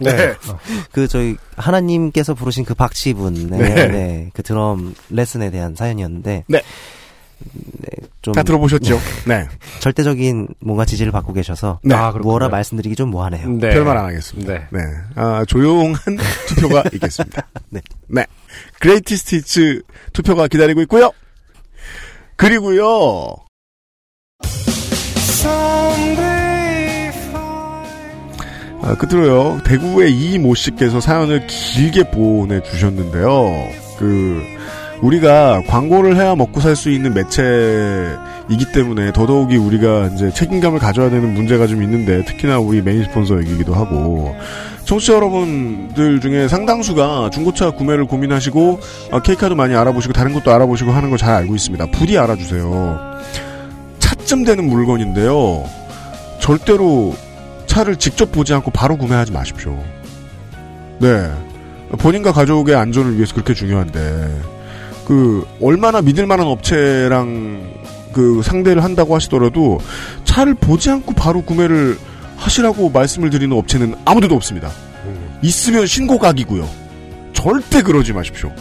네. 0.00 0.34
그 0.90 1.06
저희 1.06 1.36
하나님께서 1.56 2.32
부르신 2.32 2.64
그 2.64 2.74
박치분, 2.74 3.48
네, 3.50 3.58
네. 3.58 3.88
네. 3.88 4.30
그 4.32 4.42
드럼 4.42 4.94
레슨에 5.10 5.50
대한 5.50 5.74
사연이었는데, 5.74 6.44
네. 6.48 6.62
네, 7.42 7.88
좀 8.22 8.32
다 8.32 8.42
들어보셨죠? 8.42 8.98
네. 9.26 9.46
절대적인 9.80 10.48
뭔가 10.60 10.86
지지를 10.86 11.12
받고 11.12 11.34
계셔서 11.34 11.78
네. 11.82 11.94
아. 11.94 12.10
뭐라 12.12 12.48
말씀드리기 12.48 12.96
좀 12.96 13.10
뭐하네요. 13.10 13.48
네. 13.50 13.70
별말 13.74 13.98
안 13.98 14.06
하겠습니다. 14.06 14.50
네. 14.50 14.66
네. 14.70 14.80
아, 15.16 15.44
조용한 15.46 15.94
투표가 16.48 16.84
있겠습니다. 16.94 17.46
네. 17.68 17.82
네. 18.08 18.24
Greatest 18.80 19.36
Hits 19.36 19.82
투표가 20.14 20.48
기다리고 20.48 20.80
있고요. 20.82 21.12
그리고요. 22.36 23.36
아, 28.86 28.94
끝으로요. 28.96 29.60
대구의 29.64 30.12
이모 30.12 30.54
씨께서 30.54 31.00
사연을 31.00 31.46
길게 31.46 32.10
보내주셨는데요. 32.10 33.68
그, 33.98 34.42
우리가 35.00 35.62
광고를 35.66 36.16
해야 36.16 36.34
먹고 36.36 36.60
살 36.60 36.76
수 36.76 36.90
있는 36.90 37.14
매체이기 37.14 38.72
때문에 38.74 39.12
더더욱이 39.12 39.56
우리가 39.56 40.10
이제 40.14 40.30
책임감을 40.30 40.78
가져야 40.78 41.08
되는 41.10 41.32
문제가 41.34 41.66
좀 41.66 41.82
있는데 41.82 42.24
특히나 42.24 42.58
우리 42.58 42.80
메인 42.82 43.04
스폰서이기도 43.04 43.74
하고 43.74 44.34
청취자 44.84 45.14
여러분들 45.14 46.20
중에 46.20 46.46
상당수가 46.48 47.30
중고차 47.32 47.70
구매를 47.70 48.04
고민하시고 48.06 48.80
아, 49.12 49.20
케이카도 49.22 49.54
많이 49.54 49.74
알아보시고 49.74 50.12
다른 50.12 50.32
것도 50.34 50.52
알아보시고 50.52 50.92
하는 50.92 51.08
걸 51.10 51.18
잘 51.18 51.34
알고 51.34 51.54
있습니다. 51.54 51.86
부디 51.86 52.18
알아주세요. 52.18 53.00
차쯤 53.98 54.44
되는 54.44 54.64
물건인데요. 54.68 55.64
절대로 56.40 57.14
차를 57.74 57.96
직접 57.96 58.30
보지 58.30 58.54
않고 58.54 58.70
바로 58.70 58.96
구매하지 58.96 59.32
마십시오. 59.32 59.76
네. 61.00 61.28
본인과 61.98 62.30
가족의 62.30 62.76
안전을 62.76 63.16
위해서 63.16 63.34
그렇게 63.34 63.52
중요한데, 63.52 64.42
그, 65.04 65.44
얼마나 65.60 66.00
믿을 66.00 66.24
만한 66.24 66.46
업체랑 66.46 67.74
그 68.12 68.42
상대를 68.44 68.84
한다고 68.84 69.16
하시더라도 69.16 69.80
차를 70.22 70.54
보지 70.54 70.88
않고 70.88 71.14
바로 71.14 71.42
구매를 71.42 71.98
하시라고 72.36 72.90
말씀을 72.90 73.30
드리는 73.30 73.56
업체는 73.56 73.96
아무 74.04 74.20
데도 74.20 74.36
없습니다. 74.36 74.70
있으면 75.42 75.84
신고각이고요. 75.86 76.68
절대 77.32 77.82
그러지 77.82 78.12
마십시오. 78.12 78.52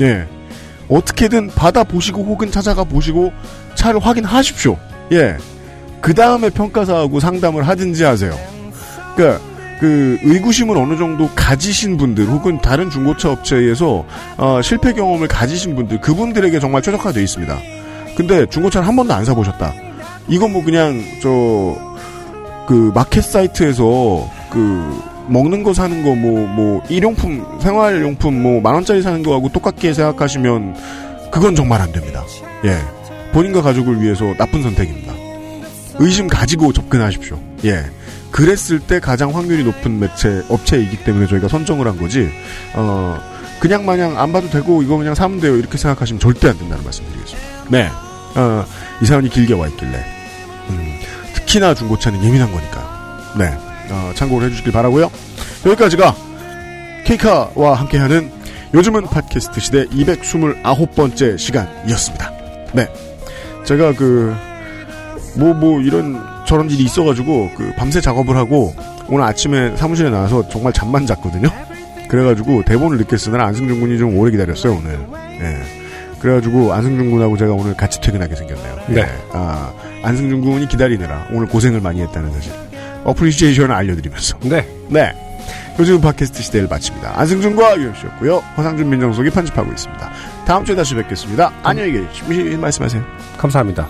예. 0.00 0.28
어떻게든 0.88 1.48
받아보시고 1.48 2.22
혹은 2.22 2.52
찾아가 2.52 2.84
보시고 2.84 3.32
차를 3.74 3.98
확인하십시오. 3.98 4.76
예. 5.10 5.36
그 6.00 6.14
다음에 6.14 6.50
평가사하고 6.50 7.18
상담을 7.18 7.66
하든지 7.66 8.04
하세요. 8.04 8.59
그러니까 9.20 9.44
그 9.80 10.18
의구심을 10.22 10.76
어느 10.76 10.96
정도 10.96 11.28
가지신 11.34 11.96
분들 11.96 12.26
혹은 12.26 12.60
다른 12.60 12.90
중고차 12.90 13.30
업체에서 13.30 14.04
어, 14.36 14.60
실패 14.62 14.92
경험을 14.92 15.28
가지신 15.28 15.74
분들 15.74 16.00
그분들에게 16.00 16.58
정말 16.60 16.82
최적화되어 16.82 17.22
있습니다. 17.22 17.58
근데 18.16 18.46
중고차를 18.46 18.86
한 18.86 18.96
번도 18.96 19.12
안 19.14 19.24
사보셨다. 19.24 19.72
이건 20.28 20.52
뭐 20.52 20.64
그냥 20.64 21.02
저 21.22 21.90
그 22.70 22.92
마켓 22.94 23.22
사이트에서 23.24 24.30
그 24.48 25.02
먹는 25.26 25.64
거 25.64 25.74
사는 25.74 26.04
거 26.04 26.14
뭐뭐 26.14 26.84
일용품 26.88 27.58
생활용품 27.60 28.40
뭐 28.40 28.60
만 28.60 28.74
원짜리 28.74 29.02
사는 29.02 29.24
거하고 29.24 29.48
똑같게 29.48 29.92
생각하시면 29.92 30.76
그건 31.32 31.56
정말 31.56 31.80
안 31.80 31.90
됩니다. 31.90 32.24
예. 32.64 32.78
본인과 33.32 33.62
가족을 33.62 34.00
위해서 34.00 34.24
나쁜 34.38 34.62
선택입니다. 34.62 35.12
의심 35.98 36.28
가지고 36.28 36.72
접근하십시오. 36.72 37.40
예. 37.64 37.82
그랬을 38.30 38.80
때 38.80 39.00
가장 39.00 39.34
확률이 39.34 39.64
높은 39.64 39.98
매체 39.98 40.42
업체이기 40.48 41.04
때문에 41.04 41.26
저희가 41.26 41.48
선정을 41.48 41.86
한 41.86 41.98
거지. 41.98 42.30
어 42.74 43.20
그냥 43.60 43.84
마냥 43.84 44.18
안 44.18 44.32
봐도 44.32 44.48
되고 44.48 44.82
이거 44.82 44.96
그냥 44.96 45.14
사면 45.14 45.40
돼요 45.40 45.56
이렇게 45.56 45.76
생각하시면 45.76 46.20
절대 46.20 46.48
안 46.48 46.58
된다는 46.58 46.82
말씀드리겠습니다. 46.84 47.48
네. 47.68 47.90
어, 48.36 48.64
이 49.02 49.06
사연이 49.06 49.28
길게 49.28 49.54
와 49.54 49.66
있길래 49.66 50.04
음, 50.70 50.98
특히나 51.34 51.74
중고차는 51.74 52.22
예민한 52.24 52.50
거니까요. 52.52 53.34
네. 53.38 53.58
어, 53.90 54.12
참고를 54.14 54.48
해주시길 54.48 54.72
바라고요. 54.72 55.10
여기까지가 55.66 56.14
케이카와 57.04 57.74
함께하는 57.74 58.30
요즘은 58.72 59.06
팟캐스트 59.06 59.60
시대 59.60 59.84
229번째 59.86 61.36
시간이었습니다. 61.36 62.30
네. 62.72 62.88
제가 63.64 63.94
그, 63.94 64.34
뭐, 65.36 65.52
뭐, 65.54 65.80
이런, 65.80 66.24
저런 66.50 66.68
일이 66.68 66.82
있어가지고, 66.82 67.52
그, 67.56 67.72
밤새 67.76 68.00
작업을 68.00 68.36
하고, 68.36 68.74
오늘 69.08 69.24
아침에 69.24 69.76
사무실에 69.76 70.10
나와서 70.10 70.48
정말 70.48 70.72
잠만 70.72 71.06
잤거든요. 71.06 71.48
그래가지고 72.08 72.64
대본을 72.64 72.98
늦게 72.98 73.16
쓰느라 73.16 73.46
안승준 73.46 73.80
군이 73.80 73.96
좀 73.96 74.18
오래 74.18 74.32
기다렸어요 74.32 74.74
오늘. 74.74 74.98
예. 75.40 76.18
그래가지고 76.18 76.72
안승준 76.72 77.12
군하고 77.12 77.36
제가 77.36 77.52
오늘 77.52 77.74
같이 77.76 78.00
퇴근하게 78.00 78.34
생겼네요. 78.34 78.76
네. 78.88 79.00
예. 79.02 79.08
아 79.32 79.72
안승준 80.02 80.40
군이 80.40 80.66
기다리느라 80.66 81.28
오늘 81.30 81.46
고생을 81.46 81.80
많이 81.80 82.02
했다는 82.02 82.32
사실. 82.32 82.52
어프리시에이션을 83.04 83.72
알려드리면서. 83.72 84.38
네. 84.42 84.66
네. 84.88 85.12
요즘 85.78 86.00
팟캐스트 86.00 86.42
시대를 86.42 86.66
마칩니다. 86.68 87.12
안승준과 87.18 87.78
유현씨였고요. 87.78 88.42
허상준 88.56 88.90
민정석이 88.90 89.30
편집하고 89.30 89.70
있습니다. 89.70 90.10
다음 90.46 90.64
주에 90.64 90.74
다시 90.74 90.96
뵙겠습니다. 90.96 91.52
안녕히 91.62 91.92
계십시오. 91.92 92.58
말씀하세요. 92.58 93.02
감사합니다. 93.38 93.86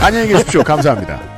안녕히 0.00 0.28
계십시오. 0.28 0.64
감사합니다. 0.64 1.37